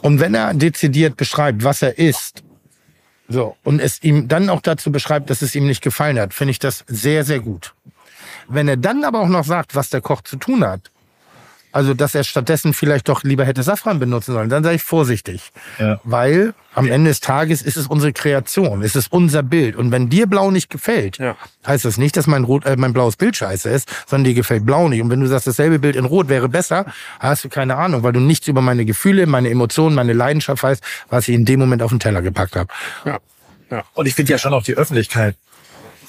Und 0.00 0.20
wenn 0.20 0.34
er 0.34 0.54
dezidiert 0.54 1.16
beschreibt, 1.16 1.64
was 1.64 1.82
er 1.82 1.98
isst, 1.98 2.42
so, 3.28 3.56
und 3.62 3.80
es 3.80 4.02
ihm 4.02 4.28
dann 4.28 4.50
auch 4.50 4.60
dazu 4.60 4.92
beschreibt, 4.92 5.30
dass 5.30 5.42
es 5.42 5.54
ihm 5.54 5.66
nicht 5.66 5.82
gefallen 5.82 6.18
hat, 6.18 6.34
finde 6.34 6.52
ich 6.52 6.58
das 6.58 6.84
sehr, 6.86 7.24
sehr 7.24 7.40
gut. 7.40 7.74
Wenn 8.48 8.68
er 8.68 8.76
dann 8.76 9.04
aber 9.04 9.20
auch 9.20 9.28
noch 9.28 9.44
sagt, 9.44 9.74
was 9.74 9.88
der 9.88 10.02
Koch 10.02 10.20
zu 10.22 10.36
tun 10.36 10.64
hat, 10.64 10.90
also, 11.74 11.92
dass 11.92 12.14
er 12.14 12.22
stattdessen 12.22 12.72
vielleicht 12.72 13.08
doch 13.08 13.24
lieber 13.24 13.44
hätte 13.44 13.64
Safran 13.64 13.98
benutzen 13.98 14.32
sollen. 14.32 14.48
Dann 14.48 14.62
sage 14.62 14.76
ich 14.76 14.82
vorsichtig. 14.84 15.50
Ja. 15.80 16.00
Weil 16.04 16.54
am 16.72 16.86
Ende 16.86 17.10
des 17.10 17.18
Tages 17.18 17.62
ist 17.62 17.76
es 17.76 17.88
unsere 17.88 18.12
Kreation, 18.12 18.80
ist 18.82 18.94
es 18.94 19.08
unser 19.08 19.42
Bild. 19.42 19.74
Und 19.74 19.90
wenn 19.90 20.08
dir 20.08 20.28
Blau 20.28 20.52
nicht 20.52 20.70
gefällt, 20.70 21.18
ja. 21.18 21.36
heißt 21.66 21.84
das 21.84 21.98
nicht, 21.98 22.16
dass 22.16 22.28
mein, 22.28 22.44
Rot, 22.44 22.64
äh, 22.64 22.76
mein 22.76 22.92
blaues 22.92 23.16
Bild 23.16 23.36
scheiße 23.36 23.68
ist, 23.70 23.90
sondern 24.06 24.22
dir 24.22 24.34
gefällt 24.34 24.64
Blau 24.64 24.88
nicht. 24.88 25.02
Und 25.02 25.10
wenn 25.10 25.18
du 25.18 25.26
sagst, 25.26 25.48
dasselbe 25.48 25.80
Bild 25.80 25.96
in 25.96 26.04
Rot 26.04 26.28
wäre 26.28 26.48
besser, 26.48 26.86
hast 27.18 27.42
du 27.42 27.48
keine 27.48 27.74
Ahnung, 27.74 28.04
weil 28.04 28.12
du 28.12 28.20
nichts 28.20 28.46
über 28.46 28.60
meine 28.60 28.84
Gefühle, 28.84 29.26
meine 29.26 29.50
Emotionen, 29.50 29.96
meine 29.96 30.12
Leidenschaft 30.12 30.62
weißt, 30.62 30.80
was 31.10 31.26
ich 31.26 31.34
in 31.34 31.44
dem 31.44 31.58
Moment 31.58 31.82
auf 31.82 31.90
den 31.90 31.98
Teller 31.98 32.22
gepackt 32.22 32.54
habe. 32.54 32.68
Ja. 33.04 33.18
Ja. 33.72 33.82
Und 33.94 34.06
ich 34.06 34.14
finde 34.14 34.30
ja 34.30 34.38
schon 34.38 34.54
auch 34.54 34.62
die 34.62 34.76
Öffentlichkeit 34.76 35.34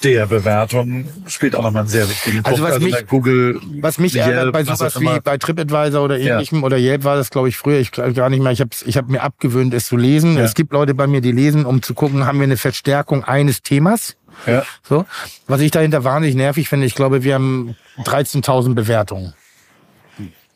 der 0.02 0.26
Bewertung 0.26 1.06
spielt 1.26 1.54
auch 1.54 1.62
nochmal 1.62 1.82
einen 1.82 1.88
sehr 1.88 2.08
wichtigen 2.08 2.42
Punkt. 2.42 2.48
Also 2.48 2.62
was 2.62 2.72
also 2.74 2.86
mich, 2.86 3.06
Google, 3.06 3.60
was 3.80 3.98
mich 3.98 4.14
Yelp, 4.14 4.28
ärgert 4.28 4.52
bei 4.52 4.64
sowas 4.64 5.00
wie 5.00 5.20
bei 5.20 5.38
TripAdvisor 5.38 6.02
oder 6.02 6.18
ähnlichem 6.18 6.60
ja. 6.60 6.64
oder 6.64 6.78
Yelp 6.78 7.04
war 7.04 7.16
das, 7.16 7.30
glaube 7.30 7.48
ich, 7.48 7.56
früher, 7.56 7.78
ich 7.78 7.92
gar 7.92 8.30
nicht 8.30 8.42
mehr, 8.42 8.52
ich 8.52 8.60
habe 8.60 8.70
ich 8.84 8.96
hab 8.96 9.08
mir 9.08 9.22
abgewöhnt, 9.22 9.74
es 9.74 9.86
zu 9.86 9.96
lesen. 9.96 10.36
Ja. 10.36 10.44
Es 10.44 10.54
gibt 10.54 10.72
Leute 10.72 10.94
bei 10.94 11.06
mir, 11.06 11.20
die 11.20 11.32
lesen, 11.32 11.64
um 11.64 11.82
zu 11.82 11.94
gucken, 11.94 12.26
haben 12.26 12.38
wir 12.38 12.44
eine 12.44 12.56
Verstärkung 12.56 13.24
eines 13.24 13.62
Themas. 13.62 14.16
Ja. 14.46 14.64
So. 14.82 15.06
Was 15.46 15.60
ich 15.60 15.70
dahinter 15.70 16.04
wahnsinnig 16.04 16.36
nervig 16.36 16.68
finde, 16.68 16.86
ich 16.86 16.94
glaube, 16.94 17.24
wir 17.24 17.34
haben 17.34 17.76
13.000 18.04 18.74
Bewertungen. 18.74 19.34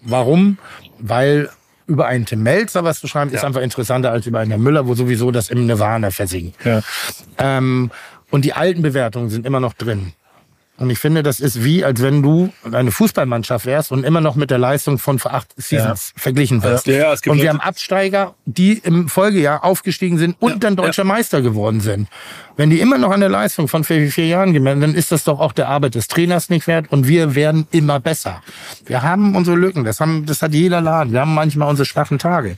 Warum? 0.03 0.59
Weil 0.99 1.51
über 1.87 2.07
einen 2.07 2.25
Tim 2.25 2.43
Melzer 2.43 2.85
was 2.85 3.01
zu 3.01 3.09
schreiben, 3.09 3.33
ja. 3.33 3.39
ist 3.39 3.45
einfach 3.45 3.61
interessanter 3.61 4.13
als 4.13 4.27
über 4.27 4.39
einen 4.39 4.51
Herr 4.51 4.59
Müller, 4.59 4.87
wo 4.87 4.95
sowieso 4.95 5.33
das 5.33 5.51
im 5.51 5.67
Nirvana 5.67 6.11
versinkt. 6.11 6.57
Ja. 6.65 6.83
Ähm, 7.37 7.91
und 8.31 8.45
die 8.45 8.53
alten 8.53 8.83
Bewertungen 8.83 9.31
sind 9.31 9.47
immer 9.47 9.61
noch 9.61 9.75
drin. 9.75 10.13
Und 10.81 10.89
ich 10.89 10.99
finde, 10.99 11.23
das 11.23 11.41
ist 11.41 11.63
wie, 11.63 11.85
als 11.85 12.01
wenn 12.01 12.23
du 12.23 12.51
eine 12.73 12.91
Fußballmannschaft 12.91 13.67
wärst 13.67 13.93
und 13.93 14.03
immer 14.03 14.23
noch 14.23 14.35
mit 14.35 14.51
der 14.51 14.57
Leistung 14.57 14.97
von 14.99 15.19
vor 15.19 15.35
acht 15.35 15.49
Seasons 15.59 16.15
ja. 16.17 16.23
verglichen 16.23 16.63
wirst. 16.63 16.87
Ja, 16.87 17.15
und 17.27 17.43
wir 17.43 17.51
haben 17.51 17.61
Absteiger, 17.61 18.35
die 18.47 18.79
im 18.79 19.11
Folgejahr 19.11 19.63
aufgestiegen 19.63 20.17
sind 20.17 20.37
und 20.41 20.53
ja, 20.53 20.57
dann 20.57 20.77
deutscher 20.77 21.05
Meister 21.05 21.43
geworden 21.43 21.81
sind. 21.81 22.09
Wenn 22.57 22.71
die 22.71 22.81
immer 22.81 22.97
noch 22.97 23.11
an 23.11 23.21
der 23.21 23.29
Leistung 23.29 23.69
von 23.69 23.85
vier, 23.85 24.11
vier 24.11 24.27
Jahren 24.27 24.55
gemessen, 24.55 24.81
dann 24.81 24.95
ist 24.95 25.13
das 25.13 25.25
doch 25.25 25.39
auch 25.39 25.53
der 25.53 25.69
Arbeit 25.69 25.97
des 25.97 26.09
Trainers 26.09 26.49
nicht 26.49 26.67
wert 26.67 26.91
und 26.91 27.07
wir 27.07 27.35
werden 27.35 27.67
immer 27.73 28.01
besser. 28.01 28.43
Wir 28.87 29.03
haben 29.03 29.37
unsere 29.37 29.59
Lücken, 29.59 29.85
das, 29.85 30.01
haben, 30.01 30.25
das 30.25 30.41
hat 30.41 30.55
jeder 30.55 30.81
Laden. 30.81 31.13
Wir 31.13 31.21
haben 31.21 31.35
manchmal 31.35 31.69
unsere 31.69 31.85
schwachen 31.85 32.19
Tage 32.19 32.57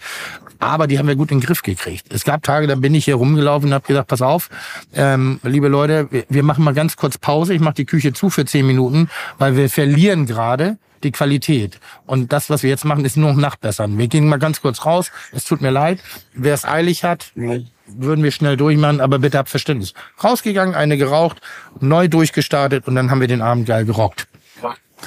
aber 0.62 0.86
die 0.86 0.98
haben 0.98 1.08
wir 1.08 1.16
gut 1.16 1.32
in 1.32 1.40
den 1.40 1.46
Griff 1.46 1.62
gekriegt. 1.62 2.06
Es 2.12 2.24
gab 2.24 2.42
Tage, 2.44 2.68
da 2.68 2.76
bin 2.76 2.94
ich 2.94 3.04
hier 3.04 3.16
rumgelaufen 3.16 3.68
und 3.68 3.74
habe 3.74 3.86
gesagt, 3.86 4.06
pass 4.06 4.22
auf, 4.22 4.48
ähm, 4.94 5.40
liebe 5.42 5.66
Leute, 5.66 6.08
wir, 6.28 6.42
machen 6.44 6.62
mal 6.62 6.72
ganz 6.72 6.96
kurz 6.96 7.18
Pause. 7.18 7.52
Ich 7.52 7.60
mache 7.60 7.74
die 7.74 7.84
Küche 7.84 8.12
zu 8.12 8.30
für 8.30 8.44
zehn 8.44 8.66
Minuten, 8.66 9.10
weil 9.38 9.56
wir 9.56 9.68
verlieren 9.68 10.24
gerade 10.24 10.78
die 11.02 11.10
Qualität. 11.10 11.80
Und 12.06 12.32
das, 12.32 12.48
was 12.48 12.62
wir 12.62 12.70
jetzt 12.70 12.84
machen, 12.84 13.04
ist 13.04 13.16
nur 13.16 13.32
noch 13.32 13.40
nachbessern. 13.40 13.98
Wir 13.98 14.06
gehen 14.06 14.28
mal 14.28 14.38
ganz 14.38 14.62
kurz 14.62 14.84
raus. 14.86 15.10
Es 15.32 15.44
tut 15.44 15.60
mir 15.62 15.70
leid. 15.70 15.98
Wer 16.32 16.54
es 16.54 16.64
eilig 16.64 17.02
hat, 17.02 17.32
würden 17.34 18.22
wir 18.22 18.30
schnell 18.30 18.56
durchmachen, 18.56 19.00
aber 19.00 19.18
bitte 19.18 19.38
habt 19.38 19.48
Verständnis. 19.48 19.94
Rausgegangen, 20.22 20.76
eine 20.76 20.96
geraucht, 20.96 21.40
neu 21.80 22.06
durchgestartet 22.06 22.86
und 22.86 22.94
dann 22.94 23.10
haben 23.10 23.20
wir 23.20 23.28
den 23.28 23.42
Abend 23.42 23.66
geil 23.66 23.84
gerockt. 23.84 24.28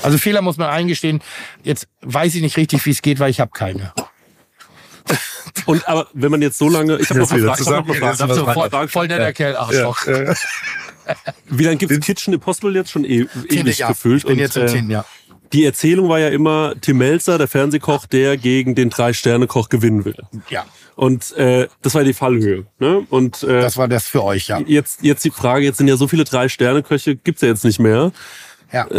Also 0.03 0.17
Fehler 0.17 0.41
muss 0.41 0.57
man 0.57 0.69
eingestehen. 0.69 1.21
Jetzt 1.63 1.87
weiß 2.01 2.35
ich 2.35 2.41
nicht 2.41 2.57
richtig, 2.57 2.85
wie 2.85 2.89
es 2.89 3.01
geht, 3.01 3.19
weil 3.19 3.29
ich 3.29 3.39
habe 3.39 3.51
keine. 3.51 3.93
Und 5.65 5.87
aber 5.87 6.07
wenn 6.13 6.31
man 6.31 6.41
jetzt 6.41 6.57
so 6.57 6.69
lange, 6.69 6.97
ich 6.97 7.09
habe 7.09 7.19
noch, 7.19 7.31
eine 7.31 7.43
Frage, 7.43 8.87
voll, 8.87 9.07
netter 9.07 9.33
Kerl, 9.33 9.55
Arschloch. 9.55 10.05
Ja. 10.05 10.33
Wie 11.45 11.63
lange 11.63 11.77
gibt 11.77 11.91
es 11.91 11.99
Kitchen 11.99 12.33
Impossible 12.33 12.73
jetzt 12.73 12.91
schon 12.91 13.05
e 13.05 13.27
ewig 13.49 13.77
Jahr. 13.77 13.89
gefühlt? 13.89 14.19
Ich 14.19 14.25
bin 14.25 14.33
und, 14.33 14.39
jetzt 14.39 14.57
im 14.57 14.67
zehnten 14.67 14.91
Jahr. 14.91 15.05
Die 15.53 15.63
Erzählung 15.63 16.09
war 16.09 16.19
ja 16.19 16.29
immer 16.29 16.73
Tim 16.81 16.97
Melzer, 16.97 17.37
der 17.37 17.47
Fernsehkoch, 17.47 18.07
der 18.07 18.35
gegen 18.37 18.75
den 18.75 18.89
Drei-Sterne-Koch 18.89 19.69
gewinnen 19.69 20.03
will. 20.03 20.17
Ja. 20.49 20.65
Und 20.95 21.35
äh, 21.37 21.67
das 21.81 21.93
war 21.93 22.03
die 22.03 22.13
Fallhöhe. 22.13 22.65
Ne? 22.79 23.05
Und 23.09 23.43
äh, 23.43 23.61
das 23.61 23.77
war 23.77 23.87
das 23.87 24.07
für 24.07 24.23
euch, 24.23 24.47
ja. 24.47 24.59
Jetzt, 24.59 25.03
jetzt 25.03 25.23
die 25.23 25.31
Frage: 25.31 25.65
Jetzt 25.65 25.77
sind 25.77 25.87
ja 25.87 25.97
so 25.97 26.07
viele 26.07 26.23
Drei-Sterne-Köche, 26.23 27.15
gibt's 27.17 27.41
ja 27.41 27.49
jetzt 27.49 27.63
nicht 27.63 27.79
mehr. 27.79 28.11
Ja. 28.71 28.87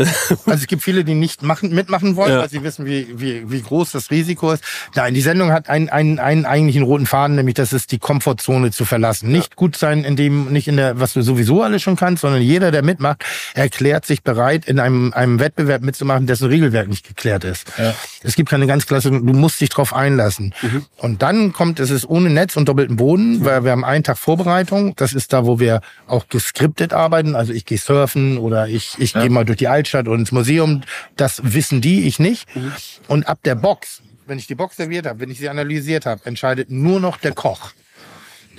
Also 0.47 0.63
es 0.63 0.67
gibt 0.67 0.83
viele, 0.83 1.05
die 1.05 1.15
nicht 1.15 1.43
machen, 1.43 1.75
mitmachen 1.75 2.17
wollen, 2.17 2.33
ja. 2.33 2.41
weil 2.41 2.49
sie 2.49 2.63
wissen, 2.63 2.87
wie, 2.87 3.09
wie, 3.17 3.51
wie 3.51 3.63
groß 3.63 3.93
das 3.93 4.11
Risiko 4.11 4.53
ist. 4.53 4.63
Nein, 4.95 5.15
die 5.15 5.21
Sendung 5.21 5.51
hat 5.51 5.69
einen, 5.69 5.89
einen, 5.89 6.19
einen 6.19 6.45
eigentlichen 6.45 6.83
roten 6.83 7.07
Faden, 7.07 7.37
nämlich 7.37 7.55
das 7.55 7.73
ist 7.73 7.91
die 7.93 7.99
Komfortzone 7.99 8.71
zu 8.71 8.85
verlassen. 8.85 9.31
Nicht 9.31 9.51
ja. 9.51 9.57
gut 9.57 9.77
sein 9.77 10.05
in 10.05 10.17
dem, 10.17 10.53
nicht 10.53 10.69
in 10.69 10.77
der, 10.77 11.01
was 11.01 11.15
du 11.15 11.23
sowieso 11.23 11.63
alles 11.63 11.83
schon 11.83 11.97
kannst, 11.97 12.23
sondern 12.23 12.43
jeder, 12.43 12.71
der 12.71 12.83
mitmacht, 12.83 13.25
erklärt 13.55 14.07
sich 14.07 14.23
bereit, 14.23 14.67
in 14.67 14.79
einem, 14.79 15.13
einem 15.13 15.41
Wettbewerb 15.41 15.83
mitzumachen, 15.83 16.27
dessen 16.27 16.49
Regelwerk 16.49 16.89
nicht 16.89 17.07
geklärt 17.07 17.45
ist. 17.45 17.67
Ja. 17.77 17.95
Es 18.23 18.35
gibt 18.35 18.49
keine 18.49 18.67
ganz 18.67 18.87
klasse, 18.87 19.11
du 19.11 19.19
musst 19.19 19.61
dich 19.61 19.69
drauf 19.69 19.95
einlassen. 19.95 20.55
Mhm. 20.63 20.85
Und 20.97 21.23
dann 21.23 21.53
kommt, 21.53 21.81
es 21.81 21.91
ist 21.91 22.09
ohne 22.09 22.31
Netz 22.31 22.57
und 22.57 22.69
doppelten 22.69 22.97
Boden, 22.97 23.45
weil 23.45 23.65
wir 23.65 23.73
haben 23.73 23.85
einen 23.85 24.05
Tag 24.05 24.19
Vorbereitung. 24.19 24.95
Das 24.97 25.13
ist 25.13 25.33
da, 25.33 25.47
wo 25.47 25.59
wir 25.59 25.81
auch 26.07 26.29
geskriptet 26.29 26.93
arbeiten. 26.93 27.35
Also 27.35 27.53
ich 27.53 27.65
gehe 27.65 27.79
surfen 27.79 28.39
oder 28.39 28.69
ich, 28.69 28.95
ich 28.99 29.13
gehe 29.13 29.31
mal 29.31 29.45
durch 29.45 29.59
die 29.59 29.66
Altstadt 29.69 30.09
und 30.09 30.21
ins 30.21 30.33
Museum. 30.33 30.83
Das 31.17 31.41
wissen 31.45 31.81
die, 31.81 32.07
ich 32.07 32.19
nicht. 32.19 32.55
Mhm. 32.55 32.73
Und 33.09 33.29
ab 33.29 33.39
der 33.45 33.55
Box, 33.55 34.03
wenn 34.27 34.39
ich 34.39 34.47
die 34.47 34.55
Box 34.55 34.77
serviert 34.77 35.07
habe, 35.07 35.21
wenn 35.21 35.31
ich 35.31 35.39
sie 35.39 35.49
analysiert 35.49 36.07
habe, 36.07 36.21
entscheidet 36.25 36.71
nur 36.71 37.01
noch 37.01 37.17
der 37.17 37.33
Koch. 37.33 37.73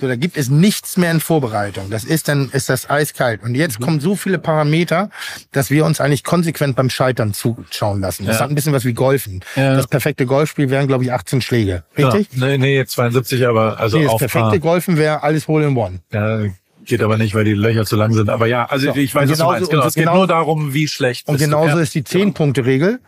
So, 0.00 0.06
da 0.06 0.14
gibt 0.14 0.36
es 0.36 0.48
nichts 0.48 0.96
mehr 0.96 1.10
in 1.10 1.18
Vorbereitung. 1.18 1.90
Das 1.90 2.04
ist 2.04 2.28
dann, 2.28 2.50
ist 2.50 2.68
das 2.68 2.88
eiskalt. 2.88 3.42
Und 3.42 3.56
jetzt 3.56 3.80
mhm. 3.80 3.84
kommen 3.84 4.00
so 4.00 4.14
viele 4.14 4.38
Parameter, 4.38 5.10
dass 5.50 5.70
wir 5.70 5.84
uns 5.84 6.00
eigentlich 6.00 6.22
konsequent 6.22 6.76
beim 6.76 6.88
Scheitern 6.88 7.34
zuschauen 7.34 8.00
lassen. 8.00 8.24
Das 8.24 8.36
ja. 8.36 8.44
hat 8.44 8.50
ein 8.50 8.54
bisschen 8.54 8.72
was 8.72 8.84
wie 8.84 8.92
Golfen. 8.92 9.40
Ja. 9.56 9.74
Das 9.74 9.88
perfekte 9.88 10.24
Golfspiel 10.26 10.70
wären, 10.70 10.86
glaube 10.86 11.04
ich, 11.04 11.12
18 11.12 11.40
Schläge. 11.40 11.82
Richtig? 11.96 12.28
Ja. 12.32 12.46
Nee, 12.46 12.58
nee, 12.58 12.84
72, 12.84 13.46
aber 13.46 13.80
also 13.80 13.98
nee, 13.98 14.04
Das 14.04 14.16
perfekte 14.18 14.60
Golfen 14.60 14.96
wäre 14.96 15.22
alles 15.24 15.48
Hole 15.48 15.66
in 15.66 15.76
One. 15.76 15.98
Ja, 16.12 16.42
Geht 16.88 17.02
aber 17.02 17.18
nicht, 17.18 17.34
weil 17.34 17.44
die 17.44 17.52
Löcher 17.52 17.84
zu 17.84 17.96
lang 17.96 18.14
sind. 18.14 18.30
Aber 18.30 18.46
ja, 18.46 18.64
also 18.64 18.92
so. 18.92 18.96
ich 18.98 19.14
weiß, 19.14 19.28
was 19.28 19.38
du 19.38 19.44
meinst. 19.44 19.70
Genau, 19.70 19.84
es 19.84 19.94
geht 19.94 20.06
nur 20.06 20.26
darum, 20.26 20.72
wie 20.72 20.88
schlecht 20.88 21.28
Und 21.28 21.38
genauso 21.38 21.76
ist 21.78 21.94
die 21.94 22.02
Zehn-Punkte-Regel. 22.02 23.00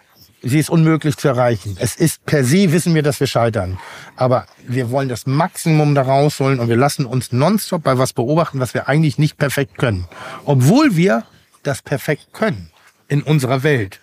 sie 0.42 0.58
ist 0.58 0.68
unmöglich 0.68 1.16
zu 1.16 1.28
erreichen. 1.28 1.78
Es 1.80 1.96
ist 1.96 2.26
per 2.26 2.44
se 2.44 2.72
wissen 2.72 2.94
wir, 2.94 3.02
dass 3.02 3.20
wir 3.20 3.26
scheitern. 3.26 3.78
Aber 4.16 4.44
wir 4.68 4.90
wollen 4.90 5.08
das 5.08 5.26
Maximum 5.26 5.94
da 5.94 6.02
rausholen 6.02 6.60
und 6.60 6.68
wir 6.68 6.76
lassen 6.76 7.06
uns 7.06 7.32
nonstop 7.32 7.82
bei 7.82 7.96
was 7.96 8.12
beobachten, 8.12 8.60
was 8.60 8.74
wir 8.74 8.86
eigentlich 8.86 9.16
nicht 9.16 9.38
perfekt 9.38 9.78
können. 9.78 10.06
Obwohl 10.44 10.96
wir 10.96 11.24
das 11.62 11.80
perfekt 11.80 12.34
können 12.34 12.70
in 13.08 13.22
unserer 13.22 13.62
Welt. 13.62 13.98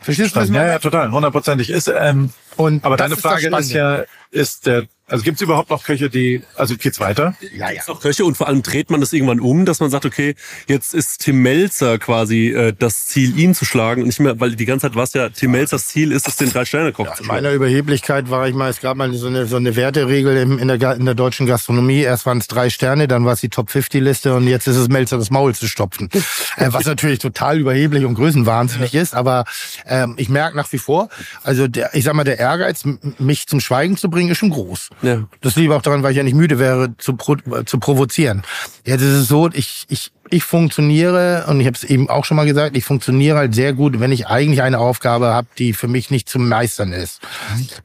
Verstehst 0.00 0.34
du 0.34 0.40
das? 0.40 0.48
Ja, 0.50 0.66
ja, 0.66 0.78
total, 0.80 1.12
hundertprozentig. 1.12 1.70
Ist, 1.70 1.92
ähm, 1.96 2.30
und 2.56 2.84
aber 2.84 2.96
deine 2.96 3.16
Frage 3.16 3.56
ist 3.56 3.72
ja, 3.72 4.02
ist 4.32 4.66
der 4.66 4.86
also 5.08 5.24
gibt 5.24 5.36
es 5.36 5.42
überhaupt 5.42 5.70
noch 5.70 5.84
Köche, 5.84 6.10
die, 6.10 6.42
also 6.54 6.76
geht's 6.76 7.00
weiter? 7.00 7.34
Ja, 7.54 7.70
ja. 7.70 7.82
Noch 7.88 8.00
Köche 8.00 8.24
und 8.26 8.36
vor 8.36 8.46
allem 8.46 8.62
dreht 8.62 8.90
man 8.90 9.00
das 9.00 9.12
irgendwann 9.12 9.40
um, 9.40 9.64
dass 9.64 9.80
man 9.80 9.88
sagt, 9.88 10.04
okay, 10.04 10.34
jetzt 10.66 10.92
ist 10.92 11.22
Tim 11.22 11.40
Melzer 11.40 11.98
quasi 11.98 12.48
äh, 12.48 12.74
das 12.78 13.06
Ziel, 13.06 13.38
ihn 13.38 13.54
zu 13.54 13.64
schlagen 13.64 14.02
und 14.02 14.08
nicht 14.08 14.20
mehr, 14.20 14.38
weil 14.38 14.54
die 14.54 14.66
ganze 14.66 14.86
Zeit 14.86 14.96
war 14.96 15.04
es 15.04 15.14
ja, 15.14 15.30
Tim 15.30 15.52
Melzers 15.52 15.86
Ziel 15.86 16.12
ist 16.12 16.28
es, 16.28 16.36
den 16.36 16.50
Drei-Sterne-Koch 16.50 17.06
ja, 17.06 17.14
zu 17.14 17.24
schlagen. 17.24 17.38
In 17.38 17.44
meiner 17.44 17.54
Überheblichkeit 17.54 18.28
war 18.28 18.48
ich 18.48 18.54
mal, 18.54 18.68
es 18.68 18.80
gab 18.80 18.98
mal 18.98 19.10
so 19.14 19.26
eine, 19.28 19.46
so 19.46 19.56
eine 19.56 19.76
Werteregel 19.76 20.36
in, 20.36 20.58
in, 20.58 20.68
der, 20.68 20.94
in 20.94 21.06
der 21.06 21.14
deutschen 21.14 21.46
Gastronomie. 21.46 22.00
Erst 22.00 22.26
waren 22.26 22.38
es 22.38 22.46
drei 22.46 22.68
Sterne, 22.68 23.08
dann 23.08 23.24
war 23.24 23.32
es 23.32 23.40
die 23.40 23.48
Top-50-Liste 23.48 24.34
und 24.34 24.46
jetzt 24.46 24.66
ist 24.66 24.76
es 24.76 24.88
Melzer 24.88 25.16
das 25.16 25.30
Maul 25.30 25.54
zu 25.54 25.68
stopfen. 25.68 26.10
äh, 26.56 26.66
was 26.68 26.84
natürlich 26.84 27.18
total 27.18 27.58
überheblich 27.58 28.04
und 28.04 28.14
größenwahnsinnig 28.14 28.92
ja. 28.92 29.00
ist, 29.00 29.14
aber 29.14 29.44
ähm, 29.86 30.14
ich 30.18 30.28
merke 30.28 30.54
nach 30.54 30.70
wie 30.72 30.78
vor, 30.78 31.08
also 31.42 31.66
der, 31.66 31.94
ich 31.94 32.04
sag 32.04 32.12
mal, 32.12 32.24
der 32.24 32.38
Ehrgeiz, 32.38 32.84
mich 33.18 33.46
zum 33.46 33.60
Schweigen 33.60 33.96
zu 33.96 34.10
bringen, 34.10 34.30
ist 34.30 34.38
schon 34.38 34.50
groß. 34.50 34.90
Ja. 35.02 35.24
Das 35.40 35.56
liegt 35.56 35.72
auch 35.72 35.82
daran, 35.82 36.02
weil 36.02 36.12
ich 36.12 36.16
ja 36.16 36.22
nicht 36.22 36.34
müde 36.34 36.58
wäre, 36.58 36.96
zu, 36.98 37.14
pro, 37.14 37.36
zu 37.64 37.78
provozieren. 37.78 38.42
Jetzt 38.84 39.02
ist 39.02 39.12
es 39.12 39.28
so, 39.28 39.48
ich, 39.52 39.86
ich, 39.88 40.10
ich 40.30 40.44
funktioniere, 40.44 41.44
und 41.48 41.60
ich 41.60 41.66
habe 41.66 41.76
es 41.76 41.84
eben 41.84 42.08
auch 42.08 42.24
schon 42.24 42.36
mal 42.36 42.46
gesagt, 42.46 42.76
ich 42.76 42.84
funktioniere 42.84 43.38
halt 43.38 43.54
sehr 43.54 43.72
gut, 43.72 44.00
wenn 44.00 44.12
ich 44.12 44.26
eigentlich 44.26 44.62
eine 44.62 44.78
Aufgabe 44.78 45.28
habe, 45.28 45.46
die 45.58 45.72
für 45.72 45.88
mich 45.88 46.10
nicht 46.10 46.28
zu 46.28 46.38
meistern 46.38 46.92
ist. 46.92 47.20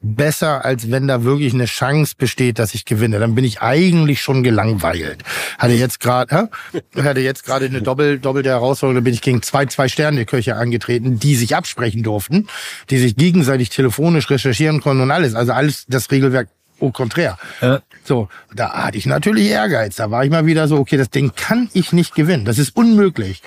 Besser, 0.02 0.64
als 0.64 0.90
wenn 0.90 1.06
da 1.06 1.24
wirklich 1.24 1.54
eine 1.54 1.66
Chance 1.66 2.14
besteht, 2.16 2.58
dass 2.58 2.74
ich 2.74 2.84
gewinne. 2.84 3.18
Dann 3.18 3.34
bin 3.34 3.44
ich 3.44 3.62
eigentlich 3.62 4.20
schon 4.20 4.42
gelangweilt. 4.42 5.22
Hatte 5.58 5.74
jetzt 5.74 6.00
gerade 6.00 6.50
hatte 6.96 7.20
jetzt 7.20 7.44
gerade 7.44 7.66
eine 7.66 7.82
Doppel, 7.82 8.18
doppelte 8.18 8.50
Herausforderung, 8.50 8.96
da 8.96 9.04
bin 9.04 9.14
ich 9.14 9.22
gegen 9.22 9.42
zwei, 9.42 9.66
zwei 9.66 9.88
Sterne-Köche 9.88 10.56
angetreten, 10.56 11.18
die 11.18 11.36
sich 11.36 11.56
absprechen 11.56 12.02
durften, 12.02 12.48
die 12.90 12.98
sich 12.98 13.16
gegenseitig 13.16 13.70
telefonisch 13.70 14.28
recherchieren 14.30 14.80
konnten 14.80 15.02
und 15.02 15.10
alles. 15.10 15.34
Also 15.34 15.52
alles 15.52 15.86
das 15.88 16.10
Regelwerk 16.10 16.48
au 16.80 16.90
contraire. 16.90 17.38
Ja. 17.60 17.82
So, 18.04 18.28
da 18.54 18.72
hatte 18.72 18.98
ich 18.98 19.06
natürlich 19.06 19.48
Ehrgeiz. 19.48 19.96
Da 19.96 20.10
war 20.10 20.24
ich 20.24 20.30
mal 20.30 20.46
wieder 20.46 20.68
so, 20.68 20.78
okay, 20.78 20.96
das 20.96 21.10
Ding 21.10 21.32
kann 21.34 21.70
ich 21.72 21.92
nicht 21.92 22.14
gewinnen. 22.14 22.44
Das 22.44 22.58
ist 22.58 22.76
unmöglich. 22.76 23.42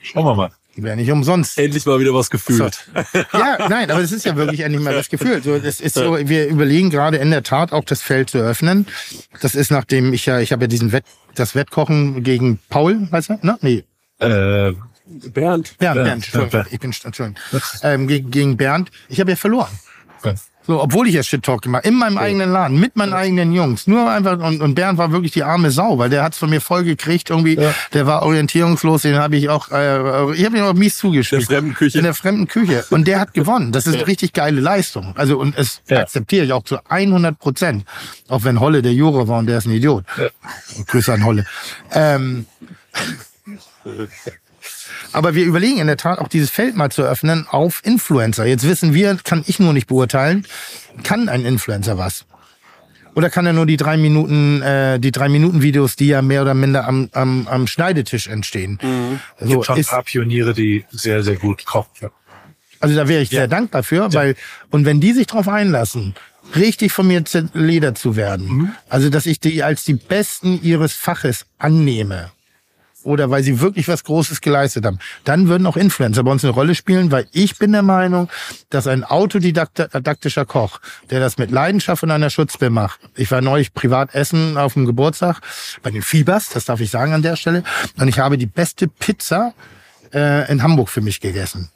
Schauen 0.00 0.24
wir 0.24 0.34
mal. 0.34 0.50
Wäre 0.74 0.96
nicht 0.96 1.10
umsonst. 1.10 1.58
Endlich 1.58 1.84
mal 1.84 2.00
wieder 2.00 2.14
was 2.14 2.30
gefühlt. 2.30 2.86
So. 3.12 3.18
Ja, 3.38 3.68
nein, 3.68 3.90
aber 3.90 4.00
es 4.00 4.10
ist 4.10 4.24
ja 4.24 4.36
wirklich 4.36 4.60
endlich 4.60 4.82
mal 4.82 4.96
was 4.96 5.10
gefühlt. 5.10 5.44
So, 5.44 5.58
das 5.58 5.80
ist 5.80 5.94
so, 5.94 6.16
wir 6.16 6.46
überlegen 6.46 6.88
gerade 6.88 7.18
in 7.18 7.30
der 7.30 7.42
Tat 7.42 7.72
auch 7.72 7.84
das 7.84 8.00
Feld 8.00 8.30
zu 8.30 8.38
öffnen. 8.38 8.86
Das 9.40 9.54
ist 9.54 9.70
nachdem 9.70 10.14
ich 10.14 10.24
ja, 10.24 10.40
ich 10.40 10.50
habe 10.50 10.64
ja 10.64 10.68
diesen 10.68 10.92
Wett, 10.92 11.04
das 11.34 11.54
Wettkochen 11.54 12.22
gegen 12.22 12.58
Paul, 12.70 13.06
weißt 13.10 13.28
du? 13.28 13.38
Ne? 13.42 13.58
Nee. 13.60 13.84
Äh, 14.18 14.72
Bernd. 15.06 15.76
Bernd. 15.78 15.78
Bernd. 15.78 16.50
Bernd. 16.50 16.68
Ich 16.70 16.80
bin, 16.80 16.94
Entschuldigung. 17.04 17.36
Ähm, 17.82 18.08
gegen, 18.08 18.30
gegen 18.30 18.56
Bernd. 18.56 18.90
Ich 19.10 19.20
habe 19.20 19.30
ja 19.30 19.36
verloren. 19.36 19.70
Okay. 20.20 20.34
So, 20.66 20.80
obwohl 20.80 21.08
ich 21.08 21.14
ja 21.14 21.22
Shit 21.22 21.42
Talk 21.42 21.62
gemacht 21.62 21.84
in 21.84 21.94
meinem 21.94 22.18
eigenen 22.18 22.50
Laden, 22.50 22.78
mit 22.78 22.96
meinen 22.96 23.12
eigenen 23.12 23.52
Jungs. 23.52 23.86
Nur 23.86 24.10
einfach, 24.10 24.38
und, 24.38 24.60
und 24.60 24.74
Bernd 24.74 24.98
war 24.98 25.10
wirklich 25.10 25.32
die 25.32 25.42
arme 25.42 25.70
Sau, 25.70 25.98
weil 25.98 26.10
der 26.10 26.22
hat's 26.22 26.38
von 26.38 26.50
mir 26.50 26.60
voll 26.60 26.84
gekriegt, 26.84 27.30
irgendwie, 27.30 27.56
ja. 27.56 27.74
der 27.92 28.06
war 28.06 28.22
orientierungslos, 28.22 29.02
den 29.02 29.16
habe 29.16 29.36
ich 29.36 29.48
auch, 29.48 29.70
äh, 29.70 30.32
ich 30.34 30.44
habe 30.44 30.56
ihn 30.56 30.62
auch 30.62 30.74
mies 30.74 30.96
zugespielt. 30.98 31.42
In 31.42 31.48
der 31.48 31.58
fremden 31.58 31.74
Küche. 31.74 31.98
In 31.98 32.04
der 32.04 32.14
fremden 32.14 32.48
Küche. 32.48 32.84
Und 32.90 33.08
der 33.08 33.20
hat 33.20 33.34
gewonnen. 33.34 33.72
Das 33.72 33.86
ist 33.86 33.94
eine 33.96 34.06
richtig 34.06 34.32
geile 34.32 34.60
Leistung. 34.60 35.14
Also, 35.16 35.38
und 35.38 35.56
es 35.58 35.82
ja. 35.88 36.00
akzeptiere 36.00 36.44
ich 36.44 36.52
auch 36.52 36.64
zu 36.64 36.78
100 36.88 37.38
Prozent. 37.38 37.84
Auch 38.28 38.44
wenn 38.44 38.60
Holle 38.60 38.82
der 38.82 38.92
Jure 38.92 39.28
war 39.28 39.38
und 39.38 39.46
der 39.46 39.58
ist 39.58 39.66
ein 39.66 39.72
Idiot. 39.72 40.04
Ja. 40.16 40.28
Grüße 40.86 41.12
an 41.12 41.24
Holle. 41.24 41.46
Ähm, 41.92 42.46
Aber 45.12 45.34
wir 45.34 45.44
überlegen 45.44 45.78
in 45.78 45.86
der 45.86 45.96
Tat 45.96 46.18
auch 46.18 46.28
dieses 46.28 46.50
Feld 46.50 46.76
mal 46.76 46.90
zu 46.90 47.02
öffnen 47.02 47.46
auf 47.48 47.80
Influencer. 47.84 48.46
Jetzt 48.46 48.66
wissen 48.66 48.94
wir, 48.94 49.18
kann 49.22 49.44
ich 49.46 49.58
nur 49.58 49.72
nicht 49.72 49.86
beurteilen, 49.86 50.46
kann 51.02 51.28
ein 51.28 51.44
Influencer 51.44 51.98
was? 51.98 52.24
Oder 53.14 53.28
kann 53.28 53.44
er 53.44 53.52
nur 53.52 53.66
die 53.66 53.76
drei 53.76 53.96
Minuten, 53.96 54.62
äh, 54.62 54.98
die 54.98 55.12
drei 55.12 55.28
Minuten 55.28 55.60
Videos, 55.60 55.96
die 55.96 56.06
ja 56.06 56.22
mehr 56.22 56.42
oder 56.42 56.54
minder 56.54 56.86
am, 56.86 57.10
am, 57.12 57.46
am 57.46 57.66
Schneidetisch 57.66 58.26
entstehen? 58.26 58.78
Mhm. 58.82 59.20
Es 59.38 59.48
gibt 59.48 59.66
schon 59.66 59.76
ein 59.76 59.84
paar 59.84 60.02
Pioniere, 60.02 60.54
die 60.54 60.84
sehr, 60.90 61.22
sehr 61.22 61.36
gut 61.36 61.64
kochen. 61.66 62.10
Also 62.80 62.96
da 62.96 63.06
wäre 63.08 63.22
ich 63.22 63.30
ja. 63.30 63.40
sehr 63.40 63.48
dankbar 63.48 63.82
für, 63.82 64.04
ja. 64.04 64.14
weil, 64.14 64.34
und 64.70 64.86
wenn 64.86 65.00
die 65.00 65.12
sich 65.12 65.26
drauf 65.26 65.46
einlassen, 65.46 66.14
richtig 66.56 66.92
von 66.92 67.06
mir 67.06 67.22
Leder 67.52 67.94
zu 67.94 68.16
werden, 68.16 68.48
mhm. 68.48 68.72
also 68.88 69.10
dass 69.10 69.26
ich 69.26 69.40
die 69.40 69.62
als 69.62 69.84
die 69.84 69.94
Besten 69.94 70.60
ihres 70.62 70.92
Faches 70.92 71.46
annehme, 71.58 72.30
oder 73.04 73.30
weil 73.30 73.42
sie 73.42 73.60
wirklich 73.60 73.88
was 73.88 74.04
Großes 74.04 74.40
geleistet 74.40 74.84
haben, 74.84 74.98
dann 75.24 75.48
würden 75.48 75.66
auch 75.66 75.76
Influencer 75.76 76.22
bei 76.22 76.30
uns 76.30 76.44
eine 76.44 76.52
Rolle 76.52 76.74
spielen, 76.74 77.10
weil 77.10 77.26
ich 77.32 77.58
bin 77.58 77.72
der 77.72 77.82
Meinung, 77.82 78.28
dass 78.70 78.86
ein 78.86 79.04
autodidaktischer 79.04 80.44
Koch, 80.44 80.80
der 81.10 81.20
das 81.20 81.38
mit 81.38 81.50
Leidenschaft 81.50 82.02
und 82.02 82.10
einer 82.10 82.30
Schutzbill 82.30 82.70
macht, 82.70 83.00
ich 83.14 83.30
war 83.30 83.40
neulich 83.40 83.74
privat 83.74 84.14
essen 84.14 84.56
auf 84.56 84.74
dem 84.74 84.86
Geburtstag 84.86 85.40
bei 85.82 85.90
den 85.90 86.02
Fiebers, 86.02 86.50
das 86.50 86.64
darf 86.64 86.80
ich 86.80 86.90
sagen 86.90 87.12
an 87.12 87.22
der 87.22 87.36
Stelle, 87.36 87.64
und 87.98 88.08
ich 88.08 88.18
habe 88.18 88.38
die 88.38 88.46
beste 88.46 88.88
Pizza 88.88 89.54
äh, 90.12 90.50
in 90.50 90.62
Hamburg 90.62 90.88
für 90.88 91.00
mich 91.00 91.20
gegessen. 91.20 91.70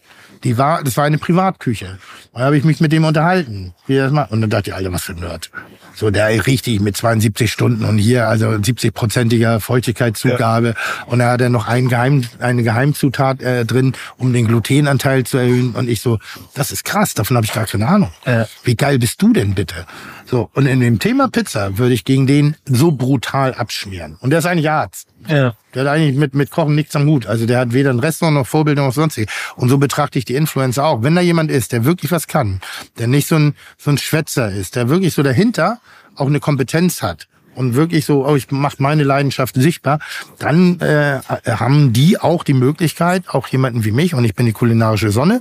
Die 0.44 0.58
war, 0.58 0.82
das 0.82 0.96
war 0.96 1.04
eine 1.04 1.18
Privatküche. 1.18 1.98
Und 2.32 2.40
da 2.40 2.46
habe 2.46 2.56
ich 2.56 2.64
mich 2.64 2.80
mit 2.80 2.92
dem 2.92 3.04
unterhalten, 3.04 3.74
wie 3.86 3.96
das 3.96 4.12
macht. 4.12 4.30
Und 4.30 4.40
dann 4.40 4.50
dachte 4.50 4.70
ich, 4.70 4.76
Alter, 4.76 4.92
was 4.92 5.04
für 5.04 5.12
ein 5.12 5.20
Nerd. 5.20 5.50
So, 5.94 6.10
der 6.10 6.46
richtig 6.46 6.80
mit 6.80 6.94
72 6.94 7.50
Stunden 7.50 7.84
und 7.86 7.96
hier 7.96 8.28
also 8.28 8.48
70-prozentiger 8.48 9.60
Feuchtigkeitszugabe. 9.60 10.68
Ja. 10.68 11.04
Und 11.06 11.20
da 11.20 11.32
hat 11.32 11.40
er 11.40 11.48
noch 11.48 11.66
einen 11.68 11.88
Geheim, 11.88 12.22
eine 12.38 12.62
Geheimzutat 12.62 13.40
äh, 13.40 13.64
drin, 13.64 13.94
um 14.18 14.34
den 14.34 14.46
Glutenanteil 14.46 15.24
zu 15.24 15.38
erhöhen. 15.38 15.70
Und 15.70 15.88
ich 15.88 16.02
so, 16.02 16.18
das 16.54 16.70
ist 16.70 16.84
krass, 16.84 17.14
davon 17.14 17.38
habe 17.38 17.46
ich 17.46 17.52
gar 17.54 17.64
keine 17.64 17.88
Ahnung. 17.88 18.10
Ja. 18.26 18.46
Wie 18.62 18.76
geil 18.76 18.98
bist 18.98 19.22
du 19.22 19.32
denn 19.32 19.54
bitte? 19.54 19.86
So, 20.26 20.50
und 20.52 20.66
in 20.66 20.80
dem 20.80 20.98
Thema 20.98 21.28
Pizza 21.28 21.78
würde 21.78 21.94
ich 21.94 22.04
gegen 22.04 22.26
den 22.26 22.56
so 22.66 22.92
brutal 22.92 23.54
abschmieren. 23.54 24.18
Und 24.20 24.30
der 24.30 24.40
ist 24.40 24.46
eigentlich 24.46 24.68
Arzt. 24.68 25.08
Ja. 25.28 25.54
Der 25.74 25.82
hat 25.82 25.88
eigentlich 25.88 26.16
mit, 26.16 26.34
mit 26.34 26.50
Kochen 26.50 26.74
nichts 26.74 26.94
am 26.94 27.06
Hut. 27.06 27.26
Also 27.26 27.46
der 27.46 27.60
hat 27.60 27.72
weder 27.72 27.90
ein 27.90 27.98
Restaurant 27.98 28.36
noch 28.36 28.46
Vorbildung 28.46 28.86
noch 28.86 28.94
sonstiges. 28.94 29.32
Und 29.56 29.68
so 29.68 29.78
betrachte 29.78 30.18
ich 30.18 30.24
die 30.24 30.34
Influencer 30.34 30.84
auch. 30.84 31.02
Wenn 31.02 31.14
da 31.14 31.20
jemand 31.20 31.50
ist, 31.50 31.72
der 31.72 31.84
wirklich 31.84 32.12
was 32.12 32.26
kann, 32.26 32.60
der 32.98 33.08
nicht 33.08 33.26
so 33.26 33.36
ein, 33.36 33.54
so 33.78 33.90
ein 33.90 33.98
Schwätzer 33.98 34.50
ist, 34.50 34.76
der 34.76 34.88
wirklich 34.88 35.14
so 35.14 35.22
dahinter 35.22 35.78
auch 36.14 36.26
eine 36.26 36.40
Kompetenz 36.40 37.02
hat 37.02 37.28
und 37.54 37.74
wirklich 37.74 38.04
so, 38.04 38.26
oh, 38.26 38.36
ich 38.36 38.50
mache 38.50 38.76
meine 38.78 39.02
Leidenschaft 39.02 39.54
sichtbar, 39.56 39.98
dann 40.38 40.78
äh, 40.80 41.20
haben 41.46 41.92
die 41.92 42.18
auch 42.20 42.44
die 42.44 42.52
Möglichkeit, 42.52 43.24
auch 43.28 43.48
jemanden 43.48 43.84
wie 43.84 43.92
mich, 43.92 44.14
und 44.14 44.24
ich 44.24 44.34
bin 44.34 44.46
die 44.46 44.52
kulinarische 44.52 45.10
Sonne, 45.10 45.40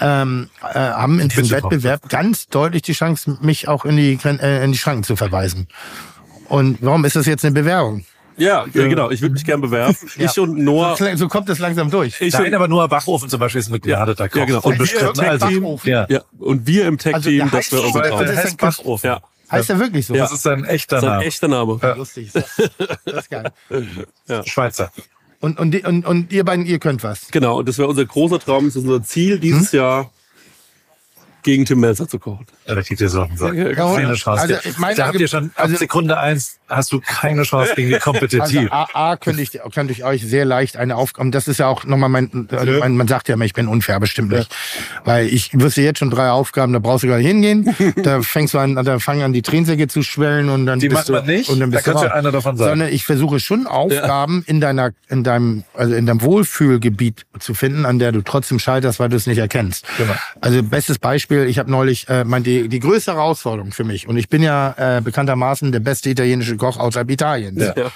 ähm, 0.00 0.50
äh, 0.62 0.78
haben 0.78 1.20
in 1.20 1.28
diesem 1.28 1.50
Wettbewerb 1.50 2.08
ganz 2.08 2.48
deutlich 2.48 2.82
die 2.82 2.92
Chance, 2.92 3.38
mich 3.40 3.68
auch 3.68 3.84
in 3.84 3.96
die, 3.96 4.18
äh, 4.24 4.64
in 4.64 4.72
die 4.72 4.78
Schranken 4.78 5.04
zu 5.04 5.16
verweisen. 5.16 5.68
Und 6.48 6.78
warum 6.80 7.04
ist 7.04 7.16
das 7.16 7.26
jetzt 7.26 7.44
eine 7.44 7.54
Bewerbung? 7.54 8.04
Ja, 8.36 8.66
ja, 8.72 8.88
genau. 8.88 9.10
Ich 9.10 9.20
würde 9.20 9.34
mich 9.34 9.44
gern 9.44 9.60
bewerben. 9.60 9.96
ja. 10.16 10.24
Ich 10.26 10.38
und 10.38 10.58
Noah. 10.58 10.96
So, 10.96 11.04
so, 11.16 11.28
kommt 11.28 11.48
es 11.48 11.58
langsam 11.58 11.90
durch. 11.90 12.20
Ich 12.20 12.32
Nein, 12.32 12.54
aber 12.54 12.68
Noah 12.68 12.88
Bachofen 12.88 13.28
zum 13.28 13.40
Beispiel 13.40 13.60
ist 13.60 13.68
ein 13.68 13.72
begnadeter 13.72 14.28
Koch. 14.28 14.40
Ja, 14.40 14.44
genau. 14.44 14.60
Und 14.60 14.78
bestritten. 14.78 15.20
Also, 15.20 15.78
ja. 15.84 16.06
ja. 16.08 16.20
Und 16.38 16.66
wir 16.66 16.86
im 16.86 16.98
Tech-Team, 16.98 17.42
also, 17.42 17.56
das 17.56 17.72
wir 17.72 17.84
unsere 17.84 18.24
das 18.24 18.36
heißt 18.36 18.58
Bachofen. 18.58 19.06
Ja. 19.08 19.20
Heißt 19.50 19.70
er 19.70 19.78
wirklich 19.78 20.06
so? 20.06 20.14
Ja. 20.14 20.24
Das 20.24 20.32
ist 20.32 20.46
ein 20.46 20.64
echter 20.64 21.00
Name. 21.00 21.06
Das 21.06 21.14
ist 21.14 21.20
ein 21.20 21.28
echter 21.28 21.48
Name. 21.48 21.78
Ja. 21.82 21.94
Lustig. 21.94 22.30
Das, 22.32 22.44
das 23.04 23.14
ist 23.24 23.30
geil. 23.30 23.52
Ja. 24.26 24.44
Schweizer. 24.46 24.90
Und, 25.40 25.58
und, 25.58 25.84
und, 25.84 26.06
und 26.06 26.32
ihr 26.32 26.44
beiden, 26.44 26.64
ihr 26.64 26.78
könnt 26.78 27.04
was. 27.04 27.28
Genau, 27.30 27.58
und 27.58 27.68
das 27.68 27.76
wäre 27.76 27.88
unser 27.88 28.06
großer 28.06 28.38
Traum, 28.38 28.64
das 28.64 28.76
ist 28.76 28.82
unser 28.82 29.02
Ziel 29.02 29.38
dieses 29.38 29.72
hm? 29.72 29.78
Jahr 29.78 30.10
gegen 31.44 31.64
Tim 31.64 31.80
Melzer 31.80 32.08
zu 32.08 32.18
kochen. 32.18 32.46
Ja, 32.66 32.74
da 32.74 32.82
kriegt 32.82 33.00
ihr 33.00 33.08
so 33.08 33.22
einen 33.22 33.36
Sack. 33.36 33.54
Keine 33.54 34.14
Chance. 34.14 34.42
Also, 34.42 34.54
ich 34.64 34.78
meine, 34.78 34.96
da 34.96 35.06
habt 35.06 35.20
ihr 35.20 35.28
schon 35.28 35.50
also, 35.54 35.74
ab 35.74 35.78
Sekunde 35.78 36.18
eins 36.18 36.58
hast 36.68 36.92
du 36.92 37.00
keine 37.00 37.42
Chance 37.42 37.74
gegen 37.76 37.90
die 37.90 37.98
kompetitiv. 37.98 38.40
Also, 38.40 38.70
A, 38.70 39.10
A 39.12 39.16
könnte 39.16 39.42
ich, 39.42 39.58
könnte 39.72 39.92
ich 39.92 40.04
euch 40.04 40.22
sehr 40.22 40.44
leicht 40.44 40.76
eine 40.76 40.96
Aufgabe, 40.96 41.30
das 41.30 41.48
ist 41.48 41.58
ja 41.58 41.68
auch 41.68 41.84
nochmal 41.84 42.08
mein, 42.08 42.48
also 42.50 42.72
mein, 42.80 42.96
man 42.96 43.08
sagt 43.08 43.28
ja 43.28 43.34
immer, 43.34 43.44
ich 43.44 43.52
bin 43.52 43.68
unfair, 43.68 44.00
bestimmt 44.00 44.30
nicht. 44.30 44.54
Weil 45.04 45.26
ich 45.26 45.50
wüsste 45.52 45.82
jetzt 45.82 45.98
schon 45.98 46.10
drei 46.10 46.30
Aufgaben, 46.30 46.72
da 46.72 46.78
brauchst 46.78 47.04
du 47.04 47.08
gar 47.08 47.18
nicht 47.18 47.26
hingehen, 47.26 47.74
da 47.96 48.22
fängst 48.22 48.54
du 48.54 48.58
an, 48.58 48.74
da 48.74 48.98
fangen 48.98 49.22
an 49.22 49.32
die 49.32 49.42
Tränensäcke 49.42 49.88
zu 49.88 50.02
schwellen 50.02 50.48
und 50.48 50.66
dann 50.66 50.80
die 50.80 50.88
bist 50.88 51.10
macht 51.10 51.26
du, 51.26 51.30
nicht, 51.30 51.50
und 51.50 51.60
dann 51.60 51.70
bist 51.70 51.86
da 51.86 51.92
kannst 51.92 52.04
du 52.04 52.14
einer 52.14 52.32
davon 52.32 52.56
sagen. 52.56 52.70
Sondern 52.70 52.92
ich 52.92 53.04
versuche 53.04 53.40
schon 53.40 53.66
Aufgaben 53.66 54.44
ja. 54.46 54.50
in 54.50 54.60
deiner, 54.60 54.90
in 55.08 55.22
deinem, 55.22 55.64
also 55.74 55.94
in 55.94 56.06
deinem 56.06 56.22
Wohlfühlgebiet 56.22 57.26
zu 57.38 57.54
finden, 57.54 57.84
an 57.84 57.98
der 57.98 58.12
du 58.12 58.22
trotzdem 58.22 58.58
scheiterst, 58.58 59.00
weil 59.00 59.10
du 59.10 59.16
es 59.16 59.26
nicht 59.26 59.38
erkennst. 59.38 59.86
Genau. 59.98 60.14
Also 60.40 60.62
bestes 60.62 60.98
Beispiel, 60.98 61.33
ich 61.42 61.58
habe 61.58 61.70
neulich, 61.70 62.08
äh, 62.08 62.24
mein, 62.24 62.42
die, 62.42 62.68
die 62.68 62.80
größte 62.80 63.12
Herausforderung 63.12 63.72
für 63.72 63.84
mich, 63.84 64.06
und 64.08 64.16
ich 64.16 64.28
bin 64.28 64.42
ja 64.42 64.74
äh, 64.76 65.00
bekanntermaßen 65.00 65.72
der 65.72 65.80
beste 65.80 66.10
italienische 66.10 66.56
Koch 66.56 66.78
außerhalb 66.78 67.10
Italiens. 67.10 67.72
Ja. 67.76 67.90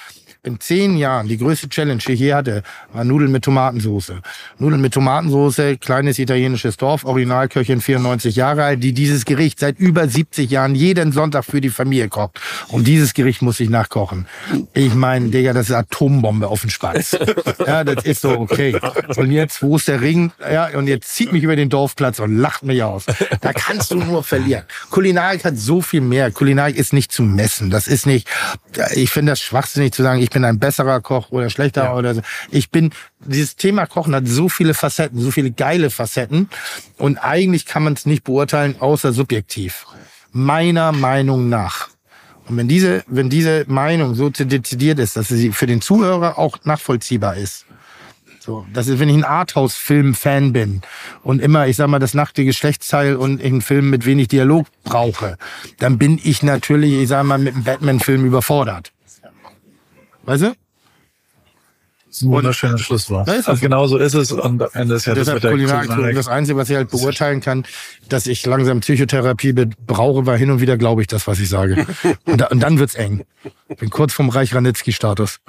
In 0.44 0.60
zehn 0.60 0.96
Jahren, 0.96 1.28
die 1.28 1.36
größte 1.36 1.68
Challenge, 1.68 2.00
die 2.06 2.12
ich 2.12 2.20
je 2.20 2.34
hatte, 2.34 2.62
war 2.92 3.04
Nudeln 3.04 3.32
mit 3.32 3.44
Tomatensauce. 3.44 4.12
Nudeln 4.58 4.80
mit 4.80 4.94
Tomatensauce, 4.94 5.78
kleines 5.80 6.18
italienisches 6.18 6.76
Dorf, 6.76 7.04
Originalköchin, 7.04 7.80
94 7.80 8.36
Jahre 8.36 8.64
alt, 8.64 8.82
die 8.82 8.92
dieses 8.92 9.24
Gericht 9.24 9.58
seit 9.58 9.78
über 9.78 10.08
70 10.08 10.50
Jahren 10.50 10.74
jeden 10.74 11.12
Sonntag 11.12 11.44
für 11.44 11.60
die 11.60 11.70
Familie 11.70 12.08
kocht. 12.08 12.40
Und 12.68 12.86
dieses 12.86 13.14
Gericht 13.14 13.42
muss 13.42 13.58
ich 13.60 13.68
nachkochen. 13.68 14.26
Ich 14.74 14.94
meine, 14.94 15.30
Digga, 15.30 15.52
das 15.52 15.70
ist 15.70 15.74
Atombombe 15.74 16.48
auf 16.48 16.60
den 16.60 16.70
Spatz. 16.70 17.16
ja, 17.66 17.84
das 17.84 18.04
ist 18.04 18.22
so 18.22 18.30
okay. 18.30 18.78
Und 19.16 19.30
jetzt, 19.32 19.62
wo 19.62 19.76
ist 19.76 19.88
der 19.88 20.00
Ring? 20.00 20.32
Ja, 20.40 20.68
und 20.76 20.86
jetzt 20.86 21.14
zieht 21.14 21.32
mich 21.32 21.42
über 21.42 21.56
den 21.56 21.68
Dorfplatz 21.68 22.20
und 22.20 22.36
lacht 22.36 22.62
mich 22.62 22.82
aus. 22.82 23.06
Da 23.40 23.52
kannst 23.52 23.90
du 23.90 23.96
nur 23.96 24.22
verlieren. 24.22 24.64
Kulinarik 24.90 25.44
hat 25.44 25.56
so 25.56 25.82
viel 25.82 26.00
mehr. 26.00 26.30
Kulinarik 26.30 26.76
ist 26.76 26.92
nicht 26.92 27.12
zu 27.12 27.22
messen. 27.22 27.70
Das 27.70 27.88
ist 27.88 28.06
nicht, 28.06 28.28
ich 28.94 29.10
finde 29.10 29.32
das 29.32 29.40
schwachsinnig 29.40 29.92
zu 29.92 30.02
sagen, 30.02 30.20
ich 30.28 30.32
bin 30.34 30.44
ein 30.44 30.58
besserer 30.58 31.00
Koch 31.00 31.30
oder 31.30 31.48
schlechter 31.48 31.84
ja. 31.84 31.94
oder 31.94 32.14
so. 32.14 32.20
Ich 32.50 32.70
bin, 32.70 32.90
dieses 33.20 33.56
Thema 33.56 33.86
Kochen 33.86 34.14
hat 34.14 34.28
so 34.28 34.50
viele 34.50 34.74
Facetten, 34.74 35.18
so 35.20 35.30
viele 35.30 35.50
geile 35.50 35.88
Facetten. 35.88 36.50
Und 36.98 37.16
eigentlich 37.16 37.64
kann 37.64 37.82
man 37.82 37.94
es 37.94 38.04
nicht 38.04 38.24
beurteilen, 38.24 38.76
außer 38.78 39.14
subjektiv. 39.14 39.86
Meiner 40.32 40.92
Meinung 40.92 41.48
nach. 41.48 41.88
Und 42.46 42.58
wenn 42.58 42.68
diese, 42.68 43.04
wenn 43.06 43.30
diese 43.30 43.64
Meinung 43.68 44.14
so 44.14 44.28
dezidiert 44.28 44.98
ist, 44.98 45.16
dass 45.16 45.28
sie 45.28 45.50
für 45.52 45.66
den 45.66 45.80
Zuhörer 45.80 46.38
auch 46.38 46.58
nachvollziehbar 46.64 47.36
ist, 47.36 47.64
so, 48.38 48.66
das 48.72 48.88
ist, 48.88 48.98
wenn 48.98 49.08
ich 49.08 49.16
ein 49.16 49.24
Arthouse-Film-Fan 49.24 50.52
bin 50.52 50.82
und 51.22 51.40
immer, 51.40 51.66
ich 51.66 51.76
sag 51.76 51.88
mal, 51.88 51.98
das 51.98 52.12
nackte 52.12 52.44
Geschlechtsteil 52.44 53.16
und 53.16 53.42
einen 53.42 53.62
Film 53.62 53.90
mit 53.90 54.04
wenig 54.04 54.28
Dialog 54.28 54.66
brauche, 54.84 55.36
dann 55.78 55.98
bin 55.98 56.20
ich 56.22 56.42
natürlich, 56.42 56.94
ich 56.94 57.08
sag 57.08 57.24
mal, 57.24 57.38
mit 57.38 57.54
einem 57.54 57.64
Batman-Film 57.64 58.24
überfordert. 58.24 58.92
Weißt 60.28 60.42
du? 60.42 60.48
Das 62.06 62.16
ist 62.16 62.22
ein 62.22 62.30
wunderschönes 62.30 62.82
Schlusswort. 62.82 63.28
Also 63.28 63.54
genau 63.56 63.86
so 63.86 63.96
ist 63.96 64.12
es 64.12 64.30
und 64.30 64.62
am 64.62 64.68
Ende 64.74 64.94
ist 64.96 65.06
ja 65.06 65.14
das 65.14 65.32
mit 65.32 65.42
der. 65.42 66.12
Das 66.12 66.28
Einzige, 66.28 66.58
was 66.58 66.68
ich 66.68 66.76
halt 66.76 66.90
beurteilen 66.90 67.40
kann, 67.40 67.64
dass 68.10 68.26
ich 68.26 68.44
langsam 68.44 68.80
Psychotherapie 68.80 69.54
brauche, 69.86 70.26
weil 70.26 70.38
hin 70.38 70.50
und 70.50 70.60
wieder 70.60 70.76
glaube 70.76 71.00
ich 71.00 71.06
das, 71.06 71.26
was 71.26 71.40
ich 71.40 71.48
sage. 71.48 71.86
und, 72.26 72.42
da, 72.42 72.46
und 72.48 72.60
dann 72.60 72.78
wird's 72.78 72.94
eng. 72.94 73.24
Bin 73.78 73.88
kurz 73.88 74.12
vom 74.12 74.28
Reich 74.28 74.54
Ranitzky-Status. 74.54 75.40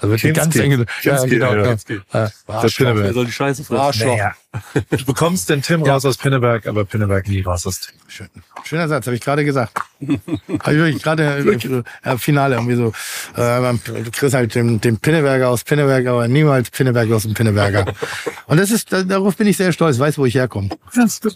Also 0.00 0.22
wird 0.22 0.36
ganz 0.36 0.56
enge. 0.56 0.86
Ja, 1.02 1.24
genau. 1.24 1.54
Ja, 1.54 1.76
ja. 2.12 2.30
Arschloch. 2.46 2.94
Wer 2.96 3.12
soll 3.12 3.26
die 3.26 3.32
Scheiße 3.32 3.64
fressen? 3.64 3.80
Arschloch. 3.80 4.16
Naja. 4.16 4.34
Du 4.90 5.04
bekommst 5.04 5.48
den 5.48 5.62
Tim 5.62 5.84
raus 5.84 6.04
aus 6.04 6.16
Pinneberg, 6.16 6.66
aber 6.66 6.84
Pinneberg 6.84 7.28
nie 7.28 7.40
raus 7.40 7.68
aus 7.68 7.80
Tim. 7.80 7.94
Schön. 8.08 8.28
Schöner 8.64 8.88
Satz, 8.88 9.06
habe 9.06 9.14
ich 9.14 9.22
gerade 9.22 9.44
gesagt. 9.44 9.78
habe 10.00 10.18
ich 10.48 10.64
wirklich 10.64 11.02
gerade 11.02 11.84
äh, 12.02 12.18
Finale 12.18 12.56
irgendwie 12.56 12.74
so. 12.74 12.92
Äh, 13.40 13.74
du 13.84 14.10
kriegst 14.10 14.34
halt 14.34 14.56
den, 14.56 14.80
den 14.80 14.98
Pinneberger 14.98 15.50
aus 15.50 15.62
Pinneberg, 15.62 16.04
aber 16.06 16.26
niemals 16.26 16.70
Pinneberger 16.70 17.14
aus 17.14 17.22
dem 17.22 17.34
Pinneberger. 17.34 17.94
Und 18.46 18.58
das 18.58 18.72
ist, 18.72 18.92
darauf 18.92 19.36
bin 19.36 19.46
ich 19.46 19.56
sehr 19.56 19.72
stolz, 19.72 20.00
weiß, 20.00 20.18
wo 20.18 20.26
ich 20.26 20.34
herkomme. 20.34 20.70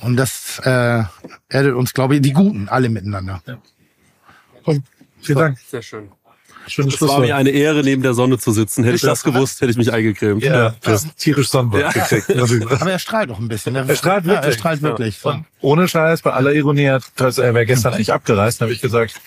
Und 0.00 0.16
das 0.16 0.60
äh, 0.64 1.04
erdet 1.48 1.74
uns, 1.74 1.94
glaube 1.94 2.16
ich, 2.16 2.22
die 2.22 2.32
Guten, 2.32 2.68
alle 2.68 2.88
miteinander. 2.88 3.42
Ja. 3.46 3.58
Vielen 5.20 5.38
Dank. 5.38 5.58
Sehr 5.58 5.82
schön. 5.82 6.10
Schönes 6.66 6.94
es 6.94 7.00
war 7.02 7.20
mir 7.20 7.36
eine 7.36 7.50
Ehre, 7.50 7.82
neben 7.82 8.02
der 8.02 8.14
Sonne 8.14 8.38
zu 8.38 8.52
sitzen. 8.52 8.84
Hätte 8.84 8.96
ich 8.96 9.02
das 9.02 9.22
gewusst, 9.22 9.60
hätte 9.60 9.70
ich 9.70 9.76
mich 9.76 9.92
eingecremt. 9.92 10.42
Ja, 10.42 10.54
ja. 10.54 10.74
du 10.80 10.90
hast 10.90 11.16
tierisch 11.16 11.48
Sonnenbrand 11.48 11.94
ja. 11.94 12.02
gekriegt. 12.02 12.30
Aber 12.80 12.90
er 12.90 12.98
strahlt 12.98 13.30
auch 13.30 13.38
ein 13.38 13.48
bisschen. 13.48 13.74
Er 13.74 13.96
strahlt 13.96 14.24
wirklich. 14.24 14.42
Ja, 14.42 14.50
er 14.50 14.52
strahlt 14.52 14.82
wirklich. 14.82 15.22
Ja. 15.22 15.44
ohne 15.60 15.88
Scheiß, 15.88 16.22
bei 16.22 16.32
aller 16.32 16.52
Ironie, 16.52 16.88
hat, 16.88 17.04
er 17.18 17.54
wäre 17.54 17.66
gestern 17.66 17.94
eigentlich 17.94 18.12
abgereist, 18.12 18.60
habe 18.60 18.72
ich 18.72 18.80
gesagt, 18.80 19.20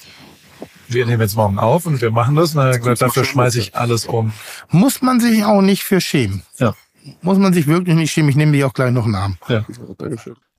wir 0.88 1.06
nehmen 1.06 1.22
jetzt 1.22 1.36
morgen 1.36 1.60
auf 1.60 1.86
und 1.86 2.02
wir 2.02 2.12
machen 2.12 2.36
das. 2.36 2.56
Und 2.56 2.72
gesagt, 2.72 3.02
dafür 3.02 3.26
schmeiße 3.26 3.60
ich 3.60 3.76
alles 3.76 4.06
um. 4.06 4.34
Muss 4.70 5.02
man 5.02 5.20
sich 5.20 5.44
auch 5.44 5.62
nicht 5.62 5.84
für 5.84 6.02
schämen. 6.02 6.44
Ja. 6.58 6.76
Muss 7.22 7.38
man 7.38 7.54
sich 7.54 7.68
wirklich 7.68 7.96
nicht 7.96 8.12
schämen. 8.12 8.30
Ich 8.30 8.36
nehme 8.36 8.54
dich 8.54 8.64
auch 8.64 8.74
gleich 8.74 8.92
noch 8.92 9.06
einen 9.06 9.16
Arm. 9.16 9.38
Ja. 9.48 9.66
Dankeschön. 9.98 10.36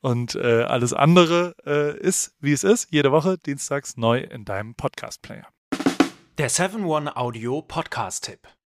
Und 0.00 0.34
äh, 0.34 0.62
alles 0.62 0.92
andere 0.92 1.54
äh, 1.64 1.98
ist, 1.98 2.34
wie 2.40 2.52
es 2.52 2.64
ist, 2.64 2.88
jede 2.90 3.12
Woche 3.12 3.38
dienstags 3.38 3.96
neu 3.96 4.20
in 4.20 4.44
deinem 4.44 4.74
Podcast-Player. 4.74 5.46
Der 6.38 6.50
7-One 6.50 7.16
Audio-Podcast-Tipp. 7.16 8.40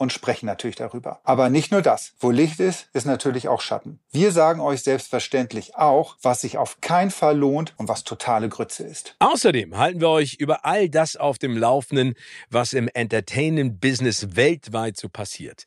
und 0.00 0.14
sprechen 0.14 0.46
natürlich 0.46 0.76
darüber. 0.76 1.20
Aber 1.24 1.50
nicht 1.50 1.72
nur 1.72 1.82
das. 1.82 2.14
Wo 2.18 2.30
Licht 2.30 2.58
ist, 2.58 2.88
ist 2.94 3.04
natürlich 3.04 3.48
auch 3.48 3.60
Schatten. 3.60 4.00
Wir 4.10 4.32
sagen 4.32 4.60
euch 4.60 4.82
selbstverständlich 4.82 5.76
auch, 5.76 6.16
was 6.22 6.40
sich 6.40 6.56
auf 6.56 6.80
keinen 6.80 7.10
Fall 7.10 7.36
lohnt 7.36 7.74
und 7.76 7.86
was 7.86 8.02
totale 8.02 8.48
Grütze 8.48 8.82
ist. 8.82 9.14
Außerdem 9.18 9.76
halten 9.76 10.00
wir 10.00 10.08
euch 10.08 10.36
über 10.36 10.64
all 10.64 10.88
das 10.88 11.16
auf 11.16 11.36
dem 11.36 11.54
Laufenden, 11.54 12.14
was 12.48 12.72
im 12.72 12.88
Entertainment-Business 12.88 14.36
weltweit 14.36 14.96
so 14.96 15.10
passiert. 15.10 15.66